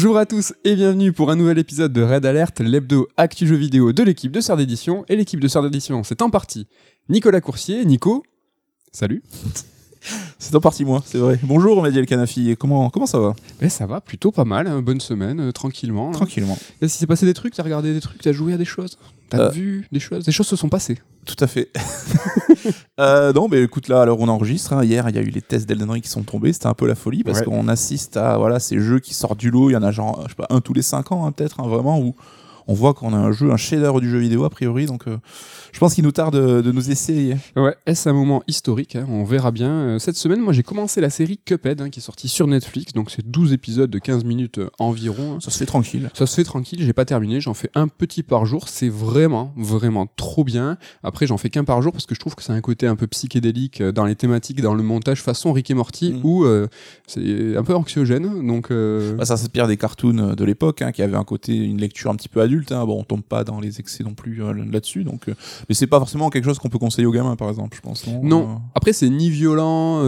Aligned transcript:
Bonjour 0.00 0.16
à 0.16 0.24
tous 0.24 0.54
et 0.64 0.76
bienvenue 0.76 1.12
pour 1.12 1.30
un 1.30 1.36
nouvel 1.36 1.58
épisode 1.58 1.92
de 1.92 2.00
Red 2.00 2.24
Alert, 2.24 2.60
l'hebdo 2.60 3.06
actu 3.18 3.46
jeu 3.46 3.54
vidéo 3.54 3.92
de 3.92 4.02
l'équipe 4.02 4.32
de 4.32 4.40
Sœur 4.40 4.56
d'édition. 4.56 5.04
Et 5.10 5.16
l'équipe 5.16 5.38
de 5.38 5.46
Sœur 5.46 5.62
d'édition, 5.62 6.02
c'est 6.04 6.22
en 6.22 6.30
partie 6.30 6.66
Nicolas 7.10 7.42
Coursier. 7.42 7.84
Nico, 7.84 8.22
salut. 8.92 9.22
C'est 10.38 10.54
en 10.54 10.60
partie 10.60 10.84
moi, 10.84 11.02
c'est 11.04 11.18
vrai. 11.18 11.38
Bonjour 11.42 11.82
Mehdi 11.82 11.98
El 11.98 12.06
Kanafi, 12.06 12.56
comment, 12.58 12.88
comment 12.90 13.06
ça 13.06 13.18
va? 13.18 13.34
Ben 13.60 13.68
ça 13.68 13.86
va 13.86 14.00
plutôt 14.00 14.32
pas 14.32 14.44
mal, 14.46 14.66
hein, 14.66 14.80
bonne 14.80 15.00
semaine, 15.00 15.38
euh, 15.40 15.52
tranquillement. 15.52 16.10
Tranquillement. 16.12 16.56
Est-ce 16.80 16.94
qu'il 16.94 17.00
s'est 17.00 17.06
passé 17.06 17.26
des 17.26 17.34
trucs 17.34 17.54
T'as 17.54 17.62
regardé 17.62 17.92
des 17.92 18.00
trucs 18.00 18.20
T'as 18.22 18.32
joué 18.32 18.54
à 18.54 18.56
des 18.56 18.64
choses? 18.64 18.96
T'as 19.28 19.38
Euh. 19.38 19.50
vu 19.50 19.86
des 19.92 20.00
choses? 20.00 20.24
Des 20.24 20.32
choses 20.32 20.46
se 20.48 20.56
sont 20.56 20.68
passées. 20.70 20.98
Tout 21.26 21.36
à 21.40 21.46
fait. 21.46 21.70
Euh, 22.98 23.32
non, 23.32 23.48
mais 23.48 23.62
écoute, 23.62 23.88
là, 23.88 24.02
alors 24.02 24.20
on 24.20 24.28
enregistre. 24.28 24.74
hein. 24.74 24.84
Hier, 24.84 25.08
il 25.08 25.14
y 25.14 25.18
a 25.18 25.22
eu 25.22 25.30
les 25.30 25.40
tests 25.40 25.66
d'Elden 25.66 25.90
Ring 25.90 26.02
qui 26.02 26.10
sont 26.10 26.22
tombés. 26.22 26.52
C'était 26.52 26.66
un 26.66 26.74
peu 26.74 26.86
la 26.86 26.94
folie 26.94 27.24
parce 27.24 27.38
Ouais. 27.38 27.44
qu'on 27.46 27.66
assiste 27.68 28.18
à 28.18 28.36
voilà, 28.36 28.60
ces 28.60 28.78
jeux 28.78 28.98
qui 28.98 29.14
sortent 29.14 29.38
du 29.38 29.50
lot. 29.50 29.70
Il 29.70 29.72
y 29.72 29.76
en 29.76 29.82
a 29.82 29.90
genre, 29.90 30.20
je 30.24 30.28
sais 30.30 30.34
pas, 30.34 30.46
un 30.50 30.60
tous 30.60 30.74
les 30.74 30.82
5 30.82 31.10
ans, 31.12 31.24
hein, 31.24 31.32
peut-être, 31.32 31.62
vraiment, 31.62 31.98
où 31.98 32.14
on 32.70 32.74
voit 32.74 32.94
qu'on 32.94 33.12
a 33.12 33.16
un 33.16 33.32
jeu, 33.32 33.50
un 33.50 33.56
chef-d'œuvre 33.56 34.00
du 34.00 34.08
jeu 34.08 34.18
vidéo, 34.18 34.44
a 34.44 34.50
priori. 34.50 34.86
Donc, 34.86 35.08
euh, 35.08 35.18
je 35.72 35.78
pense 35.80 35.94
qu'il 35.94 36.04
nous 36.04 36.12
tarde 36.12 36.36
de, 36.36 36.60
de 36.60 36.70
nous 36.72 36.90
essayer. 36.90 37.36
Ouais, 37.56 37.74
est-ce 37.86 38.08
un 38.08 38.12
moment 38.12 38.42
historique 38.46 38.94
hein, 38.96 39.06
On 39.08 39.24
verra 39.24 39.50
bien. 39.50 39.70
Euh, 39.70 39.98
Cette 39.98 40.16
semaine, 40.16 40.40
moi 40.40 40.52
j'ai 40.52 40.62
commencé 40.62 41.00
la 41.00 41.10
série 41.10 41.38
Cuphead 41.44 41.80
hein, 41.80 41.90
qui 41.90 41.98
est 41.98 42.02
sortie 42.02 42.28
sur 42.28 42.46
Netflix. 42.46 42.92
Donc 42.92 43.10
c'est 43.10 43.28
12 43.28 43.52
épisodes 43.52 43.90
de 43.90 43.98
15 43.98 44.24
minutes 44.24 44.58
euh, 44.58 44.70
environ. 44.78 45.34
hein. 45.34 45.38
Ça 45.40 45.50
se 45.50 45.58
fait 45.58 45.66
tranquille. 45.66 46.10
Ça 46.14 46.26
se 46.26 46.34
fait 46.36 46.44
tranquille, 46.44 46.80
j'ai 46.82 46.92
pas 46.92 47.04
terminé, 47.04 47.40
j'en 47.40 47.54
fais 47.54 47.70
un 47.74 47.88
petit 47.88 48.22
par 48.22 48.46
jour, 48.46 48.68
c'est 48.68 48.88
vraiment, 48.88 49.52
vraiment 49.56 50.06
trop 50.16 50.44
bien. 50.44 50.76
Après, 51.02 51.26
j'en 51.26 51.36
fais 51.38 51.50
qu'un 51.50 51.64
par 51.64 51.82
jour 51.82 51.92
parce 51.92 52.06
que 52.06 52.14
je 52.14 52.20
trouve 52.20 52.34
que 52.36 52.42
c'est 52.42 52.52
un 52.52 52.60
côté 52.60 52.86
un 52.86 52.96
peu 52.96 53.06
psychédélique 53.06 53.82
dans 53.82 54.04
les 54.04 54.14
thématiques, 54.14 54.60
dans 54.60 54.74
le 54.74 54.82
montage 54.82 55.22
façon 55.22 55.52
Rick 55.52 55.70
et 55.70 55.74
Morty, 55.74 56.12
Mm. 56.12 56.20
où 56.24 56.44
euh, 56.44 56.66
c'est 57.06 57.56
un 57.56 57.62
peu 57.64 57.74
anxiogène. 57.74 58.46
Donc, 58.46 58.70
Bah, 58.70 59.24
ça 59.24 59.36
s'inspire 59.36 59.66
des 59.66 59.76
cartoons 59.76 60.34
de 60.34 60.44
l'époque, 60.44 60.82
qui 60.94 61.02
avaient 61.02 61.16
un 61.16 61.24
côté, 61.24 61.54
une 61.56 61.78
lecture 61.80 62.10
un 62.10 62.16
petit 62.16 62.28
peu 62.28 62.40
adulte. 62.40 62.59
Hein. 62.70 62.84
Bon, 62.84 63.00
on 63.00 63.04
tombe 63.04 63.22
pas 63.22 63.44
dans 63.44 63.60
les 63.60 63.80
excès 63.80 64.04
non 64.04 64.14
plus 64.14 64.42
euh, 64.42 64.52
là-dessus. 64.52 65.04
Donc, 65.04 65.28
euh, 65.28 65.34
mais 65.68 65.74
c'est 65.74 65.86
pas 65.86 65.98
forcément 65.98 66.30
quelque 66.30 66.44
chose 66.44 66.58
qu'on 66.58 66.68
peut 66.68 66.78
conseiller 66.78 67.06
aux 67.06 67.12
gamins, 67.12 67.36
par 67.36 67.48
exemple, 67.48 67.76
je 67.76 67.80
pense. 67.80 68.06
Non. 68.22 68.42
Euh, 68.42 68.54
Après, 68.74 68.92
c'est 68.92 69.08
ni 69.10 69.30
violent, 69.30 70.02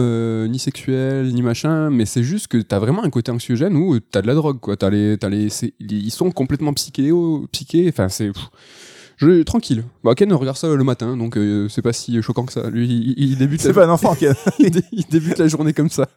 ni 0.47 0.59
sexuel, 0.59 1.33
ni 1.33 1.41
machin, 1.41 1.89
mais 1.89 2.05
c'est 2.05 2.23
juste 2.23 2.47
que 2.47 2.57
t'as 2.57 2.79
vraiment 2.79 3.03
un 3.03 3.09
côté 3.09 3.31
anxiogène 3.31 3.75
où 3.75 3.99
t'as 3.99 4.21
de 4.21 4.27
la 4.27 4.35
drogue, 4.35 4.59
quoi. 4.59 4.77
T'as 4.77 4.89
les, 4.89 5.17
t'as 5.17 5.29
les, 5.29 5.49
ils 5.79 6.11
sont 6.11 6.31
complètement 6.31 6.73
psychés, 6.73 7.11
psychés. 7.51 7.87
Enfin, 7.89 8.09
c'est 8.09 8.31
je, 9.23 9.43
tranquille. 9.43 9.83
Bah, 10.03 10.13
Ken 10.15 10.31
regarde 10.33 10.57
ça 10.57 10.67
le 10.73 10.83
matin, 10.83 11.15
donc 11.17 11.37
euh, 11.37 11.67
c'est 11.69 11.81
pas 11.81 11.93
si 11.93 12.21
choquant 12.21 12.45
que 12.45 12.53
ça. 12.53 12.69
Lui, 12.69 12.87
il, 12.87 13.13
il 13.31 13.37
débute, 13.37 13.61
C'est 13.61 13.69
la, 13.69 13.73
pas 13.73 13.85
un 13.85 13.89
enfant 13.89 14.13
a- 14.13 14.15
il 14.59 14.69
dé- 14.71 14.83
il 14.91 15.05
débute 15.09 15.37
la 15.37 15.47
journée 15.47 15.73
comme 15.73 15.89
ça. 15.89 16.07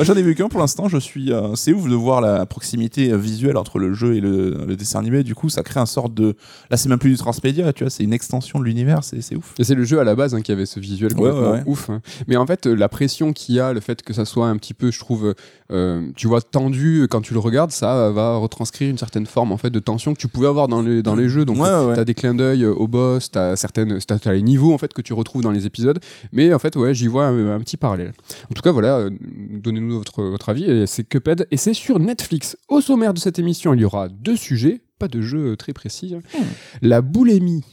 J'en 0.00 0.14
ai 0.14 0.22
vu 0.22 0.34
qu'un 0.34 0.48
pour 0.48 0.60
l'instant. 0.60 0.88
Je 0.88 0.98
suis. 0.98 1.32
euh, 1.32 1.54
c'est 1.54 1.72
ouf 1.72 1.88
de 1.88 1.94
voir 1.94 2.20
la 2.20 2.46
proximité 2.46 3.12
euh, 3.12 3.16
visuelle 3.16 3.56
entre 3.56 3.78
le 3.78 3.92
jeu 3.94 4.14
et 4.16 4.20
le, 4.20 4.64
le 4.66 4.76
dessin 4.76 4.98
animé. 5.00 5.22
Du 5.24 5.34
coup, 5.34 5.48
ça 5.48 5.62
crée 5.62 5.80
un 5.80 5.86
sorte 5.86 6.14
de. 6.14 6.34
Là, 6.70 6.76
c'est 6.76 6.88
même 6.88 6.98
plus 6.98 7.10
du 7.10 7.16
transmédia, 7.16 7.72
tu 7.72 7.84
vois. 7.84 7.90
C'est 7.90 8.04
une 8.04 8.12
extension 8.12 8.58
de 8.58 8.64
l'univers. 8.64 9.04
C'est 9.04 9.20
c'est 9.22 9.36
ouf. 9.36 9.54
Et 9.58 9.64
c'est 9.64 9.74
le 9.74 9.84
jeu 9.84 9.98
à 10.00 10.04
la 10.04 10.14
base 10.14 10.34
hein, 10.34 10.40
qui 10.42 10.52
avait 10.52 10.66
ce 10.66 10.80
visuel 10.80 11.12
Ouais, 11.12 11.16
complètement 11.18 11.40
ouais, 11.52 11.58
ouais. 11.58 11.62
ouf. 11.66 11.90
hein. 11.90 12.00
Mais 12.26 12.36
en 12.36 12.46
fait, 12.46 12.66
la 12.66 12.88
pression 12.88 13.32
qu'il 13.32 13.54
y 13.56 13.60
a, 13.60 13.72
le 13.72 13.80
fait 13.80 14.02
que 14.02 14.12
ça 14.12 14.24
soit 14.24 14.46
un 14.48 14.56
petit 14.56 14.74
peu, 14.74 14.90
je 14.90 14.98
trouve, 14.98 15.34
euh, 15.72 16.08
tu 16.16 16.26
vois, 16.28 16.40
tendu 16.42 17.06
quand 17.10 17.20
tu 17.20 17.34
le 17.34 17.40
regardes, 17.40 17.70
ça 17.70 18.10
va 18.10 18.36
retranscrire 18.36 18.90
une 18.90 18.98
certaine 18.98 19.26
forme 19.26 19.52
en 19.52 19.56
fait 19.58 19.70
de 19.70 19.78
tension 19.78 20.14
que 20.14 20.18
tu 20.18 20.28
pouvais 20.28 20.46
avoir 20.48 20.68
dans 20.68 20.82
les, 20.82 21.02
dans 21.02 21.14
les 21.14 21.28
jeux. 21.28 21.44
Donc 21.44 21.58
ouais. 21.58 21.94
T'as 21.94 22.04
des 22.04 22.14
clins 22.14 22.34
d'œil 22.34 22.47
euh, 22.56 22.72
au 22.72 22.88
boss, 22.88 23.30
t'as 23.30 23.56
certaines, 23.56 23.98
t'as, 24.06 24.18
t'as 24.18 24.32
les 24.32 24.42
niveaux 24.42 24.72
en 24.72 24.78
fait 24.78 24.92
que 24.92 25.02
tu 25.02 25.12
retrouves 25.12 25.42
dans 25.42 25.50
les 25.50 25.66
épisodes, 25.66 25.98
mais 26.32 26.52
en 26.52 26.58
fait 26.58 26.76
ouais, 26.76 26.94
j'y 26.94 27.06
vois 27.06 27.26
un, 27.26 27.54
un 27.54 27.60
petit 27.60 27.76
parallèle. 27.76 28.12
En 28.50 28.54
tout 28.54 28.62
cas 28.62 28.72
voilà, 28.72 28.98
euh, 28.98 29.10
donnez-nous 29.50 29.98
votre, 29.98 30.22
votre 30.22 30.48
avis. 30.48 30.64
et 30.64 30.86
C'est 30.86 31.04
Cuphead 31.04 31.46
et 31.50 31.56
c'est 31.56 31.74
sur 31.74 31.98
Netflix. 31.98 32.56
Au 32.68 32.80
sommaire 32.80 33.14
de 33.14 33.18
cette 33.18 33.38
émission, 33.38 33.74
il 33.74 33.80
y 33.80 33.84
aura 33.84 34.08
deux 34.08 34.36
sujets, 34.36 34.80
pas 34.98 35.08
de 35.08 35.20
jeu 35.20 35.52
euh, 35.52 35.56
très 35.56 35.72
précis. 35.72 36.14
hein. 36.14 36.20
Hmm. 36.38 36.42
La 36.82 37.00
boulémie 37.02 37.64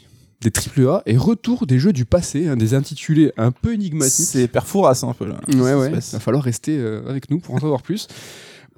des 0.41 0.52
AAA 0.85 1.02
et 1.08 1.18
retour 1.18 1.66
des 1.66 1.80
jeux 1.80 1.94
du 1.94 2.06
passé, 2.06 2.47
hein, 2.47 2.56
des 2.58 2.74
intitulés 2.75 3.31
un 3.38 3.52
peu 3.52 3.74
énigmatiques. 3.74 4.28
C'est 4.28 4.47
Perfouras 4.47 5.00
un 5.03 5.14
peu 5.14 5.25
là. 5.25 5.40
Ouais, 5.56 5.74
ouais, 5.74 5.90
passe? 5.91 6.14
va 6.14 6.19
falloir 6.19 6.44
rester 6.44 6.78
euh, 6.78 7.09
avec 7.09 7.31
nous 7.31 7.40
pour 7.40 7.56
en 7.56 7.59
savoir 7.59 7.81
plus. 7.81 8.08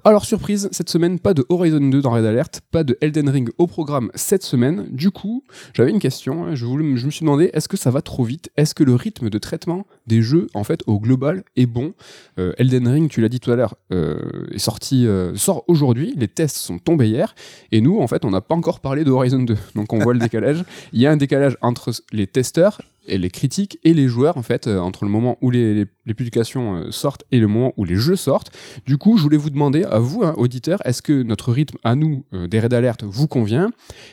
Alors, 0.04 0.24
surprise, 0.24 0.68
cette 0.70 0.88
semaine, 0.90 1.18
pas 1.18 1.34
de 1.34 1.44
Horizon 1.48 1.80
2 1.80 2.00
dans 2.00 2.12
Red 2.12 2.24
Alert, 2.24 2.60
pas 2.70 2.84
de 2.84 2.96
Elden 3.00 3.28
Ring 3.28 3.50
au 3.58 3.66
programme 3.66 4.12
cette 4.14 4.44
semaine. 4.44 4.86
Du 4.90 5.10
coup, 5.10 5.42
j'avais 5.74 5.90
une 5.90 5.98
question, 5.98 6.44
hein, 6.44 6.54
je, 6.54 6.66
me 6.66 7.10
suis 7.10 7.24
demandé, 7.24 7.50
est-ce 7.52 7.66
que 7.66 7.76
ça 7.76 7.90
va 7.90 8.00
trop 8.00 8.22
vite? 8.22 8.48
Est-ce 8.56 8.76
que 8.76 8.84
le 8.84 8.94
rythme 8.94 9.28
de 9.28 9.38
traitement 9.38 9.86
des 10.06 10.22
jeux, 10.22 10.46
en 10.54 10.62
fait, 10.62 10.82
au 10.86 11.00
global, 11.00 11.42
est 11.56 11.66
bon? 11.66 11.94
Euh, 12.38 12.52
Elden 12.58 12.86
Ring, 12.86 13.10
tu 13.10 13.20
l'as 13.20 13.28
dit 13.28 13.40
tout 13.40 13.50
à 13.50 13.56
l'heure, 13.56 13.74
euh, 13.92 14.46
est 14.52 14.58
sorti, 14.58 15.04
euh, 15.04 15.34
sort 15.34 15.64
aujourd'hui, 15.66 16.14
les 16.16 16.28
tests 16.28 16.58
sont 16.58 16.78
tombés 16.78 17.08
hier, 17.08 17.34
et 17.72 17.80
nous, 17.80 17.98
en 17.98 18.06
fait, 18.06 18.24
on 18.24 18.30
n'a 18.30 18.40
pas 18.40 18.54
encore 18.54 18.78
parlé 18.78 19.02
de 19.02 19.10
Horizon 19.10 19.40
2, 19.40 19.56
donc 19.74 19.92
on 19.92 19.98
voit 19.98 20.14
le 20.14 20.20
décalage. 20.20 20.64
Il 20.92 21.00
y 21.00 21.08
a 21.08 21.10
un 21.10 21.16
décalage 21.16 21.56
entre 21.60 21.90
les 22.12 22.28
testeurs 22.28 22.80
et 23.08 23.18
les 23.18 23.30
critiques 23.30 23.78
et 23.84 23.94
les 23.94 24.08
joueurs 24.08 24.36
en 24.36 24.42
fait 24.42 24.66
euh, 24.66 24.78
entre 24.78 25.04
le 25.04 25.10
moment 25.10 25.36
où 25.40 25.50
les, 25.50 25.74
les- 25.74 25.86
publications 26.14 26.76
euh, 26.76 26.90
sortent 26.90 27.24
et 27.32 27.38
le 27.38 27.46
moment 27.48 27.74
où 27.76 27.84
les 27.84 27.96
jeux 27.96 28.16
sortent. 28.16 28.50
Du 28.86 28.96
coup, 28.96 29.18
je 29.18 29.22
voulais 29.22 29.36
vous 29.36 29.50
demander 29.50 29.84
à 29.84 29.98
vous, 29.98 30.22
hein, 30.24 30.32
auditeurs, 30.38 30.80
est-ce 30.86 31.02
que 31.02 31.22
notre 31.22 31.52
rythme 31.52 31.76
à 31.84 31.94
nous 31.96 32.24
euh, 32.32 32.46
des 32.48 32.60
raids 32.60 32.70
d'alerte 32.70 33.04
vous 33.04 33.26
convient? 33.28 33.70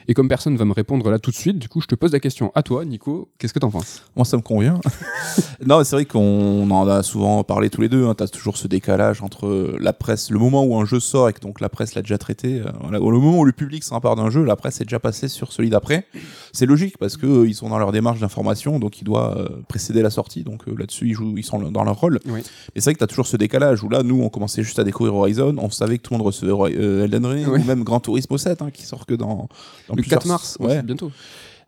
Et 0.09 0.13
comme 0.13 0.27
personne 0.27 0.57
va 0.57 0.65
me 0.65 0.73
répondre 0.73 1.09
là 1.09 1.19
tout 1.19 1.31
de 1.31 1.35
suite, 1.37 1.57
du 1.57 1.69
coup, 1.69 1.79
je 1.79 1.87
te 1.87 1.95
pose 1.95 2.11
la 2.11 2.19
question 2.19 2.51
à 2.53 2.63
toi, 2.63 2.83
Nico. 2.83 3.29
Qu'est-ce 3.37 3.53
que 3.53 3.59
t'en 3.59 3.71
penses? 3.71 4.03
Moi, 4.17 4.25
ça 4.25 4.35
me 4.35 4.41
convient. 4.41 4.79
non, 5.65 5.83
c'est 5.85 5.95
vrai 5.95 6.05
qu'on 6.05 6.69
en 6.69 6.87
a 6.87 7.01
souvent 7.01 7.43
parlé 7.45 7.69
tous 7.69 7.79
les 7.81 7.87
deux. 7.89 8.05
Hein. 8.05 8.13
T'as 8.13 8.27
toujours 8.27 8.57
ce 8.57 8.67
décalage 8.67 9.21
entre 9.21 9.75
la 9.79 9.93
presse, 9.93 10.29
le 10.31 10.37
moment 10.39 10.65
où 10.65 10.75
un 10.77 10.85
jeu 10.85 10.99
sort 10.99 11.29
et 11.29 11.33
que 11.33 11.39
donc 11.39 11.61
la 11.61 11.69
presse 11.69 11.95
l'a 11.95 12.01
déjà 12.01 12.17
traité. 12.17 12.61
voilà. 12.81 13.01
Au 13.01 13.09
moment 13.11 13.39
où 13.39 13.45
le 13.45 13.53
public 13.53 13.83
s'empare 13.85 14.17
d'un 14.17 14.29
jeu, 14.29 14.43
la 14.43 14.57
presse 14.57 14.81
est 14.81 14.85
déjà 14.85 14.99
passée 14.99 15.29
sur 15.29 15.53
celui 15.53 15.69
d'après. 15.69 16.05
C'est 16.51 16.65
logique 16.65 16.97
parce 16.97 17.15
que 17.15 17.45
ils 17.45 17.55
sont 17.55 17.69
dans 17.69 17.79
leur 17.79 17.93
démarche 17.93 18.19
d'information, 18.19 18.79
donc 18.85 19.01
il 19.01 19.03
doit 19.03 19.37
euh, 19.37 19.49
précéder 19.67 20.01
la 20.03 20.09
sortie. 20.09 20.43
Donc 20.43 20.67
euh, 20.67 20.75
là-dessus, 20.77 21.07
ils 21.07 21.13
jouent, 21.13 21.35
ils 21.37 21.43
sont 21.43 21.59
dans 21.71 21.83
leur 21.83 21.99
rôle. 21.99 22.19
Oui. 22.27 22.41
Et 22.75 22.79
c'est 22.81 22.85
vrai 22.85 22.93
que 22.93 22.99
t'as 22.99 23.07
toujours 23.07 23.25
ce 23.27 23.35
décalage 23.37 23.83
où 23.83 23.89
là, 23.89 24.03
nous, 24.03 24.21
on 24.21 24.29
commençait 24.29 24.61
juste 24.63 24.77
à 24.79 24.83
découvrir 24.83 25.15
Horizon, 25.15 25.55
on 25.57 25.69
savait 25.69 25.97
que 25.97 26.03
tout 26.03 26.13
le 26.13 26.19
monde 26.19 26.27
recevait 26.27 26.51
euh, 26.77 27.03
Elden 27.05 27.25
Ring 27.25 27.47
Oui. 27.49 27.59
ou 27.59 27.63
même 27.63 27.83
Gran 27.83 27.99
Turismo 27.99 28.37
7 28.37 28.61
hein, 28.61 28.69
qui 28.71 28.83
sort 28.83 29.05
que 29.05 29.15
dans, 29.15 29.49
dans 29.87 29.95
Le 29.95 30.01
plusieurs- 30.01 30.19
4 30.21 30.27
mars, 30.27 30.57
Ouais. 30.59 30.83
bientôt. 30.83 31.11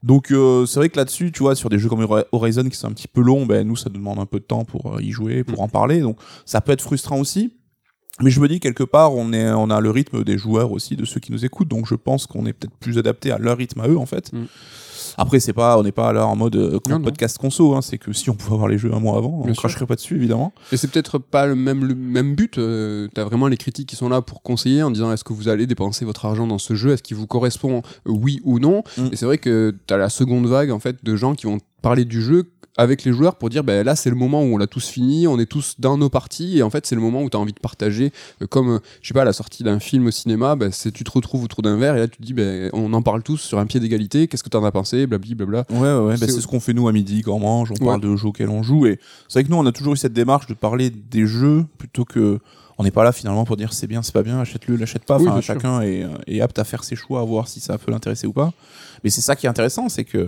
Donc 0.03 0.31
euh, 0.31 0.67
c'est 0.67 0.79
vrai 0.79 0.89
que 0.89 0.97
là-dessus, 0.97 1.31
tu 1.31 1.39
vois, 1.39 1.55
sur 1.55 1.69
des 1.69 1.79
jeux 1.79 1.89
comme 1.89 2.03
Hori- 2.03 2.25
Horizon 2.31 2.65
qui 2.69 2.77
sont 2.77 2.87
un 2.87 2.91
petit 2.93 3.07
peu 3.07 3.21
longs, 3.21 3.47
ben 3.47 3.67
nous 3.67 3.75
ça 3.75 3.89
nous 3.89 3.97
demande 3.97 4.19
un 4.19 4.27
peu 4.27 4.39
de 4.39 4.45
temps 4.45 4.63
pour 4.63 5.01
y 5.01 5.09
jouer, 5.11 5.43
pour 5.43 5.57
Mm. 5.59 5.63
en 5.63 5.67
parler. 5.69 6.01
Donc 6.01 6.17
ça 6.45 6.61
peut 6.61 6.71
être 6.71 6.83
frustrant 6.83 7.19
aussi. 7.19 7.53
Mais 8.21 8.29
je 8.31 8.39
me 8.39 8.47
dis 8.47 8.59
quelque 8.59 8.83
part, 8.83 9.13
on 9.13 9.31
est, 9.33 9.49
on 9.51 9.69
a 9.69 9.79
le 9.79 9.91
rythme 9.91 10.23
des 10.23 10.37
joueurs 10.39 10.71
aussi, 10.71 10.95
de 10.95 11.05
ceux 11.05 11.19
qui 11.19 11.31
nous 11.31 11.45
écoutent. 11.45 11.67
Donc 11.67 11.87
je 11.87 11.95
pense 11.95 12.25
qu'on 12.27 12.45
est 12.45 12.53
peut-être 12.53 12.75
plus 12.79 12.97
adapté 12.97 13.31
à 13.31 13.37
leur 13.39 13.57
rythme 13.57 13.79
à 13.81 13.87
eux 13.87 13.97
en 13.97 14.05
fait. 14.07 14.31
Mm. 14.33 14.45
Après 15.19 15.39
c'est 15.39 15.53
pas, 15.53 15.77
on 15.79 15.83
n'est 15.83 15.91
pas 15.91 16.13
là 16.13 16.27
en 16.27 16.35
mode 16.35 16.55
euh, 16.55 16.79
Non, 16.87 16.99
non. 16.99 17.01
podcast 17.05 17.37
conso. 17.39 17.73
Hein, 17.75 17.81
c'est 17.81 17.97
que 17.97 18.13
si 18.13 18.29
on 18.29 18.35
pouvait 18.35 18.53
avoir 18.53 18.67
les 18.67 18.77
jeux 18.77 18.93
un 18.93 18.99
mois 18.99 19.17
avant, 19.17 19.41
Bien 19.41 19.51
on 19.51 19.53
sûr. 19.53 19.63
cracherait 19.63 19.85
pas 19.87 19.95
dessus 19.95 20.15
évidemment. 20.15 20.53
Et 20.71 20.77
c'est 20.77 20.87
peut-être 20.89 21.17
pas 21.17 21.47
le 21.47 21.55
même, 21.55 21.83
le 21.85 21.95
même 21.95 22.35
but. 22.35 22.57
euh, 22.59 23.07
T'as 23.13 23.23
vraiment 23.23 23.47
les 23.47 23.57
critiques 23.57 23.89
qui 23.89 23.95
sont 23.95 24.09
là 24.09 24.21
pour 24.21 24.41
conseiller 24.43 24.83
en 24.83 24.91
disant 24.91 25.11
est-ce 25.11 25.23
que 25.23 25.33
vous 25.33 25.47
allez 25.49 25.65
dépenser 25.67 26.05
votre 26.05 26.25
argent 26.25 26.45
dans 26.47 26.59
ce 26.59 26.75
jeu? 26.75 26.91
Est-ce 26.91 27.01
qu'il 27.03 27.17
vous 27.17 27.27
correspond 27.27 27.77
euh, 28.07 28.11
Oui 28.11 28.39
ou 28.43 28.59
non? 28.59 28.83
Mm. 28.97 29.07
Et 29.11 29.15
c'est 29.15 29.25
vrai 29.25 29.37
que 29.39 29.75
t'as 29.87 29.97
la 29.97 30.09
seconde 30.09 30.45
vague 30.45 30.71
en 30.71 30.79
fait 30.79 31.03
de 31.03 31.15
gens 31.15 31.33
qui 31.35 31.47
vont 31.47 31.57
parler 31.81 32.05
du 32.05 32.21
jeu 32.21 32.43
avec 32.77 33.03
les 33.03 33.11
joueurs 33.11 33.35
pour 33.35 33.49
dire 33.49 33.63
ben 33.63 33.83
là 33.85 33.95
c'est 33.95 34.09
le 34.09 34.15
moment 34.15 34.41
où 34.43 34.53
on 34.53 34.57
l'a 34.57 34.67
tous 34.67 34.87
fini, 34.87 35.27
on 35.27 35.39
est 35.39 35.45
tous 35.45 35.75
dans 35.79 35.97
nos 35.97 36.09
parties 36.09 36.59
et 36.59 36.63
en 36.63 36.69
fait 36.69 36.85
c'est 36.85 36.95
le 36.95 37.01
moment 37.01 37.21
où 37.23 37.29
tu 37.29 37.35
as 37.37 37.39
envie 37.39 37.53
de 37.53 37.59
partager 37.59 38.11
euh, 38.41 38.47
comme 38.47 38.69
euh, 38.75 38.79
je 39.01 39.07
sais 39.07 39.13
pas 39.13 39.23
à 39.23 39.25
la 39.25 39.33
sortie 39.33 39.63
d'un 39.63 39.79
film 39.79 40.07
au 40.07 40.11
cinéma 40.11 40.55
ben, 40.55 40.71
c'est 40.71 40.91
tu 40.91 41.03
te 41.03 41.11
retrouves 41.11 41.43
autour 41.43 41.61
d'un 41.63 41.77
verre 41.77 41.95
et 41.95 41.99
là 41.99 42.07
tu 42.07 42.17
te 42.17 42.23
dis 42.23 42.33
ben 42.33 42.69
on 42.73 42.93
en 42.93 43.01
parle 43.01 43.23
tous 43.23 43.37
sur 43.37 43.59
un 43.59 43.65
pied 43.65 43.79
d'égalité, 43.79 44.27
qu'est-ce 44.27 44.43
que 44.43 44.49
tu 44.49 44.57
en 44.57 44.63
as 44.63 44.71
pensé 44.71 45.07
blabli 45.07 45.33
blabla. 45.35 45.65
Ouais, 45.69 45.79
ouais, 45.79 45.97
ouais. 45.99 46.17
C'est- 46.17 46.25
Ben, 46.27 46.33
c'est 46.33 46.41
ce 46.41 46.47
qu'on 46.47 46.59
fait 46.59 46.73
nous 46.73 46.87
à 46.87 46.91
midi 46.93 47.21
quand 47.23 47.33
on 47.33 47.39
mange, 47.39 47.71
on 47.71 47.83
Ouais. 47.83 47.87
parle 47.89 48.01
de 48.01 48.15
jeux 48.15 48.27
auxquels 48.27 48.49
on 48.49 48.61
joue. 48.63 48.85
Et 48.85 48.99
c'est 49.27 49.39
vrai 49.39 49.43
que 49.45 49.49
nous, 49.51 49.57
on 49.57 49.65
a 49.65 49.71
toujours 49.71 49.93
eu 49.93 49.97
cette 49.97 50.13
démarche 50.13 50.47
de 50.47 50.53
parler 50.53 50.89
des 50.89 51.25
jeux 51.25 51.65
plutôt 51.77 52.05
que. 52.05 52.39
On 52.79 52.83
n'est 52.83 52.91
pas 52.91 53.03
là 53.03 53.11
finalement 53.11 53.43
pour 53.43 53.57
dire 53.57 53.73
c'est 53.73 53.87
bien, 53.87 54.03
c'est 54.03 54.13
pas 54.13 54.21
bien, 54.21 54.39
achète-le, 54.39 54.75
l'achète 54.75 55.03
pas. 55.03 55.17
Oui, 55.17 55.27
Enfin, 55.27 55.41
chacun 55.41 55.81
est, 55.81 56.05
est 56.27 56.41
apte 56.41 56.59
à 56.59 56.63
faire 56.63 56.83
ses 56.83 56.95
choix, 56.95 57.21
à 57.21 57.23
voir 57.23 57.47
si 57.47 57.59
ça 57.59 57.75
peut 57.79 57.91
l'intéresser 57.91 58.27
ou 58.27 58.33
pas. 58.33 58.53
Mais 59.03 59.09
c'est 59.09 59.21
ça 59.21 59.35
qui 59.35 59.47
est 59.47 59.49
intéressant, 59.49 59.89
c'est 59.89 60.03
que 60.03 60.27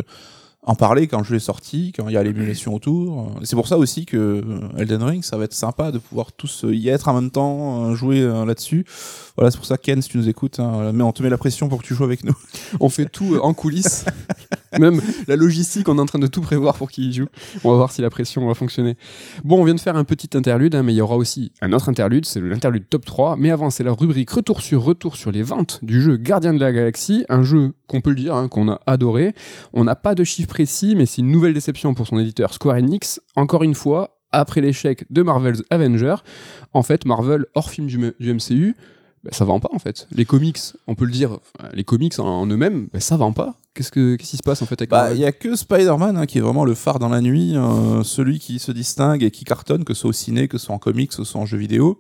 en 0.70 0.76
parler 0.76 1.08
quand 1.08 1.18
le 1.18 1.24
jeu 1.24 1.38
est 1.38 1.40
sorti, 1.40 1.92
quand 1.96 2.08
il 2.10 2.14
y 2.14 2.18
a 2.18 2.22
l'émulation 2.22 2.76
autour. 2.76 3.32
C'est 3.42 3.56
pour 3.56 3.68
ça 3.68 3.80
aussi 3.80 4.06
que 4.06 4.18
euh, 4.18 4.78
Elden 4.78 5.02
Ring, 5.02 5.24
ça 5.24 5.36
va 5.36 5.46
être 5.46 5.54
sympa 5.54 5.92
de 5.92 5.98
pouvoir 5.98 6.32
tous 6.32 6.64
euh, 6.64 6.76
y 6.76 6.90
être 6.90 7.08
en 7.08 7.16
même 7.16 7.32
temps, 7.32 7.86
euh, 7.86 7.96
jouer 7.96 8.22
là-dessus. 8.22 8.86
Voilà, 9.36 9.50
c'est 9.50 9.58
pour 9.58 9.66
ça 9.66 9.80
Ken, 9.80 10.00
si 10.00 10.10
tu 10.10 10.18
nous 10.20 10.30
écoutes, 10.30 10.60
hein, 10.60 10.92
mais 10.94 11.02
on 11.02 11.12
te 11.12 11.24
met 11.24 11.30
la 11.32 11.40
pression 11.40 11.70
pour 11.70 11.82
que 11.82 11.88
tu 11.88 11.96
joues 11.96 12.04
avec 12.04 12.24
nous. 12.24 12.36
On 12.80 12.90
fait 12.90 13.08
tout 13.08 13.40
en 13.42 13.56
coulisses. 13.56 14.06
Même 14.80 15.02
la 15.28 15.36
logistique, 15.36 15.90
on 15.90 15.98
est 15.98 16.02
en 16.02 16.06
train 16.06 16.20
de 16.20 16.28
tout 16.28 16.42
prévoir 16.42 16.76
pour 16.76 16.92
qu'il 16.92 17.06
y 17.06 17.14
joue. 17.14 17.26
On 17.64 17.72
va 17.72 17.78
voir 17.78 17.92
si 17.92 18.04
la 18.04 18.12
pression 18.12 18.46
va 18.48 18.54
fonctionner. 18.54 18.96
Bon, 19.44 19.60
on 19.60 19.64
vient 19.64 19.74
de 19.74 19.80
faire 19.80 19.96
un 19.96 20.04
petit 20.04 20.38
interlude, 20.38 20.76
hein, 20.76 20.84
mais 20.84 20.94
il 20.94 20.98
y 20.98 21.02
aura 21.02 21.16
aussi 21.16 21.52
un 21.62 21.74
autre 21.74 21.90
interlude, 21.90 22.26
c'est 22.26 22.40
l'interlude 22.40 22.88
top 22.88 23.04
3. 23.04 23.36
Mais 23.38 23.50
avant, 23.50 23.72
c'est 23.72 23.84
la 23.84 23.94
rubrique 23.94 24.30
retour 24.30 24.62
sur 24.62 24.84
retour 24.84 25.16
sur 25.16 25.32
les 25.32 25.42
ventes 25.42 25.80
du 25.82 26.04
jeu 26.04 26.18
Gardien 26.18 26.54
de 26.54 26.60
la 26.60 26.72
Galaxie, 26.72 27.26
un 27.30 27.42
jeu 27.42 27.74
qu'on 27.90 28.02
peut 28.02 28.12
le 28.12 28.16
dire, 28.16 28.36
hein, 28.36 28.48
qu'on 28.48 28.70
a 28.70 28.80
adoré. 28.86 29.34
On 29.74 29.84
n'a 29.84 29.96
pas 29.96 30.16
de 30.16 30.24
chiffre 30.24 30.48
précis, 30.48 30.96
mais 30.96 31.06
c'est 31.06 31.22
une 31.22 31.32
nouvelle 31.32 31.54
déception 31.54 31.94
pour 31.94 32.08
son 32.08 32.20
éditeur 32.20 32.54
Square 32.54 32.78
Enix. 32.78 33.20
Encore 33.36 33.64
une 33.64 33.76
fois, 33.76 34.20
après 34.32 34.62
l'échec 34.62 35.06
de 35.10 35.22
Marvel's 35.24 35.64
Avengers, 35.70 36.18
en 36.74 36.84
fait, 36.84 37.06
Marvel, 37.06 37.46
hors 37.56 37.70
film 37.70 37.88
du, 37.88 37.98
MCU, 37.98 38.76
bah, 39.24 39.32
ça 39.34 39.44
vend 39.44 39.60
pas 39.60 39.70
en 39.74 39.80
fait. 39.80 40.08
Les 40.12 40.26
comics, 40.26 40.60
on 40.88 40.96
peut 40.96 41.06
le 41.06 41.12
dire, 41.12 41.40
les 41.74 41.84
comics 41.84 42.18
en, 42.20 42.26
en 42.26 42.46
eux-mêmes, 42.48 42.88
bah, 42.94 43.00
ça 43.00 43.18
vend 43.18 43.34
pas. 43.34 43.60
Qu'est-ce 43.74 43.92
que 43.92 44.16
qu'est-ce 44.16 44.32
qui 44.32 44.38
se 44.38 44.44
passe 44.44 44.62
en 44.62 44.66
fait 44.66 44.82
avec 44.82 44.90
Bah, 44.90 45.14
il 45.14 45.20
y 45.20 45.26
a 45.26 45.32
que 45.32 45.56
Spider-Man 45.56 46.18
hein, 46.18 46.26
qui 46.26 46.38
est 46.38 46.42
vraiment 46.42 46.66
le 46.66 46.76
phare 46.76 47.00
dans 47.00 47.10
la 47.10 47.22
nuit, 47.22 47.56
euh, 47.56 48.04
celui 48.04 48.40
qui 48.40 48.60
se 48.60 48.72
distingue 48.72 49.24
et 49.24 49.32
qui 49.32 49.46
cartonne, 49.46 49.84
que 49.84 49.94
ce 49.94 50.02
soit 50.02 50.10
au 50.10 50.14
ciné, 50.14 50.48
que 50.48 50.58
ce 50.58 50.68
soit 50.68 50.76
en 50.76 50.80
comics, 50.80 51.10
que 51.10 51.16
ce 51.16 51.24
soit 51.24 51.42
en 51.42 51.46
jeu 51.46 51.58
vidéo. 51.58 52.00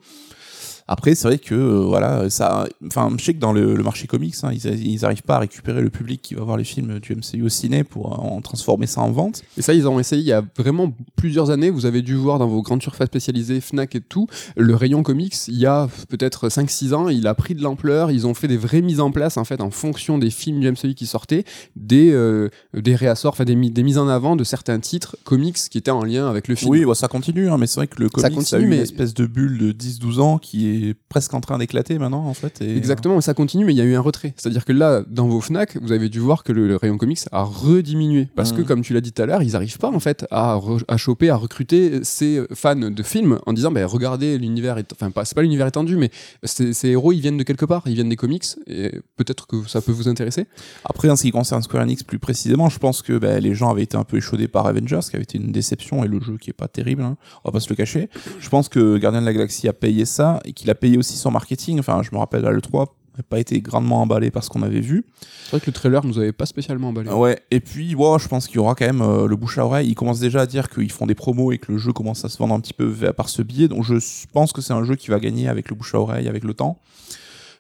Après, 0.91 1.13
c'est 1.13 1.27
vrai 1.27 1.37
que 1.37 1.53
euh, 1.53 1.81
voilà, 1.85 2.29
ça. 2.31 2.67
Enfin, 2.87 3.11
je 3.17 3.23
sais 3.23 3.35
que 3.35 3.39
dans 3.39 3.53
le, 3.53 3.75
le 3.75 3.83
marché 3.83 4.07
comics, 4.07 4.33
hein, 4.41 4.49
ils, 4.51 4.65
ils 4.87 5.05
arrivent 5.05 5.21
pas 5.21 5.35
à 5.35 5.39
récupérer 5.39 5.81
le 5.81 5.91
public 5.91 6.19
qui 6.23 6.33
va 6.33 6.43
voir 6.43 6.57
les 6.57 6.63
films 6.63 6.99
du 6.99 7.15
MCU 7.15 7.43
au 7.43 7.49
ciné 7.49 7.83
pour 7.83 8.19
en 8.19 8.41
transformer 8.41 8.87
ça 8.87 9.01
en 9.01 9.11
vente. 9.11 9.43
Et 9.55 9.61
ça, 9.61 9.75
ils 9.75 9.87
ont 9.87 9.99
essayé 9.99 10.21
il 10.23 10.27
y 10.27 10.31
a 10.33 10.43
vraiment 10.57 10.91
plusieurs 11.15 11.51
années. 11.51 11.69
Vous 11.69 11.85
avez 11.85 12.01
dû 12.01 12.15
voir 12.15 12.39
dans 12.39 12.47
vos 12.47 12.63
grandes 12.63 12.81
surfaces 12.81 13.05
spécialisées, 13.07 13.61
Fnac 13.61 13.93
et 13.95 14.01
tout, 14.01 14.25
le 14.57 14.73
rayon 14.75 15.03
comics, 15.03 15.35
il 15.47 15.59
y 15.59 15.67
a 15.67 15.87
peut-être 16.09 16.49
5-6 16.49 16.93
ans, 16.95 17.07
il 17.09 17.27
a 17.27 17.35
pris 17.35 17.53
de 17.53 17.61
l'ampleur. 17.61 18.09
Ils 18.09 18.25
ont 18.25 18.33
fait 18.33 18.47
des 18.47 18.57
vraies 18.57 18.81
mises 18.81 18.99
en 18.99 19.11
place, 19.11 19.37
en 19.37 19.43
fait, 19.43 19.61
en 19.61 19.69
fonction 19.69 20.17
des 20.17 20.31
films 20.31 20.59
du 20.59 20.71
MCU 20.71 20.95
qui 20.95 21.05
sortaient, 21.05 21.43
des, 21.75 22.09
euh, 22.11 22.49
des 22.73 22.95
réassorts, 22.95 23.33
enfin, 23.33 23.45
des, 23.45 23.55
mi- 23.55 23.69
des 23.69 23.83
mises 23.83 23.99
en 23.99 24.07
avant 24.07 24.35
de 24.35 24.43
certains 24.43 24.79
titres 24.79 25.17
comics 25.23 25.57
qui 25.69 25.77
étaient 25.77 25.91
en 25.91 26.03
lien 26.03 26.27
avec 26.27 26.47
le 26.47 26.55
film. 26.55 26.71
Oui, 26.71 26.83
bah, 26.83 26.95
ça 26.95 27.07
continue, 27.07 27.47
hein, 27.49 27.57
mais 27.59 27.67
c'est 27.67 27.75
vrai 27.79 27.87
que 27.87 28.01
le 28.01 28.09
comics 28.09 28.33
continue, 28.33 28.61
a 28.61 28.65
eu 28.65 28.69
mais- 28.69 28.75
une 28.77 28.81
espèce 28.81 29.13
de 29.13 29.27
bulle 29.27 29.59
de 29.59 29.71
10-12 29.71 30.19
ans 30.19 30.39
qui 30.39 30.67
est 30.67 30.78
presque 31.09 31.33
en 31.33 31.41
train 31.41 31.57
d'éclater 31.57 31.97
maintenant, 31.99 32.25
en 32.25 32.33
fait. 32.33 32.61
Et, 32.61 32.75
Exactement, 32.77 33.19
ça 33.21 33.33
continue, 33.33 33.65
mais 33.65 33.73
il 33.73 33.77
y 33.77 33.81
a 33.81 33.85
eu 33.85 33.95
un 33.95 34.01
retrait. 34.01 34.33
C'est-à-dire 34.37 34.65
que 34.65 34.71
là, 34.73 35.03
dans 35.07 35.27
vos 35.27 35.41
Fnac, 35.41 35.77
vous 35.81 35.91
avez 35.91 36.09
dû 36.09 36.19
voir 36.19 36.43
que 36.43 36.51
le, 36.51 36.67
le 36.67 36.75
rayon 36.75 36.97
comics 36.97 37.19
a 37.31 37.43
rediminué. 37.43 38.27
Parce 38.35 38.51
que, 38.51 38.61
Mhm. 38.61 38.65
comme 38.65 38.81
tu 38.81 38.93
l'as 38.93 39.01
dit 39.01 39.11
tout 39.11 39.21
à 39.21 39.25
l'heure, 39.25 39.41
ils 39.43 39.51
n'arrivent 39.53 39.77
pas, 39.77 39.89
en 39.89 39.99
fait, 39.99 40.25
à, 40.31 40.59
à 40.87 40.97
choper, 40.97 41.29
à 41.29 41.35
recruter 41.35 41.99
ces 42.03 42.41
fans 42.53 42.75
de 42.75 43.03
films 43.03 43.39
en 43.45 43.53
disant, 43.53 43.71
ben 43.71 43.85
regardez, 43.85 44.37
l'univers 44.37 44.77
est... 44.77 44.91
Enfin, 44.93 45.11
pas, 45.11 45.25
c'est 45.25 45.35
pas 45.35 45.41
l'univers 45.41 45.67
étendu, 45.67 45.97
mais 45.97 46.09
ces, 46.43 46.73
ces 46.73 46.89
héros, 46.89 47.11
ils 47.11 47.21
viennent 47.21 47.37
de 47.37 47.43
quelque 47.43 47.65
part, 47.65 47.83
ils 47.85 47.93
viennent 47.95 48.09
des 48.09 48.15
comics, 48.15 48.45
et 48.67 48.91
peut-être 49.17 49.47
que 49.47 49.67
ça 49.67 49.81
peut 49.81 49.91
vous 49.91 50.07
intéresser. 50.07 50.45
Après, 50.85 51.09
en 51.09 51.15
ce 51.15 51.23
qui 51.23 51.31
concerne 51.31 51.61
Square 51.61 51.83
Enix 51.83 52.03
plus 52.03 52.19
précisément, 52.19 52.69
je 52.69 52.79
pense 52.79 53.01
que 53.01 53.17
bah, 53.17 53.39
les 53.39 53.53
gens 53.55 53.69
avaient 53.69 53.83
été 53.83 53.97
un 53.97 54.03
peu 54.03 54.17
échaudés 54.17 54.47
par 54.47 54.65
Avengers, 54.67 54.99
qui 55.09 55.15
avait 55.15 55.23
été 55.23 55.37
une 55.37 55.51
déception, 55.51 56.03
et 56.03 56.07
le 56.07 56.19
jeu 56.21 56.37
qui 56.37 56.49
est 56.49 56.53
pas 56.53 56.67
terrible, 56.67 57.01
hein, 57.01 57.17
on 57.43 57.49
va 57.49 57.53
pas 57.53 57.59
se 57.59 57.69
le 57.69 57.75
cacher. 57.75 58.09
Je 58.39 58.49
pense 58.49 58.69
que 58.69 58.97
Gardien 58.97 59.21
de 59.21 59.25
la 59.25 59.33
Galaxie 59.33 59.67
a 59.67 59.73
payé 59.73 60.05
ça, 60.05 60.39
et 60.45 60.53
qu'il 60.53 60.68
a 60.69 60.75
payé 60.75 60.97
aussi 60.97 61.17
son 61.17 61.31
marketing. 61.31 61.79
Enfin, 61.79 62.01
je 62.03 62.09
me 62.11 62.17
rappelle 62.17 62.45
à 62.45 62.51
l'E3, 62.51 62.87
n'a 63.17 63.23
pas 63.23 63.39
été 63.39 63.61
grandement 63.61 64.01
emballé 64.01 64.31
par 64.31 64.43
ce 64.43 64.49
qu'on 64.49 64.61
avait 64.61 64.79
vu. 64.79 65.05
C'est 65.43 65.51
vrai 65.51 65.59
que 65.59 65.67
le 65.67 65.73
trailer 65.73 66.05
nous 66.05 66.17
avait 66.19 66.31
pas 66.31 66.45
spécialement 66.45 66.89
emballé. 66.89 67.09
Ouais, 67.09 67.39
et 67.51 67.59
puis, 67.59 67.95
ouais, 67.95 68.19
je 68.19 68.27
pense 68.27 68.47
qu'il 68.47 68.57
y 68.57 68.59
aura 68.59 68.75
quand 68.75 68.85
même 68.85 69.01
euh, 69.01 69.27
le 69.27 69.35
bouche 69.35 69.57
à 69.57 69.65
oreille. 69.65 69.89
Ils 69.89 69.95
commencent 69.95 70.19
déjà 70.19 70.41
à 70.41 70.45
dire 70.45 70.69
qu'ils 70.69 70.91
font 70.91 71.05
des 71.05 71.15
promos 71.15 71.51
et 71.51 71.57
que 71.57 71.71
le 71.71 71.77
jeu 71.77 71.91
commence 71.91 72.23
à 72.25 72.29
se 72.29 72.37
vendre 72.37 72.53
un 72.53 72.59
petit 72.59 72.73
peu 72.73 72.91
par 73.13 73.29
ce 73.29 73.41
biais. 73.41 73.67
Donc, 73.67 73.83
je 73.83 73.99
pense 74.31 74.53
que 74.53 74.61
c'est 74.61 74.73
un 74.73 74.83
jeu 74.83 74.95
qui 74.95 75.09
va 75.09 75.19
gagner 75.19 75.47
avec 75.47 75.69
le 75.69 75.75
bouche 75.75 75.93
à 75.95 75.99
oreille, 75.99 76.27
avec 76.27 76.43
le 76.43 76.53
temps. 76.53 76.77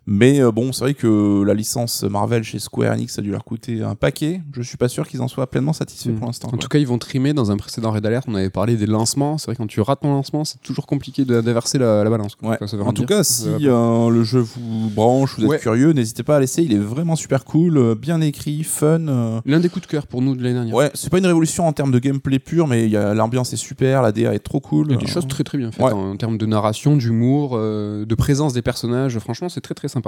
Mais 0.07 0.39
euh, 0.41 0.51
bon, 0.51 0.71
c'est 0.71 0.83
vrai 0.83 0.93
que 0.95 1.43
la 1.43 1.53
licence 1.53 2.03
Marvel 2.03 2.43
chez 2.43 2.57
Square 2.57 2.93
Enix 2.93 3.19
a 3.19 3.21
dû 3.21 3.29
leur 3.29 3.43
coûter 3.43 3.83
un 3.83 3.93
paquet. 3.93 4.41
Je 4.53 4.61
suis 4.63 4.77
pas 4.77 4.87
sûr 4.87 5.07
qu'ils 5.07 5.21
en 5.21 5.27
soient 5.27 5.45
pleinement 5.47 5.73
satisfaits 5.73 6.11
pour 6.13 6.25
l'instant. 6.25 6.47
En 6.47 6.51
quoi. 6.51 6.59
tout 6.59 6.67
cas, 6.67 6.79
ils 6.79 6.87
vont 6.87 6.97
trimer 6.97 7.33
dans 7.33 7.51
un 7.51 7.57
précédent 7.57 7.91
Red 7.91 8.05
Alert. 8.07 8.25
On 8.27 8.33
avait 8.33 8.49
parlé 8.49 8.75
des 8.75 8.87
lancements. 8.87 9.37
C'est 9.37 9.45
vrai 9.47 9.55
quand 9.55 9.67
tu 9.67 9.81
rates 9.81 9.99
ton 10.01 10.11
lancement, 10.11 10.45
c'est 10.45 10.61
toujours 10.63 10.87
compliqué 10.87 11.25
de- 11.25 11.41
d'inverser 11.41 11.77
la, 11.77 12.03
la 12.03 12.09
balance. 12.09 12.33
quoi. 12.35 12.49
Ouais. 12.49 12.55
Enfin, 12.55 12.65
ça 12.65 12.75
veut 12.77 12.83
En 12.83 12.91
tout 12.93 13.05
dire. 13.05 13.17
cas, 13.17 13.23
si 13.23 13.47
euh, 13.67 14.09
le 14.09 14.23
jeu 14.23 14.39
vous 14.39 14.89
branche, 14.89 15.37
vous 15.37 15.53
êtes 15.53 15.61
curieux, 15.61 15.91
n'hésitez 15.91 16.23
pas 16.23 16.37
à 16.37 16.39
l'essayer. 16.39 16.67
Il 16.67 16.73
est 16.73 16.79
vraiment 16.79 17.15
super 17.15 17.45
cool, 17.45 17.77
euh, 17.77 17.93
bien 17.93 18.19
écrit, 18.21 18.63
fun. 18.63 19.41
L'un 19.45 19.59
des 19.59 19.69
coups 19.69 19.85
de 19.85 19.91
cœur 19.91 20.07
pour 20.07 20.23
nous 20.23 20.35
de 20.35 20.41
l'année 20.41 20.55
dernière. 20.55 20.73
Ouais, 20.73 20.89
c'est 20.95 21.11
pas 21.11 21.19
une 21.19 21.27
révolution 21.27 21.67
en 21.67 21.73
termes 21.73 21.91
de 21.91 21.99
gameplay 21.99 22.39
pur, 22.39 22.65
mais 22.67 22.87
l'ambiance 22.89 23.53
est 23.53 23.57
super, 23.57 24.01
la 24.01 24.11
DA 24.11 24.33
est 24.33 24.39
trop 24.39 24.59
cool. 24.59 24.87
Il 24.87 24.93
y 24.93 24.95
a 24.95 24.97
des 24.97 25.05
Euh, 25.05 25.07
choses 25.13 25.27
très 25.27 25.43
très 25.43 25.59
bien 25.59 25.71
faites 25.71 25.85
Ouais. 25.85 25.91
en, 25.93 26.11
en 26.13 26.17
termes 26.17 26.39
de 26.39 26.45
narration, 26.47 26.95
d'humour, 26.95 27.51
euh, 27.53 28.05
de 28.05 28.15
présence 28.15 28.53
des 28.53 28.63
personnages. 28.63 29.19
Franchement, 29.19 29.49
c'est 29.49 29.61
très 29.61 29.75
très 29.75 29.87
sympa. 29.87 29.98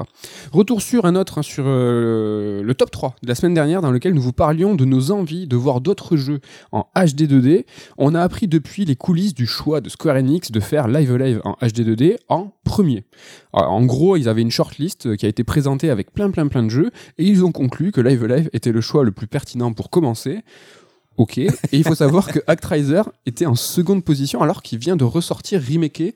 Retour 0.52 0.82
sur 0.82 1.06
un 1.06 1.16
autre, 1.16 1.40
hein, 1.40 1.42
sur 1.42 1.64
euh, 1.68 2.62
le 2.64 2.74
top 2.76 2.92
3 2.92 3.16
de 3.24 3.28
la 3.28 3.36
semaine 3.36 3.54
dernière, 3.54 3.82
dans 3.82 3.92
lequel 3.92 4.14
nous 4.14 4.22
vous 4.22 4.34
parlions 4.34 4.76
de 4.76 4.86
nos 4.86 5.12
envies 5.12 5.48
de 5.48 5.56
voir 5.56 5.82
d'autres 5.82 6.18
jeux 6.18 6.40
en 6.72 6.88
HD 6.96 7.24
2D. 7.24 7.66
On 7.98 8.16
a 8.16 8.22
appris 8.22 8.48
depuis 8.48 8.86
les 8.86 8.96
coulisses 8.96 9.34
du 9.34 9.46
choix 9.46 9.82
de 9.82 9.90
Square 9.90 10.18
Enix 10.18 10.52
de 10.52 10.60
faire 10.60 10.88
Live 10.88 11.16
Live 11.16 11.42
en 11.44 11.54
HD 11.62 11.82
2D 11.82 12.18
en 12.30 12.52
premier. 12.64 13.06
Alors, 13.54 13.72
en 13.72 13.86
gros, 13.86 14.16
ils 14.18 14.30
avaient 14.30 14.42
une 14.42 14.52
shortlist 14.52 15.08
euh, 15.08 15.16
qui 15.16 15.26
a 15.26 15.30
été 15.30 15.44
présentée 15.44 15.90
avec 15.90 16.14
plein 16.14 16.32
plein 16.32 16.48
plein 16.48 16.64
de 16.64 16.70
jeux 16.70 16.92
et 17.18 17.26
ils 17.26 17.44
ont 17.44 17.52
conclu 17.52 17.92
que 17.92 18.02
Live 18.02 18.26
Live 18.26 18.50
était 18.54 18.72
le 18.72 18.82
choix 18.82 19.04
le 19.04 19.12
plus 19.12 19.28
pertinent 19.28 19.74
pour 19.74 19.90
commencer. 19.90 20.40
Ok, 21.21 21.38
et 21.38 21.51
il 21.71 21.83
faut 21.83 21.94
savoir 21.94 22.25
que 22.25 22.39
Actraiser 22.47 23.03
était 23.27 23.45
en 23.45 23.53
seconde 23.53 24.03
position 24.03 24.41
alors 24.41 24.63
qu'il 24.63 24.79
vient 24.79 24.95
de 24.95 25.03
ressortir 25.03 25.62
remaké. 25.62 26.15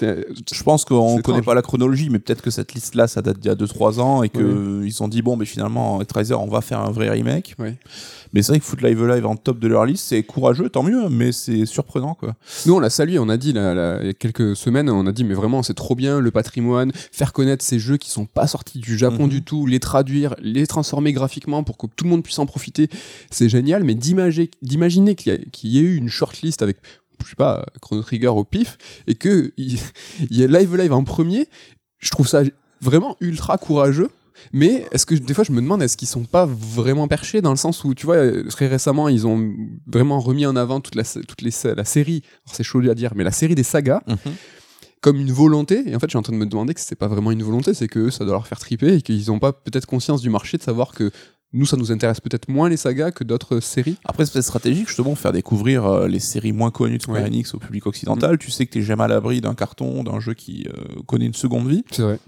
Je 0.00 0.62
pense 0.62 0.86
qu'on 0.86 1.16
C'est 1.16 1.22
connaît 1.22 1.42
pas 1.42 1.52
la 1.52 1.60
chronologie, 1.60 2.08
mais 2.08 2.18
peut-être 2.18 2.40
que 2.40 2.50
cette 2.50 2.72
liste-là, 2.72 3.08
ça 3.08 3.20
date 3.20 3.40
d'il 3.40 3.48
y 3.48 3.50
a 3.50 3.54
2-3 3.54 4.00
ans 4.00 4.22
et 4.22 4.30
qu'ils 4.30 4.84
ils 4.84 4.90
se 4.90 4.96
sont 4.96 5.08
dit, 5.08 5.20
bon, 5.20 5.36
mais 5.36 5.44
finalement, 5.44 6.02
Tracer, 6.06 6.32
on 6.32 6.46
va 6.46 6.62
faire 6.62 6.80
un 6.80 6.90
vrai 6.90 7.10
remake. 7.10 7.56
Mais 8.32 8.42
c'est 8.42 8.52
vrai 8.52 8.60
que 8.60 8.64
Foot 8.64 8.82
Live 8.82 9.04
Live 9.06 9.26
en 9.26 9.36
top 9.36 9.58
de 9.58 9.68
leur 9.68 9.84
liste, 9.86 10.04
c'est 10.08 10.22
courageux, 10.22 10.68
tant 10.68 10.82
mieux, 10.82 11.08
mais 11.08 11.32
c'est 11.32 11.64
surprenant, 11.66 12.14
quoi. 12.14 12.34
Nous, 12.66 12.74
on 12.74 12.78
l'a 12.80 12.90
salué, 12.90 13.18
on 13.18 13.28
a 13.28 13.36
dit 13.36 13.52
là, 13.52 13.74
là, 13.74 13.98
il 14.00 14.06
y 14.06 14.10
a 14.10 14.12
quelques 14.14 14.54
semaines, 14.56 14.90
on 14.90 15.06
a 15.06 15.12
dit 15.12 15.24
mais 15.24 15.34
vraiment 15.34 15.62
c'est 15.62 15.74
trop 15.74 15.94
bien 15.94 16.20
le 16.20 16.30
patrimoine, 16.30 16.92
faire 17.12 17.32
connaître 17.32 17.64
ces 17.64 17.78
jeux 17.78 17.96
qui 17.96 18.10
sont 18.10 18.26
pas 18.26 18.46
sortis 18.46 18.78
du 18.78 18.96
Japon 18.98 19.24
Mhm. 19.24 19.28
du 19.30 19.42
tout, 19.42 19.66
les 19.66 19.80
traduire, 19.80 20.34
les 20.40 20.66
transformer 20.66 21.12
graphiquement 21.12 21.62
pour 21.64 21.76
que 21.78 21.86
tout 21.86 22.04
le 22.04 22.10
monde 22.10 22.22
puisse 22.22 22.38
en 22.38 22.46
profiter, 22.46 22.88
c'est 23.30 23.48
génial. 23.48 23.84
Mais 23.84 23.94
d'imaginer 23.94 25.14
qu'il 25.14 25.32
y, 25.32 25.36
a- 25.36 25.80
ait 25.80 25.82
eu 25.84 25.96
une 25.96 26.08
shortlist 26.08 26.62
avec 26.62 26.76
je 27.24 27.30
sais 27.30 27.36
pas 27.36 27.66
Chrono 27.82 28.02
Trigger 28.02 28.28
au 28.28 28.44
pif 28.44 28.78
et 29.08 29.14
que 29.16 29.52
il 29.56 29.78
y 30.30 30.42
ait 30.42 30.48
Live 30.48 30.76
Live 30.76 30.92
en 30.92 31.02
premier, 31.04 31.48
je 31.98 32.10
trouve 32.10 32.28
ça 32.28 32.42
vraiment 32.80 33.16
ultra 33.20 33.58
courageux. 33.58 34.08
Mais 34.52 34.86
est-ce 34.92 35.06
que 35.06 35.14
des 35.14 35.34
fois 35.34 35.44
je 35.44 35.52
me 35.52 35.60
demande 35.60 35.82
est-ce 35.82 35.96
qu'ils 35.96 36.08
sont 36.08 36.24
pas 36.24 36.46
vraiment 36.46 37.08
perchés 37.08 37.40
dans 37.40 37.50
le 37.50 37.56
sens 37.56 37.84
où 37.84 37.94
tu 37.94 38.06
vois 38.06 38.16
très 38.48 38.66
récemment 38.66 39.08
ils 39.08 39.26
ont 39.26 39.52
vraiment 39.86 40.20
remis 40.20 40.46
en 40.46 40.56
avant 40.56 40.80
toute 40.80 40.94
la 40.94 41.04
toute 41.04 41.42
les 41.42 41.50
la 41.74 41.84
série 41.84 42.22
alors 42.46 42.54
c'est 42.54 42.62
chaud 42.62 42.80
à 42.88 42.94
dire 42.94 43.12
mais 43.14 43.24
la 43.24 43.32
série 43.32 43.54
des 43.54 43.62
sagas 43.62 44.02
comme 45.00 45.18
une 45.18 45.32
volonté 45.32 45.82
et 45.86 45.94
en 45.94 45.98
fait 45.98 46.06
je 46.06 46.10
suis 46.10 46.18
en 46.18 46.22
train 46.22 46.32
de 46.32 46.38
me 46.38 46.46
demander 46.46 46.74
que 46.74 46.80
c'est 46.80 46.96
pas 46.96 47.08
vraiment 47.08 47.30
une 47.30 47.42
volonté 47.42 47.74
c'est 47.74 47.88
que 47.88 48.10
ça 48.10 48.24
doit 48.24 48.34
leur 48.34 48.46
faire 48.46 48.58
triper 48.58 48.94
et 48.94 49.02
qu'ils 49.02 49.30
ont 49.30 49.38
pas 49.38 49.52
peut-être 49.52 49.86
conscience 49.86 50.20
du 50.22 50.30
marché 50.30 50.58
de 50.58 50.62
savoir 50.62 50.92
que 50.92 51.10
nous 51.52 51.66
ça 51.66 51.76
nous 51.76 51.92
intéresse 51.92 52.20
peut-être 52.20 52.48
moins 52.48 52.68
les 52.68 52.76
sagas 52.76 53.10
que 53.10 53.24
d'autres 53.24 53.60
séries 53.60 53.96
Après, 54.04 54.26
c'est 54.26 54.32
peut-être 54.32 54.44
stratégique, 54.44 54.86
justement, 54.88 55.14
faire 55.14 55.32
découvrir 55.32 55.86
euh, 55.86 56.06
les 56.06 56.18
séries 56.18 56.52
moins 56.52 56.70
connues 56.70 56.98
de 56.98 57.02
Square 57.02 57.22
Ouais. 57.22 57.26
Enix 57.26 57.54
au 57.54 57.58
public 57.58 57.86
occidental. 57.86 58.36
Tu 58.36 58.50
sais 58.50 58.66
que 58.66 58.72
t'es 58.72 58.82
jamais 58.82 59.04
à 59.04 59.08
l'abri 59.08 59.40
d'un 59.40 59.54
carton, 59.54 60.04
d'un 60.04 60.20
jeu 60.20 60.34
qui 60.34 60.66
euh, 60.68 61.00
connaît 61.06 61.24
une 61.24 61.34
seconde 61.34 61.66
vie. 61.68 61.84
c'est 61.90 62.02
vrai 62.02 62.18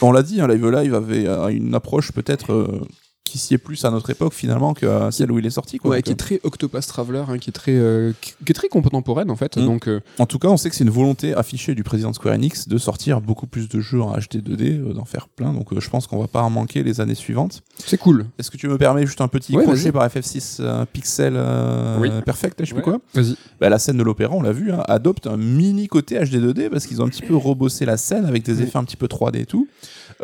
On 0.00 0.12
l'a 0.12 0.22
dit, 0.22 0.40
hein, 0.40 0.48
Live 0.48 0.70
Live 0.70 0.94
avait 0.94 1.26
euh, 1.26 1.48
une 1.48 1.74
approche 1.74 2.12
peut-être 2.12 2.52
euh, 2.52 2.80
qui 3.28 3.38
s'y 3.38 3.54
est 3.54 3.58
plus 3.58 3.84
à 3.84 3.90
notre 3.90 4.10
époque 4.10 4.34
finalement 4.34 4.74
qu'à 4.74 5.10
celle 5.10 5.30
où 5.32 5.38
il 5.38 5.46
est 5.46 5.50
sorti. 5.50 5.78
Quoi. 5.78 5.90
ouais, 5.90 5.96
Donc, 5.98 6.04
qui 6.04 6.12
est 6.12 6.16
très 6.16 6.40
Octopus 6.42 6.86
Traveler 6.86 7.24
hein, 7.28 7.38
qui 7.38 7.50
est 7.50 7.52
très 7.52 7.74
euh, 7.74 8.12
qui, 8.20 8.32
est 8.48 8.52
très 8.54 8.68
contemporaine 8.68 9.30
en 9.30 9.36
fait 9.36 9.56
Mm. 9.56 9.64
donc 9.66 9.88
euh, 9.88 10.00
En 10.18 10.26
tout 10.26 10.38
cas, 10.38 10.48
on 10.48 10.56
sait 10.56 10.70
que 10.70 10.76
c'est 10.76 10.84
une 10.84 10.90
volonté 10.90 11.34
affichée 11.34 11.74
du 11.74 11.82
président 11.82 12.10
de 12.10 12.14
Square 12.14 12.34
Enix 12.34 12.68
de 12.68 12.78
sortir 12.78 13.20
beaucoup 13.20 13.46
plus 13.46 13.68
de 13.68 13.80
jeux 13.80 14.00
en 14.02 14.12
HD 14.12 14.36
2D, 14.36 14.80
euh, 14.80 14.92
d'en 14.92 15.04
faire 15.04 15.28
plein. 15.28 15.52
Donc 15.52 15.72
euh, 15.72 15.80
je 15.80 15.90
pense 15.90 16.06
qu'on 16.06 16.18
va 16.18 16.28
pas 16.28 16.42
en 16.42 16.50
manquer 16.50 16.82
les 16.82 17.00
années 17.00 17.14
suivantes. 17.14 17.62
c'est 17.78 17.98
cool 17.98 18.26
Est-ce 18.38 18.50
que 18.50 18.56
tu 18.56 18.68
me 18.68 18.78
permets 18.78 19.06
juste 19.06 19.20
un 19.20 19.28
petit 19.28 19.56
Ouais, 19.56 19.64
crochet 19.64 19.92
par 19.92 20.06
FF6 20.06 20.56
euh, 20.60 20.84
Pixel 20.92 21.34
euh, 21.36 21.98
Oui. 22.00 22.10
Perfect, 22.24 22.60
je 22.60 22.66
sais 22.68 22.74
plus 22.74 22.82
quoi 22.82 22.98
vas-y 23.14 23.36
bah, 23.60 23.68
La 23.68 23.78
scène 23.78 23.96
de 23.96 24.02
l'opéra, 24.02 24.34
on 24.34 24.42
l'a 24.42 24.52
vu, 24.52 24.72
hein, 24.72 24.82
adopte 24.86 25.26
un 25.26 25.36
mini 25.36 25.88
côté 25.88 26.16
HD 26.18 26.36
2D 26.36 26.68
parce 26.70 26.86
qu'ils 26.86 27.00
ont 27.02 27.06
un 27.06 27.08
petit 27.08 27.22
peu 27.22 27.36
rebossé 27.36 27.84
la 27.84 27.96
scène 27.96 28.24
avec 28.26 28.42
des 28.44 28.56
Oui. 28.58 28.62
effets 28.64 28.78
un 28.78 28.84
petit 28.84 28.96
peu 28.96 29.06
3D 29.06 29.40
et 29.40 29.46
tout. 29.46 29.68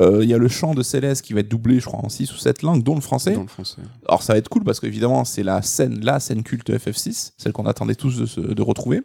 Euh, 0.01 0.21
Il 0.25 0.29
y 0.29 0.35
a 0.35 0.39
le 0.39 0.49
chant 0.49 0.75
de 0.75 0.83
Céleste 0.83 1.23
qui 1.23 1.33
va 1.35 1.41
être 1.41 1.49
doublé, 1.49 1.79
je 1.81 1.87
crois, 1.87 2.01
en 2.05 2.09
6 2.09 2.33
ou 2.33 2.37
7 2.37 2.63
langues, 2.63 2.83
dont 2.83 2.95
le 2.95 3.01
français. 3.01 3.33
dans 3.35 3.43
le 3.43 3.47
français 3.49 3.83
Alors 4.09 4.23
ça 4.23 4.33
va 4.33 4.39
être 4.39 4.49
cool 4.49 4.65
parce 4.65 4.81
qu'évidemment 4.81 5.25
c'est 5.25 5.43
la 5.43 5.63
scène, 5.63 6.01
la 6.03 6.19
scène 6.21 6.43
culte 6.43 6.71
de 6.71 6.77
FF6, 6.79 7.33
celle 7.37 7.53
qu'on 7.53 7.67
attendait 7.67 7.95
tous 7.95 8.17
de, 8.19 8.27
se- 8.27 8.41
de 8.41 8.63
retrouver. 8.63 9.03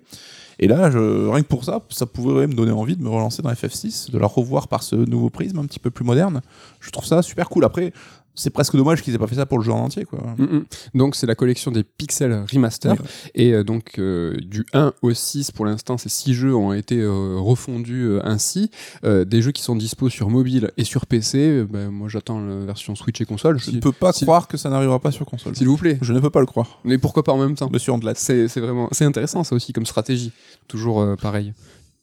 Et 0.62 0.68
là, 0.68 0.92
je, 0.92 1.30
rien 1.30 1.42
que 1.42 1.48
pour 1.48 1.64
ça, 1.64 1.80
ça 1.90 2.06
pourrait 2.06 2.46
me 2.48 2.54
donner 2.54 2.74
envie 2.74 2.98
de 2.98 3.02
me 3.02 3.08
relancer 3.08 3.42
dans 3.42 3.50
FF6, 3.50 4.12
de 4.12 4.18
la 4.18 4.28
revoir 4.28 4.68
par 4.68 4.84
ce 4.84 4.96
nouveau 4.98 5.30
prisme 5.30 5.58
un 5.60 5.66
petit 5.66 5.80
peu 5.80 5.90
plus 5.90 6.04
moderne. 6.04 6.42
Je 6.82 6.90
trouve 6.92 7.06
ça 7.06 7.22
super 7.22 7.48
cool. 7.48 7.64
Après, 7.64 7.94
c'est 8.40 8.50
presque 8.50 8.76
dommage 8.76 9.02
qu'ils 9.04 9.14
aient 9.14 9.18
pas 9.20 9.28
fait 9.28 9.36
ça 9.36 9.46
pour 9.46 9.58
le 9.60 9.64
jeu 9.64 9.72
en 9.72 9.80
entier, 9.86 10.06
quoi. 10.06 10.20
Mm, 10.38 10.44
mm. 10.44 10.66
Donc 10.96 11.16
c'est 11.16 11.28
la 11.28 11.36
collection 11.36 11.72
des 11.72 11.84
Pixel 11.84 12.46
Remaster 12.52 12.94
Oui. 12.94 13.06
et 13.36 13.54
euh, 13.54 13.64
donc 13.64 14.00
euh, 14.00 14.38
du 14.42 14.66
1 14.74 14.94
au 15.02 15.14
6 15.14 15.52
pour 15.52 15.66
l'instant 15.66 15.98
ces 15.98 16.10
6 16.10 16.34
jeux 16.34 16.56
ont 16.56 16.74
été 16.74 17.00
euh, 17.02 17.36
refondus 17.38 18.18
ainsi 18.24 18.72
des 19.04 19.42
jeux 19.42 19.52
qui 19.52 19.62
sont 19.62 19.76
dispo 19.76 20.10
sur 20.10 20.30
mobile 20.30 20.72
et 20.78 20.84
sur 20.84 21.06
PC 21.06 21.66
ben, 21.70 21.90
moi 21.90 22.08
j'attends 22.10 22.40
la 22.40 22.66
version 22.66 22.96
Switch 22.96 23.20
et 23.22 23.26
console 23.26 23.60
Je 23.60 23.66
Si- 23.66 23.76
ne 23.76 23.82
peux 23.82 23.92
pas 23.92 24.14
si- 24.14 24.26
croire 24.26 24.48
que 24.48 24.58
ça 24.58 24.70
n'arrivera 24.70 25.00
pas 25.00 25.12
sur 25.12 25.26
console. 25.26 25.56
s'il 25.56 25.68
vous 25.68 25.78
plaît 25.78 25.98
Je 26.02 26.14
ne 26.14 26.20
peux 26.20 26.30
pas 26.30 26.40
le 26.40 26.46
croire. 26.46 26.80
mais 26.84 26.98
pourquoi 26.98 27.24
pas 27.24 27.34
en 27.34 27.38
même 27.38 27.56
temps 27.56 27.70
Monsieur 27.72 27.92
Andelat. 27.94 28.14
c'est 28.16 28.48
c'est 28.48 28.62
vraiment 28.62 28.88
c'est 28.92 29.06
intéressant 29.06 29.44
ça 29.44 29.56
aussi 29.56 29.74
comme 29.74 29.86
stratégie 29.86 30.32
toujours 30.68 31.06
pareil 31.22 31.54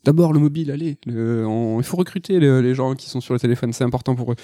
D'abord 0.06 0.32
le 0.32 0.38
mobile, 0.38 0.70
allez, 0.70 0.98
le- 1.04 1.44
on- 1.46 1.80
il 1.80 1.84
faut 1.84 1.96
recruter 1.96 2.38
le- 2.38 2.60
les 2.60 2.74
gens 2.76 2.94
qui 2.94 3.10
sont 3.10 3.20
sur 3.20 3.34
le 3.34 3.40
téléphone, 3.40 3.72
c'est 3.72 3.82
important 3.82 4.14
pour 4.14 4.30
eux. 4.30 4.36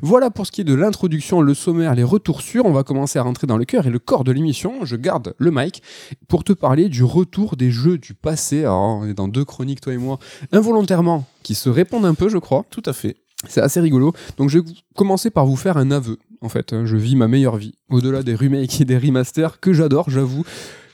Voilà 0.00 0.30
pour 0.30 0.46
ce 0.46 0.50
qui 0.50 0.62
est 0.62 0.64
de 0.64 0.72
l'introduction, 0.74 1.42
le 1.42 1.52
sommaire, 1.52 1.94
les 1.94 2.02
retours 2.02 2.40
sûrs. 2.40 2.64
On 2.64 2.72
va 2.72 2.84
commencer 2.84 3.18
à 3.18 3.22
rentrer 3.22 3.46
dans 3.46 3.58
le 3.58 3.66
cœur 3.66 3.86
et 3.86 3.90
le 3.90 3.98
corps 3.98 4.24
de 4.24 4.32
l'émission. 4.32 4.82
Je 4.84 4.96
garde 4.96 5.34
le 5.36 5.50
mic 5.50 5.82
pour 6.26 6.42
te 6.42 6.54
parler 6.54 6.88
du 6.88 7.04
retour 7.04 7.56
des 7.56 7.70
jeux 7.70 7.98
du 7.98 8.14
passé. 8.14 8.60
Alors, 8.60 8.80
on 9.02 9.06
est 9.06 9.12
dans 9.14 9.28
deux 9.28 9.44
chroniques, 9.44 9.82
toi 9.82 9.92
et 9.92 9.98
moi, 9.98 10.18
involontairement, 10.52 11.26
qui 11.42 11.54
se 11.54 11.68
répondent 11.68 12.06
un 12.06 12.14
peu, 12.14 12.28
je 12.30 12.38
crois. 12.38 12.64
Tout 12.70 12.82
à 12.86 12.92
fait. 12.94 13.16
C'est 13.48 13.60
assez 13.60 13.80
rigolo. 13.80 14.12
Donc 14.36 14.50
je 14.50 14.58
vais 14.58 14.64
commencer 14.94 15.30
par 15.30 15.46
vous 15.46 15.56
faire 15.56 15.76
un 15.76 15.90
aveu. 15.90 16.18
En 16.42 16.48
fait, 16.48 16.74
je 16.86 16.96
vis 16.96 17.16
ma 17.16 17.28
meilleure 17.28 17.56
vie. 17.56 17.74
Au-delà 17.90 18.22
des 18.22 18.34
remakes 18.34 18.80
et 18.80 18.84
des 18.86 18.96
remasters 18.98 19.60
que 19.60 19.72
j'adore, 19.74 20.08
j'avoue. 20.08 20.44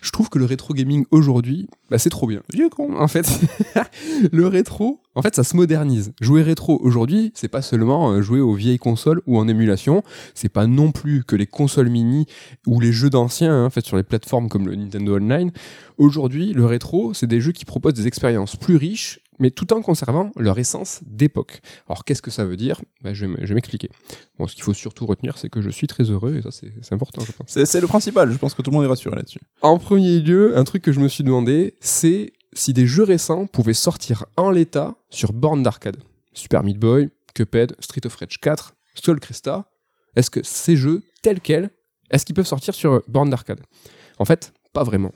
Je 0.07 0.13
trouve 0.13 0.29
que 0.29 0.39
le 0.39 0.45
rétro 0.45 0.73
gaming 0.73 1.05
aujourd'hui, 1.11 1.69
bah, 1.91 1.99
c'est 1.99 2.11
trop 2.11 2.29
bien. 2.29 2.41
Vieux 2.55 2.69
con. 2.69 2.97
En 2.97 3.09
fait, 3.09 3.29
le 4.33 4.47
rétro, 4.47 5.01
en 5.16 5.23
fait, 5.23 5.35
ça 5.35 5.42
se 5.42 5.56
modernise. 5.56 6.12
Jouer 6.20 6.42
rétro 6.42 6.78
aujourd'hui, 6.82 7.32
c'est 7.35 7.49
pas 7.49 7.62
seulement 7.62 8.12
euh, 8.12 8.23
jouer 8.23 8.40
aux 8.40 8.54
vieilles 8.54 8.78
consoles 8.78 9.23
ou 9.26 9.38
en 9.38 9.49
émulation. 9.49 10.02
C'est 10.35 10.50
pas 10.50 10.66
non 10.66 10.92
plus 10.92 11.25
que 11.25 11.35
les 11.35 11.46
consoles 11.46 11.88
mini 11.88 12.26
ou 12.66 12.80
les 12.80 12.92
jeux 12.92 13.11
d'anciens, 13.11 13.64
hein, 13.64 13.70
faits 13.70 13.87
sur 13.87 13.96
les 13.96 14.02
plateformes 14.02 14.49
comme 14.50 14.68
le 14.68 14.76
Nintendo 14.76 15.16
Online. 15.16 15.50
Aujourd'hui, 15.96 16.52
le 16.52 16.66
rétro, 16.66 17.14
c'est 17.14 17.26
des 17.26 17.40
jeux 17.40 17.52
qui 17.52 17.64
proposent 17.64 17.94
des 17.94 18.06
expériences 18.06 18.56
plus 18.56 18.76
riches 18.76 19.20
mais 19.38 19.50
tout 19.50 19.73
en 19.75 19.82
conservant 19.82 20.30
leur 20.37 20.58
essence 20.58 21.00
d'époque. 21.06 21.61
Alors 21.88 22.04
qu'est-ce 22.04 22.23
que 22.23 22.30
ça 22.30 22.44
veut 22.46 22.56
dire? 22.56 22.80
Ben, 23.02 23.12
Je 23.12 23.26
vais 23.26 23.54
m'expliquer. 23.54 23.90
Bon, 24.38 24.46
ce 24.46 24.54
qu'il 24.54 24.64
faut 24.64 24.73
surtout 24.73 25.06
retenir, 25.06 25.38
c'est 25.38 25.50
que 25.50 25.61
je 25.61 25.70
suis 25.70 25.87
très 25.87 26.04
heureux, 26.04 26.37
et 26.37 26.42
ça 26.42 26.50
c'est 26.50 26.92
important, 26.92 27.23
je 27.23 27.32
pense. 27.32 27.64
C'est 27.64 27.80
le 27.80 27.87
principal, 27.87 28.30
je 28.30 28.38
pense 28.38 28.54
que 28.54 28.62
tout 28.62 28.70
le 28.70 28.76
monde 28.76 28.85
est 28.85 28.88
rassuré 28.88 29.16
là-dessus. 29.16 29.40
En 29.62 29.78
premier 29.78 30.20
lieu, 30.20 30.56
un 30.56 30.64
truc 30.64 30.82
que 30.82 30.92
je 30.92 31.00
me 31.00 31.08
suis 31.08 31.25
demandé, 31.25 31.75
c'est 31.80 32.32
si 32.57 32.73
des 32.73 32.87
jeux 32.87 33.05
récents 33.05 33.47
pouvaient 33.47 33.75
sortir 33.75 34.25
en 34.37 34.51
l'état 34.51 34.97
sur 35.11 35.33
borne 35.33 35.63
d'arcade. 35.63 35.99
Super 36.33 36.63
Meat 36.63 36.79
Boy, 36.79 37.11
Cuphead, 37.35 37.77
Street 37.81 38.07
of 38.07 38.17
Rage 38.17 38.39
4, 38.41 38.75
Soul 38.95 39.21
Cresta, 39.21 39.71
est-ce 40.17 40.31
que 40.31 40.41
ces 40.43 40.77
jeux, 40.77 41.03
tels 41.23 41.41
quels, 41.41 41.71
est-ce 42.11 42.25
qu'ils 42.25 42.35
peuvent 42.35 42.47
sortir 42.47 42.75
sur 42.75 43.03
borne 43.09 43.31
d'arcade? 43.31 43.61
En 44.19 44.25
fait, 44.25 44.53
pas 44.73 44.85
vraiment. 44.85 45.13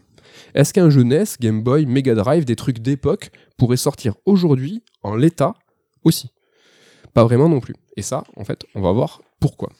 Est-ce 0.54 0.72
qu'un 0.72 0.90
jeu 0.90 1.02
NES, 1.02 1.24
Game 1.40 1.62
Boy, 1.62 1.86
Mega 1.86 2.14
Drive, 2.14 2.44
des 2.44 2.56
trucs 2.56 2.80
d'époque 2.80 3.30
pourrait 3.56 3.76
sortir 3.76 4.14
aujourd'hui 4.26 4.82
en 5.02 5.14
l'état 5.14 5.54
aussi? 6.04 6.30
Pas 7.14 7.24
vraiment 7.24 7.48
non 7.48 7.60
plus. 7.60 7.74
Et 7.96 8.02
ça, 8.02 8.24
en 8.36 8.44
fait, 8.44 8.66
on 8.74 8.82
va 8.82 8.92
voir 8.92 9.22
pourquoi. 9.40 9.70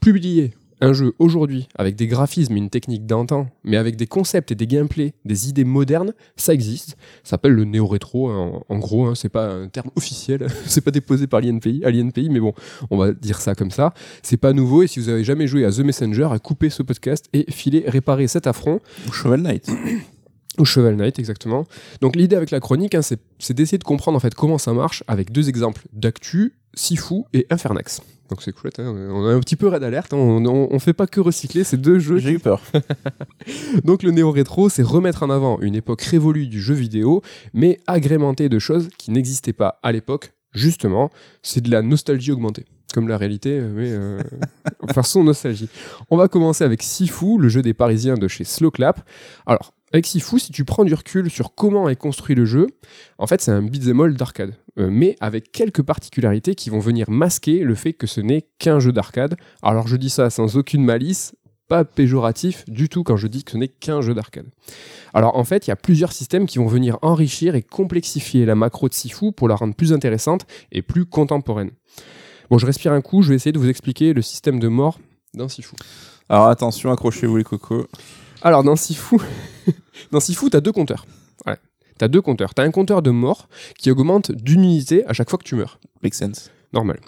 Publier 0.00 0.54
un 0.80 0.92
jeu 0.92 1.14
aujourd'hui 1.18 1.68
avec 1.76 1.96
des 1.96 2.06
graphismes 2.06 2.56
une 2.56 2.70
technique 2.70 3.06
d'antan, 3.06 3.48
mais 3.64 3.76
avec 3.76 3.96
des 3.96 4.06
concepts 4.06 4.52
et 4.52 4.54
des 4.54 4.66
gameplays, 4.66 5.14
des 5.24 5.48
idées 5.48 5.64
modernes, 5.64 6.12
ça 6.36 6.52
existe. 6.52 6.90
Ça 7.22 7.30
s'appelle 7.30 7.52
le 7.52 7.64
néo-rétro, 7.64 8.28
hein, 8.28 8.62
en, 8.68 8.78
gros, 8.78 9.06
hein, 9.06 9.14
c'est 9.14 9.28
pas 9.28 9.48
un 9.48 9.68
terme 9.68 9.90
officiel, 9.96 10.46
c'est 10.66 10.80
pas 10.80 10.90
déposé 10.90 11.26
par 11.26 11.40
l'INPI, 11.40 11.82
à 11.84 11.90
l'INPI, 11.90 12.28
mais 12.30 12.40
bon, 12.40 12.52
on 12.90 12.96
va 12.96 13.12
dire 13.12 13.40
ça 13.40 13.54
comme 13.54 13.70
ça. 13.70 13.94
C'est 14.22 14.36
pas 14.36 14.52
nouveau, 14.52 14.82
et 14.82 14.86
si 14.86 15.00
vous 15.00 15.08
avez 15.08 15.24
jamais 15.24 15.46
joué 15.46 15.64
à 15.64 15.70
The 15.70 15.80
Messenger, 15.80 16.28
à 16.30 16.38
couper 16.38 16.70
ce 16.70 16.82
podcast 16.82 17.26
et 17.32 17.50
filer 17.50 17.84
réparer 17.86 18.26
cet 18.26 18.46
affront. 18.46 18.80
Ou 19.08 19.12
Shovel 19.12 19.42
Knight. 19.42 19.70
Ou 20.58 20.64
Cheval 20.64 20.96
Knight, 20.96 21.18
exactement. 21.18 21.66
Donc 22.00 22.16
l'idée 22.16 22.36
avec 22.36 22.50
la 22.50 22.60
chronique, 22.60 22.94
hein, 22.94 23.02
c'est 23.02 23.52
d'essayer 23.52 23.78
de 23.78 23.84
comprendre 23.84 24.16
en 24.16 24.20
fait 24.20 24.34
comment 24.34 24.58
ça 24.58 24.72
marche 24.72 25.04
avec 25.06 25.32
deux 25.32 25.48
exemples 25.48 25.82
d'actu, 25.92 26.54
Sifu 26.74 27.22
et 27.32 27.46
Infernax. 27.50 28.00
Donc 28.28 28.42
c'est 28.42 28.56
chouette, 28.56 28.80
hein. 28.80 28.92
on 29.10 29.24
a 29.26 29.32
un 29.32 29.40
petit 29.40 29.54
peu 29.54 29.68
raid 29.68 29.82
alerte, 29.84 30.12
hein. 30.12 30.16
on, 30.16 30.44
on, 30.44 30.78
fait 30.80 30.92
pas 30.92 31.06
que 31.06 31.20
recycler 31.20 31.62
ces 31.62 31.76
deux 31.76 31.98
jeux. 31.98 32.18
J'ai 32.18 32.32
eu 32.32 32.38
peur. 32.40 32.60
Donc 33.84 34.02
le 34.02 34.10
néo-rétro, 34.10 34.68
c'est 34.68 34.82
remettre 34.82 35.22
en 35.22 35.30
avant 35.30 35.60
une 35.60 35.76
époque 35.76 36.02
révolue 36.02 36.48
du 36.48 36.60
jeu 36.60 36.74
vidéo, 36.74 37.22
mais 37.54 37.78
agrémentée 37.86 38.48
de 38.48 38.58
choses 38.58 38.88
qui 38.98 39.12
n'existaient 39.12 39.52
pas 39.52 39.78
à 39.82 39.92
l'époque. 39.92 40.32
Justement, 40.54 41.10
c'est 41.42 41.60
de 41.60 41.70
la 41.70 41.82
nostalgie 41.82 42.32
augmentée 42.32 42.64
comme 42.94 43.08
la 43.08 43.18
réalité, 43.18 43.60
mais 43.60 43.90
euh, 43.90 44.22
façon 44.94 45.22
nostalgie. 45.22 45.68
On 46.08 46.16
va 46.16 46.28
commencer 46.28 46.64
avec 46.64 46.82
Sifu, 46.82 47.36
le 47.38 47.50
jeu 47.50 47.60
des 47.60 47.74
Parisiens 47.74 48.14
de 48.14 48.26
chez 48.26 48.44
Slowclap. 48.44 49.06
Alors, 49.44 49.74
avec 49.92 50.06
Sifu, 50.06 50.38
si 50.38 50.52
tu 50.52 50.64
prends 50.64 50.84
du 50.84 50.94
recul 50.94 51.30
sur 51.30 51.54
comment 51.54 51.88
est 51.88 51.96
construit 51.96 52.34
le 52.34 52.44
jeu, 52.44 52.66
en 53.18 53.26
fait, 53.26 53.40
c'est 53.40 53.52
un 53.52 53.62
beat'em 53.62 54.00
all 54.00 54.14
d'arcade, 54.14 54.54
euh, 54.78 54.88
mais 54.90 55.16
avec 55.20 55.52
quelques 55.52 55.82
particularités 55.82 56.54
qui 56.54 56.70
vont 56.70 56.80
venir 56.80 57.08
masquer 57.08 57.60
le 57.60 57.74
fait 57.74 57.92
que 57.92 58.06
ce 58.06 58.20
n'est 58.20 58.48
qu'un 58.58 58.80
jeu 58.80 58.92
d'arcade. 58.92 59.36
Alors, 59.62 59.86
je 59.86 59.96
dis 59.96 60.10
ça 60.10 60.28
sans 60.28 60.56
aucune 60.56 60.84
malice, 60.84 61.34
pas 61.68 61.84
péjoratif 61.84 62.64
du 62.68 62.88
tout 62.88 63.02
quand 63.02 63.16
je 63.16 63.26
dis 63.26 63.44
que 63.44 63.52
ce 63.52 63.56
n'est 63.56 63.68
qu'un 63.68 64.00
jeu 64.00 64.14
d'arcade. 64.14 64.46
Alors 65.14 65.36
en 65.36 65.44
fait, 65.44 65.66
il 65.66 65.70
y 65.70 65.72
a 65.72 65.76
plusieurs 65.76 66.12
systèmes 66.12 66.46
qui 66.46 66.58
vont 66.58 66.66
venir 66.66 66.98
enrichir 67.02 67.54
et 67.54 67.62
complexifier 67.62 68.46
la 68.46 68.54
macro 68.54 68.88
de 68.88 68.94
Sifu 68.94 69.32
pour 69.32 69.48
la 69.48 69.56
rendre 69.56 69.74
plus 69.74 69.92
intéressante 69.92 70.46
et 70.70 70.82
plus 70.82 71.06
contemporaine. 71.06 71.70
Bon, 72.50 72.58
je 72.58 72.66
respire 72.66 72.92
un 72.92 73.00
coup, 73.00 73.22
je 73.22 73.30
vais 73.30 73.34
essayer 73.34 73.52
de 73.52 73.58
vous 73.58 73.68
expliquer 73.68 74.12
le 74.12 74.22
système 74.22 74.60
de 74.60 74.68
mort 74.68 75.00
d'un 75.34 75.48
Sifu. 75.48 75.74
Alors 76.28 76.46
attention, 76.46 76.92
accrochez-vous 76.92 77.36
les 77.36 77.44
cocos. 77.44 77.86
Alors 78.46 78.62
dans 78.62 78.76
Sifu, 78.76 79.16
dans 80.12 80.20
Sifu, 80.20 80.50
t'as 80.50 80.60
deux 80.60 80.70
compteurs. 80.70 81.04
Ouais. 81.46 81.56
T'as 81.98 82.06
deux 82.06 82.22
compteurs. 82.22 82.54
T'as 82.54 82.62
un 82.62 82.70
compteur 82.70 83.02
de 83.02 83.10
mort 83.10 83.48
qui 83.76 83.90
augmente 83.90 84.30
d'une 84.30 84.62
unité 84.62 85.04
à 85.08 85.12
chaque 85.14 85.28
fois 85.28 85.36
que 85.36 85.42
tu 85.42 85.56
meurs. 85.56 85.80
Make 86.04 86.14
sense. 86.14 86.52
Normal. 86.72 87.00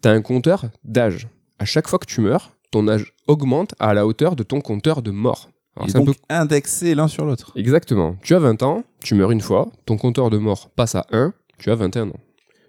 T'as 0.00 0.10
un 0.10 0.20
compteur 0.20 0.64
d'âge. 0.82 1.28
À 1.60 1.64
chaque 1.64 1.86
fois 1.86 2.00
que 2.00 2.06
tu 2.06 2.20
meurs, 2.20 2.50
ton 2.72 2.88
âge 2.88 3.14
augmente 3.28 3.72
à 3.78 3.94
la 3.94 4.04
hauteur 4.04 4.34
de 4.34 4.42
ton 4.42 4.60
compteur 4.60 5.00
de 5.02 5.12
mort. 5.12 5.50
Alors, 5.76 6.04
donc 6.04 6.16
indexé 6.28 6.96
l'un 6.96 7.06
sur 7.06 7.24
l'autre. 7.24 7.52
Exactement. 7.54 8.16
Tu 8.24 8.34
as 8.34 8.40
20 8.40 8.64
ans, 8.64 8.82
tu 9.00 9.14
meurs 9.14 9.30
une 9.30 9.40
fois, 9.40 9.70
ton 9.86 9.96
compteur 9.96 10.28
de 10.28 10.38
mort 10.38 10.70
passe 10.70 10.96
à 10.96 11.06
1, 11.12 11.32
tu 11.58 11.70
as 11.70 11.76
21 11.76 12.08
ans. 12.08 12.20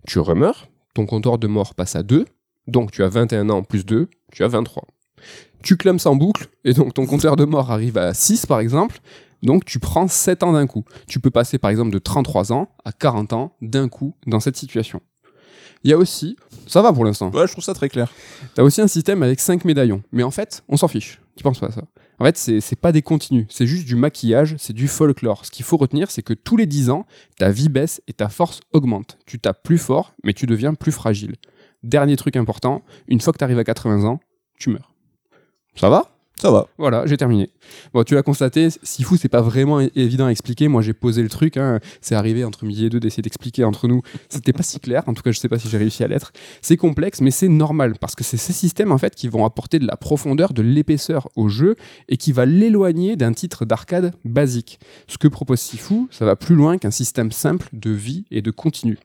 Tu 0.05 0.19
remeurs, 0.19 0.67
ton 0.93 1.07
compteur 1.07 1.39
de 1.39 1.47
mort 1.47 1.73
passe 1.73 1.95
à 1.95 2.03
2, 2.03 2.25
donc 2.67 2.91
tu 2.91 3.01
as 3.01 3.09
21 3.09 3.49
ans 3.49 3.63
plus 3.63 3.83
2, 3.83 4.09
tu 4.31 4.43
as 4.43 4.47
23 4.47 4.83
tu 5.63 5.77
clames 5.77 5.99
en 6.05 6.15
boucle, 6.15 6.47
et 6.63 6.73
donc 6.73 6.93
ton 6.93 7.05
compteur 7.05 7.35
de 7.35 7.45
mort 7.45 7.71
arrive 7.71 7.97
à 7.97 8.13
6 8.13 8.45
par 8.45 8.59
exemple, 8.59 8.99
donc 9.43 9.65
tu 9.65 9.79
prends 9.79 10.07
7 10.07 10.43
ans 10.43 10.53
d'un 10.53 10.67
coup. 10.67 10.85
Tu 11.07 11.19
peux 11.19 11.31
passer 11.31 11.57
par 11.57 11.71
exemple 11.71 11.91
de 11.91 11.99
33 11.99 12.53
ans 12.53 12.69
à 12.85 12.91
40 12.91 13.33
ans 13.33 13.55
d'un 13.61 13.89
coup 13.89 14.15
dans 14.27 14.39
cette 14.39 14.57
situation. 14.57 15.01
Il 15.83 15.89
y 15.89 15.93
a 15.93 15.97
aussi, 15.97 16.37
ça 16.67 16.83
va 16.83 16.93
pour 16.93 17.05
l'instant. 17.05 17.31
Ouais, 17.31 17.47
je 17.47 17.53
trouve 17.53 17.63
ça 17.63 17.73
très 17.73 17.89
clair. 17.89 18.11
T'as 18.53 18.61
aussi 18.61 18.81
un 18.81 18.87
système 18.87 19.23
avec 19.23 19.39
5 19.39 19.65
médaillons, 19.65 20.03
mais 20.11 20.21
en 20.21 20.29
fait, 20.29 20.63
on 20.69 20.77
s'en 20.77 20.87
fiche. 20.87 21.19
Tu 21.35 21.43
penses 21.43 21.59
pas 21.59 21.67
à 21.67 21.71
ça. 21.71 21.81
En 22.19 22.25
fait, 22.25 22.37
c'est 22.37 22.75
pas 22.75 22.91
des 22.91 23.01
continues, 23.01 23.47
c'est 23.49 23.65
juste 23.65 23.87
du 23.87 23.95
maquillage, 23.95 24.55
c'est 24.59 24.73
du 24.73 24.87
folklore. 24.87 25.43
Ce 25.43 25.49
qu'il 25.49 25.65
faut 25.65 25.77
retenir, 25.77 26.11
c'est 26.11 26.21
que 26.21 26.35
tous 26.35 26.55
les 26.55 26.67
10 26.67 26.91
ans, 26.91 27.07
ta 27.39 27.49
vie 27.49 27.67
baisse 27.67 27.99
et 28.07 28.13
ta 28.13 28.29
force 28.29 28.59
augmente. 28.73 29.17
Tu 29.25 29.39
tapes 29.39 29.63
plus 29.63 29.79
fort, 29.79 30.13
mais 30.23 30.33
tu 30.33 30.45
deviens 30.45 30.75
plus 30.75 30.91
fragile. 30.91 31.33
Dernier 31.81 32.15
truc 32.15 32.35
important, 32.35 32.83
une 33.07 33.19
fois 33.19 33.33
que 33.33 33.39
tu 33.39 33.43
arrives 33.43 33.57
à 33.57 33.63
80 33.63 34.03
ans, 34.03 34.19
tu 34.59 34.69
meurs. 34.69 34.90
Ça 35.75 35.89
va? 35.89 36.11
Ça 36.41 36.49
va. 36.49 36.67
Voilà, 36.79 37.05
j'ai 37.05 37.17
terminé. 37.17 37.51
Bon, 37.93 38.03
tu 38.03 38.15
l'as 38.15 38.23
constaté, 38.23 38.69
Sifu, 38.81 39.15
c'est 39.15 39.29
pas 39.29 39.41
vraiment 39.41 39.79
évident 39.79 40.25
à 40.25 40.31
expliquer. 40.31 40.67
Moi, 40.69 40.81
j'ai 40.81 40.93
posé 40.93 41.21
le 41.21 41.29
truc. 41.29 41.55
Hein. 41.55 41.79
C'est 42.01 42.15
arrivé 42.15 42.43
entre 42.43 42.65
midi 42.65 42.87
et 42.87 42.89
deux 42.89 42.99
d'essayer 42.99 43.21
d'expliquer 43.21 43.63
entre 43.63 43.87
nous. 43.87 44.01
C'était 44.27 44.51
pas 44.51 44.63
si 44.63 44.79
clair. 44.79 45.03
En 45.05 45.13
tout 45.13 45.21
cas, 45.21 45.31
je 45.31 45.37
sais 45.37 45.49
pas 45.49 45.59
si 45.59 45.69
j'ai 45.69 45.77
réussi 45.77 46.03
à 46.03 46.07
l'être. 46.07 46.31
C'est 46.63 46.77
complexe, 46.77 47.21
mais 47.21 47.29
c'est 47.29 47.47
normal 47.47 47.93
parce 47.99 48.15
que 48.15 48.23
c'est 48.23 48.37
ces 48.37 48.53
systèmes 48.53 48.91
en 48.91 48.97
fait 48.97 49.13
qui 49.13 49.27
vont 49.27 49.45
apporter 49.45 49.77
de 49.77 49.85
la 49.85 49.97
profondeur, 49.97 50.53
de 50.53 50.63
l'épaisseur 50.63 51.29
au 51.35 51.47
jeu 51.47 51.75
et 52.09 52.17
qui 52.17 52.31
va 52.31 52.47
l'éloigner 52.47 53.15
d'un 53.17 53.33
titre 53.33 53.63
d'arcade 53.63 54.11
basique. 54.25 54.79
Ce 55.07 55.19
que 55.19 55.27
propose 55.27 55.59
Sifu, 55.59 56.07
ça 56.09 56.25
va 56.25 56.35
plus 56.35 56.55
loin 56.55 56.79
qu'un 56.79 56.89
système 56.89 57.31
simple 57.31 57.69
de 57.71 57.91
vie 57.91 58.25
et 58.31 58.41
de 58.41 58.49
continu. 58.49 58.97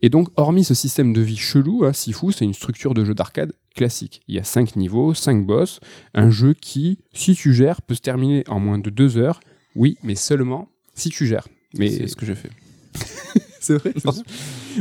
Et 0.00 0.08
donc, 0.08 0.28
hormis 0.36 0.64
ce 0.64 0.72
système 0.72 1.12
de 1.12 1.20
vie 1.20 1.36
chelou, 1.36 1.84
hein, 1.84 1.92
Sifu, 1.92 2.32
c'est 2.32 2.46
une 2.46 2.54
structure 2.54 2.94
de 2.94 3.04
jeu 3.04 3.14
d'arcade 3.14 3.52
classique. 3.74 4.22
Il 4.28 4.34
y 4.34 4.38
a 4.38 4.44
5 4.44 4.76
niveaux, 4.76 5.14
5 5.14 5.44
boss, 5.44 5.80
un 6.14 6.30
jeu 6.30 6.54
qui, 6.54 6.98
si 7.12 7.34
tu 7.34 7.52
gères, 7.52 7.82
peut 7.82 7.94
se 7.94 8.00
terminer 8.00 8.44
en 8.48 8.60
moins 8.60 8.78
de 8.78 8.90
2 8.90 9.18
heures. 9.18 9.40
Oui, 9.76 9.98
mais 10.02 10.14
seulement 10.14 10.68
si 10.94 11.10
tu 11.10 11.26
gères. 11.26 11.48
Mais 11.76 11.90
c'est 11.90 12.06
ce 12.06 12.16
que 12.16 12.24
j'ai 12.24 12.36
fait. 12.36 12.50
c'est 13.60 13.76
vrai. 13.76 13.92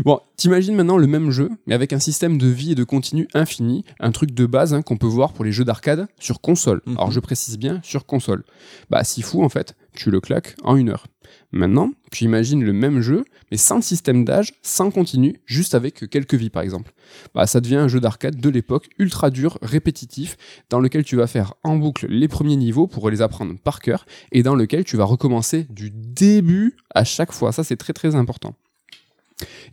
Bon, 0.06 0.20
t'imagines 0.38 0.76
maintenant 0.76 0.98
le 0.98 1.08
même 1.08 1.32
jeu, 1.32 1.50
mais 1.66 1.74
avec 1.74 1.94
un 1.94 2.00
système 2.00 2.38
de 2.38 2.48
vie 2.48 2.74
et 2.74 2.76
de 2.76 2.84
continu 2.84 3.28
infini, 3.34 3.84
un 4.00 4.12
truc 4.12 4.32
de 4.32 4.46
base 4.46 4.74
hein, 4.74 4.82
qu'on 4.82 4.98
peut 4.98 5.08
voir 5.08 5.34
pour 5.34 5.46
les 5.46 5.52
jeux 5.52 5.66
d'arcade 5.66 6.08
sur 6.20 6.42
console. 6.42 6.82
Mhm. 6.86 6.98
Alors 6.98 7.12
je 7.12 7.20
précise 7.20 7.58
bien 7.58 7.80
sur 7.84 8.06
console. 8.06 8.44
Bah, 8.90 9.04
si 9.04 9.22
fou 9.22 9.44
en 9.44 9.50
fait, 9.50 9.76
tu 9.94 10.12
le 10.12 10.22
claques 10.22 10.56
en 10.64 10.76
une 10.76 10.90
heure. 10.90 11.08
Maintenant, 11.52 11.92
tu 12.12 12.24
imagines 12.24 12.64
le 12.64 12.74
même 12.74 13.02
jeu, 13.02 13.26
mais 13.52 13.58
sans 13.58 13.82
système 13.82 14.26
d'âge, 14.26 14.54
sans 14.64 14.90
continu, 14.90 15.40
juste 15.46 15.76
avec 15.76 16.10
quelques 16.10 16.34
vies 16.34 16.50
par 16.50 16.64
exemple. 16.64 16.94
Bah, 17.36 17.46
ça 17.46 17.62
devient 17.62 17.76
un 17.76 17.88
jeu 17.88 18.00
d'arcade 18.00 18.40
de 18.40 18.50
l'époque, 18.50 18.90
ultra 18.98 19.30
dur, 19.30 19.60
répétitif, 19.62 20.38
dans 20.70 20.80
lequel 20.80 21.04
tu 21.04 21.16
vas 21.16 21.28
faire 21.28 21.54
en 21.64 21.76
boucle 21.78 22.08
les 22.08 22.28
premiers 22.28 22.56
niveaux 22.56 22.88
pour 22.88 23.10
les 23.10 23.22
apprendre 23.22 23.56
par 23.64 23.82
cœur, 23.82 24.06
et 24.32 24.44
dans 24.44 24.56
lequel 24.56 24.84
tu 24.84 24.98
vas 24.98 25.06
recommencer 25.06 25.68
du 25.70 25.92
début 25.92 26.76
à 26.94 27.04
chaque 27.04 27.32
fois. 27.32 27.52
Ça, 27.52 27.64
c'est 27.64 27.78
très 27.78 27.94
très 27.94 28.16
important. 28.16 28.56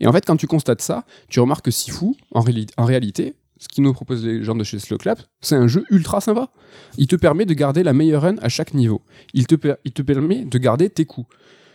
Et 0.00 0.06
en 0.06 0.12
fait, 0.12 0.24
quand 0.26 0.36
tu 0.36 0.46
constates 0.46 0.82
ça, 0.82 1.04
tu 1.28 1.40
remarques 1.40 1.64
que 1.64 1.70
Sifu, 1.70 2.14
en, 2.32 2.44
en 2.76 2.84
réalité, 2.84 3.34
ce 3.60 3.68
qui 3.68 3.82
nous 3.82 3.92
propose 3.92 4.24
les 4.24 4.42
gens 4.42 4.54
de 4.54 4.64
chez 4.64 4.78
Slowclap, 4.78 5.20
c'est 5.42 5.54
un 5.54 5.68
jeu 5.68 5.84
ultra 5.90 6.22
sympa. 6.22 6.48
Il 6.96 7.06
te 7.06 7.14
permet 7.14 7.44
de 7.44 7.52
garder 7.52 7.82
la 7.82 7.92
meilleure 7.92 8.22
run 8.22 8.36
à 8.40 8.48
chaque 8.48 8.72
niveau. 8.72 9.02
Il 9.34 9.46
te, 9.46 9.54
permet 10.02 10.46
de 10.46 10.58
garder 10.58 10.88
tes 10.88 11.04
coups. 11.04 11.28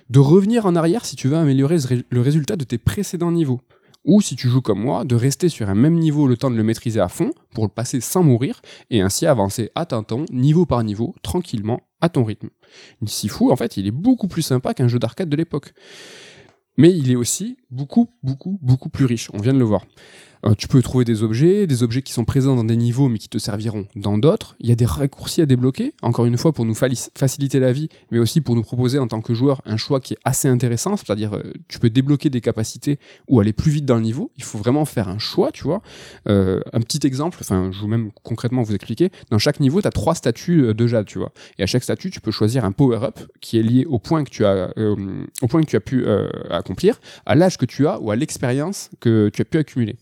De 0.10 0.18
revenir 0.18 0.66
en 0.66 0.76
arrière 0.76 1.06
si 1.06 1.16
tu 1.16 1.28
veux 1.28 1.38
améliorer 1.38 1.78
le 2.10 2.22
résultat 2.22 2.56
de 2.56 2.64
tes 2.64 2.80
précédents 2.80 3.32
niveaux. 3.32 3.62
Ou 4.04 4.20
si 4.20 4.36
tu 4.36 4.50
joues 4.50 4.62
comme 4.62 4.82
moi, 4.82 5.06
de 5.06 5.16
rester 5.16 5.48
sur 5.48 5.70
un 5.70 5.76
même 5.76 6.00
niveau 6.00 6.28
le 6.28 6.38
temps 6.38 6.50
de 6.50 6.56
le 6.56 6.64
maîtriser 6.64 7.00
à 7.00 7.08
fond 7.08 7.32
pour 7.54 7.66
le 7.66 7.70
passer 7.70 8.02
sans 8.02 8.24
mourir 8.24 8.62
et 8.90 9.02
ainsi 9.02 9.28
avancer 9.28 9.70
à 9.76 9.86
ton 9.86 10.26
niveau 10.32 10.66
par 10.66 10.84
niveau, 10.84 11.14
tranquillement, 11.22 11.82
à 12.02 12.10
ton 12.10 12.24
rythme. 12.24 12.50
Sifu, 13.06 13.52
en 13.52 13.56
fait, 13.56 13.78
il 13.78 13.86
est 13.86 13.92
beaucoup 13.92 14.28
plus 14.28 14.42
sympa 14.42 14.74
qu'un 14.74 14.88
jeu 14.88 14.98
d'arcade 14.98 15.30
de 15.30 15.36
l'époque 15.36 15.74
mais 16.78 16.92
il 16.92 17.12
est 17.12 17.16
aussi 17.16 17.58
beaucoup, 17.70 18.10
beaucoup, 18.24 18.60
beaucoup 18.62 18.90
plus 18.90 19.06
riche. 19.06 19.30
On 19.34 19.38
vient 19.40 19.54
de 19.54 19.60
le 19.60 19.66
voir. 19.66 19.86
Euh, 20.48 20.54
tu 20.56 20.68
peux 20.68 20.82
trouver 20.82 21.06
des 21.06 21.24
objets, 21.24 21.66
des 21.66 21.82
objets 21.82 22.02
qui 22.02 22.14
sont 22.14 22.26
présents 22.26 22.56
dans 22.56 22.64
des 22.64 22.76
niveaux 22.76 23.10
mais 23.10 23.18
qui 23.18 23.30
te 23.30 23.38
serviront 23.38 23.88
dans 23.96 24.18
d'autres. 24.18 24.56
Il 24.60 24.70
y 24.70 24.72
a 24.72 24.76
des 24.76 24.86
raccourcis 24.86 25.42
à 25.42 25.46
débloquer, 25.46 25.94
encore 26.02 26.26
une 26.26 26.38
fois 26.38 26.54
pour 26.54 26.66
nous 26.66 26.76
faciliter 26.76 27.60
la 27.60 27.72
vie, 27.72 27.90
mais 28.12 28.20
aussi 28.20 28.42
pour 28.42 28.56
nous 28.56 28.62
proposer 28.62 29.00
en 29.00 29.08
tant 29.08 29.22
que 29.22 29.34
joueur 29.34 29.62
un 29.66 29.78
choix 29.78 30.00
qui 30.00 30.14
est 30.14 30.20
assez 30.24 30.48
intéressant, 30.48 30.98
c'est-à-dire 30.98 31.36
euh, 31.36 31.54
tu 31.68 31.80
peux 31.80 31.90
débloquer 31.90 32.30
des 32.30 32.42
capacités 32.42 33.00
ou 33.28 33.40
aller 33.40 33.54
plus 33.54 33.72
vite 33.72 33.86
dans 33.86 33.96
le 33.96 34.02
niveau. 34.02 34.32
Il 34.38 34.44
faut 34.44 34.58
vraiment 34.58 34.86
faire 34.86 35.10
un 35.10 35.18
choix, 35.18 35.52
tu 35.52 35.64
vois. 35.64 35.82
Euh, 36.28 36.60
un 36.74 36.80
petit 36.82 37.06
exemple, 37.08 37.40
enfin 37.42 37.72
je 37.72 37.82
vais 37.82 37.88
même 37.88 38.12
concrètement 38.24 38.62
vous 38.62 38.76
expliquer, 38.76 39.10
dans 39.32 39.40
chaque 39.40 39.60
niveau 39.60 39.82
tu 39.82 39.88
as 39.88 39.92
trois 39.92 40.16
statuts 40.16 40.74
de 40.74 40.88
jade, 40.88 41.06
tu 41.06 41.18
vois. 41.18 41.32
Et 41.58 41.64
à 41.64 41.66
chaque 41.66 41.84
statut 41.84 42.12
tu 42.12 42.22
peux 42.22 42.32
choisir 42.32 42.66
un 42.66 42.72
power-up 42.72 43.20
qui 43.42 43.58
est 43.58 43.64
lié 43.64 43.86
au 43.86 43.98
point 43.98 44.24
que 44.24 44.30
tu 44.30 44.46
as, 44.46 44.72
au 44.78 45.48
point 45.48 45.62
que 45.62 45.68
tu 45.68 45.76
as 45.76 45.82
pu 45.82 46.06
accomplir, 46.50 47.00
à 47.26 47.36
l'âge 47.36 47.58
que 47.58 47.66
tu 47.66 47.88
as 47.88 48.00
ou 48.00 48.12
à 48.12 48.16
l'expérience 48.16 48.90
que 49.00 49.30
tu 49.34 49.42
as 49.42 49.46
pu 49.46 49.58
accumuler. 49.58 49.98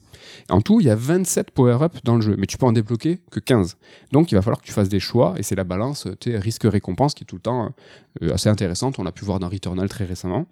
En 0.50 0.62
tout, 0.62 0.79
il 0.79 0.88
y 0.88 0.89
a 0.89 0.96
27 0.96 1.51
power-up 1.51 1.98
dans 2.03 2.15
le 2.15 2.22
jeu, 2.22 2.36
mais 2.38 2.46
tu 2.46 2.58
peux 2.58 2.65
en 2.65 2.72
débloquer 2.72 3.20
que 3.32 3.39
15. 3.39 3.77
Donc 4.12 4.32
il 4.32 4.36
va 4.36 4.41
falloir 4.41 4.62
que 4.62 4.65
tu 4.65 4.74
fasses 4.74 4.89
des 4.89 5.00
choix, 5.00 5.36
et 5.38 5.43
c'est 5.43 5.55
la 5.55 5.63
balance 5.63 6.08
risque-récompense 6.25 7.13
qui 7.13 7.24
est 7.24 7.27
tout 7.27 7.36
le 7.36 7.41
temps 7.41 7.74
euh, 8.22 8.34
assez 8.34 8.50
intéressante. 8.50 9.00
On 9.00 9.03
l'a 9.03 9.12
pu 9.12 9.25
voir 9.25 9.39
dans 9.39 9.50
Returnal 9.50 9.89
très 9.89 10.05
récemment. 10.05 10.46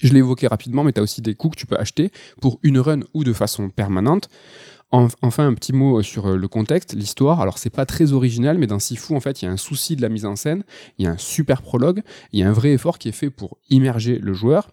Je 0.00 0.12
l'ai 0.12 0.20
évoqué 0.20 0.46
rapidement, 0.46 0.84
mais 0.84 0.92
tu 0.92 1.00
as 1.00 1.02
aussi 1.02 1.20
des 1.20 1.34
coups 1.34 1.56
que 1.56 1.60
tu 1.60 1.66
peux 1.66 1.76
acheter 1.76 2.10
pour 2.40 2.58
une 2.62 2.78
run 2.78 3.00
ou 3.14 3.24
de 3.24 3.32
façon 3.32 3.68
permanente. 3.68 4.28
Enfin, 4.94 5.46
un 5.46 5.54
petit 5.54 5.72
mot 5.72 6.02
sur 6.02 6.26
euh, 6.26 6.36
le 6.36 6.48
contexte, 6.48 6.94
l'histoire. 6.94 7.40
Alors, 7.40 7.56
c'est 7.56 7.70
pas 7.70 7.86
très 7.86 8.12
original, 8.12 8.58
mais 8.58 8.66
dans 8.66 8.78
Sifu, 8.78 9.14
en 9.14 9.20
fait, 9.20 9.40
il 9.40 9.46
y 9.46 9.48
a 9.48 9.50
un 9.50 9.56
souci 9.56 9.96
de 9.96 10.02
la 10.02 10.10
mise 10.10 10.26
en 10.26 10.36
scène, 10.36 10.64
il 10.98 11.06
y 11.06 11.08
a 11.08 11.10
un 11.10 11.16
super 11.16 11.62
prologue, 11.62 12.02
il 12.32 12.40
y 12.40 12.42
a 12.42 12.48
un 12.48 12.52
vrai 12.52 12.72
effort 12.72 12.98
qui 12.98 13.08
est 13.08 13.12
fait 13.12 13.30
pour 13.30 13.56
immerger 13.70 14.18
le 14.18 14.34
joueur. 14.34 14.68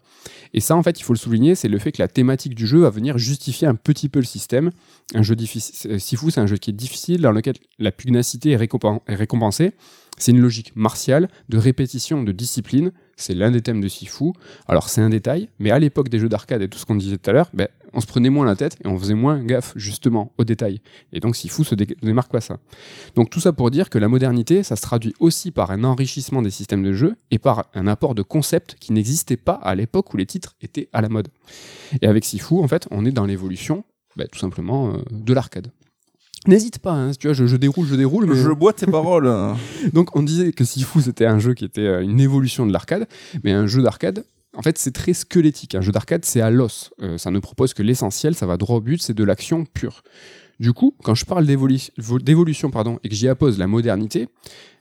Et 0.53 0.59
ça, 0.59 0.75
en 0.75 0.83
fait, 0.83 0.99
il 0.99 1.03
faut 1.03 1.13
le 1.13 1.19
souligner, 1.19 1.55
c'est 1.55 1.69
le 1.69 1.79
fait 1.79 1.93
que 1.93 2.01
la 2.01 2.09
thématique 2.09 2.53
du 2.53 2.67
jeu 2.67 2.79
va 2.79 2.89
venir 2.89 3.17
justifier 3.17 3.65
un 3.65 3.75
petit 3.75 4.09
peu 4.09 4.19
le 4.19 4.25
système. 4.25 4.71
Un 5.15 5.21
jeu 5.21 5.37
difficile, 5.37 5.91
euh, 5.91 5.99
Sifu, 5.99 6.31
c'est 6.31 6.41
un 6.41 6.47
jeu 6.47 6.57
qui 6.57 6.71
est 6.71 6.73
difficile, 6.73 7.21
dans 7.21 7.31
lequel 7.31 7.55
la 7.77 7.93
pugnacité 7.93 8.51
est, 8.51 8.57
récompensée. 9.07 9.71
C'est 10.17 10.31
une 10.31 10.41
logique 10.41 10.75
martiale, 10.75 11.29
de 11.47 11.57
répétition, 11.57 12.23
de 12.23 12.33
discipline. 12.33 12.91
C'est 13.19 13.33
l'un 13.33 13.51
des 13.51 13.61
thèmes 13.61 13.81
de 13.81 13.87
Sifu. 13.89 14.31
Alors, 14.67 14.87
c'est 14.87 15.01
un 15.01 15.09
détail, 15.09 15.49
mais 15.59 15.71
à 15.71 15.79
l'époque 15.79 16.07
des 16.07 16.19
jeux 16.19 16.29
d'arcade 16.29 16.61
et 16.61 16.69
tout 16.69 16.79
ce 16.79 16.85
qu'on 16.85 16.95
disait 16.95 17.17
tout 17.17 17.29
à 17.29 17.33
l'heure, 17.33 17.49
ben, 17.53 17.67
on 17.93 17.99
se 17.99 18.07
prenait 18.07 18.29
moins 18.29 18.45
la 18.45 18.55
tête 18.55 18.77
et 18.83 18.87
on 18.87 18.97
faisait 18.97 19.13
moins 19.13 19.43
gaffe, 19.43 19.73
justement, 19.75 20.31
aux 20.37 20.45
détails. 20.45 20.79
Et 21.11 21.19
donc, 21.19 21.35
Sifu 21.35 21.65
se 21.65 21.75
démarque 21.75 22.31
pas 22.31 22.39
ça. 22.39 22.59
Donc, 23.15 23.29
tout 23.29 23.41
ça 23.41 23.51
pour 23.51 23.71
dire 23.71 23.89
que 23.89 23.97
la 23.97 24.07
modernité, 24.07 24.63
ça 24.63 24.77
se 24.77 24.81
traduit 24.81 25.13
aussi 25.19 25.51
par 25.51 25.71
un 25.71 25.83
enrichissement 25.83 26.41
des 26.41 26.49
systèmes 26.49 26.83
de 26.83 26.93
jeu 26.93 27.15
et 27.29 27.39
par 27.39 27.65
un 27.73 27.87
apport 27.87 28.15
de 28.15 28.21
concepts 28.21 28.77
qui 28.79 28.93
n'existaient 28.93 29.37
pas 29.37 29.53
à 29.53 29.75
l'époque 29.75 30.13
où 30.13 30.17
les 30.17 30.25
titres 30.25 30.55
étaient 30.61 30.87
à 30.93 31.01
la 31.01 31.09
mode. 31.09 31.27
Et 32.01 32.07
avec 32.07 32.23
Sifu, 32.23 32.55
en 32.55 32.67
fait, 32.69 32.87
on 32.89 33.05
est 33.05 33.11
dans 33.11 33.25
l'évolution, 33.25 33.83
ben, 34.15 34.27
tout 34.31 34.39
simplement, 34.39 34.93
euh, 34.93 34.97
de 35.11 35.33
l'arcade. 35.33 35.71
N'hésite 36.47 36.79
pas, 36.79 36.93
hein, 36.93 37.11
tu 37.11 37.27
vois, 37.27 37.33
je, 37.33 37.55
déroule, 37.57 37.85
je 37.85 37.95
déroule. 37.95 38.25
Mais... 38.25 38.35
Je 38.35 38.49
bois 38.49 38.71
tes 38.71 38.85
paroles. 38.91 39.29
Donc 39.93 40.15
on 40.15 40.23
disait 40.23 40.53
que 40.53 40.63
Sifu 40.63 41.01
c'était 41.01 41.25
un 41.25 41.39
jeu 41.39 41.53
qui 41.53 41.65
était 41.65 41.81
euh, 41.81 42.01
une 42.01 42.19
évolution 42.19 42.65
de 42.65 42.71
l'arcade, 42.71 43.07
mais 43.43 43.51
un 43.51 43.67
jeu 43.67 43.81
d'arcade, 43.81 44.23
en 44.55 44.61
fait 44.61 44.77
c'est 44.77 44.91
très 44.91 45.13
squelettique. 45.13 45.75
Un 45.75 45.81
jeu 45.81 45.91
d'arcade 45.91 46.23
c'est 46.23 46.41
à 46.41 46.49
l'os. 46.49 46.91
Euh, 47.01 47.17
ça 47.17 47.29
ne 47.29 47.39
propose 47.39 47.73
que 47.73 47.83
l'essentiel, 47.83 48.35
ça 48.35 48.45
va 48.45 48.57
droit 48.57 48.77
au 48.77 48.81
but, 48.81 49.01
c'est 49.01 49.13
de 49.13 49.23
l'action 49.23 49.65
pure. 49.65 50.01
Du 50.59 50.73
coup, 50.73 50.93
quand 51.03 51.15
je 51.15 51.25
parle 51.25 51.45
d'évolution 51.45 52.71
pardon, 52.71 52.99
et 53.03 53.09
que 53.09 53.15
j'y 53.15 53.27
appose 53.27 53.57
la 53.57 53.67
modernité, 53.67 54.27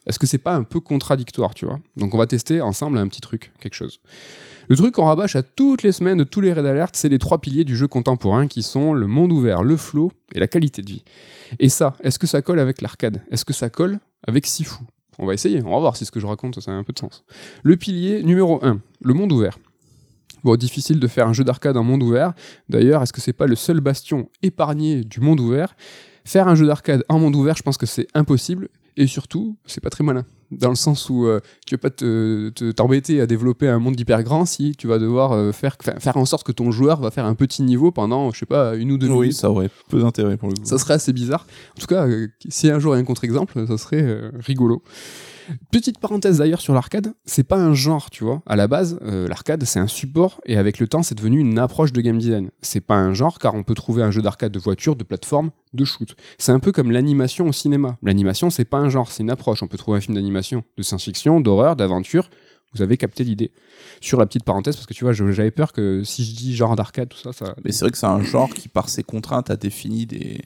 est-ce 0.06 0.18
que 0.18 0.26
c'est 0.26 0.38
pas 0.38 0.54
un 0.54 0.64
peu 0.64 0.80
contradictoire, 0.80 1.54
tu 1.54 1.66
vois? 1.66 1.80
Donc 1.96 2.14
on 2.14 2.18
va 2.18 2.26
tester 2.26 2.61
ensemble 2.61 2.98
un 2.98 3.09
petit 3.09 3.20
truc, 3.20 3.52
quelque 3.61 3.74
chose. 3.74 4.00
Le 4.70 4.76
truc 4.76 4.96
qu'on 4.96 5.07
rabâche 5.07 5.35
à 5.35 5.42
toutes 5.42 5.83
les 5.83 5.92
semaines 5.92 6.18
de 6.18 6.24
tous 6.24 6.42
les 6.42 6.52
raids 6.52 6.62
d'alerte, 6.62 6.94
c'est 6.94 7.09
les 7.09 7.18
trois 7.18 7.40
piliers 7.40 7.64
du 7.64 7.74
jeu 7.74 7.88
contemporain 7.88 8.46
qui 8.48 8.62
sont 8.62 8.92
le 8.92 9.07
monde 9.07 9.33
ouvert, 9.33 9.62
le 9.62 9.78
flow 9.78 10.12
et 10.35 10.38
la 10.38 10.46
qualité 10.46 10.83
de 10.83 10.90
vie. 10.90 11.04
Et 11.59 11.70
ça, 11.70 11.96
est-ce 12.02 12.18
que 12.18 12.26
ça 12.26 12.42
colle 12.42 12.61
avec 12.61 12.83
l'arcade? 12.83 13.22
Est-ce 13.31 13.46
que 13.46 13.54
ça 13.54 13.70
colle 13.70 13.98
avec 14.26 14.46
Sifu? 14.46 14.85
On 15.18 15.24
va 15.24 15.33
essayer, 15.33 15.62
on 15.64 15.70
va 15.70 15.78
voir 15.78 15.96
si 15.96 16.04
ce 16.04 16.11
que 16.11 16.20
je 16.20 16.26
raconte, 16.26 16.61
ça 16.61 16.70
a 16.70 16.74
un 16.74 16.85
peu 16.85 16.92
de 16.92 16.98
sens. 16.98 17.24
Le 17.62 17.78
pilier 17.78 18.22
numéro 18.22 18.62
1, 18.62 18.78
le 19.00 19.14
monde 19.14 19.33
ouvert. 19.33 19.59
Bon, 20.44 20.54
difficile 20.54 21.00
de 21.00 21.07
faire 21.09 21.26
un 21.26 21.33
jeu 21.33 21.44
d'arcade 21.44 21.78
en 21.78 21.83
monde 21.83 22.02
ouvert. 22.02 22.35
D'ailleurs, 22.68 23.02
est-ce 23.02 23.14
que 23.14 23.22
c'est 23.22 23.33
pas 23.33 23.46
le 23.46 23.57
seul 23.57 23.81
bastion 23.81 24.28
épargné 24.42 25.02
du 25.02 25.20
monde 25.20 25.40
ouvert? 25.40 25.76
Faire 26.26 26.46
un 26.46 26.54
jeu 26.54 26.66
d'arcade 26.66 27.04
en 27.09 27.18
monde 27.18 27.35
ouvert, 27.35 27.57
je 27.57 27.62
pense 27.62 27.78
que 27.78 27.87
c'est 27.87 28.07
impossible. 28.12 28.68
Et 28.98 29.06
surtout, 29.06 29.56
c'est 29.64 29.80
pas 29.80 29.90
très 29.90 30.02
malin 30.02 30.26
dans 30.50 30.70
le 30.70 30.74
sens 30.74 31.08
où 31.08 31.26
euh, 31.26 31.40
tu 31.66 31.76
vas 31.76 31.78
pas 31.78 31.90
t'embêter 31.90 33.16
te, 33.16 33.22
à 33.22 33.26
développer 33.26 33.68
un 33.68 33.78
monde 33.78 33.98
hyper 33.98 34.22
grand 34.24 34.44
si 34.44 34.74
tu 34.76 34.88
vas 34.88 34.98
devoir 34.98 35.32
euh, 35.32 35.52
faire, 35.52 35.76
faire 35.98 36.16
en 36.16 36.24
sorte 36.24 36.44
que 36.44 36.52
ton 36.52 36.72
joueur 36.72 37.00
va 37.00 37.12
faire 37.12 37.26
un 37.26 37.34
petit 37.34 37.62
niveau 37.62 37.92
pendant, 37.92 38.32
je 38.32 38.40
sais 38.40 38.46
pas, 38.46 38.74
une 38.74 38.90
ou 38.90 38.98
deux 38.98 39.06
minutes. 39.06 39.20
Oui, 39.20 39.32
ça 39.32 39.50
aurait 39.50 39.70
peu 39.88 40.00
d'intérêt 40.00 40.37
pour 40.37 40.48
le 40.48 40.54
coup. 40.54 40.64
Ça 40.64 40.78
serait 40.78 40.94
assez 40.94 41.12
bizarre. 41.12 41.46
En 41.76 41.80
tout 41.80 41.87
cas, 41.87 42.08
euh, 42.08 42.26
si 42.48 42.70
un 42.70 42.80
jour 42.80 42.94
il 42.94 42.96
y 42.96 42.98
a 42.98 43.02
un 43.02 43.04
contre-exemple, 43.04 43.66
ça 43.68 43.78
serait 43.78 44.30
rigolo. 44.40 44.82
Petite 45.70 45.98
parenthèse 45.98 46.38
d'ailleurs 46.38 46.61
sur 46.61 46.74
l'arcade, 46.74 47.12
c'est 47.24 47.44
pas 47.44 47.56
un 47.56 47.74
genre, 47.74 48.11
tu 48.11 48.24
vois. 48.24 48.42
À 48.46 48.56
la 48.56 48.68
base, 48.68 48.98
euh, 49.02 49.28
l'arcade 49.28 49.64
c'est 49.64 49.78
un 49.78 49.87
support 49.87 50.40
et 50.46 50.56
avec 50.56 50.78
le 50.78 50.87
temps 50.87 51.02
c'est 51.02 51.14
devenu 51.14 51.40
une 51.40 51.58
approche 51.58 51.92
de 51.92 52.00
game 52.00 52.18
design. 52.18 52.50
C'est 52.61 52.80
pas 52.80 52.96
un 52.96 53.14
genre 53.14 53.38
car 53.38 53.54
on 53.54 53.62
peut 53.62 53.74
trouver 53.74 54.02
un 54.02 54.11
jeu 54.11 54.22
d'arcade 54.22 54.52
de 54.52 54.58
voiture, 54.58 54.96
de 54.96 55.04
plateforme, 55.04 55.50
de 55.74 55.84
shoot. 55.84 56.14
C'est 56.38 56.52
un 56.52 56.61
peu 56.61 56.72
comme 56.72 56.90
l'animation 56.90 57.46
au 57.48 57.52
cinéma. 57.52 57.96
L'animation 58.02 58.50
c'est 58.50 58.64
pas 58.64 58.78
un 58.78 58.88
genre, 58.88 59.11
c'est 59.11 59.22
une 59.22 59.30
approche. 59.30 59.62
On 59.62 59.68
peut 59.68 59.78
trouver 59.78 59.98
un 59.98 60.00
film 60.00 60.14
d'animation, 60.14 60.64
de 60.76 60.82
science-fiction, 60.82 61.40
d'horreur, 61.40 61.76
d'aventure. 61.76 62.28
Vous 62.74 62.82
avez 62.82 62.98
capté 62.98 63.24
l'idée. 63.24 63.50
Sur 64.00 64.18
la 64.18 64.26
petite 64.26 64.44
parenthèse, 64.44 64.76
parce 64.76 64.87
que 64.87 64.92
tu 64.92 65.04
vois, 65.04 65.14
j'avais 65.14 65.50
peur 65.50 65.72
que 65.72 66.02
si 66.04 66.22
je 66.24 66.37
dis 66.37 66.54
genre 66.54 66.76
d'arcade, 66.76 67.08
tout 67.08 67.18
ça, 67.18 67.32
ça. 67.32 67.54
Mais 67.64 67.72
c'est 67.72 67.87
vrai 67.87 67.90
que 67.90 67.96
c'est 67.96 68.06
un 68.06 68.22
genre 68.22 68.50
qui, 68.50 68.68
par 68.68 68.90
ses 68.90 69.02
contraintes, 69.02 69.48
a 69.48 69.56
défini 69.56 70.04
des, 70.04 70.42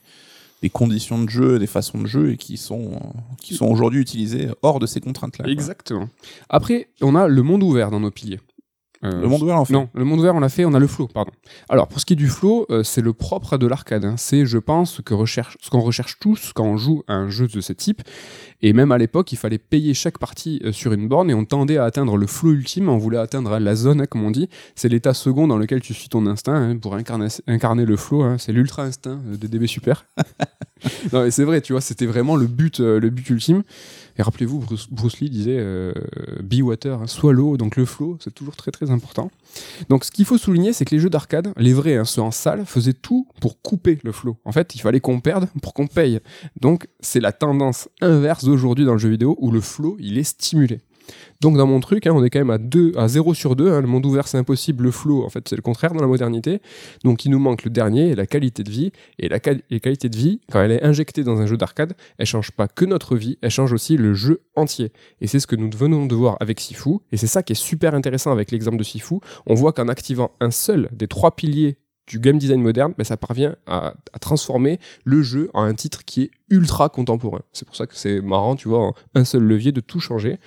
des 0.63 0.69
conditions 0.69 1.21
de 1.21 1.29
jeu, 1.29 1.59
des 1.59 1.67
façons 1.67 1.99
de 1.99 2.07
jeu 2.07 2.31
et 2.31 2.37
qui 2.37 2.55
sont, 2.55 2.93
qui 3.37 3.53
sont 3.53 3.65
aujourd'hui 3.65 3.99
utilisées 3.99 4.47
hors 4.61 4.79
de 4.79 4.85
ces 4.85 5.01
contraintes-là. 5.01 5.45
Exactement. 5.49 6.07
Après, 6.47 6.87
on 7.01 7.15
a 7.15 7.27
le 7.27 7.43
monde 7.43 7.63
ouvert 7.63 7.91
dans 7.91 7.99
nos 7.99 8.11
piliers. 8.11 8.39
Euh, 9.03 9.21
le 9.21 9.27
monde 9.27 9.43
ouvert, 9.43 9.57
en 9.57 9.65
fait. 9.65 9.73
Non, 9.73 9.89
le 9.93 10.05
monde 10.05 10.19
ouvert, 10.19 10.35
on 10.35 10.39
l'a 10.39 10.49
fait, 10.49 10.65
on 10.65 10.73
a 10.73 10.79
le 10.79 10.87
flow, 10.87 11.07
pardon. 11.07 11.31
Alors, 11.67 11.87
pour 11.87 11.99
ce 11.99 12.05
qui 12.05 12.13
est 12.13 12.17
du 12.17 12.29
flow, 12.29 12.65
euh, 12.69 12.83
c'est 12.83 13.01
le 13.01 13.13
propre 13.13 13.57
de 13.57 13.67
l'arcade. 13.67 14.05
Hein. 14.05 14.15
C'est, 14.17 14.45
je 14.45 14.57
pense, 14.57 14.93
ce 14.95 15.01
qu'on 15.01 15.17
recherche, 15.17 15.57
ce 15.61 15.69
qu'on 15.69 15.81
recherche 15.81 16.17
tous 16.19 16.51
quand 16.53 16.63
on 16.63 16.77
joue 16.77 17.03
à 17.07 17.13
un 17.13 17.29
jeu 17.29 17.47
de 17.47 17.59
ce 17.59 17.73
type. 17.73 18.01
Et 18.61 18.71
même 18.71 18.91
à 18.93 18.97
l'époque, 18.97 19.31
il 19.33 19.37
fallait 19.37 19.57
payer 19.57 19.93
chaque 19.93 20.17
partie 20.17 20.61
euh, 20.63 20.71
sur 20.71 20.93
une 20.93 21.07
borne 21.07 21.29
et 21.29 21.33
on 21.33 21.43
tendait 21.43 21.77
à 21.77 21.83
atteindre 21.83 22.15
le 22.15 22.27
flow 22.27 22.51
ultime. 22.51 22.87
On 22.87 22.97
voulait 22.97 23.17
atteindre 23.17 23.57
la 23.59 23.75
zone, 23.75 24.01
hein, 24.01 24.05
comme 24.05 24.23
on 24.23 24.31
dit. 24.31 24.47
C'est 24.75 24.89
l'état 24.89 25.13
second 25.13 25.47
dans 25.47 25.57
lequel 25.57 25.81
tu 25.81 25.93
suis 25.93 26.07
ton 26.07 26.25
instinct 26.25 26.55
hein, 26.55 26.77
pour 26.77 26.95
incarner, 26.95 27.27
incarner 27.47 27.85
le 27.85 27.97
flow. 27.97 28.37
C'est 28.37 28.53
l'ultra 28.53 28.83
instinct 28.83 29.19
des 29.25 29.47
DB 29.49 29.67
Super. 29.67 30.05
non, 31.11 31.23
mais 31.23 31.31
c'est 31.31 31.43
vrai, 31.43 31.61
tu 31.61 31.73
vois, 31.73 31.81
c'était 31.81 32.05
vraiment 32.05 32.35
le 32.35 32.47
but, 32.47 32.79
le 32.79 33.09
but 33.09 33.29
ultime. 33.29 33.63
Et 34.17 34.21
rappelez-vous, 34.21 34.63
Bruce, 34.91 35.19
Lee 35.19 35.29
disait 35.29 35.57
euh, 35.57 35.91
Be 36.41 36.61
water, 36.61 37.01
hein, 37.01 37.07
soit 37.07 37.33
l'eau, 37.33 37.57
donc 37.57 37.75
le 37.75 37.85
flow, 37.85 38.17
c'est 38.19 38.33
toujours 38.33 38.55
très 38.55 38.71
très 38.71 38.91
important. 38.91 39.31
Donc 39.89 40.05
ce 40.05 40.11
qu'il 40.11 40.25
faut 40.25 40.37
souligner, 40.37 40.73
c'est 40.73 40.85
que 40.85 40.93
les 40.93 40.99
jeux 40.99 41.09
d'arcade, 41.09 41.51
les 41.57 41.73
vrais, 41.73 41.97
hein, 41.97 42.05
ceux 42.05 42.21
en 42.21 42.31
salle, 42.31 42.65
faisaient 42.65 42.93
tout 42.93 43.27
pour 43.41 43.61
couper 43.61 43.99
le 44.03 44.11
flow. 44.11 44.37
En 44.45 44.51
fait, 44.51 44.75
il 44.75 44.81
fallait 44.81 44.99
qu'on 44.99 45.19
perde 45.19 45.47
pour 45.61 45.73
qu'on 45.73 45.87
paye. 45.87 46.19
Donc 46.59 46.87
c'est 46.99 47.19
la 47.19 47.31
tendance 47.31 47.89
inverse 48.01 48.45
d'aujourd'hui 48.45 48.85
dans 48.85 48.93
le 48.93 48.99
jeu 48.99 49.09
vidéo 49.09 49.35
où 49.39 49.51
le 49.51 49.61
flow, 49.61 49.97
il 49.99 50.17
est 50.17 50.23
stimulé. 50.23 50.81
Donc 51.41 51.57
dans 51.57 51.67
mon 51.67 51.79
truc, 51.79 52.07
hein, 52.07 52.13
on 52.13 52.23
est 52.23 52.29
quand 52.29 52.39
même 52.39 52.49
à, 52.49 52.57
2, 52.57 52.93
à 52.95 53.07
0 53.07 53.33
sur 53.33 53.55
2. 53.55 53.71
Hein. 53.71 53.81
le 53.81 53.87
monde 53.87 54.05
ouvert, 54.05 54.27
c'est 54.27 54.37
impossible. 54.37 54.83
Le 54.83 54.91
flow, 54.91 55.23
en 55.23 55.29
fait, 55.29 55.47
c'est 55.47 55.55
le 55.55 55.61
contraire 55.61 55.93
dans 55.93 56.01
la 56.01 56.07
modernité. 56.07 56.61
Donc 57.03 57.25
il 57.25 57.31
nous 57.31 57.39
manque 57.39 57.63
le 57.63 57.69
dernier, 57.69 58.15
la 58.15 58.25
qualité 58.25 58.63
de 58.63 58.71
vie. 58.71 58.91
Et 59.19 59.29
la 59.29 59.39
qualité 59.39 60.09
de 60.09 60.17
vie, 60.17 60.41
quand 60.51 60.61
elle 60.61 60.71
est 60.71 60.83
injectée 60.83 61.23
dans 61.23 61.39
un 61.39 61.45
jeu 61.45 61.57
d'arcade, 61.57 61.93
elle 62.17 62.25
change 62.25 62.51
pas 62.51 62.67
que 62.67 62.85
notre 62.85 63.15
vie, 63.15 63.37
elle 63.41 63.51
change 63.51 63.73
aussi 63.73 63.97
le 63.97 64.13
jeu 64.13 64.41
entier. 64.55 64.91
Et 65.21 65.27
c'est 65.27 65.39
ce 65.39 65.47
que 65.47 65.55
nous 65.55 65.69
venons 65.75 66.05
de 66.05 66.15
voir 66.15 66.37
avec 66.39 66.59
Sifu. 66.59 66.99
Et 67.11 67.17
c'est 67.17 67.27
ça 67.27 67.43
qui 67.43 67.53
est 67.53 67.61
super 67.61 67.93
intéressant 67.95 68.31
avec 68.31 68.51
l'exemple 68.51 68.77
de 68.77 68.83
Sifu. 68.83 69.15
On 69.45 69.55
voit 69.55 69.73
qu'en 69.73 69.87
activant 69.87 70.31
un 70.39 70.51
seul 70.51 70.89
des 70.93 71.07
trois 71.07 71.35
piliers 71.35 71.77
du 72.07 72.19
game 72.19 72.37
design 72.37 72.61
moderne, 72.61 72.93
mais 72.97 73.03
ça 73.03 73.17
parvient 73.17 73.55
à, 73.65 73.93
transformer 74.19 74.79
le 75.03 75.21
jeu 75.21 75.49
en 75.53 75.63
un 75.63 75.73
titre 75.73 76.03
qui 76.05 76.23
est 76.23 76.31
ultra 76.49 76.89
contemporain. 76.89 77.41
C'est 77.51 77.65
pour 77.65 77.75
ça 77.75 77.87
que 77.87 77.95
c'est 77.95 78.21
marrant, 78.21 78.55
tu 78.55 78.67
vois, 78.67 78.93
un 79.15 79.25
seul 79.25 79.43
levier 79.43 79.71
de 79.71 79.81
tout 79.81 79.99
changer. 79.99 80.37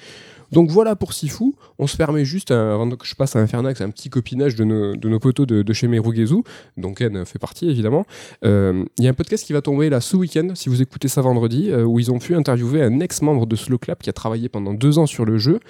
Donc 0.53 0.71
voilà 0.71 0.97
pour 0.97 1.13
Sifu. 1.13 1.53
On 1.79 1.87
se 1.87 1.97
permet 1.97 2.25
juste, 2.25 2.51
avant 2.51 2.89
que 2.91 3.07
je 3.07 3.15
passe 3.15 3.37
à 3.37 3.41
Infernax, 3.41 3.81
un 3.81 3.91
petit 3.91 4.11
copinage 4.11 4.55
de 4.55 4.65
nos, 4.65 4.97
de 4.97 5.09
nos 5.09 5.19
potos 5.19 5.47
de, 5.47 5.73
chez 5.73 5.89
Merugezu, 5.89 6.43
dont 6.77 6.95
Ken 6.95 7.25
fait 7.25 7.39
partie 7.39 7.69
évidemment. 7.69 8.07
Euh, 8.45 8.85
il 8.99 9.05
y 9.05 9.07
a 9.07 9.11
un 9.11 9.15
podcast 9.15 9.45
qui 9.45 9.53
va 9.53 9.63
tomber 9.63 9.91
là 9.91 10.01
ce 10.01 10.17
week-end, 10.17 10.49
si 10.55 10.69
vous 10.69 10.83
écoutez 10.83 11.09
ça 11.09 11.21
vendredi, 11.21 11.71
euh, 11.71 11.85
où 11.85 11.99
ils 11.99 12.11
ont 12.11 12.19
pu 12.19 12.35
interviewer 12.35 12.83
un 12.83 13.01
ex-membre 13.01 13.47
de 13.47 13.57
Slow 13.57 13.79
Clap 13.79 14.03
qui 14.03 14.11
a 14.11 14.13
travaillé 14.13 14.49
pendant 14.49 14.75
deux 14.75 14.99
ans 14.99 15.07
sur 15.07 15.25
le 15.25 15.39
jeu. 15.39 15.61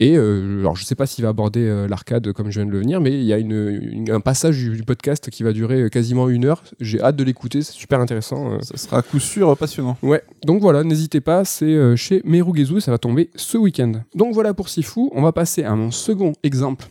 Et 0.00 0.16
euh, 0.16 0.60
alors 0.60 0.76
je 0.76 0.84
sais 0.84 0.94
pas 0.94 1.06
s'il 1.06 1.24
va 1.24 1.30
aborder 1.30 1.86
l'arcade 1.88 2.32
comme 2.32 2.50
je 2.50 2.60
viens 2.60 2.66
de 2.66 2.72
le 2.72 2.78
venir, 2.78 3.00
mais 3.00 3.12
il 3.12 3.24
y 3.24 3.32
a 3.32 3.38
une, 3.38 4.10
un 4.10 4.20
passage 4.20 4.58
du, 4.58 4.82
podcast 4.84 5.30
qui 5.30 5.42
va 5.42 5.52
durer 5.52 5.88
quasiment 5.88 6.28
une 6.28 6.44
heure. 6.44 6.62
J'ai 6.78 7.00
hâte 7.00 7.16
de 7.16 7.24
l'écouter, 7.24 7.62
c'est 7.62 7.72
super 7.72 8.00
intéressant. 8.00 8.60
Ça 8.60 8.76
sera 8.76 8.98
à 8.98 9.02
coup 9.02 9.18
sûr 9.18 9.56
passionnant. 9.56 9.96
Ouais, 10.02 10.22
donc 10.44 10.60
voilà, 10.60 10.84
n'hésitez 10.84 11.20
pas, 11.20 11.44
c'est 11.44 11.96
chez 11.96 12.20
Merugezu, 12.24 12.80
ça 12.80 12.90
va 12.90 12.98
tomber 12.98 13.30
ce 13.34 13.56
week-end. 13.56 13.92
Donc 14.14 14.23
voilà 14.32 14.54
pour 14.54 14.68
Sifu. 14.68 15.08
On 15.12 15.22
va 15.22 15.32
passer 15.32 15.64
à 15.64 15.74
mon 15.74 15.90
second 15.90 16.32
exemple 16.42 16.86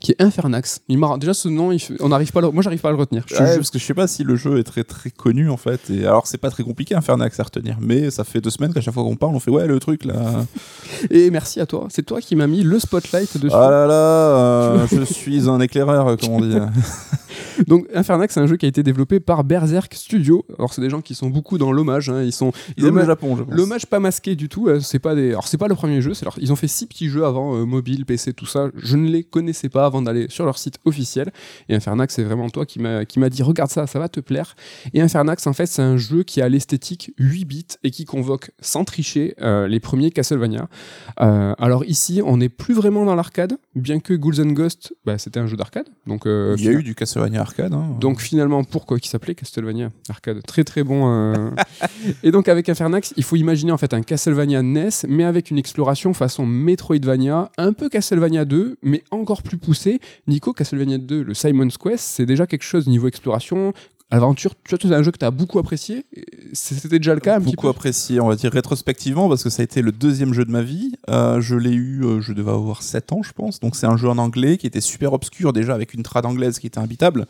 qui 0.00 0.12
est 0.12 0.22
Infernax. 0.22 0.80
Il 0.88 0.96
déjà 1.18 1.34
ce 1.34 1.46
nom, 1.50 1.72
il 1.72 1.78
fait- 1.78 1.94
on 2.00 2.08
n'arrive 2.08 2.32
pas, 2.32 2.40
à 2.40 2.42
le- 2.42 2.50
moi 2.52 2.62
j'arrive 2.62 2.80
pas 2.80 2.88
à 2.88 2.92
le 2.92 2.96
retenir. 2.96 3.22
Je 3.26 3.34
Ouais, 3.34 3.56
parce 3.56 3.68
que 3.70 3.78
je 3.78 3.84
sais 3.84 3.92
pas 3.92 4.06
si 4.06 4.24
le 4.24 4.34
jeu 4.34 4.58
est 4.58 4.62
très 4.64 4.82
très 4.82 5.10
connu 5.10 5.50
en 5.50 5.58
fait. 5.58 5.90
Et 5.90 6.06
alors 6.06 6.26
c'est 6.26 6.38
pas 6.38 6.48
très 6.50 6.62
compliqué 6.62 6.94
axe 7.20 7.38
à 7.38 7.42
retenir, 7.42 7.76
mais 7.82 8.10
ça 8.10 8.24
fait 8.24 8.40
deux 8.40 8.48
semaines 8.48 8.72
qu'à 8.72 8.80
chaque 8.80 8.94
fois 8.94 9.02
qu'on 9.02 9.16
parle, 9.16 9.34
on 9.34 9.40
fait 9.40 9.50
ouais 9.50 9.66
le 9.66 9.78
truc 9.78 10.06
là. 10.06 10.46
Et 11.10 11.30
merci 11.30 11.60
à 11.60 11.66
toi. 11.66 11.86
C'est 11.90 12.02
toi 12.06 12.22
qui 12.22 12.34
m'as 12.34 12.46
mis 12.46 12.62
le 12.62 12.78
spotlight 12.78 13.36
dessus. 13.36 13.54
Ah 13.54 13.68
là 13.70 13.86
là, 13.86 13.94
euh, 13.94 14.86
je 14.90 15.02
suis 15.02 15.50
un 15.50 15.60
éclaireur, 15.60 16.16
comme 16.16 16.30
on 16.30 16.40
dit. 16.40 16.56
Donc 17.66 17.86
Infernax, 17.94 18.34
c'est 18.34 18.40
un 18.40 18.46
jeu 18.46 18.56
qui 18.56 18.66
a 18.66 18.68
été 18.68 18.82
développé 18.82 19.20
par 19.20 19.44
Berserk 19.44 19.94
Studio. 19.94 20.44
Alors 20.58 20.72
c'est 20.74 20.80
des 20.80 20.90
gens 20.90 21.00
qui 21.00 21.14
sont 21.14 21.28
beaucoup 21.30 21.58
dans 21.58 21.72
l'hommage. 21.72 22.08
hein. 22.10 22.22
Ils 22.22 22.32
sont 22.32 22.52
ils 22.76 22.82
Comme 22.84 22.92
aiment 22.94 22.98
le 23.00 23.06
Japon, 23.06 23.36
je 23.36 23.42
pense. 23.42 23.54
L'hommage 23.54 23.86
pas 23.86 24.00
masqué 24.00 24.34
du 24.36 24.48
tout, 24.48 24.68
euh, 24.68 24.80
c'est 24.80 24.98
pas 24.98 25.14
des. 25.14 25.30
Alors 25.30 25.46
c'est 25.48 25.58
pas 25.58 25.68
le 25.68 25.74
premier 25.74 26.00
jeu, 26.00 26.14
c'est 26.14 26.24
leur- 26.24 26.38
ils 26.40 26.52
ont 26.52 26.56
fait 26.56 26.68
six 26.68 26.86
petits 26.86 27.08
jeux 27.08 27.24
avant, 27.24 27.54
euh, 27.56 27.64
mobile, 27.64 28.04
PC, 28.06 28.32
tout 28.32 28.46
ça. 28.46 28.68
Je 28.76 28.96
ne 28.96 29.08
les 29.08 29.24
connaissais 29.24 29.68
pas 29.68 29.86
avant 29.86 30.02
d'aller 30.02 30.26
sur 30.28 30.44
leur 30.44 30.58
site 30.58 30.78
officiel. 30.84 31.30
Et 31.68 31.74
Infernax, 31.74 32.14
c'est 32.14 32.24
vraiment 32.24 32.48
toi 32.50 32.66
qui 32.66 32.78
m'a 32.78 33.04
qui 33.04 33.18
m'a 33.20 33.28
dit 33.28 33.42
regarde 33.42 33.70
ça, 33.70 33.86
ça 33.86 33.98
va 33.98 34.08
te 34.08 34.20
plaire. 34.20 34.54
Et 34.94 35.00
Infernax, 35.00 35.46
en 35.46 35.52
fait, 35.52 35.66
c'est 35.66 35.82
un 35.82 35.96
jeu 35.96 36.22
qui 36.22 36.40
a 36.40 36.48
l'esthétique 36.48 37.12
8 37.18 37.44
bits 37.44 37.66
et 37.84 37.90
qui 37.90 38.04
convoque 38.04 38.50
sans 38.60 38.84
tricher 38.84 39.34
euh, 39.40 39.66
les 39.68 39.80
premiers 39.80 40.10
Castlevania. 40.10 40.68
Euh, 41.20 41.54
alors 41.58 41.84
ici, 41.84 42.20
on 42.24 42.36
n'est 42.38 42.48
plus 42.48 42.74
vraiment 42.74 43.04
dans 43.04 43.14
l'arcade, 43.14 43.56
bien 43.74 44.00
que 44.00 44.14
Ghouls 44.14 44.40
and 44.40 44.52
Ghost, 44.52 44.94
bah, 45.04 45.18
c'était 45.18 45.40
un 45.40 45.46
jeu 45.46 45.56
d'arcade. 45.56 45.86
Donc 46.06 46.26
euh, 46.26 46.54
Il 46.58 46.64
y 46.64 46.68
a 46.68 46.72
eu 46.72 46.82
du 46.82 46.94
Castlevania 46.94 47.29
arcade. 47.38 47.72
hein. 47.72 47.96
donc 48.00 48.20
finalement, 48.20 48.64
pourquoi 48.64 48.98
qui 48.98 49.08
s'appelait 49.08 49.34
Castlevania 49.34 49.90
Arcade? 50.08 50.42
Très 50.46 50.64
très 50.64 50.82
bon. 50.82 51.08
euh. 51.08 51.50
et 52.22 52.30
donc 52.30 52.48
avec 52.48 52.68
Infernax, 52.68 53.12
il 53.16 53.24
faut 53.24 53.36
imaginer 53.36 53.72
en 53.72 53.78
fait 53.78 53.94
un 53.94 54.02
Castlevania 54.02 54.62
NES, 54.62 54.88
mais 55.08 55.24
avec 55.24 55.50
une 55.50 55.58
exploration 55.58 56.12
façon 56.14 56.46
Metroidvania, 56.46 57.50
un 57.58 57.72
peu 57.72 57.88
Castlevania 57.88 58.44
2, 58.44 58.76
mais 58.82 59.02
encore 59.10 59.42
plus 59.42 59.58
poussé. 59.58 60.00
Nico, 60.26 60.52
Castlevania 60.52 60.98
2, 60.98 61.22
le 61.22 61.34
Simon's 61.34 61.76
Quest, 61.78 62.04
c'est 62.04 62.26
déjà 62.26 62.46
quelque 62.46 62.64
chose 62.64 62.86
niveau 62.86 63.08
exploration. 63.08 63.72
Aventure, 64.12 64.54
tu 64.64 64.70
vois, 64.74 64.78
c'est 64.82 64.92
un 64.92 65.02
jeu 65.04 65.12
que 65.12 65.18
tu 65.18 65.24
as 65.24 65.30
beaucoup 65.30 65.60
apprécié. 65.60 66.04
C'était 66.52 66.98
déjà 66.98 67.14
le 67.14 67.20
cas 67.20 67.36
un 67.36 67.40
petit 67.40 67.52
beaucoup 67.52 67.66
peu. 67.66 67.70
apprécié, 67.70 68.20
on 68.20 68.26
va 68.26 68.34
dire 68.34 68.50
rétrospectivement, 68.50 69.28
parce 69.28 69.44
que 69.44 69.50
ça 69.50 69.62
a 69.62 69.64
été 69.64 69.82
le 69.82 69.92
deuxième 69.92 70.34
jeu 70.34 70.44
de 70.44 70.50
ma 70.50 70.62
vie. 70.62 70.96
Euh, 71.08 71.40
je 71.40 71.54
l'ai 71.54 71.70
eu, 71.70 72.04
euh, 72.04 72.20
je 72.20 72.32
devais 72.32 72.50
avoir 72.50 72.82
7 72.82 73.12
ans, 73.12 73.22
je 73.22 73.32
pense. 73.32 73.60
Donc 73.60 73.76
c'est 73.76 73.86
un 73.86 73.96
jeu 73.96 74.08
en 74.08 74.18
anglais 74.18 74.58
qui 74.58 74.66
était 74.66 74.80
super 74.80 75.12
obscur 75.12 75.52
déjà 75.52 75.74
avec 75.74 75.94
une 75.94 76.02
trad 76.02 76.26
anglaise 76.26 76.58
qui 76.58 76.66
était 76.66 76.80
imbitable. 76.80 77.26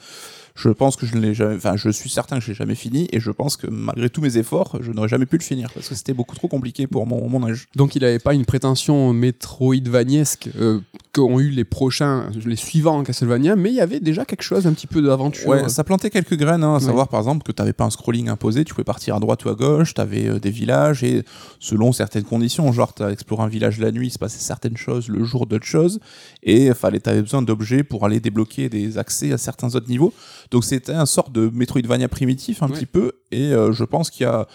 Je 0.63 0.69
pense 0.69 0.97
que 0.97 1.07
je 1.07 1.15
ne 1.17 1.21
l'ai 1.21 1.33
jamais, 1.35 1.57
enfin, 1.57 1.77
je 1.77 1.89
suis 1.91 2.11
certain 2.11 2.39
que 2.39 2.45
je 2.45 2.49
l'ai 2.49 2.55
jamais 2.55 2.75
fini, 2.75 3.09
et 3.13 3.21
je 3.21 3.31
pense 3.31 3.57
que 3.57 3.67
malgré 3.67 4.11
tous 4.11 4.21
mes 4.21 4.37
efforts, 4.37 4.77
je 4.81 4.93
n'aurais 4.93 5.09
jamais 5.09 5.27
pu 5.27 5.39
le 5.39 5.43
finir 5.43 5.71
parce 5.73 5.89
que 5.89 5.95
c'était 5.95 6.13
beaucoup 6.13 6.37
trop 6.37 6.49
compliqué 6.49 6.87
pour 6.87 7.07
mon, 7.07 7.29
mon 7.29 7.47
âge. 7.49 7.67
Donc 7.77 7.97
il 7.97 8.03
n'avait 8.03 8.19
pas 8.19 8.35
une 8.35 8.45
prétention 8.45 9.13
Metroidvaniesque 9.15 10.49
euh, 10.59 10.81
qu'ont 11.13 11.39
eu 11.41 11.51
les 11.51 11.65
prochains, 11.65 12.31
les 12.45 12.57
suivants 12.57 13.03
Castlevania, 13.03 13.57
mais 13.57 13.71
il 13.71 13.77
y 13.77 13.81
avait 13.81 14.01
déjà 14.01 14.25
quelque 14.25 14.43
chose, 14.43 14.67
un 14.67 14.73
petit 14.73 14.87
peu 14.87 15.03
d'aventure. 15.03 15.49
Ouais, 15.49 15.69
ça 15.69 15.83
plantait 15.85 16.11
quelques 16.11 16.37
graines, 16.37 16.63
hein, 16.65 16.75
à 16.75 16.79
Ouais. 16.79 16.81
savoir 16.81 17.09
par 17.09 17.21
exemple 17.21 17.43
que 17.45 17.53
tu 17.53 17.61
n'avais 17.63 17.73
pas 17.73 17.85
un 17.85 17.91
scrolling 17.91 18.29
imposé, 18.29 18.65
tu 18.65 18.75
pouvais 18.75 18.85
partir 18.85 19.17
à 19.17 19.21
droite 19.21 19.45
ou 19.45 19.49
à 19.49 19.55
gauche, 19.55 19.95
tu 19.95 20.01
avais 20.01 20.39
des 20.41 20.51
villages 20.51 21.03
et 21.03 21.25
selon 21.59 21.93
certaines 21.93 22.25
conditions, 22.25 22.71
genre 22.73 22.95
tu 22.95 23.03
as 23.03 23.11
exploré 23.11 23.43
un 23.43 23.49
village 23.49 23.79
la 23.79 23.93
nuit, 23.93 24.09
il 24.09 24.11
se 24.11 24.19
passait 24.19 24.39
certaines 24.41 24.77
choses, 24.77 25.09
le 25.09 25.25
jour 25.25 25.47
d'autres 25.47 25.67
choses, 25.67 26.01
et 26.43 26.73
fallait 26.75 27.01
tu 27.01 27.11
avais 27.11 27.23
besoin 27.23 27.43
d'objets 27.43 27.83
pour 27.83 28.05
aller 28.05 28.21
débloquer 28.21 28.69
des 28.69 28.99
accès 28.99 29.33
à 29.33 29.39
certains 29.39 29.75
autres 29.75 29.89
niveaux. 29.89 30.13
Donc 30.51 30.65
c'était 30.65 30.93
un 30.93 31.07
sort 31.07 31.31
de 31.31 31.51
Metroidvania 31.53 32.09
primitif 32.09 32.63
un 32.63 32.67
Ouais. 32.69 32.73
petit 32.75 32.87
peu, 32.87 33.13
et 33.31 33.53
euh, 33.53 33.73
je 33.73 33.85
pense 33.85 34.11
qu'il 34.11 34.25
y 34.25 34.27
a 34.29 34.47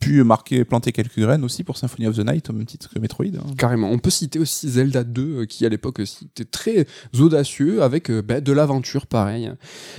pu 0.00 0.24
marquer, 0.24 0.64
planter 0.64 0.90
quelques 0.90 1.20
graines 1.20 1.44
aussi 1.44 1.62
pour 1.62 1.76
Symphony 1.76 2.08
of 2.08 2.16
the 2.16 2.26
Night, 2.26 2.50
au 2.50 2.52
même 2.52 2.66
titre 2.66 2.88
que 2.92 2.98
Metroid. 2.98 3.26
hein. 3.36 3.44
Carrément. 3.56 3.88
On 3.88 3.98
peut 4.00 4.10
citer 4.10 4.40
aussi 4.40 4.68
Zelda 4.68 5.04
2, 5.04 5.22
euh, 5.22 5.44
qui 5.46 5.64
à 5.64 5.68
l'époque 5.68 6.00
aussi 6.00 6.24
était 6.24 6.44
très 6.44 6.86
audacieux, 7.20 7.84
avec 7.84 8.10
euh, 8.10 8.20
bah, 8.20 8.40
de 8.40 8.52
l'aventure 8.52 9.06
pareil. 9.06 9.52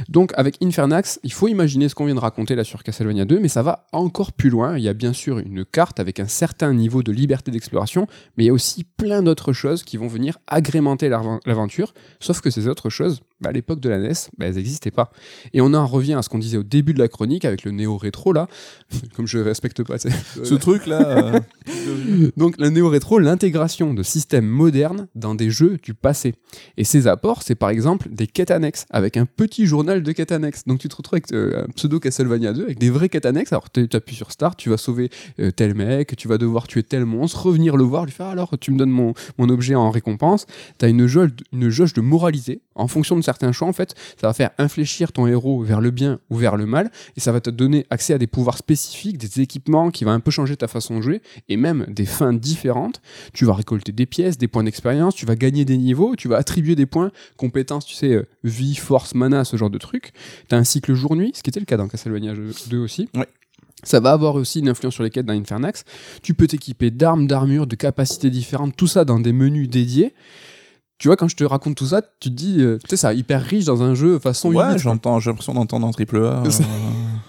Donc 0.09 0.33
avec 0.35 0.57
Infernax, 0.61 1.21
il 1.23 1.31
faut 1.31 1.47
imaginer 1.47 1.87
ce 1.87 1.95
qu'on 1.95 2.03
vient 2.05 2.15
de 2.15 2.19
raconter 2.19 2.53
là 2.55 2.65
sur 2.65 2.83
Castlevania 2.83 3.23
2, 3.23 3.39
mais 3.39 3.47
ça 3.47 3.61
va 3.63 3.87
encore 3.93 4.33
plus 4.33 4.49
loin. 4.49 4.77
Il 4.77 4.83
y 4.83 4.89
a 4.89 4.93
bien 4.93 5.13
sûr 5.13 5.39
une 5.39 5.63
carte 5.63 6.01
avec 6.01 6.19
un 6.19 6.27
certain 6.27 6.73
niveau 6.73 7.01
de 7.01 7.13
liberté 7.13 7.49
d'exploration, 7.51 8.05
mais 8.35 8.43
il 8.43 8.47
y 8.47 8.49
a 8.49 8.53
aussi 8.53 8.83
plein 8.83 9.23
d'autres 9.23 9.53
choses 9.53 9.83
qui 9.83 9.95
vont 9.95 10.07
venir 10.07 10.37
agrémenter 10.47 11.07
l'av- 11.07 11.39
l'aventure, 11.45 11.93
sauf 12.19 12.41
que 12.41 12.49
ces 12.49 12.67
autres 12.67 12.89
choses, 12.89 13.21
bah, 13.43 13.49
à 13.49 13.51
l'époque 13.51 13.79
de 13.79 13.89
la 13.89 13.99
NES, 13.99 14.13
bah, 14.37 14.47
elles 14.47 14.55
n'existaient 14.55 14.91
pas. 14.91 15.11
Et 15.53 15.61
on 15.61 15.73
en 15.73 15.85
revient 15.85 16.13
à 16.13 16.21
ce 16.21 16.29
qu'on 16.29 16.39
disait 16.39 16.57
au 16.57 16.63
début 16.63 16.93
de 16.93 16.99
la 16.99 17.07
chronique 17.07 17.45
avec 17.45 17.63
le 17.63 17.71
néo-rétro 17.71 18.33
là, 18.33 18.47
comme 19.15 19.27
je 19.27 19.37
respecte 19.37 19.83
pas. 19.83 19.97
Ce 19.99 20.53
truc 20.55 20.85
là, 20.87 21.41
Donc 22.37 22.55
la 22.57 22.69
néo-rétro, 22.69 23.19
l'intégration 23.19 23.93
de 23.93 24.03
systèmes 24.03 24.45
modernes 24.45 25.07
dans 25.15 25.35
des 25.35 25.49
jeux 25.49 25.77
du 25.81 25.93
passé. 25.93 26.35
Et 26.77 26.83
ces 26.83 27.07
apports, 27.07 27.43
c'est 27.43 27.55
par 27.55 27.69
exemple 27.69 28.07
des 28.09 28.27
quêtes 28.27 28.51
annexes, 28.51 28.85
avec 28.89 29.17
un 29.17 29.25
petit 29.25 29.65
journal 29.65 30.03
de 30.03 30.11
quêtes 30.11 30.31
annexes. 30.31 30.63
Donc 30.65 30.79
tu 30.79 30.87
te 30.87 30.95
retrouves 30.95 31.15
avec 31.15 31.33
euh, 31.33 31.65
un 31.65 31.71
pseudo 31.71 31.99
Castlevania 31.99 32.53
2, 32.53 32.63
avec 32.63 32.79
des 32.79 32.89
vraies 32.89 33.09
quêtes 33.09 33.25
annexes. 33.25 33.51
Alors 33.51 33.69
tu 33.69 33.87
appuies 33.93 34.15
sur 34.15 34.31
Start, 34.31 34.57
tu 34.57 34.69
vas 34.69 34.77
sauver 34.77 35.09
euh, 35.39 35.51
tel 35.51 35.75
mec, 35.75 36.15
tu 36.15 36.27
vas 36.27 36.37
devoir 36.37 36.67
tuer 36.67 36.83
tel 36.83 37.05
monstre, 37.05 37.45
revenir 37.45 37.77
le 37.77 37.83
voir, 37.83 38.05
lui 38.05 38.11
faire 38.11 38.27
alors 38.27 38.53
tu 38.59 38.71
me 38.71 38.77
donnes 38.77 38.89
mon, 38.89 39.13
mon 39.37 39.49
objet 39.49 39.75
en 39.75 39.91
récompense. 39.91 40.45
Tu 40.79 40.85
as 40.85 40.87
une 40.87 41.07
jauge, 41.07 41.31
une 41.51 41.69
jauge 41.69 41.93
de 41.93 42.01
moralité. 42.01 42.61
En 42.75 42.87
fonction 42.87 43.15
de 43.15 43.21
certains 43.33 43.51
choix, 43.51 43.67
en 43.67 43.73
fait, 43.73 43.95
ça 44.19 44.27
va 44.27 44.33
faire 44.33 44.51
infléchir 44.57 45.11
ton 45.11 45.27
héros 45.27 45.61
vers 45.63 45.81
le 45.81 45.91
bien 45.91 46.19
ou 46.29 46.35
vers 46.35 46.55
le 46.55 46.65
mal, 46.65 46.91
et 47.17 47.19
ça 47.19 47.31
va 47.31 47.41
te 47.41 47.49
donner 47.49 47.85
accès 47.89 48.13
à 48.13 48.17
des 48.17 48.27
pouvoirs 48.27 48.57
spécifiques, 48.57 49.17
des 49.17 49.41
équipements 49.41 49.91
qui 49.91 50.03
vont 50.03 50.11
un 50.11 50.19
peu 50.19 50.31
changer 50.31 50.55
ta 50.55 50.67
façon 50.67 50.97
de 50.97 51.01
jouer, 51.01 51.21
et 51.49 51.57
même 51.57 51.85
des 51.89 52.05
fins 52.05 52.33
différentes. 52.33 53.01
Tu 53.33 53.45
vas 53.45 53.53
récolter 53.53 53.91
des 53.91 54.05
pièces, 54.05 54.37
des 54.37 54.47
points 54.47 54.63
d'expérience, 54.63 55.15
tu 55.15 55.25
vas 55.25 55.35
gagner 55.35 55.65
des 55.65 55.77
niveaux, 55.77 56.15
tu 56.15 56.27
vas 56.27 56.37
attribuer 56.37 56.75
des 56.75 56.85
points, 56.85 57.11
compétences, 57.37 57.85
tu 57.85 57.95
sais, 57.95 58.11
euh, 58.11 58.27
vie, 58.43 58.75
force, 58.75 59.15
mana, 59.15 59.43
ce 59.43 59.57
genre 59.57 59.69
de 59.69 59.77
trucs. 59.77 60.11
Tu 60.47 60.55
as 60.55 60.57
un 60.57 60.63
cycle 60.63 60.93
jour-nuit, 60.93 61.31
ce 61.35 61.41
qui 61.41 61.49
était 61.49 61.59
le 61.59 61.65
cas 61.65 61.77
dans 61.77 61.87
Castlevania 61.87 62.33
2 62.69 62.77
aussi. 62.77 63.09
Ouais. 63.15 63.27
Ça 63.83 63.99
va 63.99 64.11
avoir 64.11 64.35
aussi 64.35 64.59
une 64.59 64.69
influence 64.69 64.93
sur 64.93 65.03
les 65.03 65.09
quêtes 65.09 65.25
dans 65.25 65.33
Infernax. 65.33 65.83
Tu 66.21 66.33
peux 66.33 66.47
t'équiper 66.47 66.89
d'armes, 66.89 67.27
d'armures, 67.27 67.67
de 67.67 67.75
capacités 67.75 68.29
différentes, 68.29 68.75
tout 68.77 68.87
ça 68.87 69.03
dans 69.03 69.19
des 69.19 69.33
menus 69.33 69.69
dédiés. 69.69 70.13
Tu 70.99 71.07
vois, 71.09 71.17
quand 71.17 71.27
je 71.27 71.35
te 71.35 71.43
raconte 71.43 71.75
tout 71.75 71.87
ça, 71.87 72.01
tu 72.01 72.29
te 72.29 72.35
dis, 72.35 72.61
euh, 72.61 72.77
tu 72.83 72.89
sais, 72.91 72.97
c'est 72.97 73.17
hyper 73.17 73.41
riche 73.43 73.65
dans 73.65 73.83
un 73.83 73.93
jeu 73.93 74.19
façon 74.19 74.53
ouais, 74.53 74.77
j'entends, 74.77 75.19
j'ai 75.19 75.31
l'impression 75.31 75.53
d'entendre 75.53 75.85
un 75.87 75.91
triple 75.91 76.17
A. 76.25 76.43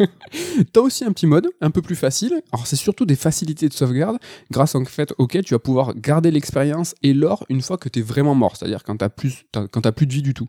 Euh, 0.00 0.06
T'as 0.72 0.80
aussi 0.80 1.04
un 1.04 1.12
petit 1.12 1.26
mode 1.28 1.48
un 1.60 1.70
peu 1.70 1.80
plus 1.80 1.94
facile. 1.94 2.42
Alors 2.52 2.66
c'est 2.66 2.74
surtout 2.74 3.06
des 3.06 3.14
facilités 3.14 3.68
de 3.68 3.72
sauvegarde 3.72 4.18
grâce 4.50 4.74
en 4.74 4.84
fait 4.84 5.14
auquel 5.18 5.44
tu 5.44 5.54
vas 5.54 5.60
pouvoir 5.60 5.94
garder 5.94 6.32
l'expérience 6.32 6.96
et 7.04 7.14
l'or 7.14 7.44
une 7.48 7.62
fois 7.62 7.78
que 7.78 7.88
t'es 7.88 8.00
vraiment 8.00 8.34
mort, 8.34 8.56
c'est-à-dire 8.56 8.82
quand 8.82 8.96
t'as 8.96 9.08
plus 9.08 9.44
t'as- 9.52 9.68
quand 9.68 9.82
t'as 9.82 9.92
plus 9.92 10.06
de 10.08 10.12
vie 10.12 10.22
du 10.22 10.34
tout. 10.34 10.48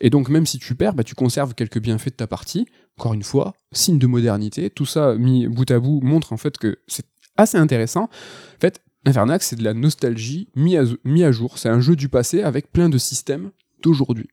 Et 0.00 0.10
donc 0.10 0.28
même 0.28 0.44
si 0.44 0.58
tu 0.58 0.74
perds, 0.74 0.94
bah, 0.94 1.04
tu 1.04 1.14
conserves 1.14 1.54
quelques 1.54 1.78
bienfaits 1.80 2.06
de 2.10 2.14
ta 2.16 2.26
partie. 2.26 2.66
Encore 2.98 3.14
une 3.14 3.22
fois, 3.22 3.52
signe 3.72 3.98
de 4.00 4.08
modernité. 4.08 4.70
Tout 4.70 4.86
ça 4.86 5.14
mis 5.14 5.46
bout 5.46 5.70
à 5.70 5.78
bout 5.78 6.00
montre 6.02 6.32
en 6.32 6.36
fait 6.36 6.58
que 6.58 6.78
c'est 6.88 7.06
assez 7.36 7.58
intéressant. 7.58 8.04
En 8.04 8.60
fait, 8.60 8.82
Infernax 9.06 9.46
c'est 9.46 9.56
de 9.56 9.64
la 9.64 9.74
nostalgie 9.74 10.48
mis 10.54 10.76
mis 11.04 11.24
à 11.24 11.32
jour. 11.32 11.58
C'est 11.58 11.68
un 11.68 11.80
jeu 11.80 11.96
du 11.96 12.08
passé 12.08 12.42
avec 12.42 12.70
plein 12.70 12.88
de 12.88 12.98
systèmes 12.98 13.50
d'aujourd'hui. 13.82 14.28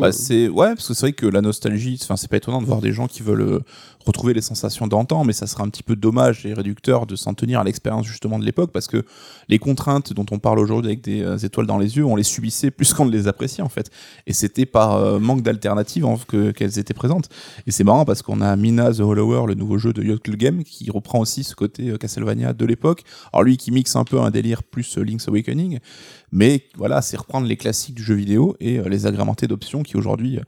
Bah, 0.00 0.06
euh, 0.08 0.12
c'est 0.12 0.48
ouais 0.48 0.74
parce 0.74 0.88
que 0.88 0.94
c'est 0.94 1.00
vrai 1.02 1.12
que 1.12 1.26
la 1.26 1.42
nostalgie 1.42 1.98
enfin 2.02 2.16
c'est 2.16 2.28
pas 2.30 2.38
étonnant 2.38 2.62
de 2.62 2.66
voir 2.66 2.80
des 2.80 2.92
gens 2.92 3.06
qui 3.06 3.22
veulent 3.22 3.42
euh, 3.42 3.60
retrouver 4.06 4.32
les 4.32 4.40
sensations 4.40 4.86
d'antan 4.86 5.22
mais 5.24 5.34
ça 5.34 5.46
serait 5.46 5.62
un 5.64 5.68
petit 5.68 5.82
peu 5.82 5.96
dommage 5.96 6.46
et 6.46 6.54
réducteur 6.54 7.06
de 7.06 7.14
s'en 7.14 7.34
tenir 7.34 7.60
à 7.60 7.64
l'expérience 7.64 8.06
justement 8.06 8.38
de 8.38 8.44
l'époque 8.44 8.70
parce 8.72 8.86
que 8.86 9.04
les 9.48 9.58
contraintes 9.58 10.14
dont 10.14 10.24
on 10.30 10.38
parle 10.38 10.60
aujourd'hui 10.60 10.92
avec 10.92 11.02
des 11.02 11.20
euh, 11.22 11.36
étoiles 11.36 11.66
dans 11.66 11.76
les 11.76 11.96
yeux 11.98 12.04
on 12.06 12.16
les 12.16 12.22
subissait 12.22 12.70
plus 12.78 12.94
qu'on 12.94 13.04
ne 13.04 13.10
les 13.10 13.28
appréciait 13.28 13.62
en 13.62 13.68
fait. 13.68 13.90
Et 14.26 14.32
c'était 14.32 14.64
par 14.64 14.94
euh, 14.94 15.18
manque 15.18 15.42
d'alternatives 15.42 16.06
en- 16.06 16.16
que 16.16 16.52
qu'elles 16.52 16.78
étaient 16.78 16.94
présentes. 16.94 17.28
Et 17.66 17.70
c'est 17.70 17.84
marrant 17.84 18.04
parce 18.06 18.22
qu'on 18.22 18.40
a 18.40 18.56
Mina 18.56 18.92
the 18.92 19.00
Hollower 19.00 19.46
le 19.46 19.54
nouveau 19.54 19.76
jeu 19.76 19.92
de 19.92 20.02
Yacht 20.02 20.30
Game 20.30 20.64
qui 20.64 20.90
reprend 20.90 21.20
aussi 21.20 21.44
ce 21.44 21.54
côté 21.54 21.92
Castlevania 21.98 22.54
de 22.54 22.64
l'époque. 22.64 23.02
Alors 23.32 23.42
lui 23.42 23.56
qui 23.58 23.70
mixe 23.70 23.94
un 23.96 24.04
peu 24.04 24.20
un 24.20 24.30
délire 24.30 24.62
plus 24.62 24.96
Link's 24.96 25.28
Awakening 25.28 25.80
mais 26.32 26.62
voilà, 26.76 27.02
c'est 27.02 27.18
reprendre 27.18 27.46
les 27.46 27.58
classiques 27.58 27.94
du 27.94 28.02
jeu 28.02 28.14
vidéo 28.14 28.56
et 28.58 28.78
euh, 28.78 28.88
les 28.88 29.06
agrémenter 29.06 29.46
d'options 29.46 29.82
qui 29.82 29.98
aujourd'hui 29.98 30.38
euh, 30.38 30.42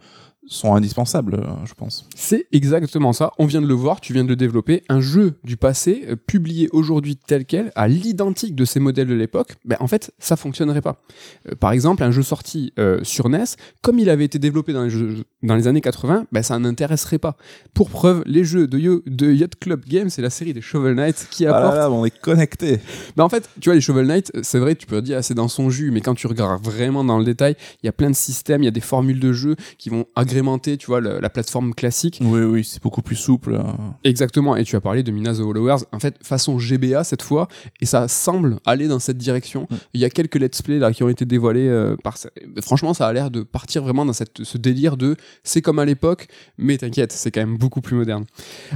sont 0.47 0.75
indispensables, 0.75 1.35
euh, 1.37 1.47
je 1.65 1.75
pense. 1.75 2.07
C'est 2.15 2.47
exactement 2.53 3.13
ça. 3.13 3.33
On 3.39 3.47
vient 3.47 3.63
de 3.63 3.67
le 3.67 3.75
voir, 3.75 4.01
tu 4.01 4.13
viens 4.13 4.25
de 4.25 4.29
le 4.29 4.37
développer. 4.37 4.83
Un 4.89 5.01
jeu 5.01 5.35
du 5.43 5.57
passé, 5.57 6.05
euh, 6.09 6.17
publié 6.17 6.69
aujourd'hui 6.73 7.17
tel 7.17 7.45
quel, 7.47 7.73
à 7.77 7.89
l'identique 7.89 8.55
de 8.55 8.65
ces 8.65 8.79
modèles 8.79 9.09
de 9.09 9.15
l'époque, 9.15 9.55
ben, 9.65 9.77
en 9.81 9.87
fait, 9.87 10.13
ça 10.19 10.37
fonctionnerait 10.37 10.83
pas. 10.83 11.03
Euh, 11.51 11.55
par 11.55 11.73
exemple, 11.73 12.03
un 12.03 12.11
jeu 12.11 12.23
sorti 12.23 12.73
euh, 12.79 13.01
sur 13.05 13.29
NES, 13.31 13.45
comme 13.83 13.99
il 13.99 14.11
avait 14.11 14.25
été 14.27 14.39
développé 14.39 14.73
dans 14.75 14.85
les, 14.85 14.91
jeux- 14.91 15.25
dans 15.43 15.55
les 15.57 15.67
années 15.67 15.81
80, 15.81 16.27
ben, 16.31 16.43
ça 16.43 16.59
n'intéresserait 16.59 17.19
pas. 17.19 17.37
Pour 17.73 17.89
preuve, 17.89 18.23
les 18.27 18.45
jeux 18.45 18.67
de, 18.67 18.79
Yo- 18.79 19.03
de 19.07 19.33
Yacht 19.33 19.57
Club 19.57 19.85
Games, 19.87 20.11
c'est 20.11 20.23
la 20.23 20.31
série 20.31 20.53
des 20.53 20.61
Shovel 20.61 20.95
Knight 20.95 21.27
qui 21.31 21.47
Ah 21.47 21.57
apporte 21.57 21.75
là 21.75 21.81
là, 21.83 21.91
on 21.91 22.05
est 22.05 22.19
connecté. 22.21 22.81
bah 23.17 23.25
en 23.25 23.29
fait, 23.31 23.49
tu 23.61 23.71
vois, 23.71 23.75
les 23.75 23.81
Shovel 23.81 24.07
Knight, 24.07 24.31
c'est 24.43 24.59
vrai, 24.59 24.75
tu 24.75 24.87
peux 24.87 25.01
dire, 25.01 25.17
ah, 25.19 25.23
c'est 25.23 25.35
dans 25.35 25.49
son 25.49 25.71
jus, 25.71 25.91
mais 25.91 26.03
quand 26.03 26.15
tu 26.15 26.27
regardes 26.27 26.63
vraiment 26.63 27.03
dans 27.03 27.19
le 27.19 27.25
détail, 27.25 27.57
il 27.83 27.87
y 27.87 27.89
a 27.89 27.93
plein 27.93 28.11
de 28.11 28.15
systèmes, 28.17 28.63
il 28.63 28.67
y 28.67 28.69
a 28.69 28.73
des 28.73 28.81
formules 28.81 29.21
de 29.21 29.33
jeu 29.33 29.57
qui 29.79 29.89
vont 29.89 30.05
agrémenter 30.15 30.34
agrémenter, 30.35 30.77
tu 30.77 30.87
vois, 30.87 31.01
le- 31.01 31.21
la 31.21 31.31
plateforme 31.31 31.75
classique. 31.75 32.19
Oui, 32.23 32.41
oui, 32.41 32.65
c'est 32.65 32.83
beaucoup 32.83 33.03
plus 33.03 33.17
souple. 33.17 33.55
euh. 33.55 33.63
Exactement. 34.03 34.57
Et 34.57 34.65
tu 34.65 34.75
as 34.77 34.81
parlé 34.81 35.03
de 35.03 35.11
Mina 35.13 35.33
the 35.33 35.37
Followers, 35.39 35.85
en 35.93 36.01
fait, 36.01 36.17
façon 36.23 36.59
GBA 36.59 37.05
cette 37.05 37.23
fois, 37.23 37.49
et 37.81 37.87
ça 37.87 38.09
semble 38.09 38.59
aller 38.67 38.89
dans 38.89 38.99
cette 38.99 39.17
direction. 39.19 39.67
Mm. 39.71 39.75
Il 39.95 40.01
y 40.01 40.05
a 40.05 40.11
quelques 40.11 40.35
let's 40.37 40.61
play 40.63 40.79
là 40.79 40.93
qui 40.93 41.03
ont 41.03 41.09
été 41.09 41.25
dévoilés 41.25 41.69
euh, 41.69 41.97
par. 42.03 42.17
Franchement, 42.63 42.95
ça 42.95 43.07
a 43.07 43.13
l'air 43.13 43.31
de 43.31 43.43
partir 43.43 43.83
vraiment 43.83 44.05
dans 44.05 44.13
cette, 44.13 44.43
ce 44.43 44.59
délire 44.59 44.97
de 44.97 45.17
c'est 45.45 45.63
comme 45.63 45.79
à 45.79 45.85
l'époque, 45.85 46.27
mais 46.59 46.77
t'inquiète, 46.79 47.13
c'est 47.13 47.31
quand 47.31 47.41
même 47.41 47.57
beaucoup 47.57 47.81
plus 47.81 47.97
moderne. 47.97 48.25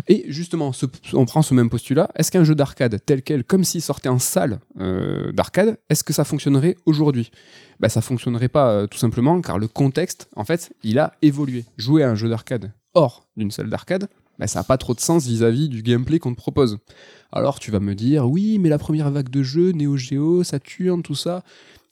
Et 0.07 0.25
justement, 0.29 0.73
ce- 0.73 0.87
on 1.15 1.25
prend 1.27 1.43
ce 1.43 1.55
même 1.55 1.71
postulat. 1.71 2.09
Est-ce 2.17 2.31
qu'un 2.31 2.45
jeu 2.45 2.55
d'arcade 2.55 2.99
tel 3.05 3.23
quel, 3.23 3.43
comme 3.45 3.65
s'il 3.65 3.83
sortait 3.83 4.09
en 4.09 4.19
salle 4.21 4.61
euh, 4.81 5.33
d'arcade, 5.33 5.77
est-ce 5.91 6.05
que 6.05 6.13
ça 6.13 6.25
fonctionnerait 6.25 6.77
aujourd'hui? 6.87 7.31
Bah, 7.81 7.89
ça 7.89 8.01
fonctionnerait 8.01 8.49
pas 8.49 8.71
euh, 8.73 8.87
tout 8.89 8.99
simplement 8.99 9.41
car 9.41 9.57
le 9.59 9.69
contexte, 9.69 10.29
en 10.35 10.45
fait, 10.45 10.73
il 10.83 10.99
a 10.99 11.13
évolué. 11.23 11.48
Jouer 11.77 12.03
à 12.03 12.11
un 12.11 12.15
jeu 12.15 12.29
d'arcade 12.29 12.73
hors 12.95 13.29
d'une 13.37 13.51
salle 13.51 13.71
d'arcade, 13.71 14.09
bah, 14.39 14.47
ça 14.47 14.61
n'a 14.61 14.65
pas 14.65 14.79
trop 14.79 14.95
de 14.95 15.01
sens 15.01 15.27
vis-à-vis 15.27 15.69
du 15.69 15.83
gameplay 15.83 16.19
qu'on 16.19 16.33
te 16.33 16.39
propose. 16.39 16.79
Alors 17.33 17.61
tu 17.61 17.71
vas 17.71 17.81
me 17.81 17.95
dire, 17.95 18.29
oui, 18.29 18.59
mais 18.59 18.69
la 18.69 18.79
première 18.79 19.11
vague 19.11 19.29
de 19.29 19.43
jeux, 19.43 19.73
Neo 19.73 19.97
Geo, 19.97 20.43
Saturn, 20.43 21.03
tout 21.03 21.15
ça. 21.15 21.43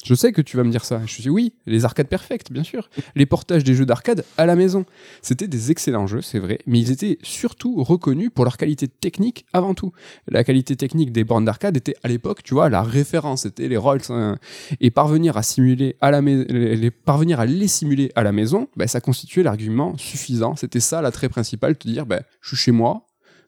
Je 0.05 0.15
sais 0.15 0.31
que 0.31 0.41
tu 0.41 0.57
vas 0.57 0.63
me 0.63 0.71
dire 0.71 0.85
ça. 0.85 1.01
Je 1.05 1.21
dis 1.21 1.31
oui, 1.31 1.53
les 1.67 1.85
arcades 1.85 2.07
perfectes, 2.07 2.53
bien 2.53 2.63
sûr. 2.63 2.91
Les 3.17 3.27
portages 3.27 3.65
des 3.65 3.75
jeux 3.75 3.87
d'arcade 3.87 4.25
à 4.39 4.47
la 4.47 4.55
maison. 4.55 4.85
C'était 5.21 5.49
des 5.49 5.73
excellents 5.73 6.07
jeux, 6.07 6.21
c'est 6.23 6.39
vrai, 6.39 6.59
mais 6.67 6.79
ils 6.79 6.93
étaient 6.93 7.19
surtout 7.23 7.83
reconnus 7.83 8.31
pour 8.33 8.45
leur 8.45 8.57
qualité 8.57 8.87
technique 8.87 9.47
avant 9.53 9.75
tout. 9.75 9.91
La 10.29 10.45
qualité 10.45 10.77
technique 10.77 11.11
des 11.11 11.25
bornes 11.25 11.45
d'arcade 11.45 11.77
était 11.77 11.97
à 12.05 12.09
l'époque, 12.09 12.45
tu 12.45 12.55
vois, 12.55 12.69
la 12.69 12.83
référence, 12.83 13.43
c'était 13.43 13.67
les 13.67 13.77
Rolls. 13.77 14.01
hein. 14.11 14.37
Et 14.81 14.91
parvenir 14.93 15.37
à 15.37 15.43
simuler 15.43 15.97
à 16.01 16.11
la 16.13 16.21
les- 16.21 16.91
parvenir 16.93 17.41
à 17.41 17.47
les 17.47 17.67
simuler 17.69 18.13
à 18.15 18.23
la 18.23 18.31
maison, 18.33 18.69
bah, 18.77 18.87
ça 18.87 19.01
constituait 19.01 19.43
l'argument 19.43 19.97
suffisant. 19.99 20.55
C'était 20.55 20.81
ça 20.81 21.01
l'attrait 21.03 21.29
principal, 21.29 21.77
te 21.77 21.89
dire, 21.89 22.07
bah, 22.07 22.21
je 22.43 22.49
suis 22.49 22.57
chez 22.57 22.73
moi, 22.73 23.06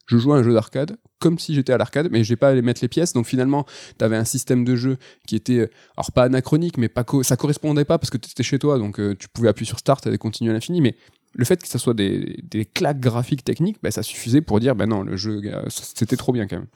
je 0.08 0.18
joue 0.18 0.32
à 0.32 0.38
un 0.38 0.42
jeu 0.42 0.52
d'arcade 0.52 0.96
comme 1.20 1.38
si 1.38 1.54
j'étais 1.54 1.72
à 1.72 1.78
l'arcade, 1.78 2.08
mais 2.10 2.24
j'ai 2.24 2.36
pas 2.36 2.48
à 2.50 2.54
mettre 2.60 2.80
les 2.82 2.88
pièces. 2.88 3.12
Donc 3.12 3.26
finalement, 3.26 3.66
tu 3.98 4.04
avais 4.04 4.16
un 4.16 4.24
système 4.24 4.64
de 4.64 4.74
jeu 4.76 4.96
qui 5.26 5.36
était, 5.36 5.58
euh, 5.60 5.70
alors 5.96 6.12
pas 6.12 6.24
anachronique, 6.24 6.78
mais 6.78 6.88
pas 6.88 7.04
co- 7.04 7.22
ça 7.22 7.36
correspondait 7.36 7.84
pas 7.84 7.98
parce 7.98 8.10
que 8.10 8.16
tu 8.16 8.30
étais 8.30 8.42
chez 8.42 8.58
toi, 8.58 8.78
donc 8.78 8.98
euh, 8.98 9.14
tu 9.18 9.28
pouvais 9.28 9.48
appuyer 9.48 9.66
sur 9.68 9.78
Start 9.78 10.06
et 10.06 10.18
continuer 10.18 10.50
à 10.50 10.54
l'infini. 10.54 10.80
Mais 10.80 10.96
le 11.34 11.44
fait 11.44 11.60
que 11.60 11.68
ça 11.68 11.78
soit 11.78 11.94
des, 11.94 12.40
des 12.42 12.64
claques 12.64 13.00
graphiques 13.00 13.44
techniques, 13.44 13.78
bah, 13.82 13.90
ça 13.90 14.02
suffisait 14.02 14.40
pour 14.40 14.60
dire, 14.60 14.74
ben 14.74 14.86
non, 14.86 15.02
le 15.02 15.16
jeu, 15.16 15.40
euh, 15.44 15.62
c'était 15.68 16.16
trop 16.16 16.32
bien 16.32 16.46
quand 16.46 16.56
même. 16.56 16.68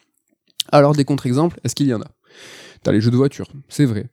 Alors 0.71 0.95
des 0.95 1.05
contre-exemples, 1.05 1.59
est-ce 1.65 1.75
qu'il 1.75 1.87
y 1.87 1.95
en 1.95 2.03
a? 2.03 2.11
T'as 2.83 2.91
les 2.91 3.01
jeux 3.01 3.13
de 3.13 3.17
voiture, 3.17 3.47
c'est 3.69 3.85
vrai. 3.85 4.07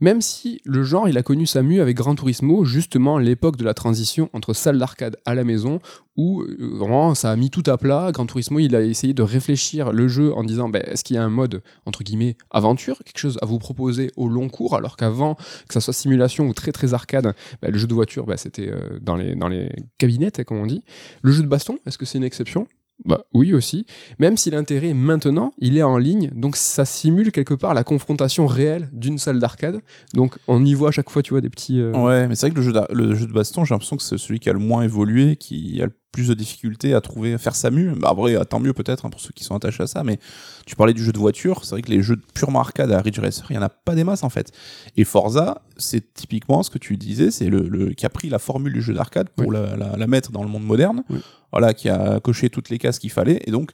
Même 0.00 0.20
si 0.20 0.60
le 0.64 0.84
genre, 0.84 1.08
il 1.08 1.18
a 1.18 1.24
connu 1.24 1.44
sa 1.44 1.62
mue 1.62 1.80
avec 1.80 1.96
Gran 1.96 2.14
Turismo, 2.14 2.64
justement 2.64 3.18
l'époque 3.18 3.56
de 3.56 3.64
la 3.64 3.74
transition 3.74 4.30
entre 4.32 4.52
salle 4.52 4.78
d'arcade 4.78 5.16
à 5.24 5.34
la 5.34 5.42
maison, 5.42 5.80
où 6.16 6.42
euh, 6.42 6.56
vraiment 6.76 7.16
ça 7.16 7.32
a 7.32 7.36
mis 7.36 7.50
tout 7.50 7.64
à 7.66 7.76
plat. 7.78 8.10
Gran 8.12 8.26
Turismo, 8.26 8.60
il 8.60 8.76
a 8.76 8.82
essayé 8.82 9.12
de 9.12 9.22
réfléchir 9.22 9.92
le 9.92 10.06
jeu 10.06 10.32
en 10.34 10.44
disant, 10.44 10.68
ben, 10.68 10.82
est-ce 10.86 11.02
qu'il 11.02 11.16
y 11.16 11.18
a 11.18 11.24
un 11.24 11.30
mode, 11.30 11.62
entre 11.84 12.04
guillemets, 12.04 12.36
aventure, 12.52 12.98
quelque 13.04 13.18
chose 13.18 13.38
à 13.42 13.46
vous 13.46 13.58
proposer 13.58 14.12
au 14.16 14.28
long 14.28 14.48
cours, 14.48 14.76
alors 14.76 14.96
qu'avant, 14.96 15.34
que 15.34 15.74
ça 15.74 15.80
soit 15.80 15.94
simulation 15.94 16.46
ou 16.46 16.54
très 16.54 16.70
très 16.70 16.94
arcade, 16.94 17.34
ben, 17.60 17.72
le 17.72 17.78
jeu 17.78 17.88
de 17.88 17.94
voiture, 17.94 18.26
ben, 18.26 18.36
c'était 18.36 18.68
euh, 18.68 19.00
dans, 19.00 19.16
les, 19.16 19.34
dans 19.34 19.48
les 19.48 19.68
cabinets, 19.98 20.30
comme 20.46 20.58
on 20.58 20.66
dit. 20.66 20.84
Le 21.22 21.32
jeu 21.32 21.42
de 21.42 21.48
baston, 21.48 21.78
est-ce 21.86 21.98
que 21.98 22.04
c'est 22.04 22.18
une 22.18 22.24
exception? 22.24 22.68
Bah 23.04 23.24
oui 23.34 23.52
aussi, 23.52 23.84
même 24.20 24.36
si 24.36 24.50
l'intérêt 24.50 24.94
maintenant, 24.94 25.52
il 25.58 25.76
est 25.76 25.82
en 25.82 25.98
ligne, 25.98 26.30
donc 26.34 26.54
ça 26.56 26.84
simule 26.84 27.32
quelque 27.32 27.54
part 27.54 27.74
la 27.74 27.82
confrontation 27.84 28.46
réelle 28.46 28.88
d'une 28.92 29.18
salle 29.18 29.40
d'arcade. 29.40 29.80
Donc 30.14 30.36
on 30.46 30.64
y 30.64 30.74
voit 30.74 30.90
à 30.90 30.92
chaque 30.92 31.10
fois, 31.10 31.22
tu 31.22 31.30
vois, 31.30 31.40
des 31.40 31.50
petits... 31.50 31.80
euh, 31.80 31.92
Ouais, 31.92 32.28
mais 32.28 32.36
c'est 32.36 32.46
vrai 32.46 32.54
que 32.54 32.60
le 32.60 32.62
jeu, 32.62 32.72
le 32.90 33.14
jeu 33.14 33.26
de 33.26 33.32
baston, 33.32 33.64
j'ai 33.64 33.74
l'impression 33.74 33.96
que 33.96 34.02
c'est 34.04 34.18
celui 34.18 34.38
qui 34.38 34.50
a 34.50 34.52
le 34.52 34.60
moins 34.60 34.82
évolué, 34.82 35.36
qui 35.36 35.80
a 35.82 35.86
le 35.86 35.92
plus 36.12 36.28
de 36.28 36.34
difficultés 36.34 36.92
à 36.94 37.00
trouver, 37.00 37.32
à 37.34 37.38
faire 37.38 37.54
sa 37.54 37.70
mue. 37.70 37.92
Bah, 37.96 38.08
après, 38.10 38.36
tant 38.44 38.60
mieux 38.60 38.74
peut-être 38.74 39.06
hein, 39.06 39.10
pour 39.10 39.20
ceux 39.20 39.30
qui 39.34 39.44
sont 39.44 39.56
attachés 39.56 39.82
à 39.82 39.86
ça, 39.86 40.04
mais 40.04 40.18
tu 40.66 40.76
parlais 40.76 40.92
du 40.92 41.02
jeu 41.02 41.10
de 41.12 41.18
voiture, 41.18 41.64
c'est 41.64 41.70
vrai 41.70 41.82
que 41.82 41.90
les 41.90 42.02
jeux 42.02 42.20
purement 42.34 42.60
arcade 42.60 42.92
à 42.92 43.00
Ridge 43.00 43.18
Racer, 43.18 43.46
il 43.50 43.56
y 43.56 43.58
en 43.58 43.62
a 43.62 43.70
pas 43.70 43.94
des 43.94 44.04
masses 44.04 44.22
en 44.22 44.28
fait. 44.28 44.52
Et 44.96 45.04
Forza, 45.04 45.62
c'est 45.78 46.12
typiquement 46.14 46.62
ce 46.62 46.70
que 46.70 46.78
tu 46.78 46.96
disais, 46.96 47.30
c'est 47.30 47.46
le, 47.48 47.62
le- 47.68 47.94
qui 47.94 48.04
a 48.04 48.10
pris 48.10 48.28
la 48.28 48.38
formule 48.38 48.72
du 48.74 48.82
jeu 48.82 48.92
d'arcade 48.94 49.30
pour 49.30 49.50
la, 49.50 49.74
la- 49.76 49.96
la 49.96 50.06
mettre 50.06 50.32
dans 50.32 50.42
le 50.42 50.48
monde 50.50 50.64
moderne, 50.64 51.02
Oui. 51.08 51.20
voilà, 51.50 51.72
qui 51.72 51.88
a 51.88 52.20
coché 52.20 52.50
toutes 52.50 52.68
les 52.68 52.78
cases 52.78 52.98
qu'il 52.98 53.10
fallait, 53.10 53.40
et 53.46 53.50
donc 53.50 53.70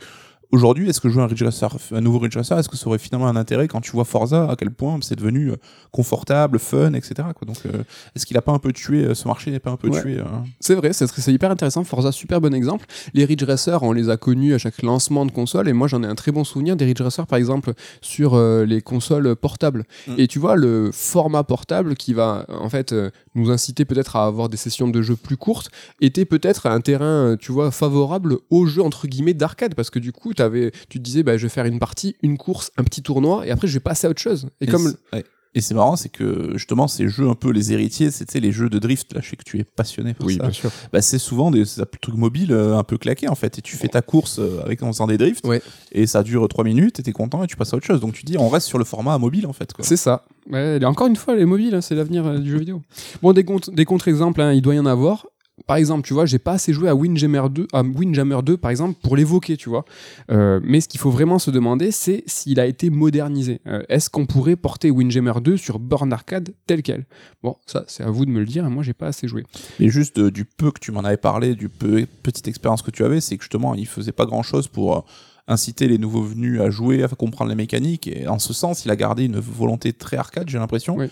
Aujourd'hui, 0.50 0.88
est-ce 0.88 1.00
que 1.00 1.11
jouer 1.11 1.22
un, 1.22 1.26
Ridge 1.26 1.42
Racer, 1.42 1.76
un 1.92 2.00
nouveau 2.00 2.18
Ridge 2.18 2.37
Racer, 2.37 2.58
est-ce 2.58 2.70
que 2.70 2.76
ça 2.76 2.87
aurait 2.87 2.98
finalement 2.98 3.28
un 3.28 3.37
intérêt 3.37 3.68
quand 3.68 3.82
tu 3.82 3.92
vois 3.92 4.06
Forza, 4.06 4.50
à 4.50 4.56
quel 4.56 4.70
point 4.70 4.98
c'est 5.02 5.16
devenu 5.16 5.50
euh, 5.50 5.56
confortable, 5.90 6.58
fun, 6.58 6.94
etc. 6.94 7.14
Quoi. 7.34 7.46
Donc, 7.46 7.58
euh, 7.66 7.82
est-ce 8.16 8.24
qu'il 8.24 8.37
a 8.38 8.42
pas 8.42 8.52
un 8.52 8.58
peu 8.58 8.72
tué, 8.72 9.04
euh, 9.04 9.14
ce 9.14 9.28
marché 9.28 9.50
n'est 9.50 9.58
pas 9.61 9.70
un 9.70 9.76
peu 9.76 9.88
Ouais. 9.88 10.00
tué 10.00 10.18
euh, 10.18 10.24
C'est 10.61 10.74
vrai, 10.74 10.94
c'est 10.94 11.06
c'est 11.06 11.32
hyper 11.32 11.50
intéressant. 11.50 11.84
Forza, 11.84 12.12
super 12.12 12.40
bon 12.40 12.54
exemple. 12.54 12.87
Les 13.12 13.26
Ridge 13.26 13.44
Racer, 13.44 13.82
on 13.82 13.92
les 13.92 14.08
a 14.08 14.16
connus 14.16 14.54
à 14.54 14.58
chaque 14.58 14.82
lancement 14.82 15.26
de 15.26 15.32
console, 15.32 15.68
et 15.68 15.74
moi 15.74 15.87
j'en 15.87 16.02
ai 16.02 16.06
un 16.06 16.14
très 16.14 16.32
bon 16.32 16.44
souvenir 16.44 16.76
des 16.76 16.87
Ridge 16.87 17.02
Racer, 17.02 17.26
par 17.26 17.38
exemple, 17.38 17.74
sur 18.00 18.34
euh, 18.34 18.64
les 18.64 18.80
consoles 18.80 19.37
portables. 19.37 19.84
Mm. 20.06 20.14
Et 20.16 20.28
tu 20.28 20.38
vois, 20.38 20.56
le 20.56 20.90
format 20.92 21.44
portable 21.44 21.94
qui 21.94 22.14
va 22.14 22.46
en 22.48 22.70
fait 22.70 22.92
euh, 22.92 23.11
nous 23.38 23.51
inciter 23.51 23.85
peut-être 23.85 24.16
à 24.16 24.27
avoir 24.27 24.48
des 24.48 24.57
sessions 24.57 24.88
de 24.88 25.03
jeu 25.03 25.16
plus 25.16 25.37
courtes, 25.37 25.70
était 26.01 26.24
peut-être 26.24 26.66
un 26.66 26.81
terrain, 26.81 27.37
tu 27.38 27.53
vois, 27.53 27.70
favorable 27.70 28.38
aux 28.51 28.66
jeux 28.66 28.83
entre 28.83 29.07
guillemets 29.07 29.35
d'arcade, 29.35 29.74
parce 29.74 29.90
que 29.90 29.98
du 29.98 30.12
coup, 30.12 30.33
avais, 30.38 30.72
tu 30.88 30.98
te 30.98 31.05
disais, 31.05 31.22
bah, 31.22 31.37
je 31.37 31.44
vais 31.44 31.48
faire 31.48 31.66
une 31.66 31.79
partie, 31.79 32.16
une 32.22 32.37
course, 32.37 32.70
un 32.77 32.85
petit 32.85 33.03
tournoi, 33.03 33.46
et 33.46 33.51
après 33.51 33.68
je 33.68 33.74
vais 33.74 33.81
passer 33.81 34.07
à 34.07 34.11
autre 34.11 34.20
chose. 34.20 34.48
Et, 34.61 34.64
Et 34.64 34.68
comme 34.68 34.94
ouais. 35.12 35.24
Et 35.59 35.61
c'est 35.61 35.75
marrant, 35.75 35.97
c'est 35.97 36.09
que 36.09 36.53
justement, 36.53 36.87
ces 36.87 37.09
jeux 37.09 37.29
un 37.29 37.35
peu 37.35 37.51
les 37.51 37.73
héritiers, 37.73 38.12
c'était 38.12 38.38
les 38.38 38.53
jeux 38.53 38.71
de 38.71 38.79
drift. 38.79 39.12
Là, 39.12 39.21
je 39.21 39.31
sais 39.31 39.35
que 39.35 39.42
tu 39.42 39.59
es 39.59 39.64
passionné 39.64 40.14
par 40.14 40.29
oui, 40.29 40.37
ça. 40.37 40.44
bien 40.44 40.53
sûr. 40.53 40.71
Bah, 40.92 41.03
c'est 41.03 41.18
souvent 41.18 41.51
des, 41.51 41.64
des 41.64 41.85
trucs 42.01 42.14
mobiles 42.14 42.53
euh, 42.53 42.79
un 42.79 42.85
peu 42.85 42.97
claqués 42.97 43.27
en 43.27 43.35
fait. 43.35 43.59
Et 43.59 43.61
tu 43.61 43.77
fais 43.77 43.88
ta 43.88 44.01
course 44.01 44.38
euh, 44.38 44.62
avec 44.64 44.85
en 44.85 44.92
faisant 44.92 45.09
des 45.09 45.18
drifts. 45.18 45.44
Ouais. 45.44 45.61
Et 45.90 46.07
ça 46.07 46.23
dure 46.23 46.47
3 46.47 46.62
minutes 46.62 47.01
et 47.01 47.03
t'es 47.03 47.11
content 47.11 47.42
et 47.42 47.49
tu 47.49 47.57
passes 47.57 47.75
à 47.75 47.77
autre 47.77 47.87
chose. 47.87 48.01
Donc 48.01 48.12
tu 48.12 48.23
dis, 48.23 48.38
on 48.38 48.49
reste 48.49 48.68
sur 48.68 48.79
le 48.79 48.85
format 48.85 49.18
mobile 49.18 49.49
en 49.49 49.53
fait. 49.53 49.73
C'est 49.81 49.97
ça. 49.97 50.27
Ouais, 50.49 50.79
encore 50.85 51.09
une 51.09 51.16
fois, 51.16 51.35
les 51.35 51.44
mobiles, 51.44 51.75
hein, 51.75 51.81
c'est 51.81 51.97
l'avenir 51.97 52.25
euh, 52.25 52.38
du 52.38 52.53
jeu 52.53 52.59
vidéo. 52.59 52.81
Bon, 53.21 53.33
des 53.33 53.44
contre-exemples, 53.85 54.40
hein, 54.40 54.53
il 54.53 54.62
doit 54.62 54.77
y 54.77 54.79
en 54.79 54.87
avoir. 54.87 55.27
Par 55.66 55.77
exemple, 55.77 56.07
tu 56.07 56.14
vois, 56.14 56.27
j'ai 56.27 56.38
pas 56.38 56.53
assez 56.53 56.73
joué 56.73 56.88
à 56.88 56.94
Windjammer 56.94 57.42
2, 57.51 57.68
à 57.73 57.83
Windjammer 57.83 58.38
2 58.42 58.57
par 58.57 58.71
exemple, 58.71 58.99
pour 59.03 59.16
l'évoquer, 59.16 59.57
tu 59.57 59.68
vois. 59.68 59.85
Euh, 60.31 60.61
mais 60.62 60.81
ce 60.81 60.88
qu'il 60.88 61.01
faut 61.01 61.11
vraiment 61.11 61.38
se 61.38 61.51
demander, 61.51 61.90
c'est 61.90 62.23
s'il 62.27 62.61
a 62.61 62.66
été 62.66 62.90
modernisé. 62.90 63.61
Euh, 63.66 63.83
Est-ce 63.88 64.11
qu'on 64.11 64.27
pourrait 64.27 64.57
porter 64.57 64.90
Windjammer 64.90 65.35
2 65.42 65.57
sur 65.57 65.79
Born 65.79 66.12
Arcade 66.12 66.55
tel 66.66 66.83
quel 66.83 67.07
Bon, 67.42 67.57
ça, 67.66 67.85
c'est 67.88 68.03
à 68.03 68.11
vous 68.11 68.25
de 68.25 68.31
me 68.31 68.40
le 68.40 68.47
dire. 68.47 68.68
Moi, 68.71 68.83
j'ai 68.83 68.94
pas 68.94 69.09
assez 69.09 69.29
joué. 69.29 69.44
Et 69.81 69.88
juste 69.88 70.18
euh, 70.18 70.31
du 70.31 70.44
peu 70.44 70.71
que 70.71 70.81
tu 70.81 70.92
m'en 70.92 71.01
avais 71.01 71.16
parlé, 71.16 71.55
du 71.55 71.68
peu 71.68 72.07
petite 72.23 72.49
expérience 72.49 72.83
que 72.83 72.90
tu 72.90 73.05
avais, 73.05 73.21
c'est 73.21 73.37
que 73.37 73.42
justement, 73.42 73.75
il 73.75 73.87
faisait 73.87 74.12
pas 74.12 74.27
grand 74.27 74.42
chose 74.42 74.68
pour 74.68 75.05
inciter 75.48 75.88
les 75.88 75.98
nouveaux 75.98 76.22
venus 76.22 76.61
à 76.61 76.70
jouer, 76.70 77.02
à 77.02 77.08
comprendre 77.08 77.48
les 77.48 77.56
mécaniques. 77.56 78.06
Et 78.06 78.28
en 78.28 78.38
ce 78.38 78.52
sens, 78.52 78.84
il 78.84 78.90
a 78.90 78.96
gardé 78.96 79.24
une 79.24 79.40
volonté 79.40 79.92
très 79.92 80.16
arcade, 80.16 80.48
j'ai 80.48 80.58
l'impression. 80.58 80.96
Oui. 80.96 81.06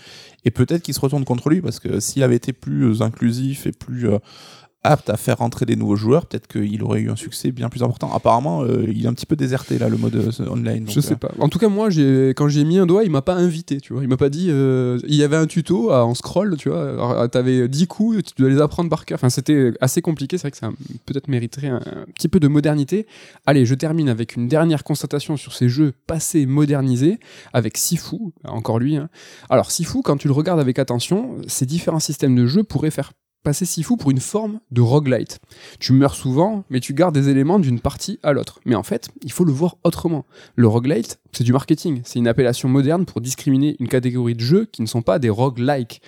Et 0.45 0.51
peut-être 0.51 0.83
qu'il 0.83 0.93
se 0.93 0.99
retourne 0.99 1.25
contre 1.25 1.49
lui 1.49 1.61
parce 1.61 1.79
que 1.79 1.99
s'il 1.99 2.23
avait 2.23 2.35
été 2.35 2.53
plus 2.53 3.01
inclusif 3.01 3.65
et 3.65 3.71
plus 3.71 4.07
euh, 4.07 4.19
apte 4.87 5.09
à 5.09 5.17
faire 5.17 5.37
rentrer 5.37 5.65
des 5.65 5.75
nouveaux 5.75 5.95
joueurs, 5.95 6.25
peut-être 6.25 6.47
qu'il 6.47 6.81
aurait 6.83 7.01
eu 7.01 7.09
un 7.09 7.15
succès 7.15 7.51
bien 7.51 7.69
plus 7.69 7.83
important. 7.83 8.11
Apparemment, 8.13 8.63
euh, 8.63 8.85
il 8.87 9.05
est 9.05 9.07
un 9.07 9.13
petit 9.13 9.25
peu 9.25 9.35
déserté 9.35 9.77
là, 9.77 9.89
le 9.89 9.97
mode 9.97 10.15
euh, 10.15 10.49
online. 10.49 10.85
donc, 10.85 10.93
je 10.95 10.99
sais 10.99 11.13
euh, 11.13 11.17
pas. 11.17 11.31
En 11.39 11.49
tout 11.49 11.59
cas, 11.59 11.67
moi, 11.69 11.89
quand 12.35 12.47
j'ai 12.47 12.63
mis 12.63 12.77
un 12.79 12.85
doigt, 12.85 13.03
il 13.03 13.11
m'a 13.11 13.21
pas 13.21 13.35
invité, 13.35 13.79
tu 13.81 13.93
vois. 13.93 14.01
Il 14.03 14.07
m'a 14.09 14.17
pas 14.17 14.29
dit. 14.29 14.47
Il 14.47 15.15
y 15.15 15.23
avait 15.23 15.35
un 15.37 15.45
tuto 15.47 15.91
à- 15.91 16.05
en 16.05 16.13
scroll, 16.15 16.55
tu 16.57 16.69
vois. 16.69 16.89
Alors, 16.89 17.29
T'avais 17.29 17.67
10 17.67 17.87
coups, 17.87 18.23
tu 18.23 18.41
dois 18.41 18.49
les 18.49 18.59
apprendre 18.61 18.89
par 18.89 19.05
cœur. 19.05 19.17
Enfin, 19.17 19.29
c'était 19.29 19.71
assez 19.81 20.01
compliqué. 20.01 20.37
C'est 20.37 20.43
vrai 20.43 20.51
que 20.51 20.57
ça 20.57 20.69
peut-être 21.05 21.27
mériterait 21.27 21.67
un, 21.67 21.77
un 21.77 22.05
petit 22.15 22.27
peu 22.27 22.39
de 22.39 22.47
modernité. 22.47 23.05
Allez, 23.45 23.65
je 23.65 23.75
termine 23.75 24.09
avec 24.09 24.35
une 24.35 24.47
dernière 24.47 24.83
constatation 24.83 25.37
sur 25.37 25.53
ces 25.53 25.69
jeux 25.69 25.93
passés 26.07 26.45
modernisés 26.45 27.19
avec 27.53 27.77
Sifu. 27.77 28.17
Encore 28.45 28.79
lui. 28.79 28.95
hein. 28.97 29.09
Alors, 29.49 29.71
Sifu, 29.71 30.01
quand 30.03 30.17
tu 30.17 30.27
le 30.27 30.33
regardes 30.33 30.59
avec 30.59 30.79
attention, 30.79 31.35
ces 31.47 31.65
différents 31.65 31.99
systèmes 31.99 32.35
de 32.35 32.45
jeu 32.47 32.63
pourraient 32.63 32.91
faire 32.91 33.11
passer 33.47 33.63
Sifu 33.63 33.95
pour 33.95 34.11
une 34.11 34.19
forme 34.19 34.59
de 34.71 34.81
roguelite. 34.81 35.39
Tu 35.79 35.93
meurs 35.93 36.15
souvent, 36.15 36.65
mais 36.69 36.81
tu 36.81 36.93
gardes 36.93 37.15
des 37.15 37.29
éléments 37.29 37.59
d'une 37.59 37.79
partie 37.79 38.19
à 38.21 38.33
l'autre. 38.33 38.59
Mais 38.65 38.75
en 38.75 38.83
fait, 38.83 39.07
il 39.23 39.31
faut 39.31 39.45
le 39.45 39.53
voir 39.53 39.77
autrement. 39.85 40.25
Le 40.57 40.67
roguelite, 40.67 41.21
c'est 41.31 41.45
du 41.45 41.53
marketing. 41.53 42.01
C'est 42.03 42.19
une 42.19 42.27
appellation 42.27 42.67
moderne 42.67 43.05
pour 43.05 43.21
discriminer 43.21 43.77
une 43.79 43.87
catégorie 43.87 44.35
de 44.35 44.41
jeux 44.41 44.65
qui 44.65 44.81
ne 44.81 44.85
sont 44.85 45.01
pas 45.01 45.17
des 45.17 45.29
roguelikes. 45.29 46.01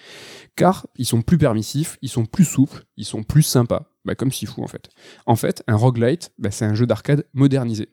Car 0.57 0.85
ils 0.97 1.05
sont 1.05 1.21
plus 1.21 1.37
permissifs, 1.37 1.97
ils 2.01 2.09
sont 2.09 2.25
plus 2.25 2.43
souples, 2.43 2.83
ils 2.97 3.05
sont 3.05 3.23
plus 3.23 3.43
sympas. 3.43 3.89
Bah, 4.03 4.15
comme 4.15 4.33
Sifu 4.33 4.61
en 4.61 4.67
fait. 4.67 4.89
En 5.25 5.37
fait, 5.37 5.63
un 5.67 5.77
roguelite, 5.77 6.31
bah, 6.39 6.51
c'est 6.51 6.65
un 6.65 6.73
jeu 6.73 6.87
d'arcade 6.87 7.25
modernisé. 7.33 7.87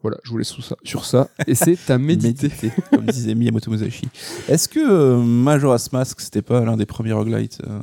Voilà, 0.00 0.16
je 0.22 0.30
vous 0.30 0.38
laisse 0.38 0.46
sur 0.48 0.62
ça, 0.62 0.76
sur 0.84 1.04
ça 1.04 1.28
et 1.48 1.56
c'est 1.56 1.90
à 1.90 1.98
méditer. 1.98 2.46
Méditer, 2.48 2.70
comme 2.92 3.04
disait 3.06 3.34
Miyamoto 3.34 3.68
Musashi. 3.68 4.08
Est-ce 4.48 4.68
que 4.68 4.78
euh, 4.78 5.16
Majora's 5.18 5.90
Mask, 5.92 6.20
c'était 6.20 6.40
pas 6.40 6.64
l'un 6.64 6.76
des 6.76 6.86
premiers 6.86 7.12
roguelites 7.12 7.58
euh, 7.66 7.78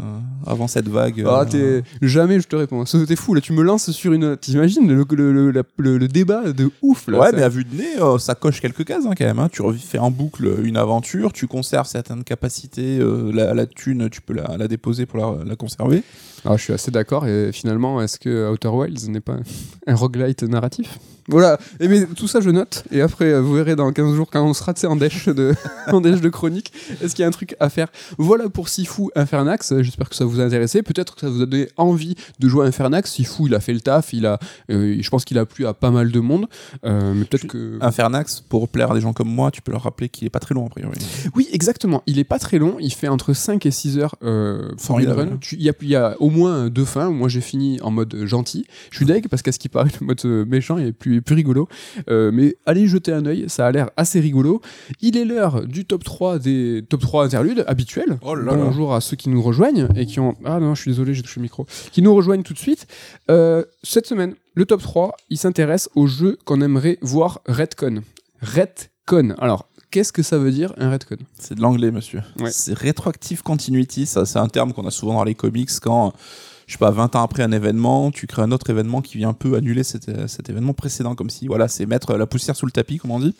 avant 0.47 0.69
cette 0.69 0.88
vague 0.88 1.21
Ah, 1.28 1.41
euh, 1.54 1.82
t'es... 1.82 1.84
Jamais 2.08 2.39
je 2.39 2.47
te 2.47 2.56
réponds. 2.56 2.86
Ça, 2.86 2.99
T'es 3.06 3.17
fou, 3.17 3.34
là, 3.34 3.41
tu 3.41 3.51
me 3.51 3.62
lances 3.63 3.91
sur 3.91 4.13
une. 4.13 4.38
T'imagines 4.38 4.88
le, 4.88 5.04
le, 5.13 5.34
le, 5.34 5.51
la- 5.51 5.63
le- 5.78 5.97
le 5.97 6.08
débat 6.08 6.54
de 6.54 6.69
ouf, 6.82 7.10
là. 7.10 7.19
Ouais, 7.19 7.32
ça- 7.32 7.36
mais 7.36 7.43
à 7.43 7.49
vue 7.49 7.65
de 7.65 7.75
nez, 7.75 7.99
euh, 8.01 8.17
ça 8.17 8.34
coche 8.34 8.62
quelques 8.62 8.86
cases 8.86 9.06
hein, 9.06 9.12
quand 9.17 9.25
même. 9.25 9.39
hein. 9.39 9.49
Tu 9.51 9.62
refais 9.62 9.97
en 9.99 10.10
boucle 10.10 10.49
une 10.63 10.78
aventure, 10.78 11.34
tu 11.34 11.47
conserves 11.47 11.88
certaines 11.88 12.23
capacités, 12.23 12.97
euh, 12.99 13.30
la, 13.34 13.54
la 13.54 13.65
thune, 13.65 14.10
tu 14.10 14.21
peux 14.21 14.34
la, 14.34 14.56
la 14.58 14.69
déposer 14.69 15.06
pour 15.06 15.19
la, 15.19 15.43
la 15.43 15.56
conserver. 15.58 16.01
Ah, 16.45 16.58
je 16.58 16.63
suis 16.63 16.73
assez 16.73 16.91
d'accord. 16.91 17.27
Et 17.27 17.51
finalement, 17.51 18.01
est-ce 18.01 18.19
que 18.19 18.51
Outer 18.51 18.69
Wilds 18.69 19.10
n'est 19.10 19.21
pas 19.21 19.38
un 19.88 19.95
roguelite 19.95 20.43
narratif? 20.43 20.99
Voilà. 21.27 21.58
Et 21.79 21.88
mais 21.88 22.05
tout 22.05 22.27
ça, 22.27 22.39
je 22.39 22.51
note. 22.51 22.84
Et 22.91 23.01
après, 23.01 23.39
vous 23.39 23.53
verrez 23.53 23.75
dans 23.75 23.91
15 23.91 24.15
jours, 24.15 24.29
quand 24.31 24.45
on 24.45 24.53
sera 24.53 24.73
en 24.84 24.95
dèche 24.95 25.27
de, 25.27 25.55
en 25.88 26.01
dèche 26.01 26.21
de 26.21 26.29
chronique, 26.29 26.71
est-ce 27.01 27.15
qu'il 27.15 27.23
y 27.23 27.25
a 27.25 27.27
un 27.27 27.31
truc 27.31 27.55
à 27.60 27.69
faire? 27.69 27.88
Voilà 28.17 28.49
pour 28.49 28.69
Sifu 28.69 29.10
Infernax. 29.15 29.81
J'espère 29.81 30.10
que 30.10 30.15
ça 30.15 30.25
vous 30.25 30.39
a 30.39 30.43
intéressé. 30.43 30.84
Peut-être 30.84 31.15
que 31.15 31.21
ça 31.21 31.29
vous 31.29 31.41
a 31.41 31.45
donné 31.47 31.67
envie 31.77 32.15
de 32.39 32.47
jouer 32.47 32.65
à 32.65 32.67
Infernax. 32.67 33.12
Sifu, 33.12 33.43
il 33.47 33.55
a 33.55 33.60
fait 33.60 33.73
le 33.73 33.81
taf. 33.81 34.13
Il 34.13 34.27
a, 34.27 34.38
euh, 34.69 34.97
je 34.99 35.10
pense 35.10 35.25
qu'il 35.25 35.39
a 35.39 35.45
plu 35.45 35.65
à 35.65 35.73
pas 35.73 35.89
mal 35.89 36.12
de 36.12 36.19
monde. 36.19 36.45
Euh, 36.86 37.13
mais 37.15 37.25
peut-être 37.25 37.47
que. 37.47 37.79
Infernax, 37.81 38.41
pour 38.41 38.69
plaire 38.69 38.91
à 38.91 38.93
des 38.93 39.01
gens 39.01 39.13
comme 39.13 39.29
moi, 39.29 39.49
tu 39.49 39.63
peux 39.63 39.71
leur 39.71 39.84
rappeler 39.84 40.10
qu'il 40.10 40.27
est 40.27 40.31
pas 40.31 40.39
très 40.39 40.53
long 40.53 40.67
a 40.67 40.69
priori. 40.69 40.97
Oui, 41.34 41.49
exactement. 41.51 42.03
Il 42.05 42.19
est 42.19 42.23
pas 42.23 42.39
très 42.39 42.60
long. 42.60 42.77
Il 42.79 42.93
fait 42.93 43.08
entre 43.08 43.34
5 43.34 43.65
et 43.65 43.71
6 43.71 43.97
heures 43.97 44.15
euh, 44.23 44.71
run. 44.89 45.39
Il 45.53 45.62
y, 45.63 45.69
a, 45.69 45.73
y 45.81 45.95
a 45.95 46.15
au 46.19 46.29
moins 46.29 46.34
deux 46.69 46.85
fins. 46.85 47.09
Moi, 47.09 47.29
j'ai 47.29 47.41
fini 47.41 47.79
en 47.81 47.91
mode 47.91 48.25
gentil. 48.25 48.65
Je 48.91 48.97
suis 48.97 49.05
deg 49.05 49.27
parce 49.27 49.41
qu'à 49.41 49.51
ce 49.51 49.59
qui 49.59 49.69
paraît, 49.69 49.89
le 49.99 50.07
mode 50.07 50.23
méchant 50.47 50.77
est 50.77 50.91
plus, 50.91 51.21
plus 51.21 51.35
rigolo. 51.35 51.67
Euh, 52.09 52.31
mais 52.33 52.55
allez 52.65 52.87
jeter 52.87 53.11
un 53.11 53.25
œil. 53.25 53.45
Ça 53.47 53.67
a 53.67 53.71
l'air 53.71 53.89
assez 53.97 54.19
rigolo. 54.19 54.61
Il 55.01 55.17
est 55.17 55.25
l'heure 55.25 55.65
du 55.65 55.85
top 55.85 56.03
3 56.03 56.39
des 56.39 56.83
top 56.87 57.01
3 57.01 57.25
interludes 57.25 57.63
habituels. 57.67 58.17
Oh 58.21 58.35
là 58.35 58.43
là. 58.43 58.55
Bonjour 58.55 58.93
à 58.93 59.01
ceux 59.01 59.15
qui 59.15 59.29
nous 59.29 59.41
rejoignent 59.41 59.87
et 59.95 60.05
qui 60.05 60.19
ont. 60.19 60.35
Ah 60.45 60.59
non, 60.59 60.75
je 60.75 60.81
suis 60.81 60.91
désolé, 60.91 61.13
j'ai 61.13 61.21
touché 61.21 61.39
le 61.39 61.43
micro. 61.43 61.65
Qui 61.91 62.01
nous 62.01 62.13
rejoignent 62.13 62.43
tout 62.43 62.53
de 62.53 62.59
suite. 62.59 62.87
Euh, 63.29 63.63
cette 63.83 64.07
semaine, 64.07 64.35
le 64.53 64.65
top 64.65 64.81
3, 64.81 65.15
il 65.29 65.37
s'intéresse 65.37 65.89
au 65.95 66.07
jeu 66.07 66.37
qu'on 66.45 66.61
aimerait 66.61 66.97
voir 67.01 67.41
Redcon. 67.47 68.01
Redcon. 68.41 69.35
Alors, 69.39 69.69
qu'est-ce 69.95 70.12
que 70.12 70.23
ça 70.23 70.38
veut 70.38 70.51
dire 70.51 70.73
un 70.77 70.89
Redcon? 70.89 71.15
C'est 71.39 71.55
de 71.55 71.62
l'anglais, 71.62 71.89
monsieur. 71.89 72.21
Ouais. 72.38 72.51
C'est 72.51 72.77
Retroactive 72.77 73.43
Continuity, 73.43 74.05
ça 74.05 74.25
c'est 74.25 74.39
un 74.39 74.49
terme 74.49 74.73
qu'on 74.73 74.86
a 74.86 74.91
souvent 74.91 75.13
dans 75.13 75.23
les 75.23 75.36
comics 75.36 75.69
quand, 75.81 76.12
je 76.67 76.73
sais 76.73 76.78
pas, 76.80 76.91
20 76.91 77.15
ans 77.15 77.23
après 77.23 77.43
un 77.43 77.51
événement, 77.51 78.12
tu 78.12 78.28
crées 78.28 78.41
un 78.41 78.51
autre 78.51 78.69
événement 78.69 79.01
qui 79.01 79.17
vient 79.17 79.30
un 79.30 79.34
peu 79.34 79.56
annuler 79.56 79.84
cet, 79.84 80.10
euh, 80.10 80.28
cet 80.28 80.49
événement 80.49 80.73
précédent, 80.73 81.15
comme 81.15 81.30
si, 81.30 81.47
voilà, 81.47 81.67
c'est 81.67 81.86
mettre 81.86 82.15
la 82.15 82.25
poussière 82.25 82.56
sous 82.56 82.65
le 82.65 82.71
tapis, 82.71 82.97
comme 82.97 83.12
on 83.12 83.19
dit. 83.19 83.36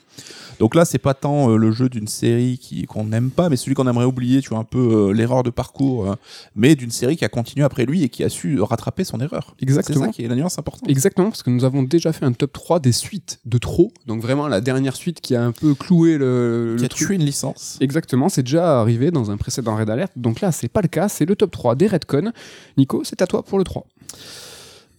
Donc 0.60 0.76
là, 0.76 0.86
c'est 0.86 1.00
pas 1.00 1.14
tant 1.14 1.50
euh, 1.52 1.58
le 1.58 1.72
jeu 1.72 1.90
d'une 1.90 2.08
série 2.08 2.58
qui 2.58 2.86
qu'on 2.86 3.06
n'aime 3.06 3.30
pas, 3.30 3.50
mais 3.50 3.58
celui 3.58 3.74
qu'on 3.76 3.88
aimerait 3.88 4.06
oublier, 4.06 4.42
tu 4.42 4.50
vois, 4.50 4.60
un 4.60 4.64
peu 4.64 5.10
euh, 5.10 5.12
l'erreur 5.12 5.44
de 5.44 5.50
parcours, 5.50 6.10
euh, 6.12 6.16
mais 6.56 6.76
d'une 6.76 6.92
série 6.92 7.18
qui 7.18 7.26
a 7.26 7.30
continué 7.30 7.66
après 7.66 7.86
lui 7.86 8.04
et 8.04 8.10
qui 8.10 8.24
a 8.24 8.30
su 8.30 8.62
rattraper 8.62 9.04
son 9.04 9.20
erreur. 9.20 9.56
C'est 9.60 9.64
Exactement. 9.64 10.06
ça 10.06 10.12
qui 10.12 10.24
est 10.24 10.28
la 10.28 10.36
nuance 10.36 10.58
importante. 10.58 10.90
Exactement, 10.90 11.30
parce 11.30 11.44
que 11.44 11.50
nous 11.50 11.66
avons 11.66 11.84
déjà 11.84 12.14
fait 12.14 12.26
un 12.26 12.32
top 12.32 12.54
3 12.54 12.80
des 12.80 12.92
suites 12.94 13.40
de 13.46 13.58
trop. 13.58 13.92
Donc 14.06 14.22
vraiment 14.22 14.48
la 14.48 14.62
dernière 14.62 14.96
suite 14.96 15.20
qui 15.20 15.36
a 15.36 15.44
un 15.44 15.52
peu 15.52 15.74
cloué 15.74 16.18
le, 16.18 16.76
Qui 16.78 16.82
le 16.84 16.86
a 16.86 16.90
truc. 16.90 17.08
tué 17.08 17.16
une 17.16 17.24
licence. 17.26 17.78
Exactement, 17.82 18.30
c'est 18.30 18.44
déjà 18.44 18.80
arrivé 18.80 19.12
dans 19.12 19.32
un 19.32 19.38
précédent 19.38 19.76
Red 19.76 19.90
Alert. 19.90 20.14
Donc 20.16 20.40
là, 20.42 20.52
c'est 20.54 20.70
pas 20.70 20.82
le 20.82 20.88
cas, 20.88 21.10
c'est 21.10 21.26
le 21.26 21.36
top 21.36 21.52
3 21.52 21.76
des 21.76 21.88
Redcon. 21.88 22.32
Nico, 22.78 23.02
c'est 23.04 23.15
à 23.22 23.28
toi 23.28 23.44
pour 23.44 23.58
le 23.58 23.64
3. 23.64 23.86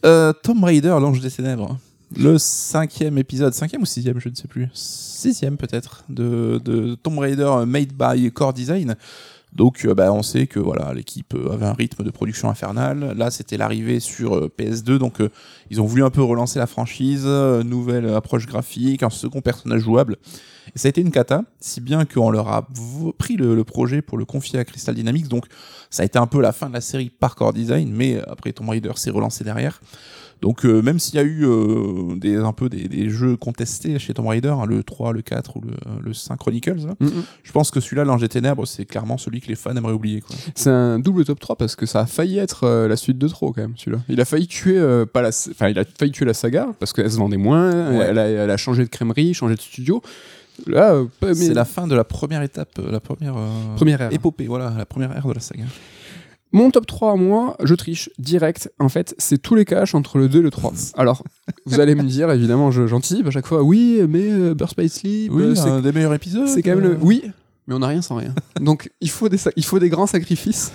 Euh, 0.05 0.33
Tomb 0.33 0.63
Raider, 0.65 0.97
l'ange 1.01 1.21
des 1.21 1.31
ténèbres. 1.31 1.79
Le 2.17 2.39
cinquième 2.39 3.19
épisode, 3.19 3.53
cinquième 3.53 3.83
ou 3.83 3.87
sixième, 3.87 4.21
je 4.21 4.29
ne 4.29 4.35
sais 4.35 4.47
plus. 4.47 4.69
Sixième 4.73 5.57
peut-être, 5.57 6.05
de, 6.09 6.61
de 6.65 6.95
Tomb 6.95 7.19
Raider 7.19 7.43
euh, 7.43 7.67
made 7.67 7.93
by 7.93 8.31
Core 8.31 8.53
Design. 8.53 8.95
Donc 9.57 9.87
euh, 9.87 9.95
bah, 9.95 10.13
on 10.13 10.23
sait 10.23 10.47
que 10.47 10.61
voilà 10.61 10.93
l'équipe 10.93 11.35
euh, 11.35 11.53
avait 11.53 11.65
un 11.65 11.73
rythme 11.73 12.05
de 12.05 12.11
production 12.11 12.51
infernal. 12.51 13.15
Là 13.17 13.31
c'était 13.31 13.57
l'arrivée 13.57 14.01
sur 14.01 14.37
euh, 14.37 14.53
PS2, 14.57 14.99
donc 14.99 15.15
ils 15.71 15.81
ont 15.81 15.87
voulu 15.87 16.05
un 16.05 16.11
peu 16.11 16.23
relancer 16.23 16.59
la 16.59 16.67
franchise, 16.67 17.25
nouvelle 17.27 18.09
approche 18.11 18.47
graphique, 18.47 19.03
un 19.03 19.11
second 19.11 19.41
personnage 19.41 19.81
jouable. 19.81 20.17
Et 20.75 20.79
ça 20.79 20.89
a 20.89 20.91
été 20.91 21.01
une 21.01 21.11
cata, 21.11 21.45
si 21.59 21.81
bien 21.81 22.05
qu'on 22.05 22.31
leur 22.31 22.49
a 22.49 22.69
pris 23.19 23.37
le, 23.37 23.55
le 23.55 23.65
projet 23.65 24.03
pour 24.03 24.19
le 24.19 24.25
confier 24.25 24.59
à 24.59 24.65
Crystal 24.65 24.95
Dynamics. 24.95 25.29
Donc 25.29 25.47
ça 25.91 26.03
a 26.03 26.07
été 26.07 26.19
un 26.19 26.27
peu 26.27 26.41
la 26.41 26.53
fin 26.53 26.69
de 26.69 26.75
la 26.75 26.81
série 26.81 27.09
par 27.09 27.35
Core 27.35 27.55
Design, 27.55 27.91
mais 27.91 28.21
après 28.27 28.53
Tomb 28.53 28.69
Raider 28.69 28.93
s'est 28.97 29.11
relancé 29.11 29.43
derrière. 29.43 29.81
Donc 30.43 30.65
euh, 30.67 30.83
même 30.83 30.99
s'il 30.99 31.15
y 31.15 31.19
a 31.19 31.23
eu 31.23 31.45
euh, 31.47 32.15
des, 32.17 32.37
un 32.37 32.53
peu 32.53 32.69
des, 32.69 32.89
des 32.89 33.09
jeux 33.09 33.37
contestés 33.37 33.99
chez 33.99 34.13
Tomb 34.15 34.27
Raider, 34.29 34.49
hein, 34.51 34.67
le 34.67 34.83
3, 34.83 35.13
le 35.13 35.23
4 35.23 35.57
ou 35.57 35.61
le, 35.63 35.73
le 36.03 36.13
5 36.15 36.37
Chronicles, 36.39 36.87
hein, 36.89 37.07
je 37.43 37.53
pense 37.53 37.71
que 37.71 37.81
celui-là, 37.81 38.05
l'Ange 38.05 38.21
des 38.21 38.29
Ténèbres, 38.29 38.67
c'est 38.67 38.85
clairement 38.85 39.17
celui 39.19 39.41
que 39.41 39.49
les 39.49 39.55
fans 39.55 39.75
aimeraient 39.75 39.93
oublier. 39.95 40.23
C'est 40.55 40.71
un 40.71 40.99
double 40.99 41.25
top 41.25 41.41
3 41.41 41.57
parce 41.57 41.75
que 41.75 41.87
ça 41.87 42.01
a 42.01 42.07
failli 42.07 42.39
être 42.39 42.65
euh, 42.65 42.87
la 42.87 42.97
suite 42.97 43.19
de 43.19 43.29
trop 43.29 43.53
quand 43.53 43.63
même 43.63 43.73
celui-là. 43.77 44.03
Il 44.09 44.21
a 44.21 44.25
failli 44.27 44.47
tuer 44.47 44.77
euh, 44.79 45.07
pas 45.07 45.23
la 45.23 45.29
enfin 45.29 45.69
il 45.69 45.79
a 45.79 45.85
failli 45.99 46.13
tuer 46.13 46.27
la 46.27 46.35
saga 46.35 46.69
parce 46.79 46.93
qu'elle 46.93 47.11
se 47.11 47.17
vendait 47.17 47.37
moins, 47.39 47.71
Ouais. 47.97 48.07
elle, 48.09 48.19
a, 48.19 48.29
elle 48.29 48.51
a 48.51 48.57
changé 48.59 48.83
de 48.85 48.89
crèmerie, 48.91 49.33
changé 49.35 49.55
de 49.55 49.61
studio. 49.61 50.03
Là 50.67 50.93
euh, 50.95 51.05
pas- 51.21 51.29
mais 51.29 51.35
C'est 51.35 51.55
la 51.55 51.65
fin 51.65 51.87
de 51.87 51.95
la 51.95 52.05
première 52.05 52.43
étape, 52.43 52.79
euh, 52.79 52.91
la 52.91 53.01
première, 53.01 53.37
euh, 53.37 53.75
première 53.77 54.01
ère. 54.03 54.13
épopée, 54.13 54.47
voilà, 54.47 54.73
la 54.77 54.87
première 54.87 55.15
ère 55.17 55.27
de 55.27 55.33
la 55.35 55.41
saga. 55.41 55.65
Mon 56.53 56.71
top 56.71 56.87
3 56.87 57.13
à 57.13 57.17
moi, 57.17 57.57
je 57.63 57.75
triche 57.75 58.09
direct. 58.19 58.71
En 58.79 58.89
fait, 58.89 59.15
c'est 59.19 59.37
tous 59.41 59.55
les 59.55 59.65
caches 59.65 59.95
entre 59.95 60.17
le 60.19 60.29
2 60.29 60.39
et 60.39 60.43
le 60.43 60.51
3. 60.51 60.73
Alors, 60.97 61.23
vous 61.67 61.81
allez 61.81 61.95
me 61.95 62.03
dire, 62.05 62.31
évidemment, 62.31 62.71
j'anticipe 62.71 63.27
à 63.27 63.31
chaque 63.31 63.47
fois, 63.47 63.63
oui, 63.63 64.01
mais 64.09 64.31
euh, 64.31 64.55
Burst 64.55 64.79
by 64.79 64.89
Sleep, 64.89 65.33
euh, 65.35 65.55
c'est 65.55 65.69
un 65.69 65.81
des 65.81 65.93
meilleurs 65.93 66.15
épisodes. 66.15 66.49
c'est 66.49 66.63
quand 66.63 66.71
même 66.71 66.81
le. 66.81 66.91
euh, 66.93 66.99
Oui, 67.03 67.23
mais 67.67 67.75
on 67.75 67.81
n'a 67.81 67.89
rien 67.89 68.01
sans 68.03 68.15
rien. 68.17 68.35
Donc, 68.61 68.91
il 69.01 69.11
faut 69.11 69.29
des, 69.29 69.39
il 69.57 69.65
faut 69.65 69.79
des 69.79 69.89
grands 69.91 70.07
sacrifices. 70.07 70.73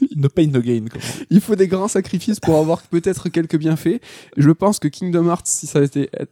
No 0.16 0.28
pain, 0.28 0.46
no 0.46 0.60
gain. 0.60 0.84
Il 1.30 1.40
faut 1.40 1.56
des 1.56 1.68
grands 1.68 1.88
sacrifices 1.88 2.40
pour 2.40 2.56
avoir 2.56 2.82
peut-être 2.82 3.28
quelques 3.28 3.56
bienfaits. 3.56 4.00
Je 4.36 4.50
pense 4.50 4.78
que 4.78 4.88
Kingdom 4.88 5.28
Hearts, 5.28 5.46
si, 5.46 5.66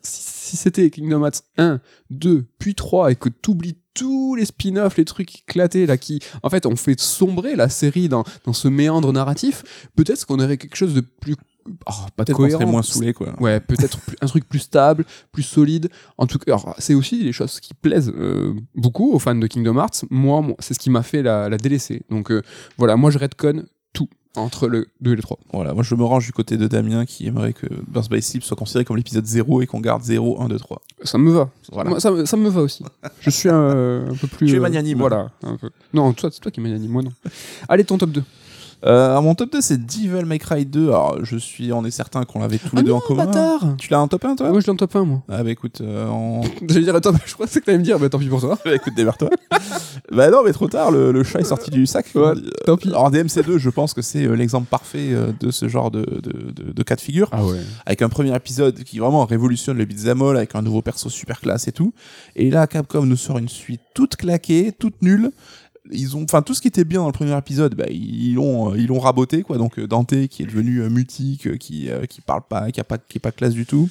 si 0.02 0.56
c'était 0.56 0.90
Kingdom 0.90 1.24
Hearts 1.24 1.42
1, 1.58 1.80
2, 2.10 2.44
puis 2.58 2.74
3, 2.74 3.12
et 3.12 3.16
que 3.16 3.28
t'oublies 3.28 3.76
tous 3.94 4.34
les 4.36 4.46
spin-offs, 4.46 4.96
les 4.96 5.04
trucs 5.04 5.40
éclatés 5.40 5.86
là, 5.86 5.96
qui, 5.96 6.20
en 6.42 6.50
fait, 6.50 6.66
ont 6.66 6.76
fait 6.76 6.98
sombrer 6.98 7.56
la 7.56 7.68
série 7.68 8.08
dans, 8.08 8.24
dans 8.44 8.52
ce 8.52 8.68
méandre 8.68 9.12
narratif, 9.12 9.88
peut-être 9.96 10.24
qu'on 10.26 10.40
aurait 10.40 10.56
quelque 10.56 10.76
chose 10.76 10.94
de 10.94 11.00
plus, 11.00 11.36
oh, 11.86 11.92
pas 12.16 12.24
cohérent. 12.24 12.60
serait 12.60 12.70
moins 12.70 12.82
saoulé, 12.82 13.12
quoi. 13.12 13.34
Ouais, 13.40 13.60
peut-être 13.60 13.98
un 14.20 14.26
truc 14.26 14.48
plus 14.48 14.58
stable, 14.60 15.04
plus 15.32 15.42
solide. 15.42 15.88
En 16.18 16.26
tout 16.26 16.38
cas, 16.38 16.56
c'est 16.78 16.94
aussi 16.94 17.22
les 17.22 17.32
choses 17.32 17.60
qui 17.60 17.74
plaisent 17.74 18.12
euh, 18.16 18.54
beaucoup 18.74 19.12
aux 19.12 19.18
fans 19.18 19.34
de 19.34 19.46
Kingdom 19.46 19.76
Hearts. 19.76 20.04
Moi, 20.10 20.40
moi, 20.42 20.56
c'est 20.58 20.74
ce 20.74 20.78
qui 20.78 20.90
m'a 20.90 21.02
fait 21.02 21.22
la, 21.22 21.48
la 21.48 21.56
délaisser. 21.58 22.02
Donc 22.10 22.30
euh, 22.30 22.42
voilà, 22.78 22.96
moi 22.96 23.10
je 23.10 23.18
redconne 23.18 23.66
tout 23.92 24.08
entre 24.34 24.66
le 24.66 24.86
2 25.02 25.12
et 25.12 25.16
le 25.16 25.22
3. 25.22 25.38
Voilà, 25.52 25.74
moi 25.74 25.82
je 25.82 25.94
me 25.94 26.04
range 26.04 26.24
du 26.26 26.32
côté 26.32 26.56
de 26.56 26.66
Damien 26.66 27.04
qui 27.04 27.26
aimerait 27.26 27.52
que 27.52 27.66
Burst 27.86 28.10
by 28.10 28.22
Sleep 28.22 28.42
soit 28.42 28.56
considéré 28.56 28.84
comme 28.86 28.96
l'épisode 28.96 29.26
0 29.26 29.60
et 29.60 29.66
qu'on 29.66 29.80
garde 29.80 30.02
0, 30.02 30.40
1, 30.40 30.48
2, 30.48 30.58
3. 30.58 30.80
Ça 31.02 31.18
me 31.18 31.30
va. 31.30 31.50
Voilà. 31.70 31.90
Moi, 31.90 32.00
ça, 32.00 32.10
me- 32.10 32.24
ça 32.24 32.36
me 32.38 32.48
va 32.48 32.62
aussi. 32.62 32.82
Je 33.20 33.28
suis 33.30 33.50
un, 33.50 34.06
un 34.10 34.14
peu 34.14 34.26
plus. 34.36 34.46
Tu 34.46 34.54
es 34.54 34.56
euh, 34.56 34.60
magnanime. 34.62 34.98
Voilà. 34.98 35.30
un 35.42 35.56
peu. 35.58 35.68
Non, 35.92 36.12
toi, 36.14 36.30
c'est 36.32 36.40
toi 36.40 36.50
qui 36.50 36.60
es 36.60 36.62
magnanime, 36.62 36.90
moi 36.90 37.02
non. 37.02 37.12
Allez, 37.68 37.84
ton 37.84 37.98
top 37.98 38.10
2. 38.10 38.22
Euh, 38.84 39.20
mon 39.20 39.34
top 39.34 39.52
2, 39.52 39.60
c'est 39.60 39.78
Devil 39.78 40.24
May 40.26 40.38
Cry 40.38 40.66
2. 40.66 40.88
Alors, 40.88 41.24
je 41.24 41.36
suis, 41.36 41.72
on 41.72 41.84
est 41.84 41.90
certain 41.92 42.24
qu'on 42.24 42.40
l'avait 42.40 42.58
tous 42.58 42.74
les 42.74 42.80
Ah 42.80 42.84
deux 42.84 42.92
en 42.92 43.00
commun. 43.00 43.26
bâtard 43.26 43.76
Tu 43.78 43.90
l'as 43.90 44.00
en 44.00 44.08
top 44.08 44.24
1, 44.24 44.36
toi? 44.36 44.50
Moi, 44.50 44.60
je 44.60 44.66
l'ai 44.66 44.72
en 44.72 44.76
top 44.76 44.96
1, 44.96 45.04
moi. 45.04 45.22
Ah 45.28 45.42
bah 45.44 45.50
écoute, 45.50 45.80
euh, 45.80 46.06
on... 46.08 46.42
J'allais 46.68 46.84
dire, 46.84 46.94
attends, 46.96 47.12
je 47.24 47.32
crois 47.34 47.46
que 47.46 47.58
t'allais 47.60 47.78
me 47.78 47.84
dire, 47.84 47.98
bah 48.00 48.08
tant 48.08 48.18
pis 48.18 48.26
pour 48.28 48.40
toi. 48.40 48.58
bah 48.64 48.74
écoute, 48.74 48.94
démarre-toi. 48.96 49.30
bah 50.12 50.30
non, 50.30 50.42
mais 50.44 50.52
trop 50.52 50.66
tard, 50.68 50.90
le, 50.90 51.12
le 51.12 51.22
chat 51.22 51.38
est 51.40 51.44
sorti 51.44 51.70
du 51.70 51.86
sac. 51.86 52.06
Ouais, 52.14 52.22
Euh, 52.22 52.34
tant 52.66 52.76
pis. 52.76 52.88
Alors 52.88 53.10
DMC2, 53.10 53.58
je 53.58 53.70
pense 53.70 53.94
que 53.94 54.02
c'est 54.02 54.24
euh, 54.24 54.34
l'exemple 54.34 54.66
parfait 54.68 55.10
euh, 55.12 55.32
de 55.38 55.50
ce 55.52 55.68
genre 55.68 55.90
de, 55.90 56.00
de, 56.00 56.50
de- 56.50 56.72
de 56.72 56.82
cas 56.82 56.96
de 56.96 57.00
figure. 57.00 57.28
Ah 57.32 57.44
ouais. 57.44 57.60
Avec 57.86 58.02
un 58.02 58.08
premier 58.08 58.34
épisode 58.34 58.82
qui 58.82 58.98
vraiment 58.98 59.24
révolutionne 59.26 59.78
le 59.78 59.84
beat'em 59.84 60.20
all, 60.22 60.36
avec 60.36 60.54
un 60.56 60.62
nouveau 60.62 60.82
perso 60.82 61.08
super 61.08 61.40
classe 61.40 61.68
et 61.68 61.72
tout. 61.72 61.92
Et 62.34 62.50
là, 62.50 62.66
Capcom 62.66 63.04
nous 63.06 63.16
sort 63.16 63.38
une 63.38 63.48
suite 63.48 63.80
toute 63.94 64.16
claquée, 64.16 64.72
toute 64.76 65.00
nulle. 65.02 65.30
Ils 65.90 66.16
ont, 66.16 66.22
enfin, 66.22 66.42
tout 66.42 66.54
ce 66.54 66.60
qui 66.60 66.68
était 66.68 66.84
bien 66.84 67.00
dans 67.00 67.06
le 67.06 67.12
premier 67.12 67.36
épisode, 67.36 67.74
bah, 67.74 67.86
ils 67.90 68.34
l'ont, 68.34 68.72
euh, 68.72 68.78
ils 68.78 68.86
l'ont 68.86 69.00
raboté, 69.00 69.42
quoi. 69.42 69.58
Donc, 69.58 69.78
euh, 69.78 69.86
Dante, 69.88 70.28
qui 70.28 70.42
est 70.42 70.46
devenu 70.46 70.78
euh, 70.78 70.88
mutique, 70.88 71.58
qui, 71.58 71.88
qui 72.08 72.20
parle 72.20 72.42
pas, 72.48 72.70
qui 72.70 72.80
a 72.80 72.84
pas, 72.84 72.98
qui 72.98 73.18
est 73.18 73.20
pas 73.20 73.32
classe 73.32 73.54
du 73.54 73.66
tout. 73.66 73.88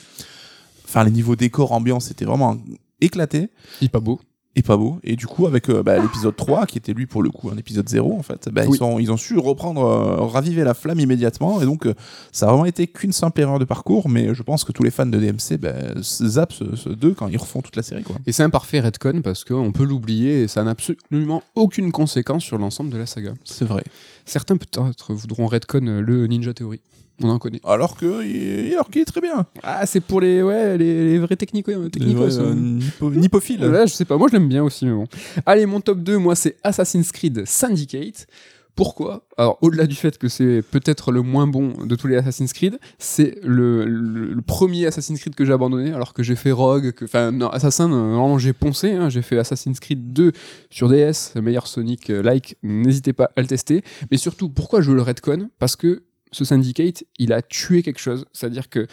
Enfin, 0.85 1.03
les 1.03 1.11
niveaux 1.11 1.35
décor, 1.35 1.71
ambiance, 1.73 2.05
c'était 2.05 2.25
vraiment 2.25 2.57
éclaté 3.01 3.49
Il 3.81 3.89
pas 3.89 3.99
beau. 3.99 4.21
Et 4.55 4.61
pas 4.61 4.75
beau. 4.75 4.99
Et 5.03 5.15
du 5.15 5.27
coup, 5.27 5.47
avec 5.47 5.69
euh, 5.69 5.81
bah, 5.81 5.97
l'épisode 5.97 6.35
3, 6.35 6.65
qui 6.65 6.77
était 6.77 6.93
lui 6.93 7.05
pour 7.05 7.23
le 7.23 7.29
coup 7.29 7.49
un 7.49 7.57
épisode 7.57 7.87
0, 7.87 8.17
en 8.17 8.21
fait, 8.23 8.49
bah, 8.51 8.63
Oui. 8.67 8.77
ils, 8.99 9.11
ont 9.11 9.17
su 9.17 9.37
reprendre, 9.37 9.83
euh, 9.85 10.25
raviver 10.25 10.63
la 10.63 10.73
flamme 10.73 10.99
immédiatement. 10.99 11.61
Et 11.61 11.65
donc, 11.65 11.85
euh, 11.85 11.93
ça 12.31 12.47
a 12.47 12.49
vraiment 12.49 12.65
été 12.65 12.87
qu'une 12.87 13.13
simple 13.13 13.39
erreur 13.41 13.59
de 13.59 13.65
parcours, 13.65 14.09
mais 14.09 14.33
je 14.33 14.43
pense 14.43 14.63
que 14.63 14.71
tous 14.71 14.83
les 14.83 14.91
fans 14.91 15.05
de 15.05 15.17
DMC 15.17 15.57
bah, 15.57 15.73
zappent 16.01 16.53
ce, 16.53 16.75
ce 16.75 16.89
2 16.89 17.13
quand 17.13 17.27
ils 17.27 17.37
refont 17.37 17.61
toute 17.61 17.75
la 17.75 17.83
série. 17.83 18.03
Quoi. 18.03 18.17
Et 18.25 18.31
c'est 18.31 18.43
un 18.43 18.49
parfait 18.49 18.81
redcon 18.81 19.21
parce 19.23 19.43
qu'on 19.43 19.71
peut 19.71 19.85
l'oublier 19.85 20.43
et 20.43 20.47
ça 20.47 20.63
n'a 20.63 20.71
absolument 20.71 21.43
aucune 21.55 21.91
conséquence 21.91 22.43
sur 22.43 22.57
l'ensemble 22.57 22.89
de 22.89 22.97
la 22.97 23.05
saga. 23.05 23.33
C'est 23.45 23.65
vrai. 23.65 23.83
Certains 24.25 24.57
peut-être 24.57 25.13
voudront 25.13 25.47
redcon 25.47 25.85
euh, 25.87 26.01
le 26.01 26.27
Ninja 26.27 26.53
Theory. 26.53 26.81
On 27.23 27.29
en 27.29 27.39
connaît. 27.39 27.59
Alors 27.63 27.95
que 27.97 28.71
alors 28.73 28.89
qu'il 28.89 29.01
est 29.01 29.05
très 29.05 29.21
bien. 29.21 29.45
Ah, 29.63 29.85
c'est 29.85 29.99
pour 30.01 30.21
les, 30.21 30.41
ouais, 30.41 30.77
les, 30.77 31.11
les 31.11 31.19
vrais 31.19 31.35
technico, 31.35 31.71
technicos. 31.89 32.19
Ouais, 32.21 32.37
euh, 32.37 32.51
euh. 32.51 32.55
nipo- 32.55 33.11
Nipophile. 33.13 33.65
Ouais, 33.65 33.87
je 33.87 33.93
sais 33.93 34.05
pas, 34.05 34.17
moi 34.17 34.27
je 34.29 34.33
l'aime 34.37 34.47
bien 34.49 34.63
aussi, 34.63 34.85
mais 34.85 34.93
bon. 34.93 35.05
Allez, 35.45 35.65
mon 35.65 35.81
top 35.81 35.99
2, 35.99 36.17
moi 36.17 36.35
c'est 36.35 36.57
Assassin's 36.63 37.11
Creed 37.11 37.43
Syndicate. 37.45 38.27
Pourquoi? 38.73 39.25
Alors, 39.37 39.57
au-delà 39.61 39.85
du 39.85 39.95
fait 39.95 40.17
que 40.17 40.29
c'est 40.29 40.61
peut-être 40.71 41.11
le 41.11 41.21
moins 41.21 41.45
bon 41.45 41.73
de 41.85 41.93
tous 41.97 42.07
les 42.07 42.15
Assassin's 42.15 42.53
Creed, 42.53 42.79
c'est 42.99 43.37
le, 43.43 43.83
le- 43.83 44.33
le 44.33 44.41
premier 44.41 44.85
Assassin's 44.87 45.19
Creed 45.19 45.35
que 45.35 45.43
j'ai 45.43 45.51
abandonné, 45.51 45.91
alors 45.91 46.13
que 46.13 46.23
j'ai 46.23 46.37
fait 46.37 46.51
Rogue, 46.53 46.93
enfin, 47.03 47.31
non, 47.33 47.49
Assassin, 47.49 47.89
non, 47.89 48.11
vraiment 48.11 48.37
j'ai 48.37 48.53
poncé, 48.53 48.91
hein, 48.93 49.09
j'ai 49.09 49.21
fait 49.21 49.37
Assassin's 49.37 49.77
Creed 49.81 50.13
2 50.13 50.31
sur 50.69 50.87
DS, 50.87 51.33
le 51.35 51.41
meilleur 51.41 51.67
Sonic 51.67 52.09
euh, 52.09 52.23
like, 52.23 52.55
n'hésitez 52.63 53.11
pas 53.11 53.29
à 53.35 53.41
le 53.41 53.47
tester. 53.47 53.83
Mais 54.09 54.15
surtout, 54.15 54.47
pourquoi 54.47 54.79
je 54.79 54.93
le 54.93 55.01
redcon? 55.01 55.49
Parce 55.59 55.75
que 55.75 56.03
ce 56.31 56.45
Syndicate, 56.45 57.03
il 57.17 57.33
a 57.33 57.41
tué 57.41 57.83
quelque 57.83 57.99
chose, 57.99 58.25
c'est-à-dire 58.33 58.69
que 58.69 58.87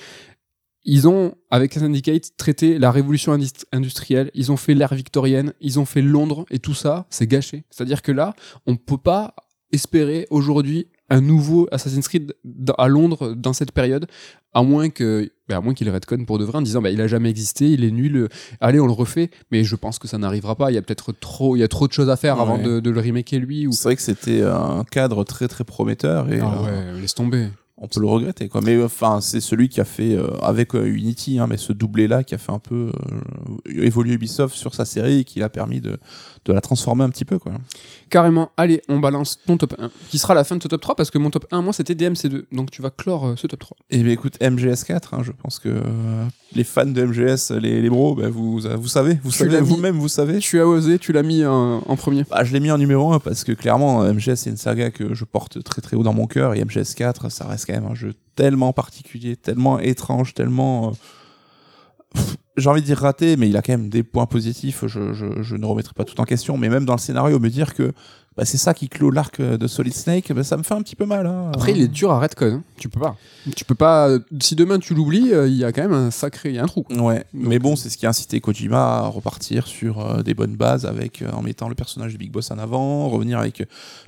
ils 0.85 1.07
ont, 1.07 1.35
avec 1.51 1.75
Syndicate, 1.75 2.37
traité 2.37 2.79
la 2.79 2.91
révolution 2.91 3.33
indus- 3.33 3.67
industrielle, 3.73 4.31
ils 4.35 4.51
ont 4.51 4.57
fait 4.57 4.75
l'ère 4.75 4.95
victorienne, 4.95 5.53
ils 5.61 5.79
ont 5.79 5.85
fait 5.85 6.01
Londres, 6.01 6.47
et 6.51 6.59
tout 6.61 6.75
ça, 6.75 7.07
c'est 7.11 7.27
gâché. 7.27 7.65
C'est-à-dire 7.69 8.01
que 8.01 8.13
là, 8.13 8.35
on 8.67 8.77
peut 8.77 8.97
pas 8.97 9.35
espérer 9.73 10.27
aujourd'hui 10.31 10.89
un 11.11 11.21
nouveau 11.21 11.69
Assassin's 11.73 12.07
Creed 12.07 12.35
à 12.77 12.89
Londres 12.89 13.35
dans 13.35 13.53
cette 13.53 13.73
période, 13.73 14.07
à 14.53 14.63
moins 14.63 14.91
que, 14.91 15.31
ben, 15.49 15.57
à 15.57 15.61
moins 15.61 15.75
qu'il 15.75 15.89
redcon 15.91 16.25
pour 16.25 16.39
de 16.39 16.45
vrai 16.45 16.59
en 16.59 16.63
disant, 16.63 16.83
bah, 16.83 16.91
il 16.91 17.01
a 17.01 17.07
jamais 17.07 17.31
existé, 17.31 17.71
il 17.71 17.85
est 17.85 17.91
nul, 17.91 18.17
euh, 18.17 18.29
allez, 18.61 18.81
on 18.81 18.87
le 18.87 18.93
refait. 18.93 19.31
Mais 19.51 19.65
je 19.65 19.77
pense 19.77 19.99
que 19.99 20.09
ça 20.09 20.19
n'arrivera 20.19 20.55
pas. 20.55 20.71
Il 20.71 20.75
y 20.75 20.79
a 20.79 20.83
peut-être 20.83 21.13
trop, 21.13 21.57
il 21.57 21.61
y 21.61 21.63
a 21.63 21.69
trop 21.69 21.89
de 21.89 21.93
choses 21.93 22.11
à 22.11 22.17
faire 22.17 22.41
avant 22.41 22.59
de, 22.59 22.81
de 22.81 22.91
le 22.91 23.01
remaker 23.01 23.41
lui. 23.41 23.67
Ou... 23.67 23.73
C'est 23.73 23.85
vrai 23.85 23.97
que 23.97 24.03
c'était 24.03 24.43
un 24.43 24.85
cadre 24.91 25.25
très 25.25 25.49
très 25.49 25.65
prometteur 25.65 26.31
et 26.33 26.41
Ah 26.41 26.55
euh, 26.67 26.95
ouais, 26.95 27.01
laisse 27.01 27.15
tomber. 27.15 27.49
On 27.81 27.89
peut 27.89 28.01
le 28.01 28.07
regretter 28.07 28.49
quoi. 28.49 28.61
Mais 28.63 28.83
enfin, 28.83 29.21
c'est 29.21 29.41
celui 29.41 29.69
qui 29.69 29.81
a 29.81 29.85
fait 29.85 30.15
euh, 30.15 30.29
avec 30.43 30.75
euh, 30.75 30.87
Unity, 30.87 31.39
hein, 31.39 31.47
mais 31.49 31.57
ce 31.57 31.73
doublé 31.73 32.09
là 32.09 32.25
qui 32.25 32.35
a 32.35 32.39
fait 32.39 32.53
un 32.53 32.59
peu 32.59 32.91
euh, 32.91 33.83
évoluer 33.83 34.15
Ubisoft 34.15 34.55
sur 34.55 34.75
sa 34.75 34.85
série 34.85 35.21
et 35.21 35.25
qui 35.25 35.39
l'a 35.39 35.49
permis 35.49 35.81
de, 35.81 35.99
de 36.45 36.53
la 36.53 36.61
transformer 36.61 37.05
un 37.05 37.11
petit 37.11 37.25
peu 37.25 37.39
quoi. 37.39 37.53
Carrément, 38.11 38.51
allez, 38.57 38.83
on 38.89 38.99
balance 38.99 39.39
ton 39.47 39.57
top 39.59 39.75
1, 39.79 39.91
qui 40.09 40.19
sera 40.19 40.35
la 40.35 40.45
fin 40.45 40.57
de 40.57 40.63
ce 40.63 40.69
top 40.69 40.81
3, 40.81 40.95
parce 40.95 41.11
que 41.11 41.19
mon 41.19 41.29
top 41.29 41.47
1, 41.51 41.61
moi, 41.61 41.75
c'était 41.75 41.93
DMC2. 41.93 42.45
Donc 42.53 42.71
tu 42.71 42.81
vas 42.81 42.89
clore 42.91 43.35
ce 43.37 43.47
top 43.47 43.61
3. 43.61 43.77
Et 43.91 44.03
bien 44.03 44.13
écoute, 44.13 44.39
MGS4, 44.41 45.01
hein, 45.13 45.23
je 45.23 45.33
pense 45.33 45.59
que 45.59 45.83
les 46.55 46.65
fans 46.65 46.87
de 46.87 47.05
MGS, 47.05 47.53
les, 47.61 47.83
les 47.83 47.91
bros, 47.91 48.15
bah, 48.15 48.31
vous, 48.31 48.61
vous 48.61 48.89
savez, 48.89 49.19
vous 49.23 49.31
Tu 49.31 49.37
savez 49.37 49.61
vous-même, 49.61 49.99
vous 49.99 50.09
savez. 50.09 50.39
Tu 50.39 50.59
as 50.59 50.67
osé, 50.67 50.99
tu 50.99 51.13
l'as 51.13 51.23
mis 51.23 51.45
en, 51.45 51.83
en 51.87 51.97
premier. 51.97 52.25
Bah, 52.31 52.45
je 52.45 52.53
l'ai 52.55 52.61
mis 52.61 52.71
en 52.71 52.79
numéro 52.79 53.13
1 53.13 53.19
parce 53.19 53.45
que 53.45 53.53
clairement, 53.53 54.03
MGS, 54.03 54.37
c'est 54.37 54.51
une 54.51 54.57
saga 54.57 54.91
que 54.91 55.13
je 55.13 55.25
porte 55.27 55.63
très 55.63 55.83
très 55.83 55.95
haut 55.95 56.03
dans 56.03 56.15
mon 56.15 56.27
cœur 56.27 56.55
et 56.55 56.65
MGS4, 56.65 57.29
ça 57.29 57.47
reste 57.47 57.67
quand 57.69 57.81
même 57.81 57.91
un 57.91 57.95
jeu 57.95 58.15
tellement 58.35 58.73
particulier, 58.73 59.37
tellement 59.37 59.79
étrange, 59.79 60.35
tellement. 60.35 60.89
euh, 62.17 62.21
J'ai 62.57 62.69
envie 62.69 62.81
de 62.81 62.87
dire 62.87 62.99
raté, 62.99 63.37
mais 63.37 63.49
il 63.49 63.57
a 63.57 63.63
quand 63.63 63.73
même 63.73 63.89
des 63.89 64.03
points 64.03 64.27
positifs. 64.27 64.85
Je, 64.87 65.13
je 65.13 65.57
ne 65.57 65.67
remettrai 65.67 65.93
pas 65.95 66.05
tout 66.05 66.21
en 66.21 66.25
question, 66.25 66.57
mais 66.59 66.69
même 66.69 66.85
dans 66.85 66.95
le 66.95 66.99
scénario, 66.99 67.39
me 67.39 67.51
dire 67.51 67.75
que 67.75 67.93
bah, 68.39 68.45
c'est 68.45 68.57
ça 68.57 68.73
qui 68.73 68.89
clôt 68.89 69.11
l'arc 69.11 69.41
de 69.43 69.67
Solid 69.67 69.93
Snake, 69.93 70.33
bah, 70.33 70.45
ça 70.45 70.57
me 70.57 70.63
fait 70.63 70.75
un 70.75 70.81
petit 70.83 70.95
peu 70.95 71.05
mal. 71.07 71.27
hein. 71.27 71.51
Après, 71.53 71.73
il 71.73 71.83
est 71.83 71.89
dur 71.89 72.13
à 72.13 72.21
redcon. 72.21 72.47
hein. 72.47 72.63
Tu 72.79 72.89
peux 72.89 73.01
pas. 73.01 73.17
Tu 73.57 73.65
peux 73.65 73.75
pas. 73.75 74.11
Si 74.41 74.55
demain 74.55 74.79
tu 74.79 74.95
l'oublies, 74.95 75.33
euh, 75.35 75.49
il 75.49 75.57
y 75.57 75.65
a 75.65 75.73
quand 75.73 75.83
même 75.83 75.93
un 75.93 76.13
sacré. 76.13 76.51
Il 76.51 76.55
y 76.55 76.59
a 76.61 76.63
un 76.63 76.67
trou. 76.69 76.85
Ouais, 76.91 77.25
mais 77.33 77.59
bon, 77.59 77.75
c'est 77.75 77.91
ce 77.91 77.99
qui 77.99 78.07
a 78.07 78.09
incité 78.11 78.41
Kojima 78.41 78.99
à 78.99 79.07
repartir 79.09 79.67
sur 79.67 79.99
euh, 80.01 80.23
des 80.23 80.35
bonnes 80.35 80.55
bases 80.55 80.87
avec 80.87 81.21
euh, 81.23 81.31
en 81.33 81.43
mettant 81.43 81.69
le 81.69 81.75
personnage 81.75 82.13
du 82.13 82.19
Big 82.19 82.31
Boss 82.31 82.53
en 82.53 82.59
avant, 82.59 83.09
revenir 83.09 83.41
avec 83.41 83.65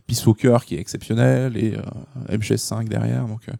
Peace 0.07 0.25
Walker 0.25 0.59
qui 0.65 0.77
est 0.77 0.81
exceptionnel 0.81 1.57
et 1.57 1.75
euh, 1.75 2.37
MGS5 2.37 2.87
derrière. 2.89 3.27
Donc 3.27 3.41
euh, 3.49 3.53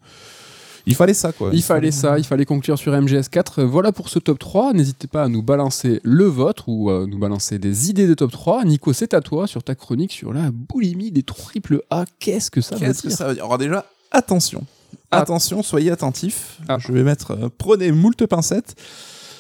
il 0.87 0.95
fallait 0.95 1.15
ça 1.15 1.33
quoi. 1.33 1.51
Il 1.53 1.63
fallait 1.63 1.91
ça, 1.91 2.19
il 2.19 2.25
fallait 2.25 2.45
conclure 2.45 2.79
sur 2.79 2.93
MGS4. 2.93 3.61
Euh, 3.61 3.65
Voilà 3.67 3.93
pour 3.93 4.09
ce 4.09 4.19
top 4.19 4.39
3. 4.39 4.73
N'hésitez 4.73 5.07
pas 5.07 5.25
à 5.25 5.29
nous 5.29 5.43
balancer 5.43 6.01
le 6.03 6.25
vôtre 6.25 6.65
ou 6.69 6.91
à 6.91 7.07
nous 7.07 7.19
balancer 7.19 7.59
des 7.59 7.91
idées 7.91 8.07
de 8.07 8.15
top 8.15 8.31
3. 8.33 8.65
Nico, 8.65 8.93
c'est 8.93 9.15
à 9.15 9.21
toi 9.21 9.47
sur 9.47 9.63
ta 9.63 9.75
chronique 9.75 10.13
sur 10.13 10.33
la 10.33 10.51
boulimie 10.51 11.11
des 11.11 11.23
triple 11.23 11.83
A. 11.91 12.05
Qu'est-ce 12.19 12.51
que 12.51 12.61
ça 12.61 12.77
veut 12.77 12.87
Qu'est-ce 12.87 13.03
que 13.03 13.09
dire 13.09 13.17
ça 13.17 13.29
veut 13.29 13.35
dire? 13.35 13.45
Alors 13.45 13.59
déjà, 13.59 13.85
attention, 14.11 14.65
Ah. 15.11 15.19
attention, 15.21 15.63
soyez 15.63 15.91
attentifs. 15.91 16.59
Ah. 16.69 16.79
Je 16.79 16.93
vais 16.93 17.03
mettre, 17.03 17.33
euh, 17.33 17.49
prenez 17.57 17.93
moult 17.93 18.27
pincettes. 18.27 18.75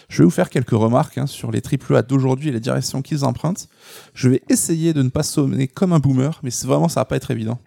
Je 0.09 0.19
vais 0.19 0.25
vous 0.25 0.31
faire 0.31 0.51
quelques 0.51 0.71
remarques 0.71 1.19
hein, 1.19 1.27
sur 1.29 1.53
les 1.53 1.61
triple 1.61 1.95
A 1.95 2.03
d'aujourd'hui 2.03 2.49
et 2.49 2.53
les 2.53 2.59
directions 2.59 3.01
qu'ils 3.01 3.25
empruntent. 3.25 3.69
Je 4.15 4.29
vais 4.29 4.43
essayer 4.49 4.93
de 4.93 5.03
ne 5.03 5.09
pas 5.09 5.23
sonner 5.23 5.69
comme 5.69 5.93
un 5.93 5.99
boomer, 5.99 6.39
mais 6.43 6.51
c'est 6.51 6.67
vraiment 6.67 6.89
ça 6.89 7.01
va 7.01 7.05
pas 7.05 7.17
être 7.17 7.31
évident. 7.31 7.59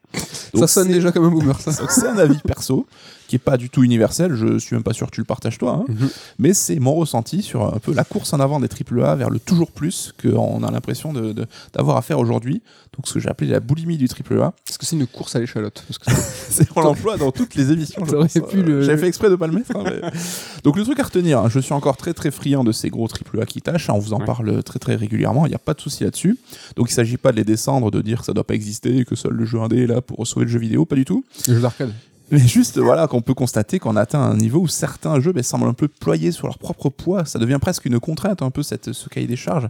Ça 0.56 0.68
sonne 0.68 0.90
déjà 0.90 1.12
comme 1.12 1.26
un 1.26 1.30
boomer, 1.32 1.60
ça. 1.60 1.72
C'est 1.90 2.08
un 2.08 2.18
avis 2.18 2.38
perso 2.46 2.86
qui 3.28 3.38
est 3.38 3.40
pas 3.40 3.58
du 3.58 3.70
tout 3.72 3.84
universel. 3.84 4.36
Je 4.36 4.60
suis 4.60 4.76
même 4.76 4.84
pas 4.84 4.94
sûr 4.94 5.08
que 5.08 5.16
tu 5.16 5.22
le 5.22 5.26
partages 5.26 5.58
toi, 5.58 5.82
hein. 5.82 5.86
Mhm. 5.92 6.10
mais 6.38 6.54
c'est 6.54 6.78
mon 6.78 6.94
ressenti 6.94 7.42
sur 7.42 7.74
un 7.74 7.80
peu 7.80 7.94
la 7.94 8.04
course 8.04 8.34
en 8.34 8.40
avant 8.40 8.60
des 8.60 8.68
AAA 8.68 9.16
vers 9.16 9.30
le 9.32 9.40
toujours 9.40 9.72
plus 9.72 10.14
qu'on 10.22 10.62
a 10.64 10.70
l'impression 10.70 11.14
de- 11.14 11.34
de- 11.34 11.48
d'avoir 11.74 11.98
à 11.98 12.02
faire 12.04 12.20
aujourd'hui. 12.20 12.62
Donc 12.96 13.08
ce 13.08 13.14
que 13.16 13.20
j'ai 13.20 13.30
appelé 13.30 13.50
la 13.50 13.60
boulimie 13.60 13.98
du 13.98 14.08
AAA. 14.08 14.54
Est-ce 14.70 14.78
que 14.78 14.86
c'est 14.86 14.96
une 14.96 15.08
course 15.08 15.36
à 15.36 15.40
l'échalote 15.40 15.84
C'est 16.50 16.68
on 16.76 16.82
l'emploie 16.82 17.18
dans 17.18 17.32
toutes 17.32 17.56
les 17.56 17.72
émissions. 17.72 18.04
pu 18.52 18.62
le- 18.62 18.84
J'avais 18.84 18.98
fait 19.02 19.08
exprès 19.08 19.32
de 19.32 19.36
pas 19.36 19.48
le 19.48 19.54
mettre. 19.54 19.76
hein, 19.76 19.84
mais- 19.86 20.12
Donc 20.64 20.78
le 20.78 20.84
truc 20.84 21.00
à 21.00 21.04
retenir, 21.04 21.40
hein, 21.40 21.50
je 21.50 21.60
suis 21.60 21.74
encore 21.74 21.98
très 21.98 22.14
très 22.14 22.30
friand 22.30 22.64
de 22.64 22.72
ces 22.72 22.90
gros 22.92 23.08
AAA 23.08 23.46
qui 23.48 23.62
tâchent. 23.64 23.90
hein, 23.90 23.94
on 23.96 24.00
vous 24.00 24.14
en 24.14 24.20
Ouais. 24.20 24.26
parle 24.26 24.62
très 24.62 24.78
très 24.78 24.96
régulièrement. 24.96 25.48
Il 25.48 25.50
n'y 25.50 25.56
a 25.56 25.60
pas 25.60 25.74
de 25.74 25.82
souci 25.82 26.03
là-dessus. 26.04 26.38
Donc 26.76 26.90
il 26.90 26.94
s'agit 26.94 27.18
pas 27.18 27.32
de 27.32 27.38
les 27.38 27.44
descendre, 27.44 27.92
de 27.92 28.02
dire 28.02 28.20
que 28.20 28.26
ça 28.26 28.34
doit 28.34 28.44
pas 28.44 28.56
exister, 28.56 29.06
que 29.06 29.16
seul 29.16 29.34
le 29.34 29.46
jeu 29.46 29.60
indé 29.60 29.84
est 29.84 29.88
là 29.88 30.02
pour 30.02 30.26
sauver 30.28 30.46
le 30.46 30.52
jeu 30.52 30.60
vidéo, 30.60 30.86
pas 30.86 30.96
du 30.96 31.06
tout. 31.06 31.24
les 31.48 31.56
jeux 31.56 31.62
d'arcade. 31.62 31.94
Mais 32.32 32.40
juste, 32.40 32.80
voilà, 32.80 33.08
qu'on 33.08 33.22
peut 33.22 33.34
constater 33.34 33.80
qu'on 33.80 33.96
atteint 33.96 34.22
un 34.22 34.36
niveau 34.36 34.62
où 34.62 34.68
certains 34.68 35.20
jeux 35.20 35.34
ben, 35.34 35.44
semblent 35.44 35.68
un 35.68 35.74
peu 35.74 35.88
ployés 35.88 36.32
sur 36.32 36.48
leur 36.48 36.58
propre 36.58 36.90
poids. 36.90 37.26
Ça 37.26 37.38
devient 37.38 37.60
presque 37.62 37.86
une 37.86 38.00
contrainte, 38.00 38.42
un 38.42 38.50
peu, 38.50 38.64
cette, 38.64 38.92
ce 38.94 39.10
cahier 39.10 39.28
des 39.28 39.36
charges. 39.36 39.68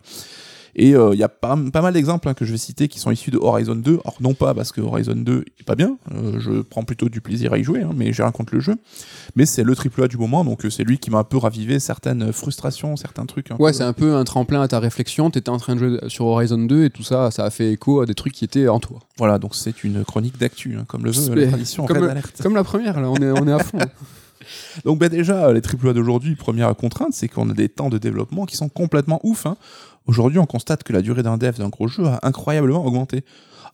Et 0.75 0.95
euh, 0.95 1.11
il 1.13 1.19
y 1.19 1.23
a 1.23 1.29
pas, 1.29 1.57
pas 1.71 1.81
mal 1.81 1.93
d'exemples 1.93 2.27
hein, 2.27 2.33
que 2.33 2.45
je 2.45 2.51
vais 2.51 2.57
citer 2.57 2.87
qui 2.87 2.99
sont 2.99 3.11
issus 3.11 3.31
de 3.31 3.37
Horizon 3.37 3.75
2. 3.75 3.99
Or, 4.05 4.15
non 4.21 4.33
pas 4.33 4.53
parce 4.53 4.71
que 4.71 4.81
Horizon 4.81 5.15
2 5.15 5.45
est 5.59 5.63
pas 5.63 5.75
bien, 5.75 5.97
euh, 6.13 6.39
je 6.39 6.61
prends 6.61 6.83
plutôt 6.83 7.09
du 7.09 7.21
plaisir 7.21 7.53
à 7.53 7.57
y 7.57 7.63
jouer, 7.63 7.81
hein, 7.81 7.91
mais 7.95 8.11
j'ai 8.13 8.23
rien 8.23 8.31
contre 8.31 8.55
le 8.55 8.59
jeu. 8.59 8.75
Mais 9.35 9.45
c'est 9.45 9.63
le 9.63 9.75
triple 9.75 10.03
A 10.03 10.07
du 10.07 10.17
moment, 10.17 10.43
donc 10.43 10.65
euh, 10.65 10.69
c'est 10.69 10.83
lui 10.83 10.97
qui 10.97 11.11
m'a 11.11 11.19
un 11.19 11.23
peu 11.23 11.37
ravivé 11.37 11.79
certaines 11.79 12.33
frustrations, 12.33 12.95
certains 12.95 13.25
trucs. 13.25 13.51
un 13.51 13.55
Ouais, 13.57 13.73
c'est 13.73 13.83
un 13.83 13.93
peu 13.93 14.15
un 14.15 14.23
tremplin 14.23 14.61
à 14.61 14.67
ta 14.67 14.79
réflexion. 14.79 15.29
T'étais 15.29 15.49
en 15.49 15.57
train 15.57 15.75
de 15.75 15.79
jouer 15.79 15.99
sur 16.07 16.25
Horizon 16.25 16.57
2 16.57 16.85
et 16.85 16.89
tout 16.89 17.03
ça, 17.03 17.29
ça 17.31 17.45
a 17.45 17.49
fait 17.49 17.71
écho 17.71 18.01
à 18.01 18.05
des 18.05 18.15
trucs 18.15 18.33
qui 18.33 18.45
étaient 18.45 18.67
en 18.67 18.79
toi. 18.79 18.99
Voilà, 19.17 19.37
donc 19.37 19.55
c'est 19.55 19.83
une 19.83 20.03
chronique 20.03 20.39
d'actu, 20.39 20.75
hein, 20.79 20.85
comme 20.87 21.05
le 21.05 21.11
veut 21.11 21.35
la 21.35 21.47
tradition 21.47 21.85
comme 21.85 22.03
Alert. 22.03 22.41
Comme 22.41 22.55
la 22.55 22.63
première, 22.63 22.99
là, 22.99 23.09
on 23.09 23.15
est, 23.17 23.31
on 23.31 23.47
est 23.47 23.53
à 23.53 23.59
fond. 23.59 23.77
Donc 24.85 24.99
bah 24.99 25.09
déjà, 25.09 25.51
les 25.53 25.61
AAA 25.61 25.93
d'aujourd'hui, 25.93 26.35
première 26.35 26.75
contrainte, 26.75 27.13
c'est 27.13 27.27
qu'on 27.27 27.49
a 27.49 27.53
des 27.53 27.69
temps 27.69 27.89
de 27.89 27.97
développement 27.97 28.45
qui 28.45 28.55
sont 28.57 28.69
complètement 28.69 29.19
ouf. 29.23 29.45
hein. 29.45 29.57
Aujourd'hui, 30.07 30.39
on 30.39 30.45
constate 30.45 30.83
que 30.83 30.91
la 30.93 31.01
durée 31.01 31.23
d'un 31.23 31.37
dev 31.37 31.57
d'un 31.57 31.69
gros 31.69 31.87
jeu 31.87 32.05
a 32.05 32.19
incroyablement 32.23 32.85
augmenté. 32.85 33.23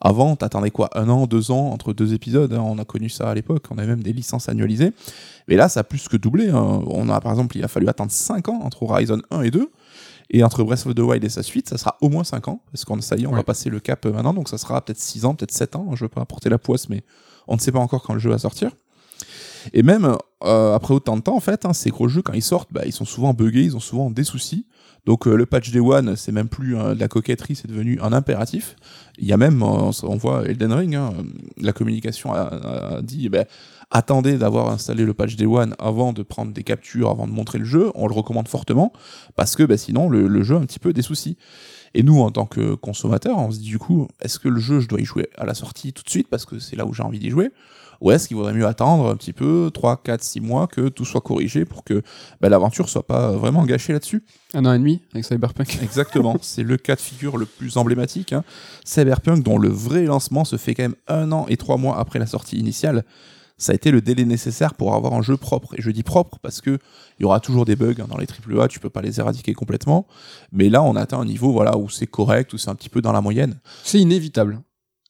Avant, 0.01 0.35
t'attendais 0.37 0.71
quoi 0.71 0.89
Un 0.93 1.09
an, 1.09 1.25
deux 1.27 1.51
ans 1.51 1.71
entre 1.71 1.91
deux 1.91 2.13
épisodes 2.13 2.53
hein, 2.53 2.61
On 2.63 2.77
a 2.77 2.85
connu 2.85 3.09
ça 3.09 3.29
à 3.29 3.33
l'époque, 3.33 3.65
on 3.69 3.77
avait 3.77 3.87
même 3.87 4.01
des 4.03 4.13
licences 4.13 4.47
annualisées. 4.47 4.93
Mais 5.49 5.55
là, 5.57 5.67
ça 5.67 5.81
a 5.81 5.83
plus 5.83 6.07
que 6.07 6.15
doublé. 6.15 6.49
hein. 6.49 6.81
On 6.87 7.09
a, 7.09 7.19
par 7.19 7.31
exemple, 7.33 7.57
il 7.57 7.63
a 7.63 7.67
fallu 7.67 7.87
attendre 7.89 8.11
5 8.11 8.47
ans 8.47 8.61
entre 8.63 8.83
Horizon 8.83 9.21
1 9.31 9.41
et 9.41 9.51
2. 9.51 9.69
Et 10.31 10.43
entre 10.43 10.63
Breath 10.63 10.85
of 10.85 10.93
the 10.93 10.99
Wild 10.99 11.23
et 11.23 11.29
sa 11.29 11.41
suite, 11.41 11.67
ça 11.67 11.77
sera 11.79 11.97
au 12.01 12.07
moins 12.09 12.23
5 12.23 12.47
ans. 12.47 12.61
Parce 12.71 12.85
qu'on 12.85 13.01
ça 13.01 13.15
y 13.17 13.23
est, 13.23 13.25
on 13.27 13.31
Ouais. 13.31 13.37
va 13.37 13.43
passer 13.43 13.69
le 13.71 13.79
cap 13.79 14.05
euh, 14.05 14.11
maintenant. 14.13 14.33
Donc 14.35 14.47
ça 14.47 14.59
sera 14.59 14.79
peut-être 14.79 14.99
6 14.99 15.25
ans, 15.25 15.33
peut-être 15.33 15.51
7 15.51 15.75
ans. 15.75 15.89
Je 15.95 16.05
veux 16.05 16.09
pas 16.09 16.21
apporter 16.21 16.49
la 16.49 16.59
poisse, 16.59 16.87
mais 16.87 17.01
on 17.47 17.55
ne 17.55 17.59
sait 17.59 17.71
pas 17.71 17.79
encore 17.79 18.03
quand 18.03 18.13
le 18.13 18.19
jeu 18.19 18.29
va 18.29 18.37
sortir. 18.37 18.69
Et 19.73 19.83
même 19.83 20.15
euh, 20.43 20.73
après 20.73 20.93
autant 20.93 21.17
de 21.17 21.21
temps, 21.21 21.35
en 21.35 21.41
fait, 21.41 21.65
hein, 21.65 21.73
ces 21.73 21.89
gros 21.89 22.07
jeux, 22.07 22.21
quand 22.21 22.33
ils 22.33 22.41
sortent, 22.41 22.71
bah, 22.71 22.83
ils 22.85 22.93
sont 22.93 23.05
souvent 23.05 23.33
buggés, 23.33 23.63
ils 23.63 23.75
ont 23.75 23.81
souvent 23.81 24.09
des 24.09 24.23
soucis. 24.23 24.65
Donc 25.05 25.27
euh, 25.27 25.35
le 25.35 25.45
patch 25.45 25.71
Day 25.71 25.79
One, 25.79 26.15
c'est 26.15 26.31
même 26.31 26.49
plus 26.49 26.77
euh, 26.77 26.93
de 26.93 26.99
la 26.99 27.07
coquetterie, 27.07 27.55
c'est 27.55 27.67
devenu 27.67 27.99
un 28.01 28.13
impératif. 28.13 28.75
Il 29.17 29.27
y 29.27 29.33
a 29.33 29.37
même, 29.37 29.61
on 29.63 29.91
voit 30.15 30.45
Elden 30.45 30.71
Ring, 30.71 30.95
hein, 30.95 31.13
la 31.57 31.73
communication 31.73 32.33
a, 32.33 33.01
dit, 33.01 33.27
ben, 33.27 33.45
attendez 33.91 34.37
d'avoir 34.37 34.69
installé 34.69 35.03
le 35.03 35.13
patch 35.13 35.35
Day 35.35 35.45
One 35.45 35.75
avant 35.79 36.13
de 36.13 36.23
prendre 36.23 36.53
des 36.53 36.63
captures, 36.63 37.09
avant 37.09 37.27
de 37.27 37.31
montrer 37.31 37.57
le 37.59 37.65
jeu. 37.65 37.91
On 37.95 38.07
le 38.07 38.13
recommande 38.13 38.47
fortement 38.47 38.93
parce 39.35 39.55
que 39.55 39.63
bah, 39.63 39.77
sinon 39.77 40.09
le, 40.09 40.27
le 40.27 40.43
jeu 40.43 40.55
a 40.55 40.59
un 40.59 40.65
petit 40.65 40.79
peu 40.79 40.93
des 40.93 41.01
soucis. 41.01 41.37
Et 41.93 42.03
nous, 42.03 42.19
en 42.21 42.31
tant 42.31 42.45
que 42.45 42.75
consommateurs, 42.75 43.37
on 43.37 43.51
se 43.51 43.57
dit 43.57 43.67
du 43.67 43.79
coup, 43.79 44.07
est-ce 44.21 44.39
que 44.39 44.47
le 44.47 44.59
jeu, 44.59 44.79
je 44.79 44.87
dois 44.87 45.01
y 45.01 45.05
jouer 45.05 45.29
à 45.37 45.45
la 45.45 45.53
sortie 45.53 45.91
tout 45.91 46.03
de 46.03 46.09
suite 46.09 46.27
parce 46.29 46.45
que 46.45 46.59
c'est 46.59 46.75
là 46.75 46.85
où 46.85 46.93
j'ai 46.93 47.03
envie 47.03 47.19
d'y 47.19 47.29
jouer? 47.29 47.51
Ou 48.01 48.11
est-ce 48.11 48.27
qu'il 48.27 48.37
vaudrait 48.37 48.53
mieux 48.53 48.65
attendre 48.65 49.09
un 49.09 49.15
petit 49.15 49.33
peu, 49.33 49.69
3, 49.73 50.01
4, 50.03 50.23
6 50.23 50.39
mois, 50.41 50.67
que 50.67 50.89
tout 50.89 51.05
soit 51.05 51.21
corrigé 51.21 51.65
pour 51.65 51.83
que 51.83 52.01
bah, 52.41 52.49
l'aventure 52.49 52.89
soit 52.89 53.05
pas 53.05 53.31
vraiment 53.31 53.65
gâchée 53.65 53.93
là-dessus 53.93 54.23
Un 54.53 54.65
an 54.65 54.73
et 54.73 54.79
demi 54.79 55.01
avec 55.13 55.25
Cyberpunk. 55.25 55.79
Exactement, 55.83 56.37
c'est 56.41 56.63
le 56.63 56.77
cas 56.77 56.95
de 56.95 57.01
figure 57.01 57.37
le 57.37 57.45
plus 57.45 57.77
emblématique. 57.77 58.33
hein. 58.33 58.43
Cyberpunk, 58.85 59.43
dont 59.43 59.57
le 59.57 59.69
vrai 59.69 60.03
lancement 60.03 60.45
se 60.45 60.55
fait 60.55 60.73
quand 60.75 60.83
même 60.83 60.95
un 61.07 61.31
an 61.31 61.45
et 61.49 61.57
trois 61.57 61.77
mois 61.77 61.97
après 61.99 62.19
la 62.19 62.27
sortie 62.27 62.57
initiale, 62.57 63.03
ça 63.57 63.73
a 63.73 63.75
été 63.75 63.91
le 63.91 63.99
délai 64.01 64.23
nécessaire 64.23 64.73
pour 64.73 64.95
avoir 64.95 65.13
un 65.13 65.21
jeu 65.21 65.35
propre. 65.35 65.73
Et 65.77 65.81
je 65.81 65.91
dis 65.91 66.03
propre 66.03 66.39
parce 66.41 66.61
que 66.61 66.79
il 67.19 67.23
y 67.23 67.25
aura 67.25 67.41
toujours 67.41 67.65
des 67.65 67.75
bugs 67.75 67.93
hein, 67.99 68.05
dans 68.09 68.17
les 68.17 68.25
AAA, 68.25 68.69
tu 68.69 68.79
peux 68.79 68.89
pas 68.89 69.01
les 69.01 69.19
éradiquer 69.19 69.53
complètement. 69.53 70.07
Mais 70.53 70.69
là, 70.69 70.81
on 70.81 70.95
atteint 70.95 71.19
un 71.19 71.25
niveau 71.25 71.51
voilà 71.51 71.77
où 71.77 71.89
c'est 71.89 72.07
correct, 72.07 72.53
où 72.53 72.57
c'est 72.57 72.69
un 72.69 72.75
petit 72.75 72.87
peu 72.87 73.01
dans 73.01 73.11
la 73.11 73.19
moyenne. 73.19 73.59
C'est 73.83 73.99
inévitable. 73.99 74.61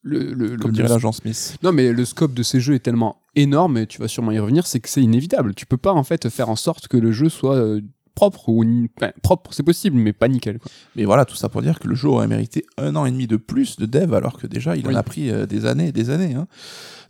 Le, 0.01 0.33
le, 0.33 0.57
Comme 0.57 0.71
le- 0.71 0.75
dirait 0.75 0.87
le- 0.87 0.93
l'agent 0.93 1.11
Smith. 1.11 1.57
Non, 1.63 1.71
mais 1.71 1.91
le 1.91 2.05
scope 2.05 2.33
de 2.33 2.43
ces 2.43 2.59
jeux 2.59 2.75
est 2.75 2.79
tellement 2.79 3.21
énorme, 3.35 3.77
et 3.77 3.87
tu 3.87 3.99
vas 4.01 4.07
sûrement 4.07 4.31
y 4.31 4.39
revenir, 4.39 4.65
c'est 4.67 4.79
que 4.79 4.89
c'est 4.89 5.01
inévitable. 5.01 5.53
Tu 5.55 5.65
peux 5.65 5.77
pas 5.77 5.91
en 5.93 6.03
fait 6.03 6.29
faire 6.29 6.49
en 6.49 6.55
sorte 6.55 6.87
que 6.87 6.97
le 6.97 7.11
jeu 7.11 7.29
soit 7.29 7.55
euh, 7.55 7.81
propre 8.19 8.49
ou 8.49 8.65
enfin, 8.97 9.11
propre, 9.21 9.53
c'est 9.53 9.63
possible, 9.63 9.95
mais 9.97 10.11
pas 10.11 10.27
nickel. 10.27 10.59
Quoi. 10.59 10.69
Mais 10.97 11.05
voilà, 11.05 11.23
tout 11.23 11.35
ça 11.37 11.47
pour 11.47 11.61
dire 11.61 11.79
que 11.79 11.87
le 11.87 11.95
jeu 11.95 12.09
aurait 12.09 12.27
mérité 12.27 12.65
un 12.77 12.93
an 12.97 13.05
et 13.05 13.11
demi 13.11 13.27
de 13.27 13.37
plus 13.37 13.77
de 13.77 13.85
dev, 13.85 14.13
alors 14.13 14.37
que 14.37 14.45
déjà, 14.45 14.75
il 14.75 14.85
en 14.87 14.89
a 14.95 15.03
pris 15.03 15.29
euh, 15.31 15.45
des 15.45 15.65
années 15.65 15.87
et 15.87 15.91
des 15.93 16.09
années. 16.09 16.33
hein. 16.35 16.47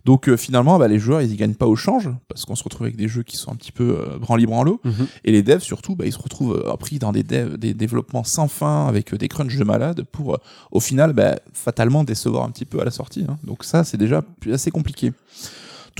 Donc 0.04 0.28
euh, 0.28 0.36
finalement, 0.36 0.78
bah, 0.78 0.86
les 0.88 0.98
joueurs, 1.00 1.20
ils 1.20 1.32
y 1.32 1.36
gagnent 1.36 1.54
pas 1.56 1.66
au 1.66 1.74
change, 1.76 2.08
parce 2.28 2.44
qu'on 2.44 2.54
se 2.54 2.62
retrouve 2.62 2.84
avec 2.86 2.96
des 2.96 3.08
jeux 3.08 3.22
qui 3.24 3.36
sont 3.36 3.50
un 3.52 3.56
petit 3.56 3.72
peu 3.72 3.98
euh, 3.98 4.18
branli-branlo. 4.18 4.80
Et 5.24 5.32
les 5.32 5.42
devs, 5.42 5.60
surtout, 5.62 5.96
bah, 5.96 6.06
ils 6.06 6.12
se 6.12 6.18
retrouvent 6.18 6.62
euh, 6.64 6.76
pris 6.76 6.98
dans 7.00 7.10
des, 7.10 7.24
dev- 7.24 7.56
des 7.58 7.74
développements 7.74 8.22
sans 8.24 8.46
fin, 8.46 8.86
avec 8.86 9.12
des 9.14 9.26
crunchs 9.28 9.56
de 9.56 9.64
malades, 9.64 10.04
pour 10.12 10.38
au 10.70 10.78
final, 10.80 11.12
bah, 11.12 11.40
fatalement 11.52 12.04
décevoir 12.04 12.44
un 12.44 12.50
petit 12.50 12.64
peu 12.66 12.80
à 12.80 12.84
la 12.84 12.92
sortie. 12.92 13.26
hein. 13.28 13.36
Donc 13.42 13.64
ça, 13.64 13.82
c'est 13.82 13.98
déjà 13.98 14.22
assez 14.50 14.70
compliqué. 14.70 15.12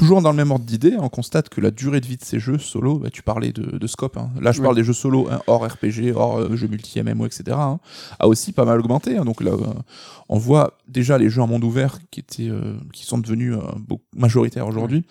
Toujours 0.01 0.23
dans 0.23 0.31
le 0.31 0.37
même 0.39 0.51
ordre 0.51 0.65
d'idée, 0.65 0.97
on 0.99 1.11
constate 1.11 1.51
que 1.51 1.61
la 1.61 1.71
durée 1.71 2.01
de 2.01 2.07
vie 2.07 2.17
de 2.17 2.25
ces 2.25 2.39
jeux 2.41 2.57
solo, 2.57 2.99
bah, 2.99 3.11
tu 3.13 3.23
parlais 3.23 3.53
de, 3.53 3.77
de 3.77 3.87
scope, 3.87 4.17
hein. 4.17 4.31
là 4.41 4.51
je 4.51 4.61
Oui. 4.61 4.65
parle 4.65 4.77
des 4.77 4.83
jeux 4.83 4.95
solo 4.95 5.29
hein, 5.31 5.43
hors 5.47 5.63
RPG, 5.63 6.13
hors 6.17 6.39
euh, 6.39 6.57
jeux 6.57 6.69
multi-MMO, 6.69 7.27
etc., 7.27 7.43
hein, 7.61 7.81
a 8.19 8.27
aussi 8.27 8.53
pas 8.53 8.65
mal 8.65 8.81
augmenté. 8.81 9.19
hein. 9.19 9.27
Donc 9.27 9.43
là, 9.43 9.51
euh, 9.51 9.67
on 10.31 10.39
voit 10.39 10.79
déjà 10.89 11.19
les 11.19 11.29
jeux 11.29 11.43
en 11.43 11.47
monde 11.47 11.65
ouvert 11.65 11.99
qui, 12.11 12.21
étaient, 12.21 12.49
euh, 12.49 12.77
qui 12.95 13.05
sont 13.05 13.19
devenus 13.19 13.55
majoritaires 14.17 14.67
aujourd'hui. 14.67 15.05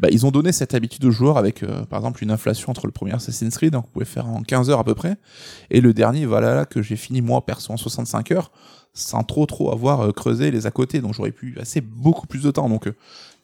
Bah, 0.00 0.08
ils 0.10 0.24
ont 0.24 0.30
donné 0.30 0.50
cette 0.52 0.72
habitude 0.72 1.04
aux 1.04 1.10
joueurs 1.10 1.36
avec, 1.36 1.62
par 1.90 1.98
exemple, 1.98 2.24
une 2.24 2.30
inflation 2.30 2.70
entre 2.70 2.86
le 2.86 2.92
premier 2.92 3.12
Assassin's 3.12 3.54
Creed, 3.54 3.74
hein, 3.74 3.82
que 3.82 3.86
vous 3.88 3.92
pouvez 3.92 4.06
faire 4.06 4.26
en 4.26 4.40
15 4.40 4.70
heures 4.70 4.78
à 4.80 4.84
peu 4.84 4.94
près, 4.94 5.16
et 5.70 5.82
le 5.82 5.92
dernier, 5.92 6.24
voilà, 6.24 6.54
là, 6.54 6.64
que 6.64 6.80
j'ai 6.80 6.96
fini 6.96 7.20
moi 7.20 7.44
perso 7.44 7.70
en 7.70 7.76
65 7.76 8.30
heures, 8.30 8.50
sans 8.94 9.24
trop 9.24 9.44
trop 9.44 9.72
avoir 9.72 10.10
creusé 10.14 10.50
les 10.50 10.66
à 10.66 10.70
côté, 10.70 11.00
donc 11.00 11.12
j'aurais 11.14 11.32
pu 11.32 11.52
passer 11.52 11.80
beaucoup 11.82 12.26
plus 12.26 12.42
de 12.42 12.50
temps. 12.50 12.68
Donc 12.70 12.90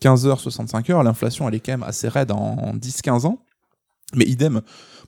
15 0.00 0.26
heures, 0.26 0.40
65 0.40 0.90
heures, 0.90 1.02
l'inflation 1.02 1.48
elle 1.48 1.54
est 1.54 1.60
quand 1.60 1.72
même 1.72 1.82
assez 1.82 2.08
raide 2.08 2.30
en 2.32 2.74
10-15 2.74 3.26
ans. 3.26 3.38
Mais 4.14 4.24
idem 4.24 4.62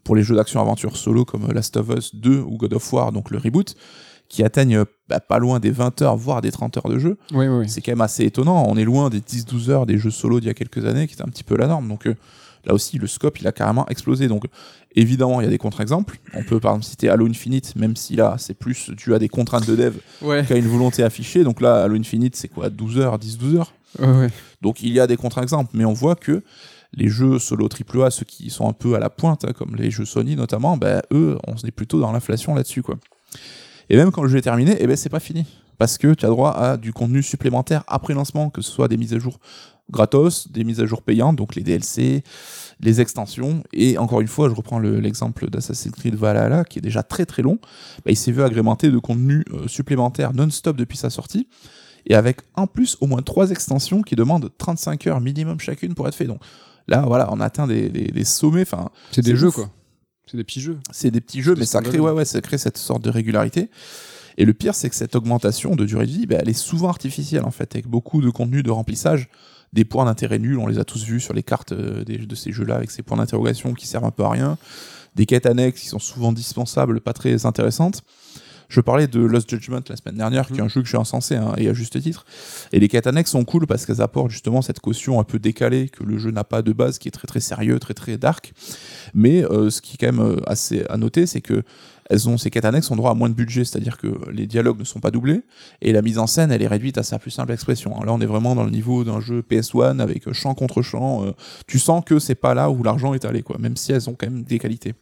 pour 0.04 0.16
les 0.16 0.22
jeux 0.22 0.34
d'action-aventure 0.34 0.96
solo 0.96 1.24
comme 1.24 1.50
Last 1.52 1.76
of 1.76 1.88
Us 1.90 2.14
2 2.14 2.40
ou 2.40 2.56
God 2.56 2.74
of 2.74 2.92
War, 2.92 3.12
donc 3.12 3.30
le 3.30 3.38
reboot, 3.38 3.74
qui 4.28 4.42
atteignent 4.42 4.84
bah, 5.08 5.20
pas 5.20 5.38
loin 5.38 5.58
des 5.58 5.70
20 5.70 6.02
heures, 6.02 6.16
voire 6.16 6.40
des 6.40 6.52
30 6.52 6.76
heures 6.78 6.88
de 6.88 6.98
jeu. 6.98 7.18
Oui, 7.32 7.48
oui. 7.48 7.68
C'est 7.68 7.80
quand 7.82 7.92
même 7.92 8.00
assez 8.00 8.24
étonnant. 8.24 8.64
On 8.68 8.76
est 8.76 8.84
loin 8.84 9.10
des 9.10 9.20
10-12 9.20 9.70
heures 9.70 9.86
des 9.86 9.98
jeux 9.98 10.10
solo 10.10 10.40
d'il 10.40 10.46
y 10.46 10.50
a 10.50 10.54
quelques 10.54 10.84
années, 10.86 11.06
qui 11.06 11.14
était 11.14 11.22
un 11.22 11.30
petit 11.30 11.42
peu 11.42 11.56
la 11.56 11.66
norme. 11.66 11.88
Donc 11.88 12.06
euh, 12.06 12.14
là 12.64 12.72
aussi, 12.72 12.96
le 12.98 13.08
scope, 13.08 13.40
il 13.40 13.46
a 13.48 13.52
carrément 13.52 13.86
explosé. 13.88 14.28
Donc 14.28 14.44
évidemment, 14.94 15.40
il 15.40 15.44
y 15.44 15.46
a 15.48 15.50
des 15.50 15.58
contre-exemples. 15.58 16.18
On 16.34 16.44
peut 16.44 16.60
par 16.60 16.72
exemple 16.72 16.86
citer 16.86 17.08
Halo 17.08 17.26
Infinite, 17.26 17.74
même 17.74 17.96
si 17.96 18.14
là, 18.14 18.36
c'est 18.38 18.54
plus 18.54 18.90
dû 18.90 19.14
à 19.14 19.18
des 19.18 19.28
contraintes 19.28 19.66
de 19.66 19.74
dev 19.74 19.96
Ouais, 20.22 20.44
qu'à 20.46 20.56
une 20.56 20.68
volonté 20.68 21.02
affichée. 21.02 21.42
Donc 21.42 21.60
là, 21.60 21.82
Halo 21.82 21.96
Infinite, 21.96 22.36
c'est 22.36 22.48
quoi? 22.48 22.70
12 22.70 22.98
heures, 22.98 23.18
10-12 23.18 23.56
heures? 23.56 23.72
Donc 24.62 24.82
il 24.82 24.92
y 24.92 25.00
a 25.00 25.06
des 25.06 25.16
contre-exemples, 25.16 25.70
mais 25.74 25.84
on 25.84 25.92
voit 25.92 26.14
que 26.16 26.42
les 26.92 27.08
jeux 27.08 27.38
solo 27.38 27.68
AAA, 27.68 28.10
ceux 28.10 28.24
qui 28.24 28.50
sont 28.50 28.68
un 28.68 28.72
peu 28.72 28.94
à 28.94 28.98
la 28.98 29.10
pointe, 29.10 29.44
hein, 29.44 29.52
comme 29.56 29.76
les 29.76 29.90
jeux 29.90 30.04
Sony 30.04 30.34
notamment, 30.36 30.76
ben, 30.76 31.02
eux, 31.12 31.38
on 31.46 31.54
est 31.66 31.70
plutôt 31.70 32.00
dans 32.00 32.10
l'inflation 32.12 32.54
là-dessus. 32.54 32.82
quoi. 32.82 32.96
Et 33.88 33.96
même 33.96 34.10
quand 34.10 34.22
le 34.22 34.28
jeu 34.28 34.38
est 34.38 34.42
terminé, 34.42 34.76
eh 34.80 34.86
ben, 34.86 34.96
c'est 34.96 35.08
pas 35.08 35.20
fini. 35.20 35.46
Parce 35.78 35.98
que 35.98 36.12
tu 36.14 36.26
as 36.26 36.28
droit 36.28 36.50
à 36.50 36.76
du 36.76 36.92
contenu 36.92 37.22
supplémentaire 37.22 37.84
après 37.86 38.12
lancement, 38.12 38.50
que 38.50 38.60
ce 38.60 38.70
soit 38.70 38.88
des 38.88 38.96
mises 38.96 39.14
à 39.14 39.18
jour 39.18 39.38
gratos, 39.90 40.50
des 40.52 40.62
mises 40.62 40.80
à 40.80 40.86
jour 40.86 41.02
payantes, 41.02 41.36
donc 41.36 41.54
les 41.54 41.62
DLC, 41.62 42.22
les 42.80 43.00
extensions. 43.00 43.62
Et 43.72 43.96
encore 43.98 44.20
une 44.20 44.28
fois, 44.28 44.48
je 44.48 44.54
reprends 44.54 44.78
le- 44.78 45.00
l'exemple 45.00 45.48
d'Assassin's 45.48 45.94
Creed 45.94 46.14
Valhalla, 46.16 46.64
qui 46.64 46.78
est 46.78 46.82
déjà 46.82 47.02
très 47.02 47.24
très 47.24 47.42
long. 47.42 47.58
Ben, 48.04 48.12
il 48.12 48.16
s'est 48.16 48.30
vu 48.32 48.42
agrémenter 48.42 48.90
de 48.90 48.98
contenu 48.98 49.44
euh, 49.52 49.66
supplémentaire 49.68 50.32
non-stop 50.34 50.76
depuis 50.76 50.98
sa 50.98 51.08
sortie 51.10 51.48
et 52.06 52.14
avec 52.14 52.38
en 52.54 52.66
plus 52.66 52.96
au 53.00 53.06
moins 53.06 53.22
trois 53.22 53.50
extensions 53.50 54.02
qui 54.02 54.16
demandent 54.16 54.50
35 54.58 55.06
heures 55.06 55.20
minimum 55.20 55.60
chacune 55.60 55.94
pour 55.94 56.08
être 56.08 56.14
fait. 56.14 56.26
Donc 56.26 56.40
là, 56.88 57.02
voilà, 57.06 57.28
on 57.32 57.40
atteint 57.40 57.66
des, 57.66 57.88
des- 57.88 58.08
des 58.12 58.24
sommets. 58.24 58.62
Enfin, 58.62 58.90
C'est 59.12 59.22
des 59.22 59.36
jeux, 59.36 59.50
quoi. 59.50 59.70
C'est 60.26 60.36
des 60.36 60.44
petits 60.44 60.60
jeux. 60.60 60.78
c'est 60.92 61.10
des 61.10 61.20
petits 61.20 61.42
jeux, 61.42 61.54
mais 61.56 61.66
ça 61.66 61.78
crée, 61.90 61.98
ouais, 62.00 62.12
ouais, 62.12 62.24
ça 62.24 62.40
crée 62.40 62.58
cette 62.58 62.78
sorte 62.78 63.02
de 63.02 63.10
régularité. 63.10 63.68
Et 64.38 64.44
le 64.44 64.54
pire, 64.54 64.74
c'est 64.76 64.88
que 64.88 64.94
cette 64.94 65.16
augmentation 65.16 65.74
de 65.74 65.84
durée 65.84 66.06
de 66.06 66.12
vie, 66.12 66.26
bah, 66.26 66.36
elle 66.40 66.48
est 66.48 66.52
souvent 66.52 66.88
artificielle 66.88 67.44
en 67.44 67.50
fait, 67.50 67.74
avec 67.74 67.86
beaucoup 67.88 68.22
de 68.22 68.30
contenu 68.30 68.62
de 68.62 68.70
remplissage, 68.70 69.28
des 69.72 69.84
points 69.84 70.04
d'intérêt 70.04 70.38
nuls. 70.38 70.58
On 70.58 70.66
les 70.68 70.78
a 70.78 70.84
tous 70.84 71.04
vus 71.04 71.20
sur 71.20 71.34
les 71.34 71.42
cartes 71.42 71.72
euh, 71.72 72.04
des- 72.04 72.18
de 72.18 72.34
ces 72.36 72.52
jeux-là, 72.52 72.76
avec 72.76 72.90
ces 72.92 73.02
points 73.02 73.16
d'interrogation 73.18 73.74
qui 73.74 73.86
servent 73.88 74.04
un 74.04 74.10
peu 74.12 74.22
à 74.24 74.30
rien, 74.30 74.56
des 75.16 75.26
quêtes 75.26 75.46
annexes 75.46 75.80
qui 75.80 75.88
sont 75.88 75.98
souvent 75.98 76.32
dispensables, 76.32 77.00
pas 77.00 77.12
très 77.12 77.44
intéressantes. 77.44 78.02
Je 78.70 78.80
parlais 78.80 79.08
de 79.08 79.20
Lost 79.20 79.50
Judgment 79.50 79.80
la 79.88 79.96
semaine 79.96 80.14
dernière, 80.14 80.46
qui 80.46 80.54
est 80.54 80.60
un 80.60 80.68
jeu 80.68 80.80
que 80.80 80.88
j'ai 80.88 80.96
encensé, 80.96 81.34
hein, 81.34 81.52
et 81.58 81.68
à 81.68 81.74
juste 81.74 82.00
titre. 82.00 82.24
Et 82.72 82.78
les 82.78 82.86
quêtes 82.86 83.08
annexes 83.08 83.32
sont 83.32 83.44
cool 83.44 83.66
parce 83.66 83.84
qu'elles 83.84 84.00
apportent 84.00 84.30
justement 84.30 84.62
cette 84.62 84.78
caution 84.78 85.18
un 85.18 85.24
peu 85.24 85.40
décalée 85.40 85.88
que 85.88 86.04
le 86.04 86.18
jeu 86.18 86.30
n'a 86.30 86.44
pas 86.44 86.62
de 86.62 86.72
base, 86.72 86.98
qui 86.98 87.08
est 87.08 87.10
très 87.10 87.26
très 87.26 87.40
sérieux, 87.40 87.80
très 87.80 87.94
très 87.94 88.16
dark. 88.16 88.52
Mais 89.12 89.44
euh, 89.44 89.70
ce 89.70 89.80
qui 89.80 89.94
est 89.94 89.96
quand 89.98 90.14
même 90.14 90.24
euh, 90.24 90.36
assez 90.46 90.84
à 90.88 90.96
noter, 90.96 91.26
c'est 91.26 91.40
que 91.40 91.64
elles 92.08 92.28
ont, 92.28 92.38
ces 92.38 92.50
quêtes 92.50 92.64
annexes 92.64 92.90
ont 92.92 92.96
droit 92.96 93.10
à 93.10 93.14
moins 93.14 93.28
de 93.28 93.34
budget, 93.34 93.64
c'est-à-dire 93.64 93.96
que 93.96 94.08
les 94.30 94.46
dialogues 94.46 94.78
ne 94.78 94.84
sont 94.84 95.00
pas 95.00 95.10
doublés 95.10 95.42
et 95.80 95.92
la 95.92 96.02
mise 96.02 96.18
en 96.18 96.26
scène 96.26 96.50
elle 96.50 96.62
est 96.62 96.66
réduite 96.66 96.98
à 96.98 97.04
sa 97.04 97.20
plus 97.20 97.30
simple 97.30 97.52
expression. 97.52 98.00
Là 98.02 98.12
on 98.12 98.20
est 98.20 98.26
vraiment 98.26 98.56
dans 98.56 98.64
le 98.64 98.70
niveau 98.70 99.04
d'un 99.04 99.20
jeu 99.20 99.42
PS1 99.48 100.00
avec 100.00 100.32
champ 100.32 100.54
contre 100.54 100.82
champ. 100.82 101.24
euh, 101.24 101.32
tu 101.68 101.78
sens 101.78 102.04
que 102.04 102.18
c'est 102.18 102.34
pas 102.34 102.54
là 102.54 102.68
où 102.70 102.82
l'argent 102.82 103.14
est 103.14 103.24
allé, 103.24 103.42
quoi, 103.42 103.58
même 103.58 103.76
si 103.76 103.92
elles 103.92 104.10
ont 104.10 104.14
quand 104.14 104.28
même 104.28 104.42
des 104.42 104.58
qualités. 104.58 104.94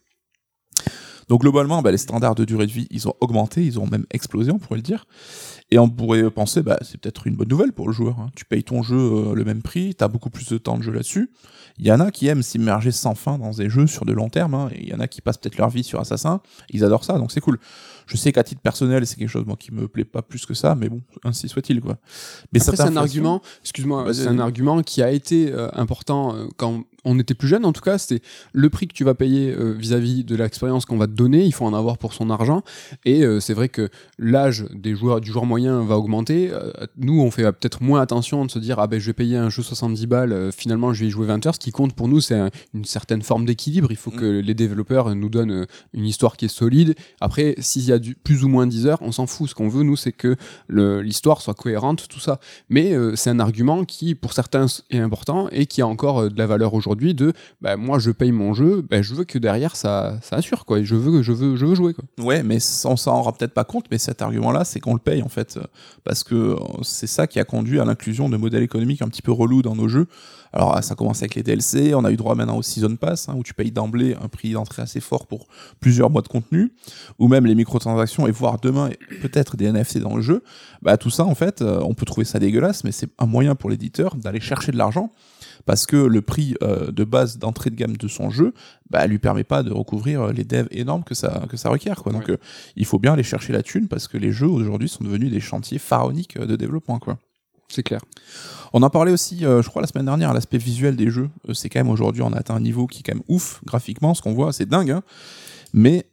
Donc 1.28 1.42
globalement, 1.42 1.82
bah, 1.82 1.90
les 1.90 1.98
standards 1.98 2.34
de 2.34 2.44
durée 2.44 2.66
de 2.66 2.72
vie, 2.72 2.86
ils 2.90 3.06
ont 3.08 3.14
augmenté, 3.20 3.62
ils 3.64 3.78
ont 3.78 3.86
même 3.86 4.06
explosé, 4.10 4.50
on 4.50 4.58
pourrait 4.58 4.76
le 4.78 4.82
dire. 4.82 5.06
Et 5.70 5.78
on 5.78 5.88
pourrait 5.88 6.30
penser, 6.30 6.62
bah, 6.62 6.78
c'est 6.80 6.98
peut-être 6.98 7.26
une 7.26 7.36
bonne 7.36 7.48
nouvelle 7.48 7.72
pour 7.72 7.86
le 7.86 7.92
joueur. 7.92 8.18
hein. 8.20 8.30
Tu 8.34 8.44
payes 8.46 8.64
ton 8.64 8.82
jeu 8.82 8.96
euh, 8.96 9.34
le 9.34 9.44
même 9.44 9.62
prix, 9.62 9.94
tu 9.94 10.02
as 10.02 10.08
beaucoup 10.08 10.30
plus 10.30 10.48
de 10.48 10.56
temps 10.56 10.78
de 10.78 10.82
jeu 10.82 10.92
là-dessus. 10.92 11.30
Il 11.78 11.86
y 11.86 11.92
en 11.92 12.00
a 12.00 12.10
qui 12.10 12.26
aiment 12.26 12.42
s'immerger 12.42 12.90
sans 12.90 13.14
fin 13.14 13.38
dans 13.38 13.50
des 13.50 13.68
jeux 13.68 13.86
sur 13.86 14.04
de 14.04 14.12
long 14.12 14.30
terme, 14.30 14.54
hein, 14.54 14.68
et 14.72 14.82
il 14.82 14.88
y 14.88 14.94
en 14.94 15.00
a 15.00 15.06
qui 15.06 15.20
passent 15.20 15.36
peut-être 15.38 15.58
leur 15.58 15.68
vie 15.68 15.84
sur 15.84 16.00
Assassin. 16.00 16.40
Ils 16.70 16.82
adorent 16.84 17.04
ça, 17.04 17.18
donc 17.18 17.30
c'est 17.30 17.40
cool. 17.40 17.58
Je 18.06 18.16
sais 18.16 18.32
qu'à 18.32 18.42
titre 18.42 18.62
personnel, 18.62 19.06
c'est 19.06 19.16
quelque 19.16 19.28
chose 19.28 19.44
moi 19.46 19.56
qui 19.56 19.72
me 19.72 19.86
plaît 19.86 20.04
pas 20.06 20.22
plus 20.22 20.46
que 20.46 20.54
ça, 20.54 20.74
mais 20.74 20.88
bon, 20.88 21.02
ainsi 21.24 21.48
soit-il 21.48 21.80
quoi. 21.80 21.98
Mais 22.52 22.58
c'est 22.58 22.80
un 22.80 22.96
argument, 22.96 23.42
excuse-moi, 23.62 24.12
c'est 24.14 24.26
un 24.26 24.38
argument 24.38 24.82
qui 24.82 25.02
a 25.02 25.10
été 25.10 25.52
euh, 25.52 25.68
important 25.74 26.34
euh, 26.34 26.46
quand 26.56 26.84
on 27.08 27.18
était 27.18 27.34
plus 27.34 27.48
jeune, 27.48 27.64
en 27.64 27.72
tout 27.72 27.80
cas, 27.80 27.98
c'était 27.98 28.22
le 28.52 28.68
prix 28.70 28.86
que 28.86 28.92
tu 28.94 29.04
vas 29.04 29.14
payer 29.14 29.50
euh, 29.52 29.72
vis-à-vis 29.72 30.24
de 30.24 30.36
l'expérience 30.36 30.84
qu'on 30.84 30.98
va 30.98 31.06
te 31.06 31.12
donner, 31.12 31.44
il 31.44 31.52
faut 31.52 31.64
en 31.64 31.74
avoir 31.74 31.98
pour 31.98 32.12
son 32.12 32.30
argent. 32.30 32.62
Et 33.04 33.22
euh, 33.24 33.40
c'est 33.40 33.54
vrai 33.54 33.68
que 33.68 33.88
l'âge 34.18 34.66
des 34.74 34.94
joueurs, 34.94 35.20
du 35.20 35.30
joueur 35.32 35.46
moyen 35.46 35.82
va 35.84 35.96
augmenter. 35.98 36.50
Euh, 36.52 36.70
nous, 36.96 37.20
on 37.20 37.30
fait 37.30 37.44
peut-être 37.52 37.82
moins 37.82 38.00
attention 38.00 38.44
de 38.44 38.50
se 38.50 38.58
dire, 38.58 38.78
ah 38.78 38.86
ben 38.86 39.00
je 39.00 39.06
vais 39.06 39.12
payer 39.14 39.36
un 39.36 39.48
jeu 39.50 39.62
70 39.62 40.06
balles, 40.06 40.50
finalement 40.52 40.92
je 40.92 41.00
vais 41.00 41.06
y 41.06 41.10
jouer 41.10 41.26
20 41.26 41.46
heures. 41.46 41.54
Ce 41.54 41.60
qui 41.60 41.70
compte 41.72 41.94
pour 41.94 42.08
nous, 42.08 42.20
c'est 42.20 42.34
un- 42.36 42.50
une 42.74 42.84
certaine 42.84 43.22
forme 43.22 43.44
d'équilibre. 43.46 43.88
Il 43.90 43.96
faut 43.96 44.10
Mm. 44.10 44.16
que 44.16 44.26
les 44.40 44.54
développeurs 44.54 45.14
nous 45.14 45.28
donnent 45.28 45.66
une 45.94 46.04
histoire 46.06 46.36
qui 46.36 46.44
est 46.44 46.48
solide. 46.48 46.94
Après, 47.20 47.54
s'il 47.58 47.84
y 47.84 47.92
a 47.92 47.98
du, 47.98 48.14
plus 48.14 48.44
ou 48.44 48.48
moins 48.48 48.66
10 48.66 48.86
heures, 48.86 48.98
on 49.02 49.12
s'en 49.12 49.26
fout. 49.26 49.48
Ce 49.48 49.54
qu'on 49.54 49.68
veut, 49.68 49.82
nous, 49.82 49.96
c'est 49.96 50.12
que 50.12 50.36
l'histoire 50.68 51.40
soit 51.40 51.54
cohérente, 51.54 52.06
tout 52.08 52.20
ça. 52.20 52.40
Mais 52.68 52.92
euh, 52.92 53.14
c'est 53.16 53.30
un 53.30 53.40
argument 53.40 53.84
qui, 53.84 54.14
pour 54.14 54.32
certains, 54.32 54.66
est 54.90 54.98
important 54.98 55.48
et 55.50 55.66
qui 55.66 55.82
a 55.82 55.86
encore 55.86 56.30
de 56.30 56.38
la 56.38 56.46
valeur 56.46 56.74
aujourd'hui 56.74 56.97
de 57.14 57.32
bah, 57.60 57.76
moi, 57.76 57.98
je 57.98 58.10
paye 58.10 58.32
mon 58.32 58.54
jeu, 58.54 58.84
bah, 58.88 59.02
je 59.02 59.14
veux 59.14 59.24
que 59.24 59.38
derrière 59.38 59.76
ça, 59.76 60.18
ça 60.22 60.36
assure. 60.36 60.64
Quoi. 60.64 60.82
Je, 60.82 60.94
veux, 60.94 61.22
je, 61.22 61.32
veux, 61.32 61.56
je 61.56 61.66
veux 61.66 61.74
jouer. 61.74 61.94
Quoi. 61.94 62.04
Ouais, 62.24 62.42
mais 62.42 62.58
on 62.84 62.96
s'en 62.96 63.22
rend 63.22 63.32
peut-être 63.32 63.54
pas 63.54 63.64
compte, 63.64 63.86
mais 63.90 63.98
cet 63.98 64.22
argument-là, 64.22 64.64
c'est 64.64 64.80
qu'on 64.80 64.94
le 64.94 65.00
paye 65.00 65.22
en 65.22 65.28
fait, 65.28 65.58
parce 66.04 66.24
que 66.24 66.34
euh, 66.34 66.56
c'est 66.82 67.06
ça 67.06 67.26
qui 67.26 67.38
a 67.38 67.44
conduit 67.44 67.80
à 67.80 67.84
l'inclusion 67.84 68.28
de 68.28 68.36
modèles 68.36 68.62
économiques 68.62 69.02
un 69.02 69.08
petit 69.08 69.22
peu 69.22 69.32
relous 69.32 69.62
dans 69.62 69.74
nos 69.74 69.88
jeux. 69.88 70.06
Alors 70.52 70.82
ça 70.82 70.94
commence 70.94 71.18
avec 71.18 71.34
les 71.34 71.42
DLC, 71.42 71.94
on 71.94 72.04
a 72.04 72.10
eu 72.10 72.16
droit 72.16 72.34
maintenant 72.34 72.56
au 72.56 72.62
Season 72.62 72.96
Pass, 72.96 73.28
hein, 73.28 73.34
où 73.36 73.42
tu 73.42 73.54
payes 73.54 73.70
d'emblée 73.70 74.16
un 74.20 74.28
prix 74.28 74.52
d'entrée 74.52 74.82
assez 74.82 75.00
fort 75.00 75.26
pour 75.26 75.46
plusieurs 75.80 76.10
mois 76.10 76.22
de 76.22 76.28
contenu, 76.28 76.72
ou 77.18 77.28
même 77.28 77.46
les 77.46 77.54
microtransactions, 77.54 78.26
et 78.26 78.30
voire 78.30 78.58
demain 78.60 78.90
peut-être 79.20 79.56
des 79.56 79.70
NFT 79.70 79.98
dans 79.98 80.16
le 80.16 80.22
jeu. 80.22 80.42
Bah 80.82 80.96
tout 80.96 81.10
ça 81.10 81.24
en 81.24 81.34
fait, 81.34 81.60
euh, 81.60 81.80
on 81.82 81.94
peut 81.94 82.06
trouver 82.06 82.24
ça 82.24 82.38
dégueulasse, 82.38 82.84
mais 82.84 82.92
c'est 82.92 83.08
un 83.18 83.26
moyen 83.26 83.54
pour 83.54 83.70
l'éditeur 83.70 84.16
d'aller 84.16 84.40
chercher 84.40 84.72
de 84.72 84.78
l'argent 84.78 85.12
parce 85.66 85.86
que 85.86 85.96
le 85.96 86.20
prix 86.22 86.54
euh, 86.62 86.90
de 86.90 87.04
base 87.04 87.38
d'entrée 87.38 87.70
de 87.70 87.76
gamme 87.76 87.96
de 87.96 88.08
son 88.08 88.30
jeu 88.30 88.54
bah, 88.90 89.06
lui 89.06 89.18
permet 89.18 89.44
pas 89.44 89.62
de 89.62 89.70
recouvrir 89.72 90.22
euh, 90.22 90.32
les 90.32 90.44
devs 90.44 90.68
énormes 90.70 91.04
que 91.04 91.14
ça, 91.14 91.44
que 91.48 91.56
ça 91.56 91.68
requiert. 91.70 92.02
Quoi. 92.02 92.12
Donc 92.12 92.26
Ouais. 92.28 92.32
euh, 92.34 92.38
il 92.76 92.84
faut 92.86 92.98
bien 92.98 93.12
aller 93.12 93.22
chercher 93.22 93.52
la 93.52 93.62
thune 93.62 93.88
parce 93.88 94.08
que 94.08 94.16
les 94.18 94.32
jeux 94.32 94.46
aujourd'hui 94.48 94.88
sont 94.88 95.04
devenus 95.04 95.30
des 95.30 95.40
chantiers 95.40 95.78
pharaoniques 95.78 96.38
de 96.38 96.56
développement. 96.56 96.98
Quoi. 96.98 97.18
C'est 97.68 97.82
clair. 97.82 98.00
On 98.72 98.82
en 98.82 98.90
parlait 98.90 99.12
aussi, 99.12 99.44
euh, 99.44 99.62
je 99.62 99.68
crois, 99.68 99.82
la 99.82 99.88
semaine 99.88 100.06
dernière, 100.06 100.32
l'aspect 100.32 100.58
visuel 100.58 100.96
des 100.96 101.10
jeux. 101.10 101.28
C'est 101.52 101.68
quand 101.68 101.80
même 101.80 101.90
aujourd'hui, 101.90 102.22
on 102.22 102.32
a 102.32 102.38
atteint 102.38 102.54
un 102.54 102.60
niveau 102.60 102.86
qui 102.86 103.00
est 103.00 103.02
quand 103.02 103.14
même 103.14 103.24
ouf 103.28 103.60
graphiquement, 103.64 104.14
ce 104.14 104.22
qu'on 104.22 104.32
voit, 104.34 104.52
c'est 104.52 104.66
dingue. 104.68 104.90
hein. 104.90 105.02
Mais 105.74 106.06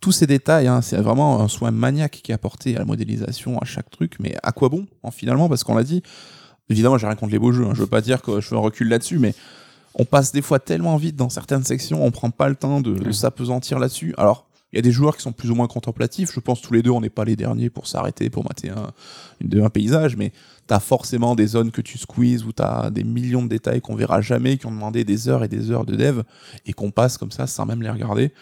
tous 0.00 0.12
ces 0.12 0.26
détails, 0.26 0.66
hein, 0.66 0.82
c'est 0.82 0.96
vraiment 0.98 1.40
un 1.40 1.48
soin 1.48 1.70
maniaque 1.70 2.20
qui 2.22 2.32
est 2.32 2.34
apporté 2.34 2.76
à 2.76 2.80
la 2.80 2.84
modélisation, 2.84 3.58
à 3.58 3.64
chaque 3.64 3.90
truc. 3.90 4.16
Mais 4.20 4.34
à 4.42 4.52
quoi 4.52 4.68
bon, 4.68 4.86
en, 5.02 5.10
finalement? 5.10 5.48
Parce 5.48 5.64
qu'on 5.64 5.74
l'a 5.74 5.82
dit, 5.84 6.02
évidemment, 6.70 6.96
j'ai 6.98 7.06
rien 7.06 7.16
contre 7.16 7.32
les 7.32 7.38
beaux 7.38 7.52
jeux. 7.52 7.66
hein, 7.66 7.72
je 7.74 7.80
veux 7.80 7.86
pas 7.86 8.00
dire 8.00 8.22
que 8.22 8.40
je 8.40 8.48
fais 8.48 8.54
un 8.56 8.60
recul 8.60 8.88
là-dessus, 8.88 9.18
mais 9.18 9.34
on 9.94 10.04
passe 10.04 10.32
des 10.32 10.40
fois 10.42 10.58
tellement 10.58 10.96
vite 10.96 11.16
dans 11.16 11.28
certaines 11.28 11.64
sections, 11.64 12.04
on 12.04 12.10
prend 12.10 12.30
pas 12.30 12.48
le 12.48 12.54
temps 12.56 12.80
de, 12.80 13.10
s'apesantir 13.12 13.78
là-dessus. 13.78 14.14
Alors, 14.16 14.46
Il 14.72 14.76
y 14.76 14.78
a 14.78 14.82
des 14.82 14.92
joueurs 14.92 15.16
qui 15.16 15.22
sont 15.22 15.32
plus 15.32 15.50
ou 15.50 15.56
moins 15.56 15.66
contemplatifs. 15.66 16.30
Je 16.32 16.38
pense 16.38 16.60
tous 16.62 16.72
les 16.72 16.80
deux, 16.80 16.90
on 16.92 17.00
n'est 17.00 17.10
pas 17.10 17.24
les 17.24 17.34
derniers 17.34 17.70
pour 17.70 17.88
s'arrêter, 17.88 18.30
pour 18.30 18.44
mater 18.44 18.70
un, 18.70 18.92
une- 19.40 19.64
un 19.64 19.68
paysage, 19.68 20.16
mais 20.16 20.30
t'as 20.68 20.78
forcément 20.78 21.34
des 21.34 21.48
zones 21.48 21.72
que 21.72 21.80
tu 21.80 21.98
squeezes 21.98 22.44
où 22.44 22.52
t'as 22.52 22.88
des 22.90 23.02
millions 23.02 23.42
de 23.42 23.48
détails 23.48 23.80
qu'on 23.80 23.96
verra 23.96 24.20
jamais, 24.20 24.58
qui 24.58 24.66
ont 24.66 24.70
demandé 24.70 25.02
des 25.02 25.28
heures 25.28 25.42
et 25.42 25.48
des 25.48 25.72
heures 25.72 25.84
de 25.84 25.96
dev 25.96 26.22
et 26.66 26.72
qu'on 26.72 26.92
passe 26.92 27.18
comme 27.18 27.32
ça 27.32 27.48
sans 27.48 27.66
même 27.66 27.82
les 27.82 27.90
regarder. 27.90 28.32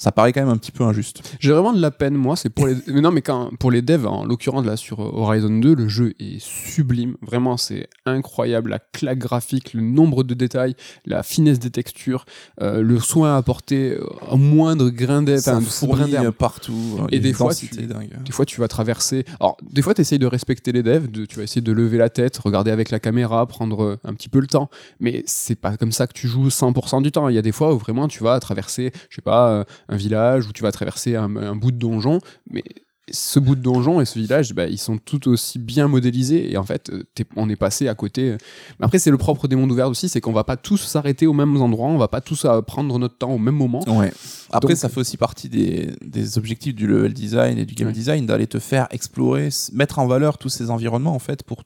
Ça 0.00 0.12
paraît 0.12 0.32
quand 0.32 0.40
même 0.40 0.48
un 0.48 0.56
petit 0.56 0.72
peu 0.72 0.82
injuste. 0.82 1.20
J'ai 1.40 1.52
vraiment 1.52 1.74
de 1.74 1.80
la 1.82 1.90
peine, 1.90 2.14
moi, 2.14 2.34
c'est 2.34 2.48
pour 2.48 2.66
les. 2.66 2.74
mais 2.86 3.02
non, 3.02 3.10
mais 3.10 3.20
quand, 3.20 3.50
pour 3.58 3.70
les 3.70 3.82
devs, 3.82 4.06
en 4.06 4.24
l'occurrence, 4.24 4.64
là, 4.64 4.78
sur 4.78 4.98
Horizon 5.00 5.50
2, 5.50 5.74
le 5.74 5.88
jeu 5.88 6.14
est 6.18 6.40
sublime. 6.40 7.16
Vraiment, 7.20 7.58
c'est 7.58 7.86
incroyable. 8.06 8.70
La 8.70 8.78
claque 8.78 9.18
graphique, 9.18 9.74
le 9.74 9.82
nombre 9.82 10.24
de 10.24 10.32
détails, 10.32 10.74
la 11.04 11.22
finesse 11.22 11.58
des 11.58 11.70
textures, 11.70 12.24
euh, 12.62 12.80
le 12.80 12.98
soin 12.98 13.36
apporté 13.36 13.90
euh, 13.90 14.06
au 14.30 14.38
moindre 14.38 14.88
grain 14.88 15.20
d'herbe, 15.20 16.30
partout. 16.30 16.98
Et 17.10 17.16
une 17.16 17.22
des 17.22 17.34
fois, 17.34 17.54
tu-. 17.54 17.68
Des 17.68 18.32
fois, 18.32 18.46
tu 18.46 18.58
vas 18.58 18.68
traverser. 18.68 19.26
Alors, 19.38 19.58
des 19.70 19.82
fois, 19.82 19.92
tu 19.92 20.00
essayes 20.00 20.18
de 20.18 20.26
respecter 20.26 20.72
les 20.72 20.82
devs, 20.82 21.10
de, 21.10 21.26
tu 21.26 21.36
vas 21.36 21.42
essayer 21.42 21.60
de 21.60 21.72
lever 21.72 21.98
la 21.98 22.08
tête, 22.08 22.38
regarder 22.38 22.70
avec 22.70 22.90
la 22.90 23.00
caméra, 23.00 23.44
prendre 23.44 23.82
euh, 23.82 23.98
un 24.04 24.14
petit 24.14 24.30
peu 24.30 24.40
le 24.40 24.46
temps. 24.46 24.70
Mais 24.98 25.22
c'est 25.26 25.56
pas 25.56 25.76
comme 25.76 25.92
ça 25.92 26.06
que 26.06 26.14
tu 26.14 26.26
joues 26.26 26.48
100% 26.48 27.02
du 27.02 27.12
temps. 27.12 27.28
Il 27.28 27.34
y 27.34 27.38
a 27.38 27.42
des 27.42 27.52
fois 27.52 27.74
où 27.74 27.78
vraiment 27.78 28.08
tu 28.08 28.24
vas 28.24 28.40
traverser, 28.40 28.92
je 29.10 29.16
sais 29.16 29.22
pas, 29.22 29.50
euh, 29.50 29.64
un 29.90 29.96
village, 29.96 30.46
où 30.46 30.52
tu 30.52 30.62
vas 30.62 30.72
traverser 30.72 31.16
un, 31.16 31.36
un 31.36 31.56
bout 31.56 31.72
de 31.72 31.76
donjon. 31.76 32.20
Mais 32.48 32.64
ce 33.10 33.38
bout 33.40 33.54
de 33.54 33.60
donjon 33.62 34.00
et 34.00 34.04
ce 34.04 34.18
village, 34.18 34.54
bah, 34.54 34.66
ils 34.66 34.78
sont 34.78 34.98
tout 34.98 35.28
aussi 35.28 35.58
bien 35.58 35.88
modélisés. 35.88 36.52
Et 36.52 36.56
en 36.56 36.64
fait, 36.64 36.90
euh, 36.90 37.02
on 37.36 37.48
est 37.48 37.56
passé 37.56 37.88
à 37.88 37.94
côté. 37.94 38.36
Mais 38.78 38.86
après, 38.86 38.98
c'est 38.98 39.10
le 39.10 39.18
propre 39.18 39.48
des 39.48 39.56
mondes 39.56 39.72
ouverts 39.72 39.88
aussi, 39.88 40.08
c'est 40.08 40.20
qu'on 40.20 40.32
va 40.32 40.44
pas 40.44 40.56
tous 40.56 40.78
s'arrêter 40.78 41.26
au 41.26 41.32
même 41.32 41.56
endroit, 41.60 41.88
on 41.88 41.98
va 41.98 42.08
pas 42.08 42.20
tous 42.20 42.44
euh, 42.44 42.60
prendre 42.62 42.98
notre 42.98 43.16
temps 43.18 43.30
au 43.32 43.38
même 43.38 43.54
moment. 43.56 43.82
Ouais. 43.88 44.12
Après, 44.50 44.74
Donc- 44.74 44.78
ça 44.78 44.88
fait 44.88 45.00
aussi 45.00 45.16
partie 45.16 45.48
des, 45.48 45.90
des 46.04 46.38
objectifs 46.38 46.74
du 46.74 46.86
level 46.86 47.12
design 47.12 47.58
et 47.58 47.64
du 47.64 47.74
game 47.74 47.88
Ouais. 47.88 47.94
design 47.94 48.26
d'aller 48.26 48.46
te 48.46 48.58
faire 48.58 48.86
explorer, 48.90 49.48
mettre 49.72 49.98
en 49.98 50.06
valeur 50.06 50.38
tous 50.38 50.48
ces 50.48 50.70
environnements 50.70 51.14
en 51.14 51.18
fait 51.18 51.42
pour 51.42 51.62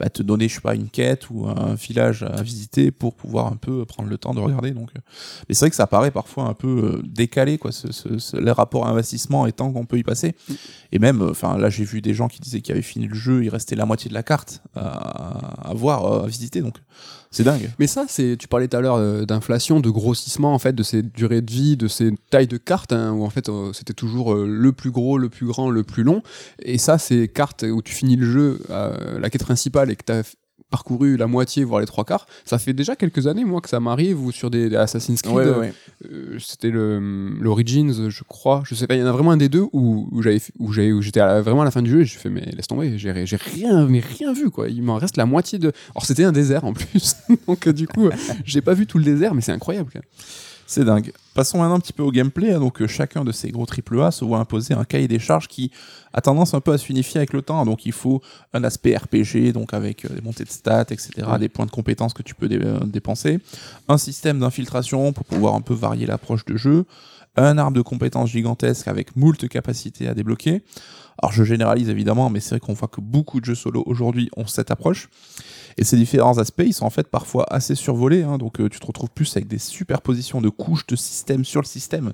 bah, 0.00 0.08
te 0.08 0.22
donner, 0.22 0.48
je 0.48 0.54
sais 0.54 0.60
pas, 0.60 0.74
une 0.74 0.88
quête 0.88 1.28
ou 1.30 1.46
un 1.46 1.74
village 1.74 2.22
à 2.22 2.42
visiter 2.42 2.90
pour 2.90 3.14
pouvoir 3.14 3.46
un 3.52 3.56
peu 3.56 3.84
prendre 3.84 4.08
le 4.08 4.18
temps 4.18 4.34
de 4.34 4.40
regarder. 4.40 4.70
Donc, 4.70 4.90
euh. 4.96 5.00
mais 5.48 5.54
c'est 5.54 5.60
vrai 5.66 5.70
que 5.70 5.76
ça 5.76 5.86
paraît 5.86 6.10
parfois 6.10 6.44
un 6.44 6.54
peu 6.54 6.68
euh, 6.68 7.02
décalé, 7.04 7.58
quoi, 7.58 7.72
ce, 7.72 7.92
ce, 7.92 8.18
ce- 8.18 8.36
les 8.36 8.50
rapports 8.52 8.86
investissement 8.86 9.46
et 9.46 9.52
temps 9.52 9.72
qu'on 9.72 9.84
peut 9.86 9.98
y 9.98 10.02
passer. 10.02 10.34
Et 10.92 10.98
même, 10.98 11.22
euh, 11.22 11.30
enfin, 11.30 11.58
là, 11.58 11.70
j'ai 11.70 11.84
vu 11.84 12.00
des 12.00 12.14
gens 12.14 12.28
qui 12.28 12.40
disaient 12.40 12.60
qu'ils 12.60 12.72
avaient 12.72 12.82
fini 12.82 13.06
le 13.06 13.14
jeu, 13.14 13.44
il 13.44 13.48
restait 13.48 13.76
la 13.76 13.86
moitié 13.86 14.08
de 14.08 14.14
la 14.14 14.22
carte 14.22 14.62
à, 14.74 15.72
voir, 15.74 16.04
euh, 16.04 16.24
à 16.24 16.26
visiter. 16.26 16.60
Donc, 16.60 16.76
c'est 17.30 17.44
dingue. 17.44 17.70
Mais 17.78 17.86
ça, 17.86 18.06
c'est, 18.08 18.36
tu 18.38 18.48
parlais 18.48 18.68
tout 18.68 18.76
à 18.76 18.80
l'heure 18.80 18.96
euh, 18.96 19.24
d'inflation, 19.24 19.80
de 19.80 19.90
grossissement 19.90 20.54
en 20.54 20.58
fait, 20.58 20.72
de 20.72 20.82
ces 20.82 21.02
durées 21.02 21.42
de 21.42 21.50
vie, 21.50 21.76
de 21.76 21.88
ces 21.88 22.12
tailles 22.30 22.46
de 22.46 22.56
cartes, 22.56 22.92
hein, 22.92 23.12
où 23.12 23.24
en 23.24 23.30
fait 23.30 23.50
c'était 23.72 23.94
toujours 23.94 24.34
le 24.34 24.72
plus 24.72 24.90
gros, 24.90 25.18
le 25.18 25.28
plus 25.28 25.46
grand, 25.46 25.70
le 25.70 25.82
plus 25.82 26.02
long. 26.02 26.22
Et 26.60 26.78
ça, 26.78 26.98
ces 26.98 27.28
cartes 27.28 27.64
où 27.64 27.82
tu 27.82 27.92
finis 27.92 28.16
le 28.16 28.30
jeu, 28.30 28.60
la 28.68 29.28
quête 29.30 29.44
principale, 29.44 29.90
et 29.90 29.96
que 29.96 30.04
tu 30.04 30.12
as 30.12 30.34
parcouru 30.76 31.16
la 31.16 31.26
moitié, 31.26 31.64
voire 31.64 31.80
les 31.80 31.86
trois 31.86 32.04
quarts, 32.04 32.26
ça 32.44 32.58
fait 32.58 32.74
déjà 32.74 32.96
quelques 32.96 33.26
années, 33.26 33.46
moi, 33.46 33.62
que 33.62 33.68
ça 33.70 33.80
m'arrive, 33.80 34.22
ou 34.22 34.30
sur 34.30 34.50
des, 34.50 34.68
des 34.68 34.76
Assassin's 34.76 35.22
Creed, 35.22 35.72
euh, 36.10 36.38
c'était 36.38 36.70
l'Origins, 36.70 38.10
je 38.10 38.22
crois, 38.24 38.62
je 38.66 38.74
sais 38.74 38.86
pas, 38.86 38.94
il 38.94 39.00
y 39.00 39.02
en 39.02 39.06
a 39.06 39.12
vraiment 39.12 39.30
un 39.30 39.38
des 39.38 39.48
deux 39.48 39.64
où, 39.72 40.06
où 40.12 40.22
j'avais, 40.22 40.42
où 40.58 41.00
j'étais 41.00 41.20
vraiment 41.40 41.62
à 41.62 41.64
la 41.64 41.70
fin 41.70 41.80
du 41.80 41.90
jeu 41.90 42.02
et 42.02 42.04
j'ai 42.04 42.18
fait 42.18 42.28
mais 42.28 42.42
laisse 42.42 42.66
tomber, 42.66 42.98
j'ai, 42.98 43.10
rien, 43.36 43.86
mais 43.86 44.00
rien 44.00 44.34
vu 44.34 44.50
quoi. 44.50 44.68
Il 44.68 44.82
m'en 44.82 44.96
reste 44.96 45.16
la 45.16 45.24
moitié 45.24 45.58
de. 45.58 45.72
Alors 45.94 46.04
c'était 46.04 46.24
un 46.24 46.32
désert 46.32 46.64
en 46.64 46.74
plus, 46.74 47.16
donc 47.46 47.66
euh, 47.66 47.72
du 47.72 47.88
coup 47.88 48.10
j'ai 48.44 48.60
pas 48.60 48.74
vu 48.74 48.86
tout 48.86 48.98
le 48.98 49.04
désert, 49.04 49.34
mais 49.34 49.40
c'est 49.40 49.52
incroyable. 49.52 49.90
C'est 50.66 50.84
dingue. 50.84 51.12
Passons 51.36 51.58
maintenant 51.58 51.74
un 51.76 51.80
petit 51.80 51.92
peu 51.92 52.02
au 52.02 52.10
gameplay. 52.10 52.52
hein. 52.54 52.60
Donc, 52.60 52.80
euh, 52.80 52.86
chacun 52.86 53.22
de 53.22 53.30
ces 53.30 53.50
gros 53.50 53.66
AAA 53.66 54.10
se 54.10 54.24
voit 54.24 54.38
imposer 54.38 54.72
un 54.72 54.84
cahier 54.84 55.06
des 55.06 55.18
charges 55.18 55.48
qui 55.48 55.70
a 56.14 56.22
tendance 56.22 56.54
un 56.54 56.60
peu 56.60 56.72
à 56.72 56.78
s'unifier 56.78 57.18
avec 57.18 57.34
le 57.34 57.42
temps. 57.42 57.62
Donc, 57.66 57.84
il 57.84 57.92
faut 57.92 58.22
un 58.54 58.64
aspect 58.64 58.96
RPG, 58.96 59.52
donc 59.52 59.74
avec 59.74 60.06
euh, 60.06 60.08
des 60.08 60.22
montées 60.22 60.44
de 60.44 60.48
stats, 60.50 60.86
etc., 60.90 61.10
Ouais. 61.30 61.38
des 61.38 61.50
points 61.50 61.66
de 61.66 61.70
compétences 61.70 62.14
que 62.14 62.22
tu 62.22 62.34
peux 62.34 62.48
dé- 62.48 62.58
euh, 62.62 62.80
dépenser, 62.86 63.38
un 63.88 63.98
système 63.98 64.40
d'infiltration 64.40 65.12
pour 65.12 65.26
pouvoir 65.26 65.54
un 65.54 65.60
peu 65.60 65.74
varier 65.74 66.06
l'approche 66.06 66.46
de 66.46 66.56
jeu, 66.56 66.86
un 67.36 67.58
arbre 67.58 67.76
de 67.76 67.82
compétences 67.82 68.30
gigantesque 68.30 68.88
avec 68.88 69.14
moult 69.14 69.46
capacités 69.46 70.08
à 70.08 70.14
débloquer. 70.14 70.62
Alors, 71.22 71.32
je 71.32 71.44
généralise 71.44 71.88
évidemment, 71.88 72.30
mais 72.30 72.40
c'est 72.40 72.50
vrai 72.50 72.60
qu'on 72.60 72.74
voit 72.74 72.88
que 72.88 73.00
beaucoup 73.00 73.40
de 73.40 73.44
jeux 73.44 73.54
solo 73.54 73.82
aujourd'hui 73.86 74.28
ont 74.36 74.46
cette 74.46 74.70
approche. 74.70 75.08
Et 75.78 75.84
ces 75.84 75.96
différents 75.96 76.38
aspects, 76.38 76.62
ils 76.64 76.72
sont 76.72 76.86
en 76.86 76.90
fait 76.90 77.08
parfois 77.08 77.44
assez 77.50 77.74
survolés. 77.74 78.22
hein. 78.22 78.38
donc 78.38 78.60
euh, 78.60 78.68
tu 78.68 78.80
te 78.80 78.86
retrouves 78.86 79.10
plus 79.10 79.36
avec 79.36 79.46
des 79.46 79.58
superpositions 79.58 80.40
de 80.40 80.48
couches 80.48 80.86
de 80.86 80.96
système 80.96 81.44
sur 81.44 81.60
le 81.60 81.66
système, 81.66 82.12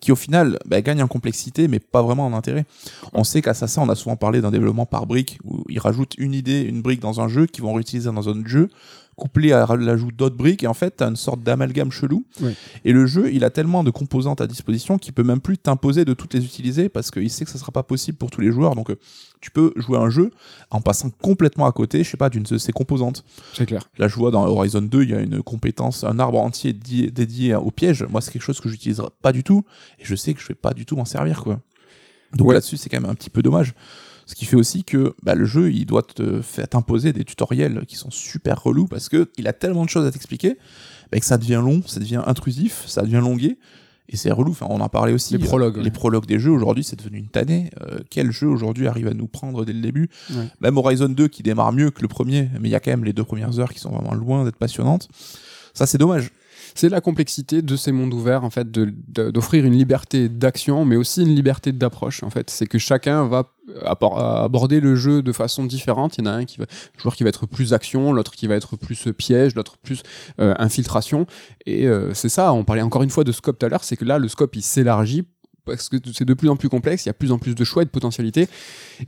qui 0.00 0.10
au 0.10 0.16
final 0.16 0.58
bah, 0.66 0.80
gagnent 0.80 1.02
en 1.02 1.08
complexité, 1.08 1.68
mais 1.68 1.78
pas 1.78 2.02
vraiment 2.02 2.26
en 2.26 2.32
intérêt. 2.32 2.66
On 3.12 3.22
sait 3.22 3.40
qu'Assassin, 3.40 3.82
on 3.82 3.88
a 3.88 3.94
souvent 3.94 4.16
parlé 4.16 4.40
d'un 4.40 4.50
développement 4.50 4.86
par 4.86 5.06
brique, 5.06 5.38
où 5.44 5.64
ils 5.68 5.78
rajoutent 5.78 6.14
une 6.18 6.34
idée, 6.34 6.62
une 6.62 6.82
brique 6.82 7.00
dans 7.00 7.20
un 7.20 7.28
jeu, 7.28 7.46
qu'ils 7.46 7.62
vont 7.62 7.74
réutiliser 7.74 8.10
dans 8.10 8.28
un 8.28 8.32
autre 8.32 8.48
jeu, 8.48 8.68
couplé 9.16 9.52
à 9.52 9.66
l'ajout 9.76 10.10
d'autres 10.12 10.36
briques, 10.36 10.62
et 10.62 10.66
en 10.66 10.74
fait, 10.74 10.96
tu 10.98 11.04
as 11.04 11.08
une 11.08 11.16
sorte 11.16 11.42
d'amalgame 11.42 11.90
chelou. 11.92 12.24
Et 12.84 12.92
le 12.92 13.06
jeu, 13.06 13.32
il 13.32 13.44
a 13.44 13.50
tellement 13.50 13.84
de 13.84 13.90
composantes 13.90 14.40
à 14.40 14.46
disposition 14.46 14.98
qu'il 14.98 15.12
peut 15.12 15.22
même 15.22 15.40
plus 15.40 15.56
t'imposer 15.58 16.04
de 16.04 16.14
toutes 16.14 16.34
les 16.34 16.44
utiliser, 16.44 16.88
parce 16.88 17.10
qu'il 17.10 17.30
sait 17.30 17.44
que 17.44 17.50
ça 17.50 17.58
sera 17.58 17.72
pas 17.72 17.82
possible 17.82 18.18
pour 18.18 18.30
tous 18.30 18.40
les 18.40 18.50
joueurs. 18.52 18.74
Donc 18.74 18.90
euh, 18.90 18.96
tu 19.40 19.50
peux 19.50 19.72
jouer 19.76 19.98
un 19.98 20.10
jeu 20.10 20.30
en 20.70 20.80
passant 20.80 21.10
complètement 21.10 21.66
à 21.66 21.72
côté, 21.72 22.02
je 22.04 22.10
sais 22.10 22.16
pas, 22.16 22.30
d'une 22.30 22.42
de 22.44 22.58
ses 22.58 22.72
composantes. 22.72 23.24
C'est 23.52 23.66
clair. 23.66 23.88
Là, 23.98 24.08
je 24.08 24.14
vois 24.16 24.30
dans 24.30 24.46
Horizon 24.46 24.82
2, 24.82 25.02
il 25.02 25.10
y 25.10 25.14
a 25.14 25.20
une 25.20 25.42
compétence, 25.42 26.02
un 26.04 26.18
arbre 26.18 26.40
entier 26.40 26.72
dédié, 26.72 27.10
dédié 27.10 27.54
au 27.54 27.70
piège. 27.70 28.04
Moi, 28.10 28.20
c'est 28.20 28.32
quelque 28.32 28.42
chose 28.42 28.60
que 28.60 28.68
j'utiliserai 28.68 29.08
pas 29.22 29.32
du 29.32 29.42
tout, 29.44 29.64
et 29.98 30.04
je 30.04 30.14
sais 30.14 30.34
que 30.34 30.40
je 30.40 30.48
vais 30.48 30.54
pas 30.54 30.72
du 30.72 30.86
tout 30.86 30.96
m'en 30.96 31.04
servir, 31.04 31.42
quoi. 31.42 31.60
Donc 32.34 32.48
Ouais. 32.48 32.54
là-dessus, 32.54 32.76
c'est 32.76 32.88
quand 32.88 33.00
même 33.00 33.10
un 33.10 33.14
petit 33.14 33.30
peu 33.30 33.42
dommage. 33.42 33.74
Ce 34.26 34.34
qui 34.34 34.44
fait 34.44 34.56
aussi 34.56 34.84
que 34.84 35.14
bah, 35.22 35.34
le 35.34 35.44
jeu, 35.44 35.70
il 35.72 35.86
doit 35.86 36.02
te 36.02 36.40
faire 36.40 36.68
t'imposer 36.68 37.12
des 37.12 37.24
tutoriels 37.24 37.84
qui 37.86 37.96
sont 37.96 38.10
super 38.10 38.62
relous 38.62 38.86
parce 38.86 39.08
que 39.08 39.30
il 39.36 39.46
a 39.48 39.52
tellement 39.52 39.84
de 39.84 39.90
choses 39.90 40.06
à 40.06 40.10
t'expliquer 40.10 40.56
bah, 41.12 41.18
que 41.18 41.26
ça 41.26 41.38
devient 41.38 41.62
long, 41.62 41.82
ça 41.86 42.00
devient 42.00 42.22
intrusif, 42.26 42.84
ça 42.86 43.02
devient 43.02 43.20
longué. 43.22 43.58
Et 44.08 44.16
c'est 44.16 44.30
relou, 44.30 44.50
enfin, 44.50 44.66
on 44.68 44.80
en 44.80 44.88
parlait 44.90 45.14
aussi. 45.14 45.36
Les 45.36 45.44
prologues, 45.44 45.76
euh, 45.76 45.78
ouais. 45.78 45.84
Les 45.84 45.90
prologues 45.90 46.26
des 46.26 46.38
jeux, 46.38 46.50
aujourd'hui, 46.50 46.84
c'est 46.84 46.96
devenu 46.96 47.18
une 47.18 47.28
tannée. 47.28 47.70
Euh, 47.80 48.00
quel 48.10 48.30
jeu 48.32 48.46
aujourd'hui 48.46 48.86
arrive 48.86 49.08
à 49.08 49.14
nous 49.14 49.26
prendre 49.26 49.64
dès 49.64 49.72
le 49.72 49.80
début? 49.80 50.10
Ouais. 50.30 50.46
Même 50.60 50.76
Horizon 50.76 51.08
2 51.08 51.28
qui 51.28 51.42
démarre 51.42 51.72
mieux 51.72 51.90
que 51.90 52.02
le 52.02 52.08
premier, 52.08 52.50
mais 52.60 52.68
il 52.68 52.72
y 52.72 52.74
a 52.74 52.80
quand 52.80 52.90
même 52.90 53.04
les 53.04 53.14
deux 53.14 53.24
premières 53.24 53.58
heures 53.58 53.72
qui 53.72 53.80
sont 53.80 53.90
vraiment 53.90 54.14
loin 54.14 54.44
d'être 54.44 54.58
passionnantes. 54.58 55.08
Ça, 55.72 55.86
c'est 55.86 55.96
dommage. 55.96 56.30
C'est 56.74 56.88
la 56.88 57.00
complexité 57.00 57.62
de 57.62 57.76
ces 57.76 57.92
mondes 57.92 58.12
ouverts, 58.12 58.44
en 58.44 58.50
fait, 58.50 58.70
d'offrir 58.70 59.64
une 59.64 59.74
liberté 59.74 60.28
d'action, 60.28 60.84
mais 60.84 60.96
aussi 60.96 61.22
une 61.22 61.34
liberté 61.34 61.72
d'approche, 61.72 62.22
en 62.22 62.30
fait. 62.30 62.50
C'est 62.50 62.66
que 62.66 62.78
chacun 62.78 63.26
va 63.26 63.52
aborder 63.84 64.80
le 64.80 64.96
jeu 64.96 65.22
de 65.22 65.32
façon 65.32 65.64
différente. 65.64 66.18
Il 66.18 66.24
y 66.24 66.28
en 66.28 66.30
a 66.30 66.34
un 66.34 66.44
qui 66.44 66.58
va, 66.58 66.66
joueur 66.98 67.14
qui 67.14 67.22
va 67.22 67.28
être 67.28 67.46
plus 67.46 67.72
action, 67.72 68.12
l'autre 68.12 68.32
qui 68.32 68.46
va 68.46 68.56
être 68.56 68.76
plus 68.76 69.08
piège, 69.16 69.54
l'autre 69.54 69.78
plus 69.78 70.02
euh, 70.40 70.54
infiltration. 70.58 71.26
Et 71.64 71.86
euh, 71.86 72.12
c'est 72.12 72.28
ça, 72.28 72.52
on 72.52 72.64
parlait 72.64 72.82
encore 72.82 73.02
une 73.02 73.10
fois 73.10 73.24
de 73.24 73.32
scope 73.32 73.58
tout 73.58 73.66
à 73.66 73.68
l'heure, 73.68 73.84
c'est 73.84 73.96
que 73.96 74.04
là, 74.04 74.18
le 74.18 74.28
scope, 74.28 74.56
il 74.56 74.62
s'élargit 74.62 75.24
parce 75.64 75.88
que 75.88 75.96
c'est 76.12 76.24
de 76.24 76.34
plus 76.34 76.48
en 76.48 76.56
plus 76.56 76.68
complexe, 76.68 77.04
il 77.04 77.08
y 77.08 77.10
a 77.10 77.14
plus 77.14 77.32
en 77.32 77.38
plus 77.38 77.54
de 77.54 77.64
choix 77.64 77.82
et 77.82 77.86
de 77.86 77.90
potentialités. 77.90 78.48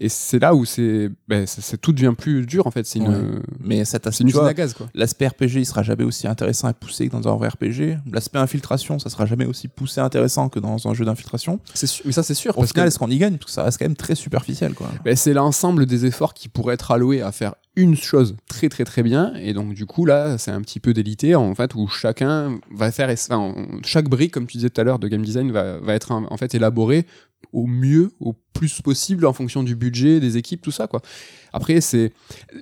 Et 0.00 0.08
c'est 0.08 0.38
là 0.38 0.54
où 0.54 0.64
c'est, 0.64 1.10
ben, 1.28 1.46
ça- 1.46 1.60
c'est- 1.62 1.76
tout 1.78 1.92
devient 1.92 2.14
plus 2.16 2.46
dur, 2.46 2.66
en 2.66 2.70
fait. 2.70 2.86
C'est 2.86 2.98
une, 2.98 3.08
Ouais. 3.08 3.40
Mais 3.60 3.84
c'est 3.84 4.06
aspect, 4.06 4.24
une 4.24 4.30
vois, 4.30 4.48
à 4.48 4.54
gaz, 4.54 4.74
quoi. 4.74 4.88
L'aspect 4.94 5.26
RPG, 5.28 5.56
il 5.60 5.66
sera 5.66 5.82
jamais 5.82 6.04
aussi 6.04 6.26
intéressant 6.26 6.68
et 6.68 6.72
poussé 6.72 7.08
que 7.08 7.12
dans 7.16 7.28
un 7.32 7.36
vrai 7.36 7.48
RPG. 7.48 7.98
L'aspect 8.10 8.38
infiltration, 8.38 8.98
ça 8.98 9.10
sera 9.10 9.26
jamais 9.26 9.44
aussi 9.46 9.68
poussé 9.68 10.00
et 10.00 10.04
intéressant 10.04 10.48
que 10.48 10.58
dans 10.60 10.88
un 10.88 10.94
jeu 10.94 11.04
d'infiltration. 11.04 11.60
C'est 11.74 11.86
sûr- 11.86 12.04
mais 12.06 12.12
ça, 12.12 12.22
c'est 12.22 12.34
sûr. 12.34 12.52
Au 12.52 12.60
parce 12.60 12.68
que- 12.72 12.74
final, 12.74 12.88
est-ce 12.88 12.98
qu'on 12.98 13.10
y 13.10 13.18
gagne? 13.18 13.34
Parce 13.36 13.46
que 13.46 13.52
ça 13.52 13.62
reste 13.62 13.78
quand 13.78 13.84
même 13.84 13.96
très 13.96 14.14
superficiel, 14.14 14.74
quoi. 14.74 14.90
Ben, 15.04 15.14
c'est 15.16 15.34
l'ensemble 15.34 15.86
des 15.86 16.06
efforts 16.06 16.34
qui 16.34 16.48
pourraient 16.48 16.74
être 16.74 16.90
alloués 16.90 17.22
à 17.22 17.32
faire 17.32 17.54
une 17.76 17.94
chose 17.94 18.36
très 18.48 18.68
très 18.68 18.84
très 18.84 19.02
bien. 19.02 19.34
Et 19.34 19.52
donc 19.52 19.74
du 19.74 19.86
coup 19.86 20.06
là 20.06 20.38
c'est 20.38 20.50
un 20.50 20.62
petit 20.62 20.80
peu 20.80 20.94
délité 20.94 21.34
en 21.34 21.54
fait 21.54 21.74
où 21.74 21.86
chacun 21.86 22.58
va 22.70 22.90
faire 22.90 23.10
enfin, 23.10 23.54
chaque 23.84 24.08
brique 24.08 24.32
comme 24.32 24.46
tu 24.46 24.56
disais 24.56 24.70
tout 24.70 24.80
à 24.80 24.84
l'heure 24.84 24.98
de 24.98 25.08
game 25.08 25.22
design 25.22 25.52
va, 25.52 25.78
va 25.78 25.94
être 25.94 26.10
en 26.12 26.36
fait 26.36 26.54
élaborée 26.54 27.06
au 27.52 27.66
mieux 27.66 28.10
au 28.18 28.34
plus 28.54 28.80
possible 28.80 29.26
en 29.26 29.32
fonction 29.34 29.62
du 29.62 29.76
budget 29.76 30.20
des 30.20 30.38
équipes 30.38 30.62
tout 30.62 30.70
ça 30.70 30.86
quoi. 30.86 31.02
Après 31.52 31.82
c'est 31.82 32.12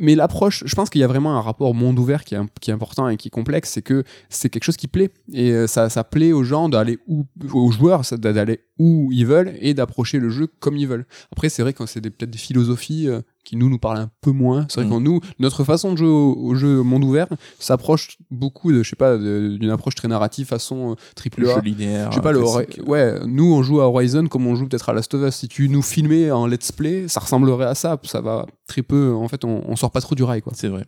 mais 0.00 0.16
l'approche 0.16 0.64
je 0.66 0.74
pense 0.74 0.90
qu'il 0.90 1.00
y 1.00 1.04
a 1.04 1.06
vraiment 1.06 1.36
un 1.36 1.40
rapport 1.40 1.74
monde 1.74 1.98
ouvert 1.98 2.24
qui 2.24 2.34
est, 2.34 2.38
qui 2.60 2.70
est 2.70 2.74
important 2.74 3.08
et 3.08 3.16
qui 3.16 3.28
est 3.28 3.30
complexe 3.30 3.70
c'est 3.70 3.82
que 3.82 4.02
c'est 4.28 4.48
quelque 4.48 4.64
chose 4.64 4.76
qui 4.76 4.88
plaît. 4.88 5.10
Et 5.32 5.52
euh, 5.52 5.66
ça, 5.68 5.88
ça 5.90 6.02
plaît 6.02 6.32
aux 6.32 6.42
gens 6.42 6.68
d'aller 6.68 6.98
où 7.06 7.24
aux 7.52 7.70
joueurs 7.70 8.02
d'aller 8.18 8.60
où 8.78 9.10
ils 9.12 9.26
veulent 9.26 9.54
et 9.60 9.74
d'approcher 9.74 10.18
le 10.18 10.28
jeu 10.28 10.48
comme 10.58 10.76
ils 10.76 10.88
veulent. 10.88 11.06
Après 11.30 11.48
c'est 11.48 11.62
vrai 11.62 11.72
que 11.72 11.86
c'est 11.86 12.00
peut-être 12.00 12.30
des 12.30 12.38
philosophies 12.38 13.08
euh, 13.08 13.20
qui 13.44 13.56
nous 13.56 13.68
nous 13.68 13.78
parlent 13.78 13.98
un 13.98 14.10
peu 14.20 14.30
moins 14.32 14.66
c'est 14.68 14.80
vrai 14.80 14.88
Mm. 14.90 14.98
que 14.98 15.02
nous 15.04 15.20
notre 15.38 15.64
façon 15.64 15.92
de 15.92 15.98
jouer 15.98 16.08
au, 16.08 16.34
au 16.36 16.54
jeu 16.54 16.82
monde 16.82 17.04
ouvert 17.04 17.28
s'approche 17.58 18.16
beaucoup 18.30 18.72
de 18.72 18.82
je 18.82 18.90
sais 18.90 18.96
pas 18.96 19.16
d'une 19.18 19.70
approche 19.70 19.94
très 19.94 20.08
narrative 20.08 20.46
façon 20.46 20.92
euh, 20.92 20.94
triple 21.14 21.42
Le 21.42 21.50
A 21.50 21.54
jeu 21.56 21.60
linéaire. 21.60 22.10
je 22.10 22.16
sais 22.16 22.22
pas, 22.22 22.32
le 22.32 22.42
ouais, 22.88 23.20
nous 23.26 23.52
on 23.52 23.62
joue 23.62 23.80
à 23.80 23.84
Horizon 23.88 24.26
comme 24.26 24.46
on 24.46 24.54
joue 24.56 24.66
peut-être 24.66 24.88
à 24.88 24.92
Last 24.92 25.12
of 25.14 25.28
Us. 25.28 25.34
Si 25.36 25.48
tu 25.48 25.68
nous 25.68 25.82
filmais 25.82 26.30
en 26.30 26.46
let's 26.46 26.72
play, 26.72 27.06
ça 27.08 27.20
ressemblerait 27.20 27.66
à 27.66 27.74
ça. 27.74 27.98
Ça 28.04 28.20
va 28.20 28.46
très 28.66 28.82
peu, 28.82 29.12
en 29.14 29.28
fait, 29.28 29.44
on, 29.44 29.62
on 29.68 29.76
sort 29.76 29.90
pas 29.90 30.00
trop 30.00 30.14
du 30.14 30.22
rail 30.22 30.40
quoi. 30.42 30.52
C'est 30.56 30.68
vrai. 30.68 30.84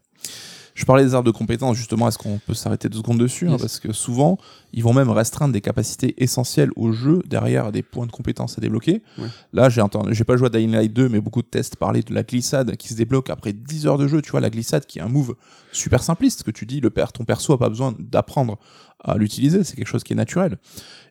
Je 0.76 0.84
parlais 0.84 1.04
des 1.04 1.14
arbres 1.14 1.26
de 1.26 1.36
compétences, 1.36 1.74
justement, 1.74 2.06
est-ce 2.06 2.18
qu'on 2.18 2.38
peut 2.38 2.52
s'arrêter 2.52 2.90
deux 2.90 2.98
secondes 2.98 3.16
dessus 3.16 3.48
hein. 3.48 3.56
Parce 3.58 3.80
que 3.80 3.94
souvent, 3.94 4.36
ils 4.74 4.84
vont 4.84 4.92
même 4.92 5.08
restreindre 5.08 5.54
des 5.54 5.62
capacités 5.62 6.14
essentielles 6.22 6.68
au 6.76 6.92
jeu 6.92 7.22
derrière 7.26 7.72
des 7.72 7.82
points 7.82 8.04
de 8.04 8.12
compétences 8.12 8.58
à 8.58 8.60
débloquer. 8.60 9.02
Ouais. 9.16 9.28
Là, 9.54 9.70
j'ai 9.70 9.80
entendu, 9.80 10.14
j'ai 10.14 10.24
pas 10.24 10.36
joué 10.36 10.48
à 10.48 10.50
Dying 10.50 10.72
Light 10.72 10.92
2, 10.92 11.08
mais 11.08 11.18
beaucoup 11.18 11.40
de 11.40 11.46
tests 11.46 11.76
parlaient 11.76 12.02
de 12.02 12.12
la 12.12 12.22
glissade 12.22 12.76
qui 12.76 12.88
se 12.88 12.94
débloque 12.94 13.30
après 13.30 13.54
10 13.54 13.86
heures 13.86 13.96
de 13.96 14.06
jeu. 14.06 14.20
Tu 14.20 14.32
vois, 14.32 14.40
la 14.40 14.50
glissade 14.50 14.84
qui 14.84 14.98
est 14.98 15.02
un 15.02 15.08
move 15.08 15.34
super 15.72 16.02
simpliste 16.02 16.42
que 16.42 16.50
tu 16.50 16.66
dis, 16.66 16.80
le 16.80 16.90
père, 16.90 17.10
ton 17.10 17.24
perso 17.24 17.54
a 17.54 17.58
pas 17.58 17.70
besoin 17.70 17.94
d'apprendre 17.98 18.58
à 19.02 19.16
l'utiliser, 19.16 19.64
c'est 19.64 19.76
quelque 19.76 19.88
chose 19.88 20.04
qui 20.04 20.12
est 20.12 20.16
naturel 20.16 20.58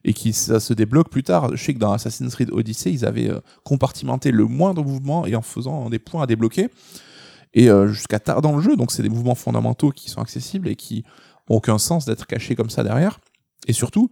et 0.03 0.13
qui 0.13 0.33
ça 0.33 0.59
se 0.59 0.73
débloque 0.73 1.09
plus 1.09 1.23
tard. 1.23 1.55
Je 1.55 1.63
sais 1.63 1.73
que 1.73 1.79
dans 1.79 1.91
Assassin's 1.91 2.35
Creed 2.35 2.51
Odyssey, 2.51 2.91
ils 2.91 3.05
avaient 3.05 3.29
euh, 3.29 3.39
compartimenté 3.63 4.31
le 4.31 4.45
moindre 4.45 4.83
mouvement 4.83 5.25
et 5.25 5.35
en 5.35 5.41
faisant 5.41 5.89
des 5.89 5.99
points 5.99 6.23
à 6.23 6.27
débloquer 6.27 6.69
et 7.55 7.69
euh, 7.69 7.87
jusqu'à 7.87 8.19
tard 8.19 8.41
dans 8.41 8.55
le 8.55 8.61
jeu. 8.61 8.75
Donc 8.75 8.91
c'est 8.91 9.01
des 9.01 9.09
mouvements 9.09 9.33
fondamentaux 9.33 9.89
qui 9.89 10.09
sont 10.09 10.21
accessibles 10.21 10.67
et 10.67 10.75
qui 10.75 11.03
ont 11.49 11.55
aucun 11.55 11.79
sens 11.79 12.05
d'être 12.05 12.27
cachés 12.27 12.55
comme 12.55 12.69
ça 12.69 12.83
derrière. 12.83 13.19
Et 13.67 13.73
surtout, 13.73 14.11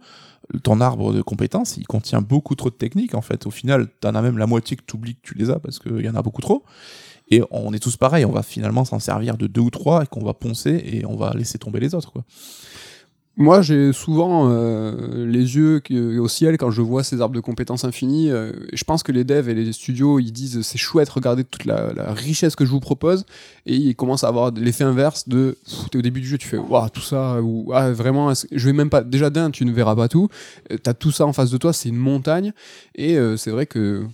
ton 0.64 0.80
arbre 0.80 1.12
de 1.12 1.22
compétences, 1.22 1.76
il 1.76 1.86
contient 1.86 2.20
beaucoup 2.20 2.56
trop 2.56 2.70
de 2.70 2.74
techniques 2.74 3.14
en 3.14 3.20
fait. 3.20 3.46
Au 3.46 3.50
final, 3.50 3.86
t'en 4.00 4.14
as 4.14 4.22
même 4.22 4.38
la 4.38 4.46
moitié 4.46 4.76
que 4.76 4.82
tu 4.84 4.96
oublies 4.96 5.14
que 5.14 5.20
tu 5.22 5.34
les 5.34 5.50
as 5.50 5.60
parce 5.60 5.78
qu'il 5.78 6.00
y 6.00 6.08
en 6.08 6.16
a 6.16 6.22
beaucoup 6.22 6.42
trop. 6.42 6.64
Et 7.30 7.42
on 7.50 7.72
est 7.72 7.78
tous 7.78 7.96
pareils, 7.96 8.24
on 8.24 8.32
va 8.32 8.42
finalement 8.42 8.84
s'en 8.84 8.98
servir 8.98 9.38
de 9.38 9.46
deux 9.46 9.62
ou 9.62 9.70
trois 9.70 10.02
et 10.02 10.06
qu'on 10.06 10.24
va 10.24 10.34
poncer 10.34 10.82
et 10.84 11.06
on 11.06 11.16
va 11.16 11.32
laisser 11.34 11.58
tomber 11.58 11.80
les 11.80 11.94
autres. 11.94 12.12
Moi, 13.36 13.62
j'ai 13.62 13.92
souvent 13.92 14.48
euh, 14.48 15.26
les 15.26 15.56
yeux 15.56 15.82
au 16.20 16.28
ciel 16.28 16.56
quand 16.56 16.70
je 16.70 16.82
vois 16.82 17.02
ces 17.02 17.20
arbres 17.20 17.34
de 17.34 17.40
compétences 17.40 17.84
infinies. 17.84 18.30
euh, 18.30 18.52
je 18.72 18.84
pense 18.84 19.02
que 19.02 19.10
les 19.10 19.24
devs 19.24 19.48
et 19.48 19.54
les 19.54 19.72
studios, 19.72 20.20
ils 20.20 20.30
disent 20.30 20.62
c'est 20.62 20.78
chouette, 20.78 21.08
regardez 21.08 21.42
toute 21.42 21.64
la, 21.64 22.12
richesse 22.12 22.54
que 22.54 22.64
je 22.64 22.70
vous 22.70 22.78
propose. 22.78 23.26
Et 23.66 23.74
ils 23.74 23.96
commencent 23.96 24.22
à 24.22 24.28
avoir 24.28 24.52
l'effet 24.52 24.84
inverse 24.84 25.28
de 25.28 25.56
t'es 25.90 25.98
au 25.98 26.02
début 26.02 26.20
du 26.20 26.28
jeu, 26.28 26.38
tu 26.38 26.46
fais 26.46 26.58
waouh, 26.58 26.88
tout 26.90 27.00
ça, 27.00 27.42
ou 27.42 27.72
ah, 27.74 27.90
vraiment, 27.90 28.32
je 28.34 28.66
vais 28.66 28.72
même 28.72 28.90
pas. 28.90 29.02
Déjà 29.02 29.30
d'un, 29.30 29.50
tu 29.50 29.64
ne 29.64 29.72
verras 29.72 29.96
pas 29.96 30.08
tout. 30.08 30.28
Euh, 30.70 30.76
T'as 30.80 30.94
tout 30.94 31.10
ça 31.10 31.26
en 31.26 31.32
face 31.32 31.50
de 31.50 31.56
toi, 31.56 31.72
c'est 31.72 31.88
une 31.88 31.96
montagne. 31.96 32.52
Et 32.94 33.16
euh, 33.18 33.36
c'est 33.36 33.50
vrai 33.50 33.66
que 33.66 34.06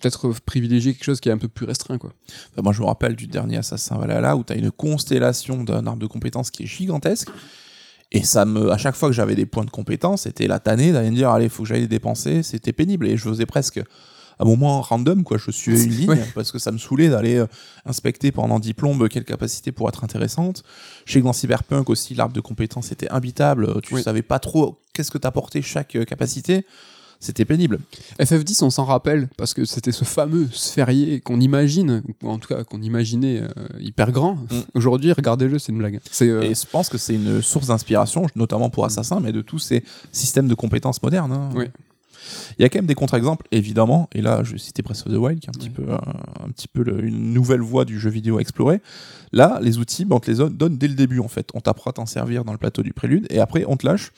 peut-être 0.00 0.34
privilégier 0.44 0.92
quelque 0.92 1.04
chose 1.04 1.20
qui 1.20 1.30
est 1.30 1.32
un 1.32 1.38
peu 1.38 1.48
plus 1.48 1.64
restreint, 1.64 1.96
quoi. 1.96 2.12
Enfin, 2.52 2.62
moi, 2.62 2.74
je 2.74 2.82
me 2.82 2.86
rappelle 2.86 3.16
du 3.16 3.26
dernier 3.26 3.56
Assassin 3.56 3.96
Valhalla 3.96 4.36
où 4.36 4.44
tu 4.44 4.52
as 4.52 4.56
une 4.56 4.70
constellation 4.70 5.64
d'un 5.64 5.86
arbre 5.86 6.00
de 6.00 6.06
compétences 6.06 6.50
qui 6.50 6.64
est 6.64 6.66
gigantesque. 6.66 7.28
Et 8.12 8.22
ça 8.24 8.44
me, 8.44 8.70
à 8.70 8.78
chaque 8.78 8.94
fois 8.94 9.08
que 9.08 9.14
j'avais 9.14 9.34
des 9.34 9.46
points 9.46 9.64
de 9.64 9.70
compétence, 9.70 10.22
c'était 10.22 10.46
la 10.46 10.58
tannée 10.60 10.92
d'aller 10.92 11.10
me 11.10 11.16
dire, 11.16 11.30
allez, 11.30 11.48
faut 11.48 11.64
que 11.64 11.68
j'aille 11.68 11.80
les 11.82 11.88
dépenser. 11.88 12.42
C'était 12.42 12.72
pénible. 12.72 13.06
Et 13.08 13.16
je 13.16 13.28
faisais 13.28 13.46
presque 13.46 13.80
un 14.38 14.44
moment 14.44 14.80
random, 14.82 15.24
quoi. 15.24 15.38
Je 15.38 15.50
suivais 15.50 15.82
une 15.82 15.90
ligne 15.96 16.08
Ouais. 16.10 16.24
parce 16.34 16.52
que 16.52 16.58
ça 16.58 16.70
me 16.70 16.78
saoulait 16.78 17.08
d'aller 17.08 17.36
euh, 17.36 17.46
inspecter 17.84 18.30
pendant 18.32 18.58
10 18.60 18.74
plombes 18.74 19.08
quelle 19.08 19.24
capacité 19.24 19.72
pour 19.72 19.88
être 19.88 20.04
intéressante. 20.04 20.62
Que 21.06 21.18
dans 21.18 21.32
Cyberpunk 21.32 21.90
aussi, 21.90 22.14
l'arbre 22.14 22.34
de 22.34 22.40
compétences 22.40 22.92
était 22.92 23.10
imbitable. 23.10 23.80
Tu 23.82 23.94
Oui. 23.94 24.02
savais 24.02 24.22
pas 24.22 24.38
trop 24.38 24.78
qu'est-ce 24.92 25.10
que 25.10 25.18
t'apportait 25.18 25.62
chaque 25.62 25.96
euh, 25.96 26.04
capacité. 26.04 26.64
C'était 27.20 27.44
pénible. 27.44 27.80
FF10, 28.20 28.62
on 28.64 28.70
s'en 28.70 28.84
rappelle, 28.84 29.28
parce 29.36 29.54
que 29.54 29.64
c'était 29.64 29.92
ce 29.92 30.04
fameux 30.04 30.48
sphérié 30.52 31.20
qu'on 31.20 31.40
imagine, 31.40 32.02
ou 32.22 32.28
en 32.28 32.38
tout 32.38 32.48
cas 32.48 32.62
qu'on 32.64 32.82
imaginait 32.82 33.40
euh, 33.42 33.48
hyper 33.80 34.12
grand. 34.12 34.38
Aujourd'hui, 34.74 35.12
regardez-le, 35.12 35.58
c'est 35.58 35.72
une 35.72 35.78
blague. 35.78 36.00
Euh, 36.22 36.42
Et 36.42 36.54
je 36.54 36.66
pense 36.70 36.88
que 36.88 36.98
c'est 36.98 37.14
une 37.14 37.40
source 37.42 37.68
d'inspiration, 37.68 38.26
notamment 38.36 38.70
pour 38.70 38.84
Assassin, 38.84 39.20
mais 39.20 39.32
de 39.32 39.40
tous 39.42 39.58
ces 39.58 39.82
systèmes 40.12 40.48
de 40.48 40.54
compétences 40.54 41.02
modernes. 41.02 41.32
hein. 41.32 41.48
Oui. 41.54 41.64
Il 42.58 42.62
y 42.62 42.64
a 42.64 42.68
quand 42.68 42.78
même 42.78 42.86
des 42.86 42.96
contre-exemples, 42.96 43.46
évidemment, 43.52 44.08
et 44.12 44.20
là 44.20 44.42
je 44.42 44.52
vais 44.52 44.58
citer 44.58 44.82
Breath 44.82 45.04
of 45.06 45.12
the 45.12 45.16
Wild, 45.16 45.38
qui 45.38 45.46
est 45.46 45.50
un 45.50 45.52
petit 45.52 45.70
peu, 45.70 45.84
euh, 45.88 45.96
un 46.44 46.48
petit 46.50 46.66
peu 46.66 46.82
le- 46.82 47.04
une 47.04 47.32
nouvelle 47.32 47.60
voie 47.60 47.84
du 47.84 48.00
jeu 48.00 48.10
vidéo 48.10 48.38
à 48.38 48.40
explorer. 48.40 48.80
Là, 49.32 49.60
les 49.62 49.78
outils, 49.78 50.04
ben, 50.04 50.16
on 50.16 50.20
te 50.20 50.28
les 50.30 50.48
donne 50.50 50.76
dès 50.76 50.88
le 50.88 50.94
début 50.94 51.20
en 51.20 51.28
fait. 51.28 51.50
On 51.54 51.60
t'apprend 51.60 51.90
à 51.90 51.92
t'en 51.92 52.06
servir 52.06 52.44
dans 52.44 52.50
le 52.52 52.58
plateau 52.58 52.82
du 52.82 52.92
prélude, 52.92 53.26
et 53.30 53.38
après 53.38 53.64
on 53.68 53.76
te 53.76 53.86
lâche. 53.86 54.10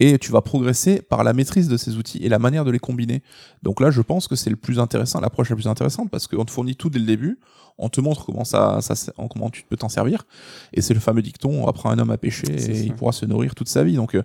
Et 0.00 0.18
tu 0.18 0.30
vas 0.30 0.42
progresser 0.42 1.02
par 1.02 1.24
la 1.24 1.32
maîtrise 1.32 1.68
de 1.68 1.76
ces 1.76 1.96
outils 1.96 2.18
et 2.18 2.28
la 2.28 2.38
manière 2.38 2.64
de 2.64 2.70
les 2.70 2.78
combiner. 2.78 3.22
Donc 3.62 3.80
là, 3.80 3.90
je 3.90 4.00
pense 4.00 4.28
que 4.28 4.36
c'est 4.36 4.50
le 4.50 4.56
plus 4.56 4.78
intéressant, 4.78 5.20
l'approche 5.20 5.50
la 5.50 5.56
plus 5.56 5.66
intéressante, 5.66 6.10
parce 6.10 6.26
qu'on 6.26 6.44
te 6.44 6.50
fournit 6.50 6.76
tout 6.76 6.88
dès 6.88 7.00
le 7.00 7.06
début, 7.06 7.38
on 7.78 7.88
te 7.88 8.00
montre 8.00 8.24
comment 8.24 8.44
ça, 8.44 8.80
ça 8.80 8.94
comment 9.30 9.50
tu 9.50 9.62
peux 9.62 9.76
t'en 9.76 9.88
servir, 9.88 10.26
et 10.72 10.82
c'est 10.82 10.94
le 10.94 11.00
fameux 11.00 11.22
dicton 11.22 11.64
on 11.64 11.68
apprend 11.68 11.90
un 11.90 11.98
homme 11.98 12.10
à 12.10 12.18
pêcher 12.18 12.52
et 12.52 12.58
ça. 12.58 12.72
il 12.72 12.94
pourra 12.94 13.12
se 13.12 13.24
nourrir 13.24 13.54
toute 13.54 13.68
sa 13.68 13.84
vie. 13.84 13.94
Donc 13.94 14.14
euh, 14.14 14.22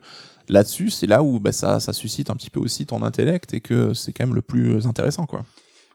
là-dessus, 0.50 0.90
c'est 0.90 1.08
là 1.08 1.24
où 1.24 1.40
bah, 1.40 1.52
ça, 1.52 1.80
ça 1.80 1.94
suscite 1.94 2.30
un 2.30 2.36
petit 2.36 2.50
peu 2.50 2.60
aussi 2.60 2.86
ton 2.86 3.02
intellect 3.04 3.54
et 3.54 3.62
que 3.62 3.94
c'est 3.94 4.12
quand 4.12 4.26
même 4.26 4.36
le 4.36 4.42
plus 4.42 4.86
intéressant, 4.88 5.26
quoi. 5.26 5.46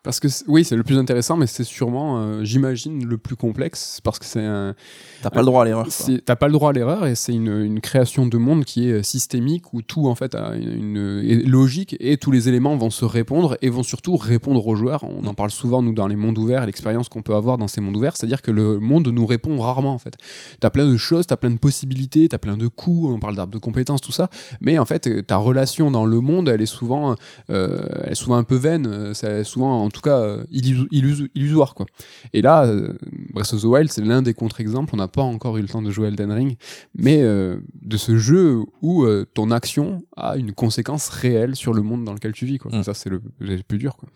Parce 0.03 0.21
que, 0.21 0.29
oui, 0.47 0.65
c'est 0.65 0.77
le 0.77 0.85
plus 0.85 0.97
intéressant, 0.97 1.37
mais 1.37 1.47
c'est 1.47 1.65
sûrement, 1.65 2.19
euh, 2.19 2.45
j'imagine, 2.45 3.05
le 3.05 3.19
plus 3.19 3.37
complexe, 3.37 4.01
parce 4.03 4.19
que 4.19 4.25
c'est 4.25 4.45
un. 4.45 4.75
T'as 5.23 5.31
pas 5.31 5.41
le 5.41 5.47
droit 5.47 5.63
à 5.63 5.65
l'erreur. 5.65 5.87
T'as 6.25 6.37
pas 6.37 6.47
le 6.47 6.53
droit 6.53 6.71
à 6.71 6.73
l'erreur, 6.73 7.07
et 7.07 7.15
c'est 7.15 7.33
une, 7.33 7.63
une 7.63 7.81
création 7.81 8.27
de 8.27 8.39
monde 8.39 8.65
qui 8.65 8.89
est 8.89 8.93
euh, 8.93 9.03
systémique, 9.03 9.75
où 9.75 9.83
tout, 9.83 10.07
en 10.07 10.15
fait, 10.15 10.35
a 10.35 10.55
une, 10.55 11.43
logique, 11.47 11.97
et 11.99 12.17
tous 12.17 12.31
les 12.31 12.49
éléments 12.49 12.77
vont 12.77 12.91
se 12.91 13.05
répondre, 13.05 13.57
et 13.61 13.71
vont 13.71 13.83
surtout 13.83 14.17
répondre 14.17 14.65
aux 14.67 14.77
joueurs. 14.77 15.05
On 15.05 15.27
en 15.27 15.35
parle 15.35 15.51
souvent, 15.51 15.83
nous, 15.83 15.93
dans 15.93 16.07
les 16.07 16.17
mondes 16.17 16.39
ouverts, 16.39 16.65
l'expérience 16.65 17.09
qu'on 17.09 17.23
peut 17.23 17.35
avoir 17.35 17.59
dans 17.59 17.69
ces 17.69 17.81
mondes 17.81 17.97
ouverts, 17.97 18.17
c'est-à-dire 18.17 18.43
que 18.43 18.53
le 18.53 18.79
monde 18.79 19.09
nous 19.09 19.27
répond 19.27 19.59
rarement, 19.59 19.93
en 19.93 19.99
fait. 19.99 20.15
T'as 20.61 20.71
plein 20.71 20.87
de 20.87 20.97
choses, 20.97 21.27
t'as 21.27 21.37
plein 21.37 21.51
de 21.51 21.59
possibilités, 21.59 22.29
t'as 22.29 22.39
plein 22.39 22.57
de 22.57 22.69
coups, 22.69 23.11
on 23.11 23.19
parle 23.19 23.35
d'arbres 23.35 23.53
de 23.53 23.59
compétences, 23.59 24.01
tout 24.01 24.13
ça, 24.13 24.31
mais 24.61 24.79
en 24.79 24.85
fait, 24.85 25.27
ta 25.27 25.37
relation 25.39 25.91
dans 25.91 26.07
le 26.07 26.21
monde, 26.21 26.49
elle 26.49 26.63
est 26.63 26.67
souvent, 26.67 27.17
euh, 27.51 27.85
elle 28.05 28.13
est 28.13 28.15
souvent 28.15 28.37
un 28.37 28.45
peu 28.45 28.57
vaine, 28.57 29.13
c'est 29.13 29.43
souvent, 29.43 29.85
en 29.85 29.88
tout 29.91 30.01
cas, 30.01 30.19
euh, 30.19 30.45
illuso- 30.53 30.89
illuso- 30.91 31.29
illusoire, 31.35 31.75
quoi. 31.75 31.87
Et 32.33 32.43
là, 32.43 32.65
euh, 32.67 32.93
Breath 33.33 33.53
of 33.55 33.63
the 33.63 33.65
Wild, 33.65 33.91
c'est 33.91 34.03
l'un 34.05 34.23
des 34.23 34.35
contre-exemples. 34.35 34.95
On 34.95 34.99
n'a 34.99 35.09
pas 35.09 35.23
encore 35.23 35.57
eu 35.57 35.63
le 35.63 35.69
temps 35.69 35.83
de 35.83 35.91
jouer 35.91 36.09
Elden 36.09 36.33
Ring, 36.33 36.57
mais 36.95 37.23
euh, 37.23 37.59
de 37.83 37.97
ce 37.97 38.17
jeu 38.19 38.61
où 38.83 39.07
ton 39.35 39.51
action 39.51 40.03
a 40.17 40.37
une 40.37 40.53
conséquence 40.53 41.09
réelle 41.09 41.57
sur 41.57 41.75
le 41.75 41.83
monde 41.83 42.05
dans 42.05 42.13
lequel 42.15 42.33
tu 42.33 42.47
vis, 42.47 42.59
quoi. 42.59 42.77
Mm. 42.77 42.83
Ça, 42.83 42.95
c'est 42.95 43.11
le, 43.11 43.21
le 43.41 43.63
plus 43.63 43.79
dur, 43.79 43.97
quoi. 43.97 44.09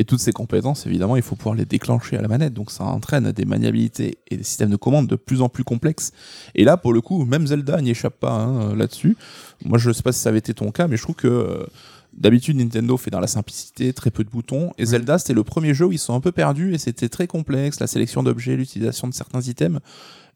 Et 0.00 0.04
toutes 0.04 0.20
ces 0.20 0.30
compétences, 0.30 0.86
évidemment, 0.86 1.16
il 1.16 1.22
faut 1.22 1.34
pouvoir 1.34 1.56
les 1.56 1.64
déclencher 1.64 2.16
à 2.16 2.22
la 2.22 2.28
manette. 2.28 2.54
Donc 2.54 2.70
ça 2.70 2.84
entraîne 2.84 3.32
des 3.32 3.44
maniabilités 3.44 4.18
et 4.30 4.36
des 4.36 4.44
systèmes 4.44 4.70
de 4.70 4.76
commande 4.76 5.08
de 5.08 5.16
plus 5.16 5.42
en 5.42 5.48
plus 5.48 5.64
complexes. 5.64 6.12
Et 6.54 6.62
là, 6.62 6.76
pour 6.76 6.92
le 6.92 7.00
coup, 7.00 7.24
même 7.24 7.48
Zelda 7.48 7.80
n'y 7.82 7.90
échappe 7.90 8.20
pas 8.20 8.30
hein, 8.30 8.76
là-dessus. 8.76 9.16
Moi, 9.64 9.76
je 9.76 9.90
sais 9.90 10.04
pas 10.04 10.12
si 10.12 10.20
ça 10.20 10.28
avait 10.28 10.38
été 10.38 10.54
ton 10.54 10.70
cas, 10.70 10.86
mais 10.86 10.96
je 10.96 11.02
trouve 11.02 11.16
que 11.16 11.66
d'habitude, 12.18 12.56
Nintendo 12.56 12.96
fait 12.96 13.10
dans 13.10 13.20
la 13.20 13.26
simplicité, 13.26 13.92
très 13.92 14.10
peu 14.10 14.24
de 14.24 14.30
boutons. 14.30 14.72
Et 14.78 14.86
Zelda, 14.86 15.18
c'était 15.18 15.34
le 15.34 15.44
premier 15.44 15.74
jeu 15.74 15.86
où 15.86 15.92
ils 15.92 15.98
sont 15.98 16.14
un 16.14 16.20
peu 16.20 16.32
perdus 16.32 16.74
et 16.74 16.78
c'était 16.78 17.08
très 17.08 17.26
complexe. 17.26 17.80
La 17.80 17.86
sélection 17.86 18.22
d'objets, 18.22 18.56
l'utilisation 18.56 19.08
de 19.08 19.14
certains 19.14 19.40
items. 19.40 19.80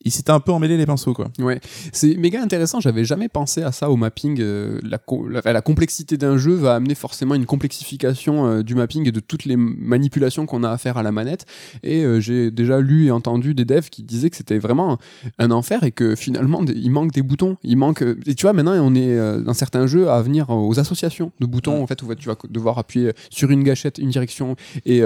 Ils 0.05 0.11
s'étaient 0.11 0.31
un 0.33 0.41
peu 0.41 0.53
emmêlés 0.53 0.77
les 0.77 0.87
pinceaux, 0.87 1.13
quoi. 1.15 1.29
Ouais, 1.39 1.61
c'est 1.93 2.17
méga 2.17 2.43
intéressant. 2.43 2.81
J'avais 2.81 3.05
jamais 3.05 3.29
pensé 3.29 3.63
à 3.63 3.73
ça 3.73 3.91
au 3.91 3.97
mapping. 3.97 4.41
euh, 4.41 4.79
la, 4.83 4.99
co- 4.99 5.29
la, 5.29 5.41
la 5.53 5.61
complexité 5.63 6.17
d'un 6.17 6.37
jeu 6.37 6.55
va 6.55 6.75
amener 6.75 6.95
forcément 6.95 7.35
une 7.35 7.47
complexification 7.47 8.47
euh, 8.47 8.63
du 8.63 8.75
mapping 8.75 9.07
et 9.09 9.13
de 9.13 9.21
toutes 9.21 9.45
les 9.45 9.57
manipulations 9.57 10.47
qu'on 10.47 10.65
a 10.65 10.71
à 10.71 10.79
faire 10.79 10.97
à 10.97 11.03
la 11.03 11.13
manette. 11.13 11.47
Et 11.83 12.05
euh, 12.05 12.21
j'ai 12.21 12.51
déjà 12.51 12.81
lu 12.81 13.07
et 13.07 13.11
entendu 13.11 13.55
des 13.55 13.65
devs 13.65 13.89
qui 13.91 14.03
disaient 14.03 14.31
que 14.31 14.37
c'était 14.37 14.59
vraiment 14.59 14.99
un 15.39 15.51
enfer 15.51 15.83
et 15.85 15.93
que 15.93 16.15
finalement 16.15 16.63
il 16.67 16.91
manque 16.91 17.13
des 17.13 17.23
boutons. 17.23 17.57
Il 17.63 17.77
manque. 17.77 18.03
Et 18.27 18.35
tu 18.35 18.43
vois, 18.43 18.53
maintenant 18.53 18.73
on 18.83 18.95
est 18.95 19.43
dans 19.43 19.55
certains 19.55 19.87
jeux 19.87 20.09
à 20.11 20.21
venir 20.23 20.51
aux 20.51 20.79
associations 20.79 21.33
de 21.41 21.47
boutons 21.47 21.83
en 21.83 21.87
fait 21.87 22.03
où 22.03 22.15
tu 22.15 22.29
vas 22.29 22.37
devoir 22.51 22.79
appuyer 22.79 23.13
sur 23.31 23.51
une 23.51 23.63
gâchette, 23.63 23.99
une 23.99 24.11
direction 24.11 24.57
et 24.87 25.03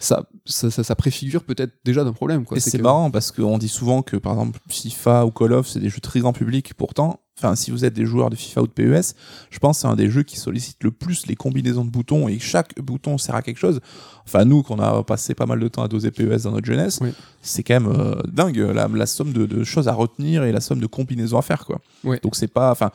ça, 0.00 0.28
ça, 0.44 0.70
ça, 0.70 0.84
ça 0.84 0.94
préfigure 0.94 1.42
peut-être 1.44 1.72
déjà 1.84 2.04
d'un 2.04 2.12
problème. 2.12 2.44
Quoi. 2.44 2.56
Et 2.56 2.60
c'est 2.60 2.78
que- 2.78 2.82
marrant 2.82 3.10
parce 3.10 3.32
qu'on 3.32 3.58
dit 3.58 3.68
souvent 3.68 4.02
que 4.02 4.16
par 4.16 4.35
exemple 4.42 4.60
FIFA 4.68 5.26
ou 5.26 5.30
Call 5.30 5.52
of 5.52 5.66
c'est 5.68 5.80
des 5.80 5.88
jeux 5.88 6.00
très 6.00 6.20
grand 6.20 6.32
public. 6.32 6.74
Pourtant, 6.74 7.20
enfin 7.38 7.54
si 7.56 7.70
vous 7.70 7.84
êtes 7.84 7.94
des 7.94 8.06
joueurs 8.06 8.30
de 8.30 8.36
FIFA 8.36 8.62
ou 8.62 8.66
de 8.66 8.72
PES, 8.72 9.14
je 9.50 9.58
pense 9.58 9.76
que 9.78 9.80
c'est 9.82 9.88
un 9.88 9.96
des 9.96 10.08
jeux 10.10 10.22
qui 10.22 10.36
sollicite 10.38 10.82
le 10.84 10.90
plus 10.90 11.26
les 11.26 11.36
combinaisons 11.36 11.84
de 11.84 11.90
boutons 11.90 12.28
et 12.28 12.38
chaque 12.38 12.80
bouton 12.80 13.18
sert 13.18 13.34
à 13.34 13.42
quelque 13.42 13.58
chose. 13.58 13.80
Enfin 14.24 14.44
nous 14.44 14.62
qu'on 14.62 14.78
a 14.80 15.02
passé 15.04 15.34
pas 15.34 15.46
mal 15.46 15.60
de 15.60 15.68
temps 15.68 15.82
à 15.82 15.88
doser 15.88 16.10
PES 16.10 16.42
dans 16.44 16.52
notre 16.52 16.66
jeunesse, 16.66 16.98
Oui. 17.02 17.10
c'est 17.42 17.62
quand 17.62 17.80
même 17.80 17.92
euh, 17.92 18.14
dingue 18.32 18.56
la, 18.58 18.88
la 18.88 19.06
somme 19.06 19.32
de, 19.32 19.46
de 19.46 19.64
choses 19.64 19.86
à 19.88 19.92
retenir 19.92 20.44
et 20.44 20.52
la 20.52 20.60
somme 20.60 20.80
de 20.80 20.86
combinaisons 20.86 21.38
à 21.38 21.42
faire 21.42 21.64
quoi. 21.66 21.80
Donc 22.22 22.34
c'est 22.36 22.48
pas, 22.48 22.70
enfin 22.70 22.90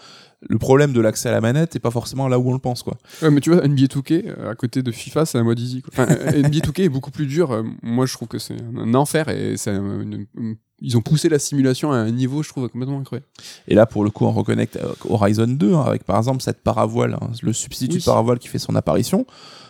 le 0.49 0.57
problème 0.57 0.91
de 0.91 0.99
l'accès 1.01 1.29
à 1.29 1.31
la 1.33 1.39
manette 1.41 1.75
est 1.75 1.79
pas 1.79 1.91
forcément 1.91 2.27
là 2.27 2.39
où 2.39 2.49
on 2.49 2.53
le 2.53 2.59
pense 2.59 2.81
quoi. 2.81 2.97
Ouais, 3.21 3.29
mais 3.29 3.41
tu 3.41 3.51
vois, 3.51 3.61
NBA 3.67 3.83
2K, 3.83 4.23
euh, 4.39 4.49
à 4.51 4.55
côté 4.55 4.81
de 4.81 4.91
FIFA, 4.91 5.27
c'est 5.27 5.37
un 5.37 5.43
mode 5.43 5.59
easy. 5.59 5.83
Quoi. 5.83 5.91
Enfin, 5.93 6.07
NBA 6.35 6.49
2K 6.65 6.81
est 6.85 6.89
beaucoup 6.89 7.11
plus 7.11 7.27
dur. 7.27 7.51
euh, 7.51 7.61
moi, 7.83 8.07
je 8.07 8.13
trouve 8.13 8.27
que 8.27 8.39
c'est 8.39 8.55
un, 8.75 8.93
enfer 8.95 9.29
et 9.29 9.55
c'est 9.57 9.69
un- 9.69 10.01
une- 10.01 10.25
une- 10.35 10.55
ils 10.81 10.97
ont 10.97 11.01
poussé 11.01 11.29
la 11.29 11.39
simulation 11.39 11.91
à 11.91 11.97
un 11.97 12.11
niveau, 12.11 12.41
je 12.43 12.49
trouve, 12.49 12.67
complètement 12.67 12.99
incroyable. 12.99 13.27
Et 13.67 13.75
là, 13.75 13.85
pour 13.85 14.03
le 14.03 14.09
coup, 14.09 14.25
on 14.25 14.31
reconnecte 14.31 14.77
euh, 14.77 14.93
Horizon 15.07 15.47
2 15.47 15.73
hein, 15.73 15.81
avec 15.81 16.03
par 16.03 16.17
exemple 16.17 16.41
cette 16.41 16.61
paravoile, 16.61 17.17
hein, 17.21 17.29
le 17.41 17.53
substitut 17.53 17.97
Oui. 17.97 18.03
paravoile 18.03 18.39
qui 18.39 18.47
fait 18.47 18.59
son 18.59 18.75
apparition. 18.75 19.25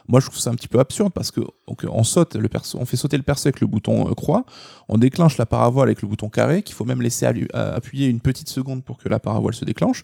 Moi, 0.07 0.20
je 0.20 0.26
trouve 0.26 0.39
ça 0.39 0.49
un 0.49 0.55
petit 0.55 0.68
peu 0.68 0.80
absurde 0.80 1.14
parce 1.14 1.32
que 1.32 1.41
donc, 1.68 1.86
on 1.89 2.03
saute 2.03 2.36
le 2.36 2.49
perso, 2.49 2.78
on 2.82 2.86
fait 2.86 2.97
sauter 2.97 3.18
le 3.18 3.24
perso 3.24 3.47
avec 3.47 3.62
le 3.62 3.68
bouton 3.68 4.09
euh, 4.09 4.14
croix, 4.14 4.45
on 4.89 4.97
déclenche 4.97 5.38
la 5.38 5.45
paravoile 5.45 5.89
avec 5.89 6.01
le 6.01 6.07
bouton 6.07 6.28
carré, 6.30 6.64
qu'il 6.64 6.76
faut 6.76 6.86
même 6.86 7.01
laisser 7.01 7.26
euh, 7.28 7.76
appuyer 7.76 8.07
une 8.07 8.20
petite 8.20 8.49
seconde 8.49 8.84
pour 8.84 8.97
que 8.97 9.07
la 9.09 9.20
paravoile 9.20 9.53
se 9.53 9.64
déclenche. 9.66 10.03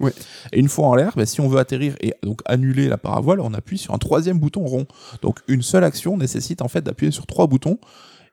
Et 0.52 0.60
une 0.60 0.70
fois 0.70 0.88
en 0.88 0.96
l'air, 0.96 1.14
bah, 1.16 1.26
si 1.26 1.42
on 1.42 1.48
veut 1.48 1.60
atterrir 1.60 1.96
et 2.02 2.14
donc 2.24 2.42
annuler 2.46 2.88
la 2.88 2.98
paravoile, 2.98 3.40
on 3.40 3.54
appuie 3.54 3.78
sur 3.78 3.94
un 3.94 3.98
troisième 3.98 4.40
bouton 4.40 4.66
rond. 4.66 4.86
Donc 5.22 5.40
une 5.48 5.62
seule 5.62 5.84
action 5.84 6.16
nécessite 6.18 6.62
en 6.62 6.68
fait 6.68 6.82
d'appuyer 6.82 7.12
sur 7.12 7.26
trois 7.26 7.48
boutons. 7.48 7.80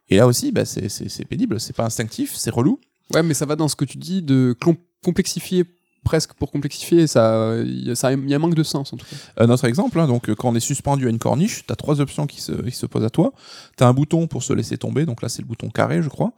Et 0.09 0.17
là 0.17 0.27
aussi, 0.27 0.53
bah, 0.53 0.65
c'est- 0.65 0.89
pénible, 1.29 1.61
c'est 1.61 1.75
pas 1.75 1.85
instinctif, 1.85 2.35
c'est 2.35 2.51
relou. 2.51 2.79
Ouais, 3.13 3.23
mais 3.23 3.35
ça 3.35 3.47
va 3.47 3.57
dans 3.57 3.69
ce 3.69 3.77
que 3.77 3.85
tu 3.85 3.99
dis 3.99 4.23
de 4.23 4.57
complexifier 5.03 5.65
presque 6.05 6.35
pour 6.35 6.53
complexifier, 6.53 7.07
ça, 7.07 7.57
il 7.65 7.89
y, 7.89 7.91
a- 7.91 8.07
un 8.07 8.39
manque 8.39 8.55
de 8.55 8.63
sens. 8.63 8.95
Un 9.37 9.51
autre 9.51 9.65
exemple, 9.65 9.99
hein, 9.99 10.07
donc 10.07 10.29
euh, 10.29 10.35
quand 10.35 10.51
on 10.51 10.55
est 10.55 10.61
suspendu 10.61 11.07
à 11.07 11.11
une 11.11 11.19
corniche, 11.19 11.67
tu 11.67 11.73
as 11.73 11.77
trois 11.77 12.01
options 12.01 12.27
qui 12.27 12.41
se, 12.41 12.87
posent 12.87 13.05
à 13.05 13.11
toi. 13.11 13.33
Tu 13.77 13.83
as 13.83 13.89
un 13.89 13.95
bouton 13.95 14.27
pour 14.27 14.43
se 14.43 14.53
laisser 14.53 14.79
tomber, 14.79 15.07
donc 15.07 15.23
là 15.23 15.29
c'est 15.29 15.43
le 15.43 15.49
bouton 15.49 15.71
carré, 15.71 16.03
je 16.03 16.09
crois. 16.09 16.33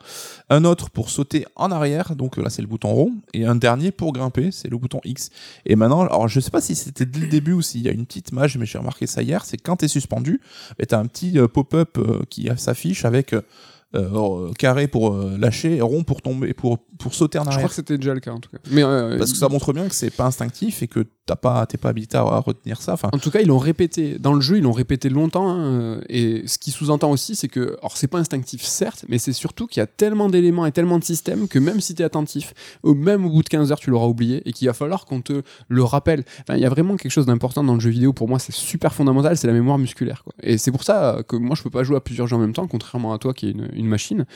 Un 0.48 0.64
autre 0.64 0.88
pour 0.90 1.10
sauter 1.10 1.44
en 1.56 1.70
arrière, 1.70 2.16
donc 2.16 2.38
euh, 2.38 2.42
là 2.42 2.50
c'est 2.50 2.62
le 2.62 2.68
bouton 2.68 2.88
rond. 2.88 3.12
Et 3.34 3.44
un 3.44 3.56
dernier 3.56 3.90
pour 3.90 4.12
grimper, 4.12 4.50
c'est 4.52 4.68
le 4.68 4.78
bouton 4.78 5.00
X. 5.04 5.30
Et 5.66 5.76
maintenant, 5.76 6.02
alors 6.02 6.28
je 6.28 6.40
sais 6.40 6.50
pas 6.50 6.60
si 6.60 6.74
c'était 6.74 7.04
dès 7.06 7.20
le 7.20 7.28
début 7.28 7.52
ou 7.52 7.62
s'il 7.62 7.82
y 7.82 7.88
a 7.88 7.92
une 7.92 8.06
petite 8.06 8.30
image, 8.30 8.56
mais 8.56 8.66
j'ai 8.66 8.78
remarqué 8.78 9.06
ça 9.06 9.22
hier, 9.22 9.44
c'est 9.44 9.58
quand 9.58 9.76
tu 9.76 9.84
es 9.84 9.88
suspendu, 9.88 10.40
tu 10.78 10.94
as 10.94 10.98
un 10.98 11.06
petit 11.06 11.38
euh, 11.38 11.48
pop-up 11.48 11.98
qui 12.30 12.48
s'affiche 12.56 13.04
avec 13.04 13.34
euh, 13.94 14.08
euh, 14.48 14.52
carré 14.52 14.88
pour 14.88 15.12
euh, 15.14 15.36
lâcher, 15.38 15.80
rond 15.80 16.02
pour 16.02 16.20
tomber, 16.22 16.52
pour, 16.54 16.78
pour 16.98 17.14
sauter 17.14 17.38
en 17.38 17.44
Je 17.44 17.48
arrière. 17.48 17.60
crois 17.60 17.68
que 17.68 17.74
c'était 17.74 17.96
déjà 17.96 18.14
le 18.14 18.20
cas 18.20 18.32
en 18.32 18.40
tout 18.40 18.50
cas. 18.50 18.58
Mais 18.70 18.82
euh, 18.82 19.16
Parce 19.16 19.32
que 19.32 19.38
ça 19.38 19.48
montre 19.48 19.72
bien 19.72 19.88
que 19.88 19.94
c'est 19.94 20.10
pas 20.10 20.24
instinctif 20.24 20.82
et 20.82 20.88
que 20.88 21.06
t'as 21.24 21.36
pas, 21.36 21.64
t'es 21.66 21.78
pas 21.78 21.90
habilité 21.90 22.16
à, 22.16 22.20
à 22.22 22.38
retenir 22.40 22.80
ça. 22.82 22.94
Enfin, 22.94 23.08
En 23.12 23.18
tout 23.18 23.30
cas, 23.30 23.40
ils 23.40 23.48
l'ont 23.48 23.58
répété. 23.58 24.18
Dans 24.18 24.32
le 24.32 24.40
jeu, 24.40 24.58
ils 24.58 24.62
l'ont 24.62 24.72
répété 24.72 25.08
longtemps. 25.08 25.48
hein, 25.48 26.00
et 26.08 26.42
ce 26.46 26.58
qui 26.58 26.70
sous-entend 26.70 27.10
aussi, 27.10 27.36
c'est 27.36 27.48
que, 27.48 27.76
alors 27.80 27.96
c'est 27.96 28.06
pas 28.08 28.18
instinctif, 28.18 28.62
certes, 28.62 29.04
mais 29.08 29.18
c'est 29.18 29.32
surtout 29.32 29.66
qu'il 29.66 29.80
y 29.80 29.82
a 29.82 29.86
tellement 29.86 30.28
d'éléments 30.28 30.66
et 30.66 30.72
tellement 30.72 30.98
de 30.98 31.04
systèmes 31.04 31.48
que 31.48 31.58
même 31.58 31.80
si 31.80 31.94
tu 31.94 32.02
es 32.02 32.04
attentif, 32.04 32.54
ou 32.82 32.94
même 32.94 33.24
au 33.24 33.30
bout 33.30 33.42
de 33.42 33.48
15 33.48 33.72
heures, 33.72 33.78
tu 33.80 33.90
l'auras 33.90 34.06
oublié 34.06 34.42
et 34.48 34.52
qu'il 34.52 34.66
va 34.68 34.74
falloir 34.74 35.04
qu'on 35.04 35.20
te 35.20 35.42
le 35.68 35.82
rappelle. 35.84 36.24
Enfin, 36.42 36.56
il 36.56 36.60
y 36.62 36.66
a 36.66 36.68
vraiment 36.70 36.96
quelque 36.96 37.12
chose 37.12 37.26
d'important 37.26 37.64
dans 37.64 37.74
le 37.74 37.80
jeu 37.80 37.90
vidéo. 37.90 38.12
Pour 38.12 38.28
moi, 38.28 38.38
c'est 38.38 38.54
super 38.54 38.94
fondamental, 38.94 39.36
c'est 39.36 39.46
la 39.46 39.52
mémoire 39.52 39.78
musculaire. 39.78 40.22
Quoi. 40.24 40.32
Et 40.42 40.58
c'est 40.58 40.70
pour 40.72 40.82
ça 40.84 41.22
que 41.26 41.36
moi, 41.36 41.54
je 41.56 41.62
peux 41.62 41.70
pas 41.70 41.82
jouer 41.84 41.96
à 41.96 42.00
plusieurs 42.00 42.26
jeux 42.26 42.36
en 42.36 42.40
même 42.40 42.52
temps, 42.52 42.66
contrairement 42.66 43.12
à 43.12 43.18
toi 43.18 43.32
qui 43.34 43.48
est 43.48 43.50
une, 43.52 43.68
une 43.76 43.86
machine. 43.86 44.26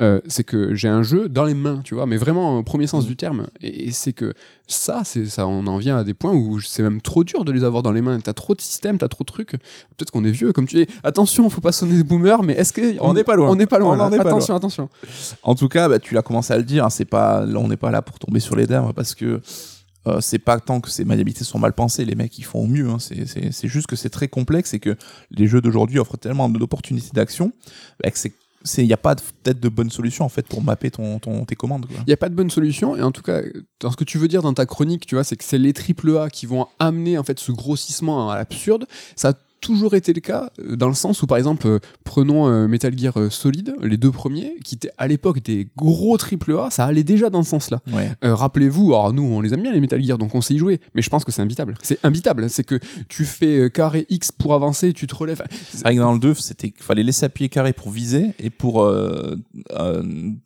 Euh, 0.00 0.20
c'est 0.26 0.44
que 0.44 0.74
j'ai 0.74 0.88
un 0.88 1.02
jeu 1.02 1.28
dans 1.28 1.44
les 1.44 1.54
mains, 1.54 1.80
tu 1.82 1.94
vois, 1.94 2.06
mais 2.06 2.16
vraiment 2.16 2.58
au 2.58 2.62
premier 2.62 2.86
sens 2.86 3.06
du 3.06 3.16
terme. 3.16 3.46
Et, 3.60 3.88
et 3.88 3.90
c'est 3.92 4.12
que 4.12 4.34
ça, 4.66 5.02
c'est 5.04 5.26
ça, 5.26 5.46
on 5.46 5.66
en 5.66 5.78
vient 5.78 5.96
à 5.96 6.04
des 6.04 6.14
points 6.14 6.32
où 6.32 6.60
c'est 6.60 6.82
même 6.82 7.00
trop 7.00 7.24
dur 7.24 7.44
de 7.44 7.52
les 7.52 7.64
avoir 7.64 7.82
dans 7.82 7.92
les 7.92 8.02
mains. 8.02 8.20
T'as 8.20 8.32
trop 8.32 8.54
de 8.54 8.60
systèmes, 8.60 8.98
t'as 8.98 9.08
trop 9.08 9.24
de 9.24 9.30
trucs. 9.30 9.50
Peut-être 9.50 10.10
qu'on 10.10 10.24
est 10.24 10.30
vieux, 10.30 10.52
comme 10.52 10.66
tu 10.66 10.76
dis. 10.76 10.86
Attention, 11.02 11.48
faut 11.50 11.60
pas 11.60 11.72
sonner 11.72 11.96
des 11.96 12.04
boomers, 12.04 12.42
mais 12.42 12.54
est-ce 12.54 12.72
que 12.72 13.00
On 13.00 13.14
n'est 13.14 13.24
pas 13.24 13.36
loin. 13.36 13.48
On 13.48 13.56
n'est 13.56 13.66
pas 13.66 13.78
loin. 13.78 13.96
On 13.96 14.00
en 14.00 14.10
là. 14.10 14.16
est 14.16 14.22
pas 14.22 14.28
attention, 14.28 14.54
attention. 14.54 14.88
En 15.42 15.54
tout 15.54 15.68
cas, 15.68 15.88
bah, 15.88 15.98
tu 15.98 16.14
l'as 16.14 16.22
commencé 16.22 16.52
à 16.52 16.58
le 16.58 16.64
dire, 16.64 16.84
hein, 16.84 16.90
c'est 16.90 17.04
pas, 17.04 17.44
là, 17.44 17.58
on 17.58 17.68
n'est 17.68 17.76
pas 17.76 17.90
là 17.90 18.02
pour 18.02 18.18
tomber 18.18 18.40
sur 18.40 18.56
les 18.56 18.66
dames 18.66 18.92
parce 18.94 19.14
que 19.14 19.40
euh, 20.06 20.20
c'est 20.20 20.38
pas 20.38 20.58
tant 20.60 20.80
que 20.80 20.88
ces 20.88 21.04
maniabilités 21.04 21.44
sont 21.44 21.58
mal 21.58 21.74
pensées, 21.74 22.04
les 22.06 22.14
mecs 22.14 22.38
ils 22.38 22.44
font 22.44 22.60
au 22.60 22.66
mieux, 22.66 22.88
hein, 22.88 22.96
c'est 22.98 23.68
juste 23.68 23.86
que 23.86 23.96
c'est 23.96 24.08
très 24.08 24.28
complexe 24.28 24.72
et 24.72 24.80
que 24.80 24.96
les 25.30 25.46
jeux 25.46 25.60
d'aujourd'hui 25.60 25.98
offrent 25.98 26.16
tellement 26.16 26.48
d'opportunités 26.48 27.10
d'action 27.12 27.52
bah, 28.02 28.10
que 28.10 28.18
c'est 28.18 28.32
il 28.76 28.86
n'y 28.86 28.92
a 28.92 28.98
pas 28.98 29.14
peut-être 29.14 29.60
de 29.60 29.68
bonne 29.68 29.90
solution 29.90 30.24
en 30.24 30.28
fait 30.28 30.46
pour 30.46 30.62
mapper 30.62 30.90
ton, 30.90 31.18
tes 31.18 31.56
commandes. 31.56 31.86
Il 31.90 32.04
n'y 32.06 32.12
a 32.12 32.16
pas 32.16 32.28
de 32.28 32.34
bonne 32.34 32.50
solution. 32.50 32.96
Et 32.96 33.02
en 33.02 33.12
tout 33.12 33.22
cas, 33.22 33.40
ce 33.82 33.96
que 33.96 34.04
tu 34.04 34.18
veux 34.18 34.28
dire 34.28 34.42
dans 34.42 34.54
ta 34.54 34.66
chronique, 34.66 35.06
tu 35.06 35.14
vois, 35.14 35.24
c'est 35.24 35.36
que 35.36 35.44
c'est 35.44 35.58
les 35.58 35.72
triple 35.72 36.16
A 36.18 36.28
qui 36.28 36.46
vont 36.46 36.66
amener 36.78 37.18
en 37.18 37.24
fait 37.24 37.38
ce 37.38 37.52
grossissement 37.52 38.30
à 38.30 38.36
l'absurde. 38.36 38.86
Ça 39.16 39.34
toujours 39.60 39.94
été 39.94 40.12
le 40.12 40.20
cas 40.20 40.50
euh, 40.60 40.76
dans 40.76 40.88
le 40.88 40.94
sens 40.94 41.22
où, 41.22 41.26
par 41.26 41.38
exemple, 41.38 41.66
euh, 41.66 41.78
prenons 42.04 42.48
euh, 42.48 42.66
Metal 42.68 42.96
Gear 42.98 43.14
Solid, 43.30 43.74
les 43.82 43.96
deux 43.96 44.10
premiers, 44.10 44.56
qui 44.64 44.74
étaient 44.76 44.90
à 44.98 45.06
l'époque 45.06 45.42
des 45.42 45.68
gros 45.76 46.16
triple 46.16 46.56
A, 46.58 46.68
ça 46.70 46.84
allait 46.86 47.04
déjà 47.04 47.30
dans 47.30 47.42
ce 47.42 47.50
sens-là. 47.50 47.80
Ouais. 47.92 48.10
Euh, 48.24 48.34
Rappelez-vous, 48.34 48.94
alors 48.94 49.12
nous 49.12 49.22
on 49.22 49.40
les 49.40 49.52
aime 49.54 49.62
bien 49.62 49.72
les 49.72 49.80
Metal 49.80 50.02
Gear, 50.02 50.18
donc 50.18 50.34
on 50.34 50.40
sait 50.40 50.54
y 50.54 50.58
jouer, 50.58 50.80
mais 50.94 51.02
je 51.02 51.10
pense 51.10 51.24
que 51.24 51.32
c'est 51.32 51.42
imbitable. 51.42 51.74
C'est 51.82 51.98
imbitable, 52.04 52.48
c'est 52.50 52.64
que 52.64 52.78
tu 53.08 53.24
fais 53.24 53.70
carré 53.70 54.06
X 54.08 54.32
pour 54.32 54.54
avancer, 54.54 54.92
tu 54.92 55.06
te 55.06 55.14
relèves. 55.14 55.42
C'est 55.70 55.82
vrai 55.82 55.94
que 55.94 56.00
dans 56.00 56.12
le 56.12 56.18
2, 56.18 56.34
c'était 56.34 56.70
qu'il 56.70 56.82
fallait 56.82 57.02
laisser 57.02 57.26
appuyer 57.26 57.48
carré 57.48 57.72
pour 57.72 57.90
viser 57.90 58.32
et 58.38 58.50
pour 58.50 58.82
euh, 58.82 59.36
euh, 59.78 60.02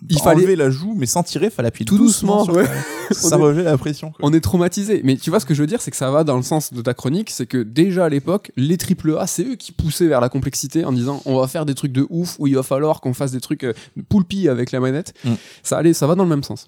Il 0.09 0.19
enlever 0.19 0.43
fallait- 0.43 0.57
la 0.57 0.71
joue, 0.71 0.95
mais 0.97 1.07
sans 1.07 1.23
tirer, 1.23 1.47
il 1.47 1.51
fallait 1.51 1.69
appuyer 1.69 1.87
Tout 1.87 1.99
doucement, 1.99 2.45
sur 2.45 2.55
ouais. 2.55 2.67
ça 3.11 3.37
relevait 3.39 3.63
la 3.63 3.79
pression. 3.79 4.11
Quoi. 4.11 4.21
On 4.29 4.33
est 4.33 4.41
traumatisé. 4.41 5.01
Mais 5.05 5.17
tu 5.17 5.31
vois 5.31 5.41
ce 5.41 5.47
que 5.47 5.55
je 5.55 5.61
veux 5.61 5.67
dire, 5.67 5.81
c'est 5.81 5.91
que 5.91 5.97
ça 5.97 6.11
va 6.11 6.25
dans 6.25 6.37
le 6.37 6.43
sens 6.43 6.73
de 6.73 6.83
ta 6.83 6.95
chronique, 6.95 7.31
c'est 7.31 7.47
que 7.47 7.59
déjà 7.63 8.07
à 8.07 8.09
l'époque, 8.09 8.51
les 8.57 8.77
triple 8.77 9.04
A, 9.13 9.27
c'est 9.27 9.45
eux 9.45 9.55
qui 9.57 9.73
poussaient 9.73 10.07
vers 10.07 10.21
la 10.21 10.29
complexité 10.29 10.85
en 10.85 10.93
disant 10.93 11.23
on 11.27 11.39
va 11.39 11.47
faire 11.47 11.67
des 11.67 11.75
trucs 11.75 11.93
de 11.93 12.07
ouf 12.11 12.37
où 12.39 12.47
il 12.47 12.55
va 12.55 12.63
falloir 12.63 13.01
qu'on 13.01 13.15
fasse 13.15 13.33
des 13.33 13.41
trucs 13.41 13.65
euh, 13.65 13.73
poulpi 14.09 14.49
avec 14.49 14.73
la 14.73 14.81
manette. 14.81 15.15
Mm. 15.25 15.35
Ça 15.63 15.79
allait, 15.79 15.93
ça 15.93 16.07
va 16.07 16.15
dans 16.15 16.25
le 16.25 16.31
même 16.31 16.43
sens. 16.43 16.67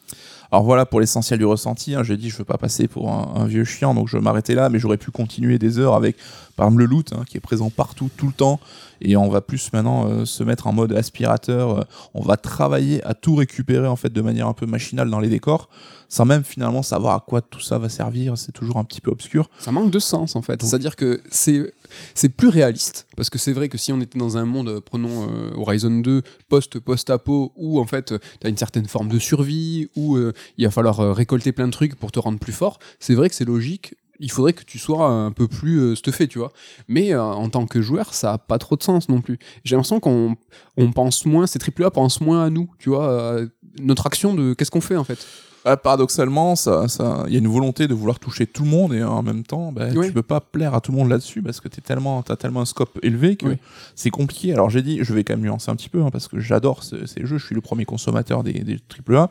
Alors 0.52 0.64
voilà 0.64 0.86
pour 0.86 1.00
l'essentiel 1.00 1.38
du 1.38 1.44
ressenti. 1.44 1.94
Hein, 1.94 2.02
J'ai 2.02 2.16
dit 2.16 2.30
je 2.30 2.36
veux 2.36 2.44
pas 2.44 2.58
passer 2.58 2.86
pour 2.86 3.10
un, 3.10 3.32
un 3.34 3.46
vieux 3.46 3.64
chiant, 3.64 3.94
donc 3.94 4.08
je 4.08 4.16
vais 4.16 4.22
m'arrêter 4.22 4.54
là, 4.54 4.68
mais 4.68 4.78
j'aurais 4.78 4.96
pu 4.98 5.10
continuer 5.10 5.58
des 5.58 5.78
heures 5.78 5.94
avec 5.94 6.16
par 6.54 6.66
exemple 6.66 6.80
le 6.82 6.86
loot 6.86 7.12
hein, 7.12 7.24
qui 7.26 7.36
est 7.36 7.40
présent 7.40 7.70
partout 7.70 8.10
tout 8.16 8.26
le 8.26 8.32
temps. 8.32 8.60
Et 9.02 9.16
on 9.16 9.28
va 9.28 9.40
plus 9.42 9.72
maintenant 9.72 10.08
euh, 10.08 10.24
se 10.24 10.42
mettre 10.42 10.66
en 10.66 10.72
mode 10.72 10.92
aspirateur. 10.92 11.78
euh, 11.80 11.82
on 12.14 12.22
va 12.22 12.36
travailler 12.36 13.04
à 13.04 13.12
tout 13.14 13.34
récupérer 13.34 13.86
en 13.86 13.96
fait 13.96 14.12
de 14.12 14.20
manière 14.22 14.46
un 14.46 14.54
peu 14.54 14.64
machinale 14.66 15.10
dans 15.10 15.20
les 15.20 15.28
décors, 15.28 15.68
sans 16.08 16.24
même 16.24 16.44
finalement 16.44 16.82
savoir 16.82 17.14
à 17.14 17.20
quoi 17.20 17.42
tout 17.42 17.60
ça 17.60 17.78
va 17.78 17.88
servir. 17.90 18.38
C'est 18.38 18.52
toujours 18.52 18.78
un 18.78 18.84
petit 18.84 19.00
peu 19.02 19.10
obscur. 19.10 19.50
Ça 19.58 19.70
manque 19.72 19.90
de 19.90 19.98
sens 19.98 20.34
en 20.36 20.42
fait. 20.42 20.62
C'est-à-dire 20.62 20.96
que 20.96 21.20
c'est 21.30 21.74
c'est 22.14 22.28
plus 22.28 22.48
réaliste 22.48 23.06
parce 23.16 23.30
que 23.30 23.38
c'est 23.38 23.52
vrai 23.52 23.68
que 23.68 23.78
si 23.78 23.92
on 23.92 24.00
était 24.00 24.18
dans 24.18 24.36
un 24.36 24.44
monde, 24.44 24.68
euh, 24.68 24.80
prenons 24.80 25.28
euh, 25.28 25.50
Horizon 25.56 25.90
2 25.90 26.22
post 26.48 26.78
post 26.80 27.10
apo 27.10 27.52
où 27.56 27.80
en 27.80 27.86
fait 27.86 28.14
tu 28.40 28.46
as 28.46 28.48
une 28.48 28.56
certaine 28.56 28.86
forme 28.86 29.08
de 29.08 29.18
survie 29.18 29.88
où 29.96 30.16
euh, 30.16 30.32
il 30.58 30.64
va 30.64 30.70
falloir 30.70 31.00
euh, 31.00 31.12
récolter 31.12 31.52
plein 31.52 31.66
de 31.66 31.72
trucs 31.72 31.94
pour 31.94 32.12
te 32.12 32.18
rendre 32.18 32.38
plus 32.38 32.52
fort, 32.52 32.78
c'est 33.00 33.14
vrai 33.14 33.28
que 33.28 33.34
c'est 33.34 33.44
logique. 33.44 33.94
Il 34.18 34.30
faudrait 34.30 34.54
que 34.54 34.64
tu 34.64 34.78
sois 34.78 35.06
un 35.06 35.30
peu 35.30 35.46
plus 35.46 35.78
euh, 35.78 35.94
stuffé, 35.94 36.26
tu 36.26 36.38
vois. 36.38 36.52
Mais 36.88 37.12
euh, 37.12 37.22
en 37.22 37.50
tant 37.50 37.66
que 37.66 37.82
joueur, 37.82 38.14
ça 38.14 38.32
a 38.32 38.38
pas 38.38 38.56
trop 38.58 38.76
de 38.76 38.82
sens 38.82 39.10
non 39.10 39.20
plus. 39.20 39.38
J'ai 39.64 39.76
l'impression 39.76 40.00
qu'on 40.00 40.36
on 40.78 40.92
pense 40.92 41.26
moins, 41.26 41.46
ces 41.46 41.58
AAA 41.58 41.90
pensent 41.90 42.22
moins 42.22 42.44
à 42.44 42.50
nous, 42.50 42.70
tu 42.78 42.88
vois, 42.88 43.40
à 43.40 43.44
notre 43.78 44.06
action 44.06 44.32
de 44.32 44.54
qu'est-ce 44.54 44.70
qu'on 44.70 44.80
fait 44.80 44.96
en 44.96 45.04
fait. 45.04 45.26
Ah, 45.68 45.76
paradoxalement, 45.76 46.54
ça, 46.54 46.86
ça, 46.86 47.24
il 47.26 47.32
y 47.32 47.36
a 47.36 47.40
une 47.40 47.48
volonté 47.48 47.88
de 47.88 47.94
vouloir 47.94 48.20
toucher 48.20 48.46
tout 48.46 48.62
le 48.62 48.68
monde 48.70 48.94
et 48.94 49.02
en 49.02 49.22
même 49.24 49.42
temps, 49.42 49.72
bah, 49.72 49.88
Oui. 49.96 50.06
tu 50.06 50.12
peux 50.12 50.22
pas 50.22 50.40
plaire 50.40 50.74
à 50.74 50.80
tout 50.80 50.92
le 50.92 50.98
monde 50.98 51.08
là-dessus 51.08 51.42
parce 51.42 51.60
que 51.60 51.66
t'es 51.66 51.80
tellement, 51.80 52.22
t'as 52.22 52.36
tellement 52.36 52.60
un 52.60 52.64
scope 52.66 52.98
élevé 53.02 53.34
que 53.34 53.46
Oui. 53.46 53.56
c'est 53.96 54.10
compliqué. 54.10 54.52
Alors 54.52 54.70
j'ai 54.70 54.80
dit, 54.82 55.00
je 55.02 55.12
vais 55.12 55.24
quand 55.24 55.32
même 55.34 55.42
nuancer 55.44 55.68
un 55.70 55.74
petit 55.74 55.88
peu 55.88 56.02
hein, 56.02 56.10
parce 56.12 56.28
que 56.28 56.38
j'adore 56.38 56.84
ce- 56.84 57.04
ces 57.06 57.26
jeux. 57.26 57.38
Je 57.38 57.44
suis 57.46 57.54
le 57.56 57.60
premier 57.60 57.84
consommateur 57.84 58.44
des, 58.44 58.52
des 58.52 58.78
AAA. 58.78 59.28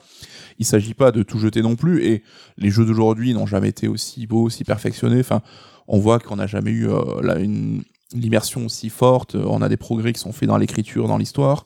Il 0.59 0.65
s'agit 0.65 0.93
pas 0.93 1.13
de 1.13 1.23
tout 1.23 1.39
jeter 1.39 1.61
non 1.61 1.77
plus 1.77 2.03
et 2.03 2.21
les 2.57 2.69
jeux 2.69 2.85
d'aujourd'hui 2.85 3.33
n'ont 3.33 3.45
jamais 3.47 3.69
été 3.69 3.87
aussi 3.87 4.27
beaux, 4.27 4.43
aussi 4.43 4.65
perfectionnés. 4.65 5.21
Enfin, 5.21 5.41
on 5.87 5.99
voit 5.99 6.19
qu'on 6.19 6.35
n'a 6.35 6.47
jamais 6.47 6.71
eu 6.71 6.89
euh, 6.89 7.21
là 7.21 7.37
une 7.39 7.83
l'immersion 8.13 8.65
aussi 8.65 8.89
forte. 8.89 9.35
On 9.35 9.61
a 9.61 9.67
des 9.69 9.77
progrès 9.77 10.13
qui 10.13 10.19
sont 10.19 10.31
faits 10.31 10.47
dans 10.47 10.57
l'écriture, 10.57 11.07
dans 11.07 11.17
l'histoire. 11.17 11.65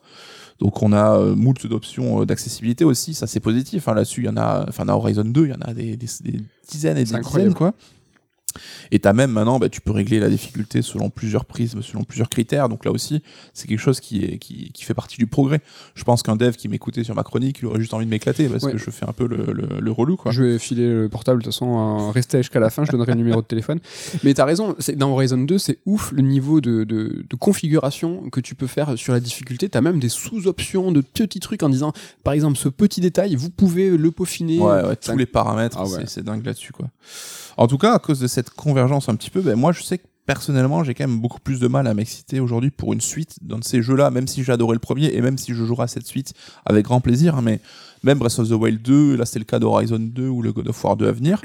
Donc 0.59 0.81
on 0.83 0.91
a 0.91 1.17
euh, 1.17 1.35
moult 1.35 1.65
d'options 1.67 2.21
euh, 2.21 2.25
d'accessibilité 2.25 2.83
aussi, 2.83 3.13
ça 3.13 3.27
c'est 3.27 3.39
positif. 3.39 3.87
Hein, 3.87 3.93
Là-dessus, 3.93 4.21
il 4.21 4.25
y 4.25 4.29
en 4.29 4.37
a, 4.37 4.65
enfin 4.67 4.85
dans 4.85 4.97
Horizon 4.97 5.23
2, 5.23 5.45
il 5.45 5.49
y 5.49 5.53
en 5.53 5.61
a 5.61 5.73
des, 5.73 5.95
des- 5.95 6.07
des 6.21 6.41
dizaines 6.69 6.97
et 6.97 7.03
des 7.05 7.15
incroyable. 7.15 7.53
dizaines 7.53 7.57
quoi. 7.57 7.73
Et 8.91 8.99
t'as 8.99 9.13
même 9.13 9.31
maintenant, 9.31 9.59
bah, 9.59 9.69
tu 9.69 9.81
peux 9.81 9.91
régler 9.91 10.19
la 10.19 10.29
difficulté 10.29 10.81
selon 10.81 11.09
plusieurs 11.09 11.45
prismes, 11.45 11.81
selon 11.81 12.03
plusieurs 12.03 12.29
critères. 12.29 12.69
Donc 12.69 12.85
là 12.85 12.91
aussi, 12.91 13.21
c'est 13.53 13.67
quelque 13.67 13.79
chose 13.79 13.99
qui, 13.99 14.23
est, 14.25 14.37
qui, 14.37 14.71
qui 14.71 14.83
fait 14.83 14.93
partie 14.93 15.17
du 15.17 15.27
progrès. 15.27 15.61
Je 15.95 16.03
pense 16.03 16.23
qu'un 16.23 16.35
dev 16.35 16.53
qui 16.55 16.67
m'écoutait 16.67 17.03
sur 17.03 17.15
ma 17.15 17.23
chronique, 17.23 17.59
il 17.61 17.65
aurait 17.67 17.79
juste 17.79 17.93
envie 17.93 18.05
de 18.05 18.09
m'éclater 18.11 18.47
parce 18.49 18.63
Ouais. 18.63 18.71
que 18.73 18.77
je 18.77 18.89
fais 18.91 19.07
un 19.07 19.13
peu 19.13 19.27
le, 19.27 19.51
le, 19.53 19.79
le 19.79 19.91
relou 19.91 20.15
quoi. 20.17 20.31
Je 20.31 20.43
vais 20.43 20.59
filer 20.59 20.87
le 20.87 21.09
portable, 21.09 21.39
de 21.41 21.45
toute 21.45 21.53
façon, 21.53 22.07
euh, 22.07 22.11
restez 22.11 22.39
jusqu'à 22.39 22.59
la 22.59 22.69
fin, 22.69 22.83
je 22.85 22.91
donnerai 22.91 23.11
le 23.13 23.17
numéro 23.17 23.41
de 23.41 23.47
téléphone. 23.47 23.79
Mais 24.23 24.33
t'as 24.33 24.45
raison, 24.45 24.75
c'est- 24.79 24.95
dans 24.95 25.11
Horizon 25.11 25.37
2, 25.37 25.57
c'est 25.57 25.79
ouf 25.85 26.11
le 26.11 26.21
niveau 26.21 26.61
de, 26.61 26.83
de, 26.83 27.25
de 27.29 27.35
configuration 27.37 28.29
que 28.29 28.39
tu 28.39 28.55
peux 28.55 28.67
faire 28.67 28.97
sur 28.97 29.13
la 29.13 29.19
difficulté. 29.19 29.69
T'as 29.69 29.81
même 29.81 29.99
des 29.99 30.09
sous-options 30.09 30.91
de 30.91 31.01
petits 31.01 31.39
trucs 31.39 31.63
en 31.63 31.69
disant, 31.69 31.93
par 32.23 32.33
exemple, 32.33 32.57
ce 32.57 32.69
petit 32.69 33.01
détail, 33.01 33.35
vous 33.35 33.49
pouvez 33.49 33.89
le 33.97 34.11
peaufiner. 34.11 34.59
Ouais, 34.59 34.83
ouais, 34.83 34.95
tous 34.95 35.15
les 35.17 35.25
paramètres, 35.25 35.77
Ah 35.79 35.85
c'est- 35.85 36.07
c'est 36.09 36.23
dingue 36.23 36.45
là-dessus, 36.45 36.71
quoi. 36.73 36.87
En 37.59 37.67
tout 37.67 37.77
cas, 37.77 37.93
à 37.93 37.99
cause 37.99 38.21
de 38.21 38.27
cette 38.27 38.51
convergence 38.51 39.09
un 39.09 39.15
petit 39.15 39.29
peu, 39.29 39.41
ben, 39.41 39.57
moi, 39.57 39.73
je 39.73 39.83
sais 39.83 39.97
que 39.97 40.07
personnellement, 40.25 40.85
j'ai 40.85 40.93
quand 40.93 41.05
même 41.05 41.19
beaucoup 41.19 41.41
plus 41.41 41.59
de 41.59 41.67
mal 41.67 41.87
à 41.87 41.93
m'exciter 41.93 42.39
aujourd'hui 42.39 42.71
pour 42.71 42.93
une 42.93 43.01
suite 43.01 43.35
dans 43.41 43.61
ces 43.61 43.81
jeux-là, 43.81 44.11
même 44.11 44.29
si 44.29 44.45
j'ai 44.45 44.53
adoré 44.53 44.75
le 44.75 44.79
premier 44.79 45.07
et 45.13 45.19
même 45.19 45.37
si 45.37 45.53
je 45.53 45.65
jouerai 45.65 45.83
à 45.83 45.87
cette 45.87 46.07
suite 46.07 46.33
avec 46.65 46.85
grand 46.85 47.01
plaisir, 47.01 47.35
hein, 47.35 47.41
mais 47.43 47.59
même 48.01 48.17
Breath 48.17 48.39
of 48.39 48.47
the 48.47 48.53
Wild 48.53 48.81
2, 48.81 49.17
là, 49.17 49.25
c'est 49.25 49.39
le 49.39 49.45
cas 49.45 49.59
d'Horizon 49.59 49.99
2 49.99 50.25
ou 50.29 50.41
le 50.41 50.53
God 50.53 50.69
of 50.69 50.81
War 50.85 50.95
2 50.95 51.09
à 51.09 51.11
venir. 51.11 51.41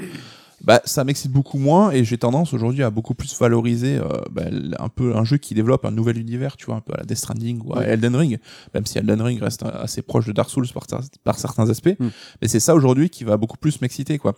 Bah, 0.63 0.81
ça 0.85 1.03
m'excite 1.03 1.31
beaucoup 1.31 1.57
moins 1.57 1.91
et 1.91 2.03
j'ai 2.03 2.17
tendance 2.17 2.53
aujourd'hui 2.53 2.83
à 2.83 2.89
beaucoup 2.89 3.13
plus 3.13 3.37
valoriser 3.37 3.97
euh, 3.97 4.07
bah, 4.31 4.43
un 4.79 4.89
peu 4.89 5.15
un 5.15 5.23
jeu 5.23 5.37
qui 5.37 5.53
développe 5.53 5.85
un 5.85 5.91
nouvel 5.91 6.17
univers, 6.17 6.55
tu 6.57 6.65
vois, 6.65 6.75
un 6.75 6.81
peu 6.81 6.93
à 6.93 6.97
la 6.97 7.03
Death 7.03 7.17
Stranding 7.17 7.61
ou 7.63 7.73
à 7.73 7.79
Ouais. 7.79 7.89
Elden 7.89 8.15
Ring, 8.15 8.39
même 8.73 8.85
si 8.85 8.97
Elden 8.97 9.21
Ring 9.21 9.39
reste 9.41 9.63
assez 9.63 10.01
proche 10.01 10.25
de 10.25 10.31
Dark 10.31 10.49
Souls 10.49 10.67
par, 10.73 10.85
par 11.23 11.37
certains 11.37 11.69
aspects. 11.69 11.99
Mm. 11.99 12.07
Mais 12.41 12.47
c'est 12.47 12.59
ça 12.59 12.73
aujourd'hui 12.73 13.09
qui 13.09 13.23
va 13.23 13.37
beaucoup 13.37 13.57
plus 13.57 13.81
m'exciter, 13.81 14.17
quoi. 14.17 14.35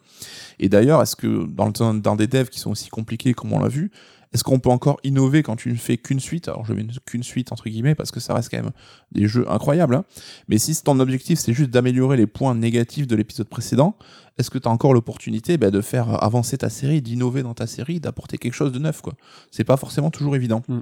Et 0.60 0.70
d'ailleurs, 0.70 1.02
est-ce 1.02 1.16
que 1.16 1.46
dans, 1.46 1.68
le, 1.68 2.00
dans 2.00 2.16
des 2.16 2.28
devs 2.28 2.50
qui 2.50 2.60
sont 2.60 2.72
aussi 2.72 2.90
compliqués 2.90 3.34
comme 3.34 3.54
on 3.54 3.60
l'a 3.60 3.70
vu, 3.70 3.92
est-ce 4.34 4.44
qu'on 4.44 4.60
peut 4.60 4.70
encore 4.70 5.00
innover 5.04 5.42
quand 5.44 5.56
tu 5.56 5.70
ne 5.72 5.78
fais 5.78 5.98
qu'une 5.98 6.20
suite? 6.20 6.48
Alors 6.48 6.66
je 6.66 6.74
mets 6.74 6.82
une- 6.82 6.92
qu'une 7.06 7.24
suite 7.24 7.52
entre 7.52 7.70
guillemets 7.70 7.96
parce 7.96 8.12
que 8.12 8.20
ça 8.20 8.34
reste 8.34 8.50
quand 8.52 8.62
même 8.62 8.72
des 9.12 9.28
jeux 9.28 9.50
incroyables. 9.50 9.96
hein. 9.96 10.06
Mais 10.48 10.58
si 10.58 10.76
ton 10.84 11.00
objectif 11.00 11.40
c'est 11.40 11.54
juste 11.54 11.70
d'améliorer 11.72 12.18
les 12.18 12.28
points 12.28 12.54
négatifs 12.56 13.08
de 13.08 13.16
l'épisode 13.16 13.48
précédent, 13.48 13.96
est-ce 14.38 14.50
que 14.50 14.58
tu 14.58 14.68
as 14.68 14.72
encore 14.72 14.94
l'opportunité 14.94 15.58
bah, 15.58 15.72
de 15.72 15.82
faire 15.82 16.24
avancer 16.24 16.58
ta 16.58 16.70
série, 16.70 17.02
d'innover 17.02 17.42
dans 17.44 17.54
ta 17.54 17.68
série, 17.68 18.00
d'apporter 18.00 18.38
quelque 18.38 18.54
chose 18.54 18.72
de 18.72 18.80
neuf 18.80 19.02
quoi? 19.02 19.14
C'est 19.52 19.64
pas 19.64 19.78
forcément 19.78 20.12
toujours 20.12 20.36
évident. 20.36 20.62
Mm. 20.68 20.80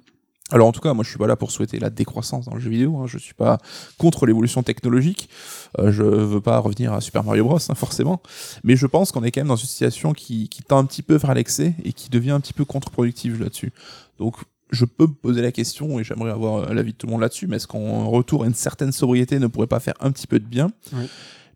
Alors 0.52 0.68
en 0.68 0.72
tout 0.72 0.80
cas, 0.80 0.94
moi 0.94 1.04
je 1.04 1.10
suis 1.10 1.18
pas 1.18 1.26
là 1.26 1.36
pour 1.36 1.50
souhaiter 1.50 1.80
la 1.80 1.90
décroissance 1.90 2.46
dans 2.46 2.54
le 2.54 2.60
jeu 2.60 2.70
vidéo. 2.70 2.98
Hein. 2.98 3.08
Je 3.08 3.18
suis 3.18 3.34
pas 3.34 3.58
contre 3.98 4.28
l'évolution 4.28 4.62
technologique. 4.62 5.28
Euh, 5.80 5.92
je 5.92 6.04
veux 6.04 6.42
pas 6.42 6.60
revenir 6.60 6.94
à 6.94 7.02
Super 7.02 7.24
Mario 7.24 7.46
Bros. 7.46 7.58
Hein, 7.58 7.76
forcément, 7.76 8.22
mais 8.64 8.76
je 8.76 8.86
pense 8.86 9.12
qu'on 9.12 9.24
est 9.24 9.32
quand 9.32 9.42
même 9.42 9.48
dans 9.48 9.56
une 9.56 9.68
situation 9.68 10.14
qui, 10.14 10.48
qui 10.50 10.62
tend 10.62 10.78
un 10.78 10.86
petit 10.86 11.02
peu 11.02 11.16
vers 11.16 11.34
l'excès 11.34 11.74
et 11.84 11.94
qui 11.94 12.10
devient 12.10 12.32
un 12.32 12.40
petit 12.40 12.54
peu 12.54 12.64
contre-productive 12.64 13.42
là-dessus. 13.42 13.74
Donc 14.20 14.36
je 14.72 14.86
peux 14.86 15.08
me 15.08 15.14
poser 15.14 15.42
la 15.42 15.52
question 15.52 16.00
et 16.00 16.04
j'aimerais 16.04 16.32
avoir 16.32 16.74
l'avis 16.74 16.94
de 16.94 16.98
tout 16.98 17.08
le 17.08 17.12
monde 17.14 17.22
là-dessus. 17.22 17.48
Mais 17.48 17.56
est-ce 17.56 17.68
qu'en 17.68 18.10
retour 18.10 18.44
à 18.44 18.48
une 18.48 18.54
certaine 18.54 18.92
sobriété 18.92 19.40
ne 19.40 19.48
pourrait 19.48 19.68
pas 19.68 19.80
faire 19.80 19.96
un 20.00 20.12
petit 20.12 20.28
peu 20.28 20.40
de 20.40 20.46
bien? 20.46 20.72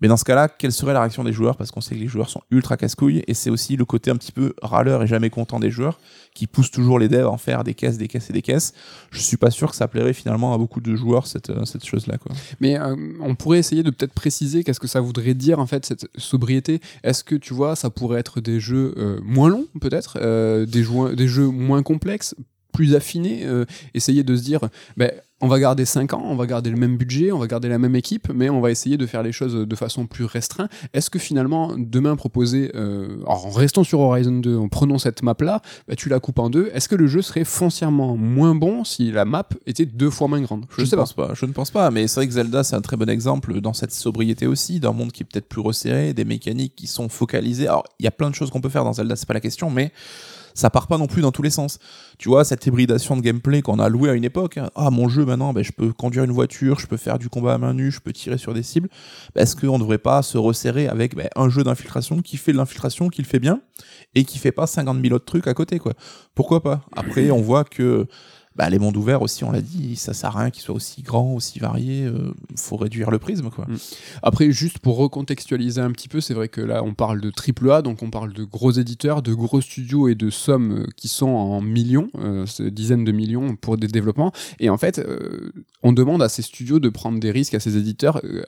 Mais 0.02 0.08
dans 0.08 0.18
ce 0.18 0.24
cas-là, 0.24 0.48
quelle 0.48 0.72
serait 0.72 0.94
la 0.94 1.02
réaction 1.02 1.24
des 1.24 1.34
joueurs? 1.34 1.58
Parce 1.58 1.72
qu'on 1.72 1.82
sait 1.82 1.96
que 1.96 2.00
les 2.00 2.08
joueurs 2.08 2.30
sont 2.30 2.42
ultra 2.52 2.78
casse-couilles 2.78 3.24
et 3.28 3.34
c'est 3.34 3.50
aussi 3.50 3.76
le 3.76 3.86
côté 3.86 4.12
un 4.12 4.16
petit 4.16 4.32
peu 4.32 4.54
râleur 4.62 5.04
et 5.04 5.08
jamais 5.08 5.30
content 5.30 5.60
des 5.60 5.72
joueurs 5.72 6.00
qui 6.34 6.48
poussent 6.48 6.72
toujours 6.72 7.00
les 7.00 7.10
devs 7.10 7.26
à 7.26 7.30
en 7.30 7.38
faire 7.38 7.64
des 7.64 7.74
caisses, 7.74 7.98
des 7.98 8.08
caisses 8.08 8.30
et 8.30 8.34
des 8.34 8.42
caisses. 8.42 8.74
Je 9.12 9.20
suis 9.20 9.38
pas 9.38 9.52
sûr 9.52 9.70
que 9.70 9.76
ça 9.76 9.88
plairait 9.88 10.14
finalement 10.14 10.54
à 10.54 10.58
beaucoup 10.58 10.82
de 10.82 10.96
joueurs 10.96 11.28
cette, 11.28 11.50
euh, 11.50 11.66
cette 11.66 11.86
chose-là. 11.86 12.18
Quoi. 12.18 12.36
Mais 12.60 12.80
euh, 12.80 12.96
on 13.22 13.36
pourrait 13.36 13.60
essayer 13.60 13.84
de 13.84 13.90
peut-être 13.90 14.14
préciser 14.14 14.64
qu'est-ce 14.64 14.80
que 14.80 14.88
ça 14.88 15.02
voudrait 15.02 15.34
dire 15.34 15.60
en 15.60 15.66
fait 15.66 15.86
cette 15.86 16.08
sobriété. 16.18 16.80
Est-ce 17.04 17.24
que 17.24 17.36
tu 17.36 17.54
vois, 17.54 17.76
ça 17.76 17.90
pourrait 17.90 18.20
être 18.20 18.40
des 18.42 18.60
jeux 18.60 18.94
euh, 18.98 19.20
moins 19.24 19.50
longs 19.50 19.66
peut-être, 19.82 20.18
des, 20.66 21.28
jeux, 21.28 21.48
moins 21.48 21.84
complexes, 21.84 22.36
plus 22.74 22.96
affinés, 22.96 23.46
euh, 23.46 23.66
essayer 23.94 24.24
de 24.24 24.36
se 24.36 24.42
dire, 24.42 24.62
ben, 24.98 25.12
on 25.42 25.48
va 25.48 25.60
garder 25.60 25.86
5 25.86 26.14
ans, 26.14 26.24
on 26.26 26.36
va 26.36 26.46
garder 26.46 26.70
le 26.70 26.76
même 26.76 26.98
budget, 26.98 27.32
on 27.32 27.40
va 27.40 27.48
garder 27.48 27.70
la 27.70 27.78
même 27.78 27.96
équipe, 27.96 28.30
mais 28.34 28.50
on 28.50 28.60
va 28.60 28.72
essayer 28.72 28.98
de 28.98 29.06
faire 29.06 29.24
les 29.24 29.32
choses 29.32 29.54
de 29.54 29.76
façon 29.76 30.06
plus 30.06 30.26
restreinte. 30.26 30.70
Est-ce 30.94 31.10
que 31.10 31.20
finalement, 31.20 31.74
demain 31.78 32.16
proposer, 32.16 32.72
euh, 32.76 33.20
alors 33.22 33.46
en 33.46 33.52
restant 33.52 33.84
sur 33.84 34.00
Horizon 34.02 34.40
2, 34.40 34.58
en 34.58 34.68
prenant 34.68 34.98
cette 34.98 35.24
map-là, 35.24 35.62
bah, 35.88 35.96
tu 35.96 36.10
la 36.10 36.20
coupes 36.20 36.40
en 36.40 36.50
deux, 36.50 36.70
est-ce 36.74 36.90
que 36.90 36.96
le 36.96 37.08
jeu 37.08 37.22
serait 37.22 37.46
foncièrement 37.46 38.18
moins 38.18 38.54
bon 38.56 38.84
si 38.84 39.12
la 39.12 39.26
map 39.26 39.48
était 39.66 39.86
deux 39.86 40.10
fois 40.10 40.28
moins 40.28 40.42
grande? 40.42 40.66
Je, 40.78 40.82
ne 40.84 40.96
pense 40.96 41.14
pas. 41.14 41.32
Je 41.34 41.46
ne 41.46 41.54
pense 41.54 41.72
pas, 41.72 41.90
mais 41.92 42.08
c'est 42.08 42.20
vrai 42.20 42.28
que 42.28 42.34
Zelda 42.34 42.64
c'est 42.64 42.76
un 42.76 42.82
très 42.82 42.98
bon 42.98 43.10
exemple 43.10 43.62
dans 43.62 43.74
cette 43.74 43.94
sobriété 43.94 44.46
aussi, 44.46 44.80
d'un 44.80 44.92
monde 44.92 45.12
qui 45.12 45.24
est 45.24 45.26
peut-être 45.26 45.48
plus 45.48 45.62
resserré, 45.62 46.14
des 46.14 46.26
mécaniques 46.26 46.76
qui 46.76 46.88
sont 46.88 47.08
focalisées. 47.08 47.68
Alors 47.68 47.86
il 48.00 48.04
y 48.04 48.08
a 48.08 48.12
plein 48.12 48.30
de 48.30 48.36
choses 48.36 48.52
qu'on 48.52 48.62
peut 48.62 48.70
faire 48.70 48.84
dans 48.84 48.94
Zelda, 48.94 49.16
c'est 49.16 49.28
pas 49.28 49.34
la 49.34 49.40
question, 49.40 49.70
mais 49.70 49.92
ça 50.60 50.70
part 50.70 50.88
pas 50.88 50.98
non 50.98 51.08
plus 51.08 51.22
dans 51.22 51.32
tous 51.32 51.42
les 51.42 51.50
sens. 51.50 51.80
Tu 52.18 52.30
vois, 52.30 52.44
cette 52.44 52.66
hybridation 52.66 53.16
de 53.16 53.22
gameplay 53.22 53.62
qu'on 53.62 53.80
a 53.80 53.90
loué 53.90 54.10
à 54.10 54.14
une 54.14 54.26
époque, 54.26 54.58
hein. 54.58 54.70
ah 54.76 54.92
mon 54.92 55.08
jeu 55.10 55.26
maintenant, 55.26 55.54
ben, 55.54 55.64
je 55.64 55.72
peux 55.72 55.92
conduire 55.94 56.24
une 56.24 56.32
voiture, 56.32 56.80
je 56.80 56.88
peux 56.88 56.98
faire 56.98 57.18
du 57.18 57.30
combat 57.30 57.54
à 57.54 57.58
main 57.58 57.74
nue, 57.74 57.92
je 57.92 58.00
peux 58.00 58.12
tirer 58.12 58.38
sur 58.38 58.54
des 58.54 58.64
cibles, 58.64 58.90
ben, 59.34 59.42
est-ce 59.42 59.56
qu'on 59.56 59.78
ne 59.78 59.80
devrait 59.80 59.98
pas 59.98 60.22
se 60.22 60.38
resserrer 60.38 60.88
avec 60.88 61.16
ben, 61.16 61.30
un 61.36 61.50
jeu 61.50 61.64
d'infiltration 61.64 62.22
qui 62.22 62.38
fait 62.38 62.52
de 62.52 62.58
l'infiltration, 62.58 63.10
qui 63.10 63.22
le 63.22 63.28
fait 63.28 63.40
bien, 63.40 63.62
et 64.16 64.26
qui 64.26 64.38
fait 64.38 64.52
pas 64.52 64.68
50 64.68 65.02
000 65.02 65.16
autres 65.16 65.26
trucs 65.26 65.48
à 65.48 65.54
côté 65.54 65.80
quoi? 65.80 65.94
Pourquoi 66.36 66.62
pas? 66.62 66.82
Après, 66.96 67.32
on 67.32 67.42
voit 67.42 67.64
que 67.64 68.08
bah, 68.60 68.70
les 68.70 68.78
mondes 68.78 68.98
ouverts 68.98 69.22
aussi, 69.22 69.46
on 69.46 69.52
l'a 69.52 69.62
dit, 69.62 69.96
ça 69.96 70.14
sert 70.14 70.36
à 70.36 70.42
rien 70.42 70.50
qu'ils 70.50 70.64
soient 70.64 70.76
aussi 70.76 71.02
grands, 71.02 71.34
aussi 71.34 71.60
variés. 71.60 72.12
Il 72.52 72.58
faut 72.60 72.76
réduire 72.76 73.10
le 73.10 73.18
prisme. 73.18 73.48
Mm. 73.48 73.76
Après, 74.22 74.52
juste 74.52 74.80
pour 74.80 74.98
recontextualiser 74.98 75.80
un 75.80 75.92
petit 75.92 76.10
peu, 76.10 76.20
c'est 76.20 76.34
vrai 76.34 76.50
que 76.50 76.60
là, 76.60 76.84
on 76.84 76.94
parle 76.94 77.22
de 77.22 77.30
triple 77.30 77.72
A, 77.72 77.82
donc 77.82 78.04
on 78.04 78.10
parle 78.10 78.34
de 78.34 78.44
gros 78.44 78.72
éditeurs, 78.72 79.22
de 79.22 79.34
gros 79.34 79.62
studios 79.62 80.10
et 80.10 80.16
de 80.16 80.30
sommes 80.30 80.80
euh, 80.80 80.88
qui 80.98 81.08
sont 81.08 81.30
en 81.30 81.62
millions, 81.62 82.10
euh, 82.18 82.46
dizaines 82.60 83.06
de 83.06 83.14
millions 83.14 83.56
pour 83.56 83.78
des 83.78 83.88
développements. 83.88 84.34
Et 84.60 84.70
en 84.70 84.78
fait, 84.78 85.00
euh, 85.00 85.52
on 85.84 85.94
demande 85.94 86.22
à 86.22 86.30
ces 86.30 86.42
studios 86.42 86.80
de 86.80 86.90
prendre 86.90 87.20
des 87.20 87.32
risques 87.32 87.54
à 87.54 87.60
ces 87.60 87.78
éditeurs 87.78 88.22
euh, 88.24 88.44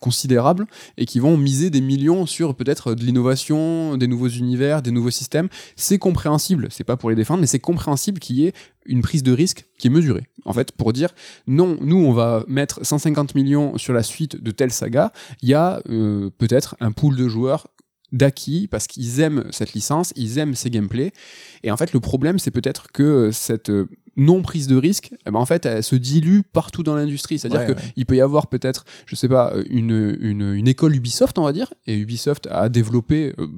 considérables 0.00 0.66
et 0.96 1.06
qui 1.06 1.18
vont 1.18 1.36
miser 1.36 1.70
des 1.70 1.80
millions 1.80 2.26
sur 2.26 2.54
peut-être 2.54 2.94
de 2.94 3.02
l'innovation, 3.02 3.96
des 3.96 4.06
nouveaux 4.06 4.28
univers, 4.28 4.82
des 4.82 4.92
nouveaux 4.92 5.10
systèmes. 5.10 5.48
C'est 5.74 5.98
compréhensible, 5.98 6.68
c'est 6.70 6.84
pas 6.84 6.96
pour 6.96 7.10
les 7.10 7.16
défendre, 7.16 7.40
mais 7.40 7.46
c'est 7.46 7.58
compréhensible 7.58 8.20
qu'il 8.20 8.36
y 8.36 8.46
ait 8.46 8.52
une 8.88 9.02
prise 9.02 9.22
de 9.22 9.32
risque 9.32 9.66
qui 9.78 9.86
est 9.88 9.90
mesurée. 9.90 10.24
En 10.44 10.52
fait, 10.52 10.72
pour 10.72 10.92
dire 10.92 11.10
non, 11.46 11.76
nous 11.80 11.96
on 11.98 12.12
va 12.12 12.44
mettre 12.48 12.84
150 12.84 13.34
millions 13.34 13.76
sur 13.78 13.92
la 13.92 14.02
suite 14.02 14.42
de 14.42 14.50
telle 14.50 14.72
saga, 14.72 15.12
il 15.42 15.48
y 15.48 15.54
a 15.54 15.80
euh, 15.88 16.30
peut-être 16.38 16.76
un 16.80 16.92
pool 16.92 17.16
de 17.16 17.28
joueurs 17.28 17.66
d'acquis 18.12 18.68
parce 18.68 18.86
qu'ils 18.86 19.20
aiment 19.20 19.44
cette 19.50 19.72
licence, 19.72 20.12
ils 20.16 20.38
aiment 20.38 20.54
ces 20.54 20.70
gameplays. 20.70 21.12
Et 21.64 21.70
en 21.70 21.76
fait, 21.76 21.92
le 21.92 22.00
problème, 22.00 22.38
c'est 22.38 22.52
peut-être 22.52 22.92
que 22.92 23.30
cette 23.32 23.70
euh, 23.70 23.88
non 24.16 24.42
prise 24.42 24.66
de 24.66 24.76
risque, 24.76 25.10
eh 25.26 25.30
ben 25.30 25.38
en 25.38 25.44
fait, 25.46 25.66
elle 25.66 25.82
se 25.82 25.96
dilue 25.96 26.40
partout 26.52 26.82
dans 26.82 26.94
l'industrie. 26.94 27.38
C'est-à-dire 27.38 27.60
Ouais, 27.60 27.74
qu'il 27.74 28.00
ouais. 28.00 28.04
peut 28.04 28.16
y 28.16 28.20
avoir 28.20 28.46
peut-être, 28.46 28.84
je 29.06 29.16
sais 29.16 29.28
pas, 29.28 29.52
une, 29.68 30.16
une, 30.20 30.54
une 30.54 30.68
école 30.68 30.94
Ubisoft, 30.96 31.38
on 31.38 31.42
va 31.44 31.52
dire, 31.52 31.74
et 31.86 31.96
Ubisoft 31.98 32.46
a 32.50 32.68
développé 32.68 33.34
euh, 33.38 33.48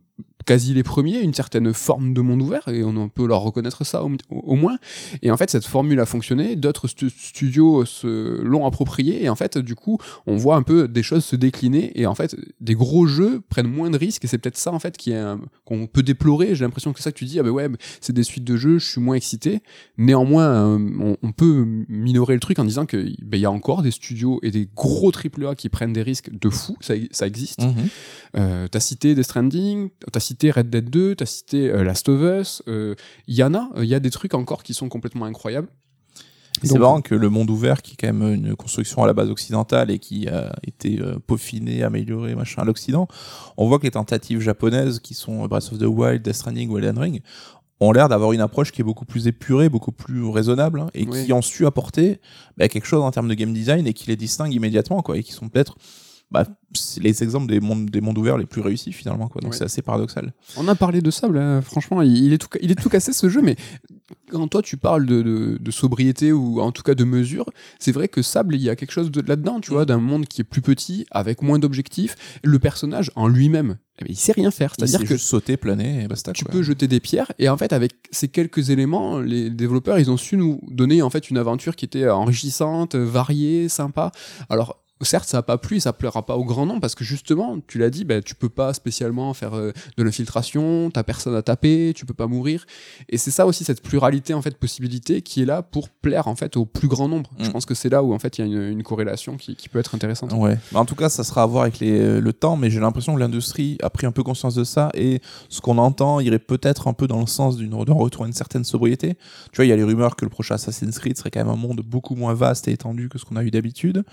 quasi 0.49 0.72
les 0.72 0.82
premiers, 0.82 1.20
une 1.20 1.34
certaine 1.34 1.74
forme 1.74 2.14
de 2.14 2.22
monde 2.22 2.40
ouvert, 2.40 2.66
et 2.68 2.82
on 2.82 3.11
peut 3.11 3.26
leur 3.26 3.42
reconnaître 3.42 3.84
ça 3.84 4.03
au, 4.03 4.11
au 4.30 4.57
moins. 4.57 4.78
Et 5.20 5.30
en 5.30 5.36
fait, 5.36 5.51
cette 5.51 5.66
formule 5.66 6.01
a 6.01 6.07
fonctionné, 6.07 6.57
d'autres 6.57 6.88
stu- 6.88 7.11
studios 7.11 7.84
se 7.84 8.40
l'ont 8.40 8.64
approprié, 8.64 9.22
et 9.22 9.28
en 9.28 9.34
fait, 9.36 9.59
du 9.59 9.74
coup, 9.74 9.99
on 10.26 10.36
voit 10.38 10.57
un 10.57 10.62
peu 10.62 10.88
des 10.88 11.03
choses 11.03 11.22
se 11.26 11.36
décliner, 11.36 11.92
et 12.01 12.07
en 12.07 12.14
fait, 12.14 12.34
des 12.62 12.74
gros 12.74 13.07
jeux 13.07 13.42
prennent 13.51 13.68
moins 13.68 13.90
de 13.90 13.99
risques, 13.99 14.24
et 14.24 14.26
c'est 14.26 14.38
peut-être 14.38 14.57
ça, 14.57 14.72
en 14.72 14.78
fait, 14.78 14.96
qui 14.96 15.12
qu'on 15.66 15.86
peut 15.86 16.03
déplorer. 16.03 16.55
J'ai 16.55 16.64
l'impression 16.64 16.94
que 16.94 17.03
ça 17.03 17.12
que 17.12 17.18
tu 17.18 17.26
dis, 17.26 17.38
ah 17.38 17.42
ben 17.42 17.51
ouais, 17.51 17.68
c'est 18.01 18.14
des 18.14 18.22
suites 18.22 18.44
de 18.44 18.57
jeux, 18.57 18.78
je 18.78 18.86
suis 18.86 19.01
moins 19.03 19.16
excité. 19.16 19.61
Néanmoins, 19.99 20.46
euh, 20.46 20.78
on, 20.99 21.16
on 21.22 21.32
peut 21.32 21.66
minorer 21.88 22.32
le 22.34 22.40
truc 22.40 22.59
en 22.59 22.64
disant 22.64 22.86
qu'il 22.86 23.16
y 23.34 23.44
a 23.44 23.51
encore 23.51 23.82
des 23.82 23.90
studios 23.90 24.40
et 24.42 24.51
des 24.51 24.66
gros 24.74 25.12
AAA 25.12 25.57
qui 25.57 25.68
prennent 25.68 25.92
des 25.92 26.03
risques 26.03 26.30
de 26.32 26.49
fou, 26.49 26.76
ça, 26.80 26.94
ça 27.11 27.26
existe. 27.26 27.61
Mhm. 27.62 27.74
Euh, 28.36 28.68
t'as 28.70 28.80
cité 28.80 29.14
Death 29.14 29.24
Stranding, 29.24 29.88
t'as 30.11 30.20
cité 30.20 30.38
Red 30.45 30.70
Dead 30.70 30.89
2, 30.91 31.16
t'as 31.16 31.26
cité 31.26 31.70
euh, 31.70 31.82
Last 31.84 32.09
of 32.09 32.20
Us. 32.22 32.62
Il 32.66 33.34
y 33.34 33.43
en 33.43 33.55
a, 33.55 33.68
il 33.78 33.84
y 33.86 33.95
a 33.95 34.01
des 34.01 34.11
trucs 34.11 34.34
encore 34.34 34.62
qui 34.62 34.74
sont 34.74 34.89
complètement 34.89 35.26
incroyables. 35.26 35.68
C'est 36.62 36.78
marrant 36.78 37.01
que 37.01 37.14
le 37.14 37.28
monde 37.28 37.51
ouvert, 37.51 37.82
qui 37.82 37.93
est 37.93 37.97
quand 37.97 38.12
même 38.12 38.34
une 38.34 38.57
construction 38.57 39.05
à 39.05 39.07
la 39.07 39.12
base 39.12 39.30
occidentale 39.30 39.91
et 39.93 39.99
qui 40.01 40.28
a 40.28 40.53
été 40.66 40.99
euh, 41.01 41.18
peaufiné, 41.24 41.84
amélioré, 41.84 42.34
machin, 42.34 42.62
à 42.62 42.64
l'Occident, 42.64 43.07
on 43.57 43.68
voit 43.68 43.78
que 43.78 43.84
les 43.84 43.93
tentatives 43.93 44.41
japonaises, 44.41 44.99
qui 44.99 45.14
sont 45.14 45.47
Breath 45.47 45.70
of 45.72 45.78
the 45.78 45.84
Wild, 45.84 46.22
Death 46.22 46.34
Stranding 46.34 46.68
ou 46.70 46.78
Elden 46.78 46.99
Ring, 46.99 47.20
ont 47.80 47.93
l'air 47.93 48.09
d'avoir 48.09 48.32
une 48.32 48.41
approche 48.41 48.72
qui 48.72 48.80
est 48.80 48.84
beaucoup 48.84 49.05
plus 49.05 49.28
épurée, 49.28 49.68
beaucoup 49.68 49.93
plus 49.93 50.24
raisonnable, 50.24 50.80
hein, 50.80 50.89
et 50.95 51.07
Oui. 51.07 51.26
qui 51.26 51.32
ont 51.32 51.43
su 51.43 51.64
apporter 51.64 52.20
bah, 52.57 52.66
quelque 52.68 52.86
chose 52.86 53.03
en 53.03 53.11
termes 53.12 53.28
de 53.28 53.34
game 53.34 53.53
design 53.53 53.86
et 53.86 53.93
qui 53.93 54.09
les 54.09 54.16
distingue 54.16 54.53
immédiatement, 54.53 55.01
quoi, 55.03 55.16
et 55.16 55.22
qui 55.22 55.32
sont 55.32 55.49
peut-être 55.49 55.76
bah, 56.31 56.45
c'est 56.74 57.03
les 57.03 57.22
exemples 57.22 57.47
des 57.47 57.61
mondes, 57.61 57.89
des 57.89 58.01
mondes 58.03 58.18
ouverts 58.18 58.37
les 58.39 58.45
plus 58.47 58.61
réussis 58.61 58.93
finalement, 58.93 59.29
quoi. 59.29 59.41
Donc 59.41 59.53
Ouais. 59.53 59.59
c'est 59.59 59.64
assez 59.64 59.81
paradoxal. 59.83 60.35
On 60.57 60.68
a 60.68 60.74
parlé 60.74 61.01
de 61.01 61.11
Sable, 61.11 61.39
hein. 61.39 61.62
franchement, 61.62 62.03
il, 62.03 62.33
est 62.33 62.39
tout, 62.39 62.49
ca- 62.53 62.61
il 62.62 62.70
est 62.70 62.74
tout 62.74 62.91
cassé 62.91 63.12
ce 63.14 63.29
jeu, 63.31 63.41
mais 63.41 63.57
quand 64.31 64.47
toi 64.49 64.61
tu 64.62 64.76
parles 64.76 65.07
de, 65.07 65.22
de- 65.22 65.59
de 65.59 65.70
sobriété 65.70 66.33
ou 66.33 66.61
en 66.61 66.70
tout 66.72 66.83
cas 66.83 66.95
de 66.95 67.05
mesure, 67.05 67.47
c'est 67.79 67.93
vrai 67.93 68.09
que 68.09 68.20
Sable, 68.20 68.55
il 68.57 68.62
y 68.62 68.68
a 68.68 68.76
quelque 68.76 68.91
chose 68.93 69.11
de 69.11 69.22
là-dedans, 69.22 69.61
tu 69.61 69.70
vois, 69.70 69.87
d'un 69.87 69.99
monde 69.99 70.26
qui 70.26 70.43
est 70.43 70.45
plus 70.45 70.61
petit, 70.61 71.07
avec 71.11 71.41
moins 71.43 71.59
d'objectifs. 71.59 72.14
Le 72.43 72.59
personnage 72.59 73.11
en 73.16 73.26
lui-même, 73.29 73.79
eh 74.01 74.05
ben, 74.05 74.11
il 74.11 74.16
sait 74.16 74.33
rien 74.33 74.51
faire. 74.51 74.74
C'est-à-dire 74.79 75.01
que 75.01 75.14
que 75.14 75.16
sauter, 75.16 75.57
planer 75.57 76.05
et 76.05 76.09
basta. 76.09 76.33
tu 76.33 76.45
quoi. 76.45 76.53
peux 76.53 76.62
jeter 76.62 76.87
des 76.89 77.01
pierres 77.01 77.33
et 77.39 77.49
en 77.49 77.57
fait 77.57 77.72
avec 77.72 77.93
ces 78.11 78.29
quelques 78.29 78.68
éléments 78.70 79.18
les 79.18 79.49
développeurs 79.51 79.99
ils 79.99 80.11
ont 80.11 80.16
su 80.18 80.37
nous 80.37 80.61
donner 80.70 81.01
en 81.03 81.09
fait 81.11 81.31
une 81.31 81.39
aventure 81.39 81.74
qui 81.74 81.85
était 81.87 82.09
enrichissante 82.09 82.95
variée 82.95 83.68
sympa 83.68 84.12
alors 84.51 84.85
certes 85.05 85.28
ça 85.28 85.38
a 85.38 85.42
pas 85.42 85.59
plu 85.59 85.76
et 85.76 85.80
ça 85.80 85.92
plaira 85.92 86.24
pas 86.26 86.36
au 86.36 86.44
grand 86.44 86.66
nombre 86.66 86.80
parce 86.80 86.94
que 86.94 87.05
justement 87.05 87.59
tu 87.66 87.78
l'as 87.78 87.90
dit 87.90 88.05
ben, 88.05 88.22
tu 88.22 88.34
peux 88.34 88.49
pas 88.49 88.72
spécialement 88.74 89.32
faire 89.34 89.55
euh, 89.55 89.72
de 89.96 90.03
l'infiltration 90.03 90.90
t'as 90.92 91.03
personne 91.03 91.34
à 91.34 91.42
taper 91.42 91.92
tu 91.94 92.05
peux 92.07 92.14
pas 92.14 92.26
mourir 92.26 92.66
et 93.09 93.18
c'est 93.18 93.30
ça 93.30 93.46
aussi 93.46 93.64
cette 93.64 93.82
pluralité 93.82 94.34
en 94.34 94.42
fait 94.42 94.51
de 94.51 94.57
possibilités 94.57 95.22
qui 95.22 95.42
est 95.42 95.46
là 95.46 95.62
pour 95.62 95.88
plaire 95.88 96.28
en 96.28 96.34
fait 96.36 96.57
au 96.57 96.64
plus 96.66 96.88
grand 96.88 97.09
nombre 97.09 97.30
je 97.38 97.49
Mm. 97.49 97.53
pense 97.53 97.66
que 97.66 97.74
c'est 97.74 97.88
là 97.88 98.03
où 98.03 98.12
en 98.12 98.18
fait 98.18 98.38
il 98.38 98.40
y 98.40 98.44
a 98.44 98.46
une, 98.46 98.72
une 98.72 98.82
corrélation 98.82 99.36
qui, 99.36 99.55
qui 99.57 99.68
peut 99.68 99.78
être 99.78 99.94
intéressante 99.94 100.32
Ouais. 100.32 100.59
En 100.74 100.84
tout 100.84 100.94
cas, 100.94 101.09
ça 101.09 101.24
sera 101.24 101.42
à 101.42 101.46
voir 101.46 101.62
avec 101.62 101.78
les, 101.80 102.20
le 102.20 102.32
temps, 102.32 102.57
mais 102.57 102.70
j'ai 102.70 102.80
l'impression 102.80 103.14
que 103.14 103.20
l'industrie 103.20 103.78
a 103.82 103.90
pris 103.90 104.07
un 104.07 104.12
peu 104.12 104.22
conscience 104.22 104.55
de 104.55 104.64
ça 104.64 104.90
et 104.94 105.20
ce 105.49 105.61
qu'on 105.61 105.78
entend 105.78 106.20
irait 106.20 106.38
peut-être 106.38 106.86
un 106.88 106.92
peu 106.92 107.07
dans 107.07 107.20
le 107.20 107.26
sens 107.26 107.57
d'un 107.57 107.76
retour 107.94 108.24
à 108.24 108.26
une 108.26 108.32
certaine 108.32 108.64
sobriété. 108.64 109.14
Tu 109.53 109.57
vois, 109.57 109.64
il 109.64 109.68
y 109.68 109.72
a 109.72 109.76
les 109.76 109.82
rumeurs 109.84 110.16
que 110.16 110.24
le 110.24 110.28
prochain 110.30 110.55
Assassin's 110.57 110.99
Creed 110.99 111.16
serait 111.16 111.30
quand 111.30 111.40
même 111.40 111.53
un 111.53 111.57
monde 111.57 111.80
beaucoup 111.84 112.14
moins 112.14 112.34
vaste 112.34 112.68
et 112.68 112.72
étendu 112.72 113.09
que 113.09 113.18
ce 113.18 113.24
qu'on 113.24 113.36
a 113.36 113.42
eu 113.44 113.51
d'habitude. 113.51 114.05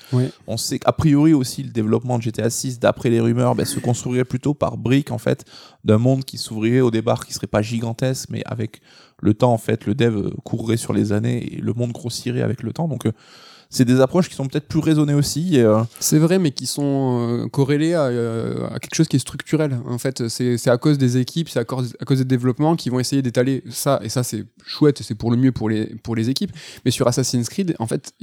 On 0.48 0.58
sait 0.58 0.75
qu'a 0.80 0.92
priori 0.92 1.34
aussi 1.34 1.64
le 1.64 1.70
développement 1.70 2.18
de 2.18 2.24
GTA 2.24 2.50
6, 2.50 2.80
d'après 2.80 3.10
les 3.10 3.20
rumeurs, 3.20 3.56
ben, 3.56 3.66
se 3.66 3.80
construirait 3.80 4.26
plutôt 4.26 4.54
par 4.54 4.78
briques 4.78 5.12
en 5.12 5.18
fait 5.18 5.46
d'un 5.84 5.98
monde 5.98 6.26
qui 6.26 6.38
s'ouvrirait 6.38 6.82
au 6.82 6.92
départ, 6.92 7.26
qui 7.26 7.34
serait 7.34 7.48
pas 7.48 7.62
gigantesque, 7.62 8.30
mais 8.30 8.42
avec 8.46 8.82
le 9.22 9.34
temps 9.34 9.54
en 9.54 9.58
fait, 9.58 9.86
le 9.86 9.96
dev 9.96 10.30
courrait 10.44 10.78
sur 10.78 10.94
les 10.94 11.14
années 11.14 11.56
et 11.56 11.58
le 11.58 11.74
monde 11.74 11.92
grossirait 11.92 12.42
avec 12.42 12.64
le 12.64 12.74
temps. 12.74 12.88
Donc 12.88 13.06
euh, 13.06 13.12
c'est 13.70 13.86
des 13.86 14.00
approches 14.00 14.30
qui 14.30 14.36
sont 14.36 14.48
peut-être 14.48 14.68
plus 14.68 14.80
raisonnées 14.80 15.14
aussi. 15.14 15.60
euh, 15.60 15.84
C'est 16.00 16.20
vrai, 16.20 16.40
mais 16.40 16.52
qui 16.52 16.68
sont 16.68 17.44
euh, 17.44 17.48
corrélés 17.48 17.94
à, 17.94 18.10
quelque 18.80 18.96
chose 18.96 19.08
qui 19.08 19.16
est 19.16 19.20
structurel. 19.20 19.78
En 19.88 19.98
fait, 19.98 20.28
c'est 20.28 20.58
c'est 20.58 20.70
à 20.70 20.78
cause 20.78 20.98
des 20.98 21.18
équipes, 21.18 21.50
c'est 21.50 21.60
à 21.60 21.64
à 21.64 22.06
cause 22.06 22.20
des 22.20 22.26
développements 22.26 22.76
qui 22.76 22.90
vont 22.90 23.00
essayer 23.00 23.22
d'étaler 23.22 23.64
ça. 23.70 24.00
Et 24.04 24.10
ça, 24.10 24.24
c'est 24.24 24.46
chouette, 24.66 25.02
c'est 25.02 25.16
pour 25.16 25.32
le 25.32 25.38
mieux 25.38 25.52
pour 25.52 25.70
les, 25.70 25.88
pour 26.04 26.16
les 26.16 26.30
équipes. 26.30 26.52
Mais 26.86 26.92
sur 26.92 27.08
Assassin's 27.08 27.50
Creed, 27.50 27.76
en 27.80 27.88
fait, 27.88 28.14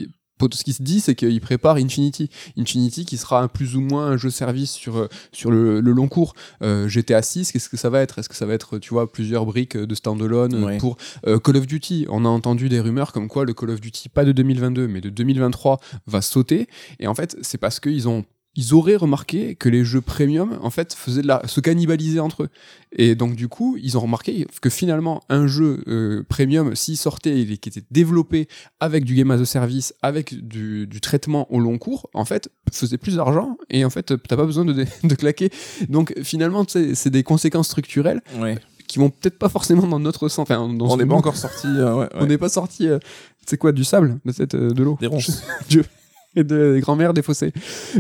ce 0.52 0.64
qui 0.64 0.72
se 0.72 0.82
dit, 0.82 1.00
c'est 1.00 1.14
qu'il 1.14 1.40
prépare 1.40 1.76
Infinity. 1.76 2.28
Infinity 2.58 3.04
qui 3.04 3.16
sera 3.16 3.40
un 3.42 3.48
plus 3.48 3.76
ou 3.76 3.80
moins 3.80 4.06
un 4.06 4.16
jeu 4.16 4.28
service 4.30 4.72
sur, 4.72 4.96
euh, 4.96 5.08
sur 5.30 5.50
le, 5.50 5.80
le 5.80 5.92
long 5.92 6.08
cours. 6.08 6.34
Euh, 6.62 6.88
GTA 6.88 7.22
6, 7.22 7.52
qu'est-ce 7.52 7.68
que 7.68 7.76
ça 7.76 7.90
va 7.90 8.00
être? 8.00 8.18
Est-ce 8.18 8.28
que 8.28 8.34
ça 8.34 8.44
va 8.46 8.54
être, 8.54 8.78
tu 8.78 8.90
vois, 8.90 9.10
plusieurs 9.10 9.46
briques 9.46 9.76
de 9.76 9.94
standalone 9.94 10.54
euh, 10.54 10.64
Ouais. 10.66 10.78
pour 10.78 10.96
euh, 11.26 11.38
Call 11.38 11.56
of 11.58 11.66
Duty? 11.66 12.06
On 12.08 12.24
a 12.24 12.28
entendu 12.28 12.68
des 12.68 12.80
rumeurs 12.80 13.12
comme 13.12 13.28
quoi 13.28 13.44
le 13.44 13.54
Call 13.54 13.70
of 13.70 13.80
Duty, 13.80 14.08
pas 14.08 14.24
de 14.24 14.32
2022, 14.32 14.88
mais 14.88 15.00
de 15.00 15.10
2023, 15.10 15.78
va 16.06 16.20
sauter. 16.22 16.66
Et 16.98 17.06
en 17.06 17.14
fait, 17.14 17.36
c'est 17.42 17.58
parce 17.58 17.78
qu'ils 17.78 18.08
ont 18.08 18.24
ils 18.54 18.74
auraient 18.74 18.96
remarqué 18.96 19.54
que 19.54 19.68
les 19.70 19.82
jeux 19.84 20.02
premium 20.02 20.58
en 20.62 20.68
fait 20.68 20.92
faisaient 20.92 21.22
de 21.22 21.26
la 21.26 21.40
se 21.48 21.60
cannibaliser 21.60 22.20
entre 22.20 22.42
eux 22.44 22.48
et 22.92 23.14
donc 23.14 23.34
du 23.34 23.48
coup 23.48 23.78
ils 23.82 23.96
ont 23.96 24.00
remarqué 24.00 24.46
que 24.60 24.68
finalement 24.68 25.22
un 25.30 25.46
jeu 25.46 25.82
euh, 25.88 26.22
premium 26.28 26.74
s'il 26.74 26.98
sortait 26.98 27.40
et 27.40 27.56
qui 27.56 27.70
était 27.70 27.82
développé 27.90 28.48
avec 28.78 29.04
du 29.04 29.14
game 29.14 29.30
as 29.30 29.40
a 29.40 29.44
service 29.46 29.94
avec 30.02 30.46
du, 30.46 30.86
du 30.86 31.00
traitement 31.00 31.50
au 31.50 31.60
long 31.60 31.78
cours 31.78 32.10
en 32.12 32.26
fait 32.26 32.50
faisait 32.70 32.98
plus 32.98 33.16
d'argent 33.16 33.56
et 33.70 33.84
en 33.86 33.90
fait 33.90 34.14
t'as 34.28 34.36
pas 34.36 34.44
besoin 34.44 34.66
de, 34.66 34.72
de 35.04 35.14
claquer 35.14 35.48
donc 35.88 36.12
finalement 36.22 36.64
tu 36.66 36.72
sais, 36.72 36.94
c'est 36.94 37.10
des 37.10 37.22
conséquences 37.22 37.68
structurelles 37.68 38.20
Ouais. 38.38 38.58
qui 38.86 38.98
vont 38.98 39.08
peut-être 39.08 39.38
pas 39.38 39.48
forcément 39.48 39.86
dans 39.86 39.98
notre 40.00 40.28
sens 40.28 40.40
enfin 40.50 40.68
dans 40.68 40.90
On 40.90 40.96
n'est 40.98 41.06
pas 41.06 41.14
encore 41.14 41.36
sorti. 41.38 41.68
euh, 41.68 41.94
ouais, 42.00 42.08
on 42.14 42.26
n'est 42.26 42.36
pas 42.38 42.50
sorti 42.50 42.86
euh, 42.86 42.98
c'est 43.46 43.56
quoi 43.56 43.72
du 43.72 43.84
sable 43.84 44.20
de 44.26 44.32
cette 44.32 44.54
euh, 44.54 44.70
de 44.72 44.82
l'eau? 44.82 44.98
Des 45.00 45.06
ronces. 45.06 45.42
Dieu. 45.70 45.84
Et 46.36 46.44
de 46.44 46.78
grand-mère 46.80 47.12
défaussée. 47.12 47.52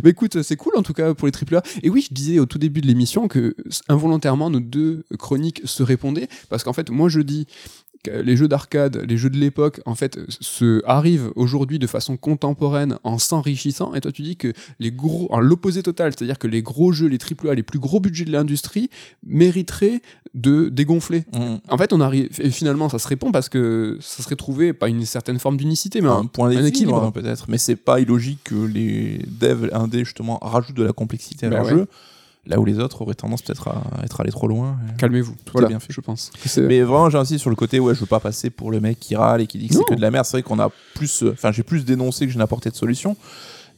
Mais 0.02 0.10
écoute, 0.10 0.42
c'est 0.42 0.56
cool 0.56 0.72
en 0.76 0.82
tout 0.82 0.94
cas 0.94 1.12
pour 1.14 1.26
les 1.26 1.32
triple 1.32 1.56
A. 1.56 1.62
Et 1.82 1.90
oui, 1.90 2.06
je 2.08 2.14
disais 2.14 2.38
au 2.38 2.46
tout 2.46 2.58
début 2.58 2.80
de 2.80 2.86
l'émission 2.86 3.28
que 3.28 3.54
involontairement 3.88 4.48
nos 4.48 4.60
deux 4.60 5.04
chroniques 5.18 5.60
se 5.64 5.82
répondaient 5.82 6.28
parce 6.48 6.64
qu'en 6.64 6.72
fait, 6.72 6.90
moi 6.90 7.08
je 7.08 7.20
dis 7.20 7.46
les 8.10 8.36
jeux 8.36 8.48
d'arcade, 8.48 9.04
les 9.08 9.16
jeux 9.16 9.30
de 9.30 9.36
l'époque, 9.36 9.80
en 9.86 9.94
fait, 9.94 10.18
se 10.28 10.82
arrivent 10.86 11.30
aujourd'hui 11.36 11.78
de 11.78 11.86
façon 11.86 12.16
contemporaine 12.16 12.98
en 13.04 13.18
s'enrichissant. 13.18 13.94
Et 13.94 14.00
toi, 14.00 14.12
tu 14.12 14.22
dis 14.22 14.36
que 14.36 14.52
les 14.80 14.90
gros, 14.90 15.28
en 15.30 15.40
l'opposé 15.40 15.82
total, 15.82 16.12
c'est-à-dire 16.16 16.38
que 16.38 16.46
les 16.46 16.62
gros 16.62 16.92
jeux, 16.92 17.06
les 17.06 17.18
triple 17.18 17.48
A, 17.48 17.54
les 17.54 17.62
plus 17.62 17.78
gros 17.78 18.00
budgets 18.00 18.24
de 18.24 18.32
l'industrie 18.32 18.88
mériteraient 19.24 20.00
de 20.34 20.68
dégonfler. 20.70 21.24
Mm. 21.34 21.56
En 21.68 21.78
fait, 21.78 21.92
on 21.92 22.00
arrive, 22.00 22.28
et 22.38 22.50
finalement, 22.50 22.88
ça 22.88 22.98
se 22.98 23.06
répond 23.06 23.32
parce 23.32 23.48
que 23.48 23.98
ça 24.00 24.22
serait 24.22 24.36
trouvé 24.36 24.72
pas 24.72 24.88
une 24.88 25.04
certaine 25.04 25.38
forme 25.38 25.56
d'unicité, 25.56 26.00
mais 26.00 26.08
un 26.08 26.22
un, 26.22 26.26
point 26.26 26.48
d'équilibre 26.48 26.68
équilibre. 26.68 27.04
hein, 27.04 27.10
peut-être 27.10 27.46
mais 27.48 27.58
c'est 27.58 27.76
pas 27.76 28.00
illogique 28.00 28.40
que 28.44 28.54
les 28.54 29.20
devs 29.26 29.68
indés 29.72 30.04
justement 30.04 30.38
rajoutent 30.40 30.76
de 30.76 30.84
la 30.84 30.92
complexité 30.92 31.46
à 31.46 31.50
Bah 31.50 31.56
leur 31.56 31.66
ouais. 31.66 31.72
jeu 31.72 31.86
là 32.46 32.58
où 32.58 32.64
les 32.64 32.78
autres 32.78 33.02
auraient 33.02 33.14
tendance 33.14 33.42
peut-être 33.42 33.68
à 33.68 33.82
être 34.04 34.20
allés 34.20 34.32
trop 34.32 34.48
loin 34.48 34.76
Calmez-vous. 34.98 35.32
Tout 35.44 35.48
est 35.48 35.52
voilà, 35.52 35.68
bien 35.68 35.78
fait. 35.80 35.92
je 35.92 36.00
pense. 36.00 36.30
mais 36.56 36.80
vraiment 36.82 37.08
j'insiste 37.10 37.40
sur 37.40 37.50
le 37.50 37.56
côté 37.56 37.78
ouais 37.80 37.94
je 37.94 38.00
veux 38.00 38.06
pas 38.06 38.20
passer 38.20 38.50
pour 38.50 38.70
le 38.70 38.80
mec 38.80 38.98
qui 38.98 39.14
râle 39.14 39.40
et 39.40 39.46
qui 39.46 39.58
dit 39.58 39.68
que 39.68 39.74
c'est 39.74 39.84
que 39.84 39.94
de 39.94 40.00
la 40.00 40.10
merde 40.10 40.24
c'est 40.26 40.32
vrai 40.38 40.42
qu'on 40.42 40.58
a 40.58 40.70
plus 40.94 41.22
euh, 41.22 41.32
enfin 41.32 41.52
j'ai 41.52 41.62
plus 41.62 41.84
dénoncé 41.84 42.26
que 42.26 42.32
je 42.32 42.38
n'apporté 42.38 42.70
de 42.70 42.74
solution 42.74 43.16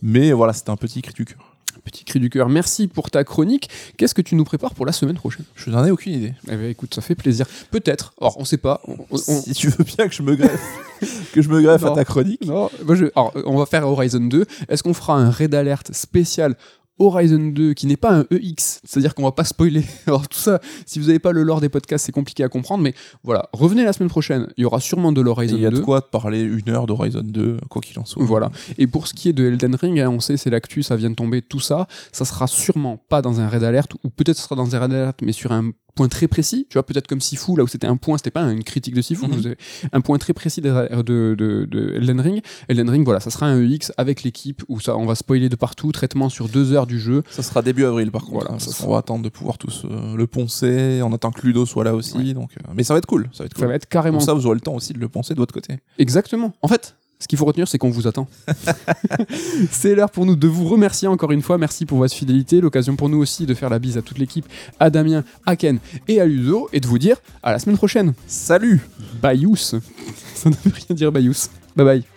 mais 0.02 0.32
voilà 0.32 0.52
c'était 0.54 0.70
un 0.70 0.76
petit 0.76 1.02
cri 1.02 1.12
du 1.14 1.24
cœur 1.24 1.50
Petit 1.84 2.04
cri 2.04 2.18
du 2.18 2.30
cœur. 2.30 2.48
Merci 2.48 2.86
pour 2.88 3.10
ta 3.10 3.24
chronique. 3.24 3.68
Qu'est-ce 3.98 4.14
que 4.14 4.22
tu 4.22 4.36
nous 4.36 4.44
prépares 4.44 4.72
pour 4.74 4.86
la 4.86 4.92
semaine 4.92 5.16
prochaine? 5.16 5.44
Je 5.54 5.68
n'en 5.68 5.84
ai 5.84 5.90
aucune 5.90 6.14
idée 6.14 6.34
Eh 6.50 6.56
bien, 6.56 6.68
écoute, 6.68 6.94
ça 6.94 7.02
fait 7.02 7.14
plaisir. 7.14 7.46
Peut-être. 7.70 8.14
Or, 8.16 8.36
on 8.38 8.46
sait 8.46 8.56
pas. 8.56 8.80
On- 8.88 8.96
on- 9.10 9.16
si 9.18 9.52
tu 9.52 9.68
veux 9.68 9.84
bien 9.84 10.08
que 10.08 10.14
je 10.14 10.22
me 10.22 10.34
greffe 10.34 10.62
que 11.34 11.42
je 11.42 11.48
me 11.50 11.60
greffe 11.60 11.82
Non. 11.82 11.92
à 11.92 11.96
ta 11.96 12.04
chronique 12.06 12.42
Non, 12.46 12.70
moi, 12.86 12.94
je- 12.94 13.06
alors, 13.14 13.32
euh, 13.36 13.42
on 13.44 13.58
va 13.58 13.66
faire 13.66 13.86
Horizon 13.86 14.20
2. 14.20 14.46
Est-ce 14.68 14.82
qu'on 14.82 14.94
fera 14.94 15.16
un 15.18 15.28
raid 15.28 15.54
alert 15.54 15.92
spécial 15.94 16.56
Horizon 16.98 17.50
2 17.52 17.74
qui 17.74 17.86
n'est 17.86 17.96
pas 17.96 18.12
un 18.14 18.26
EX 18.30 18.80
C'est-à-dire 18.84 19.14
qu'on 19.14 19.24
va 19.24 19.32
pas 19.32 19.44
spoiler. 19.44 19.84
Alors 20.06 20.28
tout 20.28 20.38
ça, 20.38 20.60
si 20.86 20.98
vous 20.98 21.06
n'avez 21.06 21.18
pas 21.18 21.32
le 21.32 21.42
lore 21.42 21.60
des 21.60 21.68
podcasts, 21.68 22.06
c'est 22.06 22.12
compliqué 22.12 22.44
à 22.44 22.48
comprendre. 22.48 22.82
Mais 22.82 22.94
voilà, 23.22 23.48
revenez 23.52 23.84
la 23.84 23.92
semaine 23.92 24.08
prochaine. 24.08 24.48
Il 24.56 24.62
y 24.62 24.64
aura 24.64 24.80
sûrement 24.80 25.12
de 25.12 25.20
l'Horizon 25.20 25.56
il 25.56 25.62
y 25.62 25.66
a 25.66 25.70
2. 25.70 25.78
de 25.78 25.82
quoi 25.82 26.00
te 26.00 26.10
parler 26.10 26.40
une 26.40 26.68
heure 26.68 26.86
d'Horizon 26.86 27.22
2 27.24 27.58
quoi 27.68 27.82
qu'il 27.82 27.98
en 27.98 28.04
soit 28.04 28.24
Voilà. 28.24 28.50
Et 28.78 28.86
pour 28.86 29.06
ce 29.06 29.14
qui 29.14 29.28
est 29.28 29.32
de 29.32 29.44
Elden 29.46 29.74
Ring, 29.74 30.00
hein, 30.00 30.10
on 30.10 30.20
sait, 30.20 30.36
c'est 30.36 30.50
l'actu, 30.50 30.82
ça 30.82 30.96
vient 30.96 31.10
de 31.10 31.14
tomber, 31.14 31.42
tout 31.42 31.60
ça. 31.60 31.86
Ça 32.12 32.24
sera 32.24 32.46
sûrement 32.46 32.98
pas 33.08 33.22
dans 33.22 33.40
un 33.40 33.48
raid 33.48 33.62
alert, 33.62 33.94
ou 34.04 34.10
peut-être 34.10 34.36
ce 34.36 34.44
sera 34.44 34.56
dans 34.56 34.74
un 34.74 34.78
raid 34.78 34.92
alert, 34.92 35.22
mais 35.22 35.32
sur 35.32 35.52
un 35.52 35.70
point 35.94 36.08
très 36.08 36.28
précis. 36.28 36.66
Tu 36.68 36.74
vois, 36.74 36.84
peut-être 36.84 37.06
comme 37.06 37.20
Sifu, 37.20 37.56
là 37.56 37.64
où 37.64 37.66
c'était 37.68 37.86
un 37.86 37.96
point, 37.96 38.16
c'était 38.18 38.30
pas 38.30 38.42
une 38.42 38.64
critique 38.64 38.94
de 38.94 39.02
Sifu, 39.02 39.26
Mhm. 39.26 39.54
un 39.92 40.00
point 40.00 40.18
très 40.18 40.32
précis 40.32 40.60
de, 40.60 40.70
de, 41.02 41.34
de- 41.36 41.64
de 41.70 41.94
Elden 41.96 42.20
Ring. 42.20 42.42
Elden 42.68 42.88
Ring, 42.90 43.04
voilà, 43.04 43.20
ça 43.20 43.30
sera 43.30 43.46
un 43.46 43.60
EX 43.62 43.92
avec 43.96 44.22
l'équipe 44.22 44.62
où 44.68 44.80
ça, 44.80 44.96
on 44.96 45.06
va 45.06 45.14
spoiler 45.14 45.48
de 45.48 45.56
partout, 45.56 45.92
traitement 45.92 46.28
sur 46.28 46.48
deux 46.48 46.72
heures 46.72 46.86
du 46.86 46.98
jeu. 46.98 47.22
Ça 47.30 47.42
sera 47.42 47.62
début 47.62 47.84
avril 47.84 48.10
par 48.10 48.22
contre. 48.24 48.44
Voilà, 48.46 48.58
ça 48.58 48.70
sera- 48.72 48.84
qu'on 48.86 48.92
va 48.92 48.98
attendre 48.98 49.22
de 49.24 49.28
pouvoir 49.28 49.58
tous 49.58 49.84
euh, 49.84 50.16
le 50.16 50.26
poncer. 50.26 51.00
On 51.02 51.12
attend 51.12 51.30
que 51.30 51.46
Ludo 51.46 51.66
soit 51.66 51.84
là 51.84 51.94
aussi. 51.94 52.34
Donc, 52.34 52.50
euh, 52.58 52.72
mais 52.74 52.82
ça 52.84 52.94
va 52.94 52.98
être 52.98 53.06
cool. 53.06 53.28
Ça 53.32 53.44
va 53.44 53.46
être 53.46 53.52
Ça 53.56 53.60
cool. 53.60 53.68
va 53.68 53.74
être 53.74 53.88
carrément 53.88 54.20
ça, 54.20 54.32
vous 54.34 54.46
aurez 54.46 54.54
le 54.56 54.60
temps 54.60 54.74
aussi 54.74 54.92
de 54.92 54.98
le 54.98 55.08
penser 55.08 55.34
de 55.34 55.38
votre 55.38 55.54
côté. 55.54 55.78
Exactement. 55.98 56.52
En 56.62 56.68
fait, 56.68 56.96
ce 57.24 57.28
qu'il 57.28 57.38
faut 57.38 57.46
retenir, 57.46 57.66
c'est 57.66 57.78
qu'on 57.78 57.88
vous 57.88 58.06
attend. 58.06 58.28
c'est 59.70 59.94
l'heure 59.94 60.10
pour 60.10 60.26
nous 60.26 60.36
de 60.36 60.46
vous 60.46 60.68
remercier 60.68 61.08
encore 61.08 61.32
une 61.32 61.40
fois. 61.40 61.56
Merci 61.56 61.86
pour 61.86 61.96
votre 61.96 62.14
fidélité. 62.14 62.60
L'occasion 62.60 62.96
pour 62.96 63.08
nous 63.08 63.16
aussi 63.16 63.46
de 63.46 63.54
faire 63.54 63.70
la 63.70 63.78
bise 63.78 63.96
à 63.96 64.02
toute 64.02 64.18
l'équipe, 64.18 64.44
à 64.78 64.90
Damien, 64.90 65.24
à 65.46 65.56
Ken 65.56 65.78
et 66.06 66.20
à 66.20 66.26
Ludo, 66.26 66.68
et 66.74 66.80
de 66.80 66.86
vous 66.86 66.98
dire 66.98 67.16
à 67.42 67.52
la 67.52 67.58
semaine 67.58 67.78
prochaine. 67.78 68.12
Salut 68.26 68.86
Bayous. 69.22 69.56
Ça 70.34 70.50
ne 70.50 70.54
veut 70.54 70.72
rien 70.86 70.94
dire 70.94 71.10
Bayous. 71.10 71.48
Bye 71.74 71.86
bye. 71.86 72.13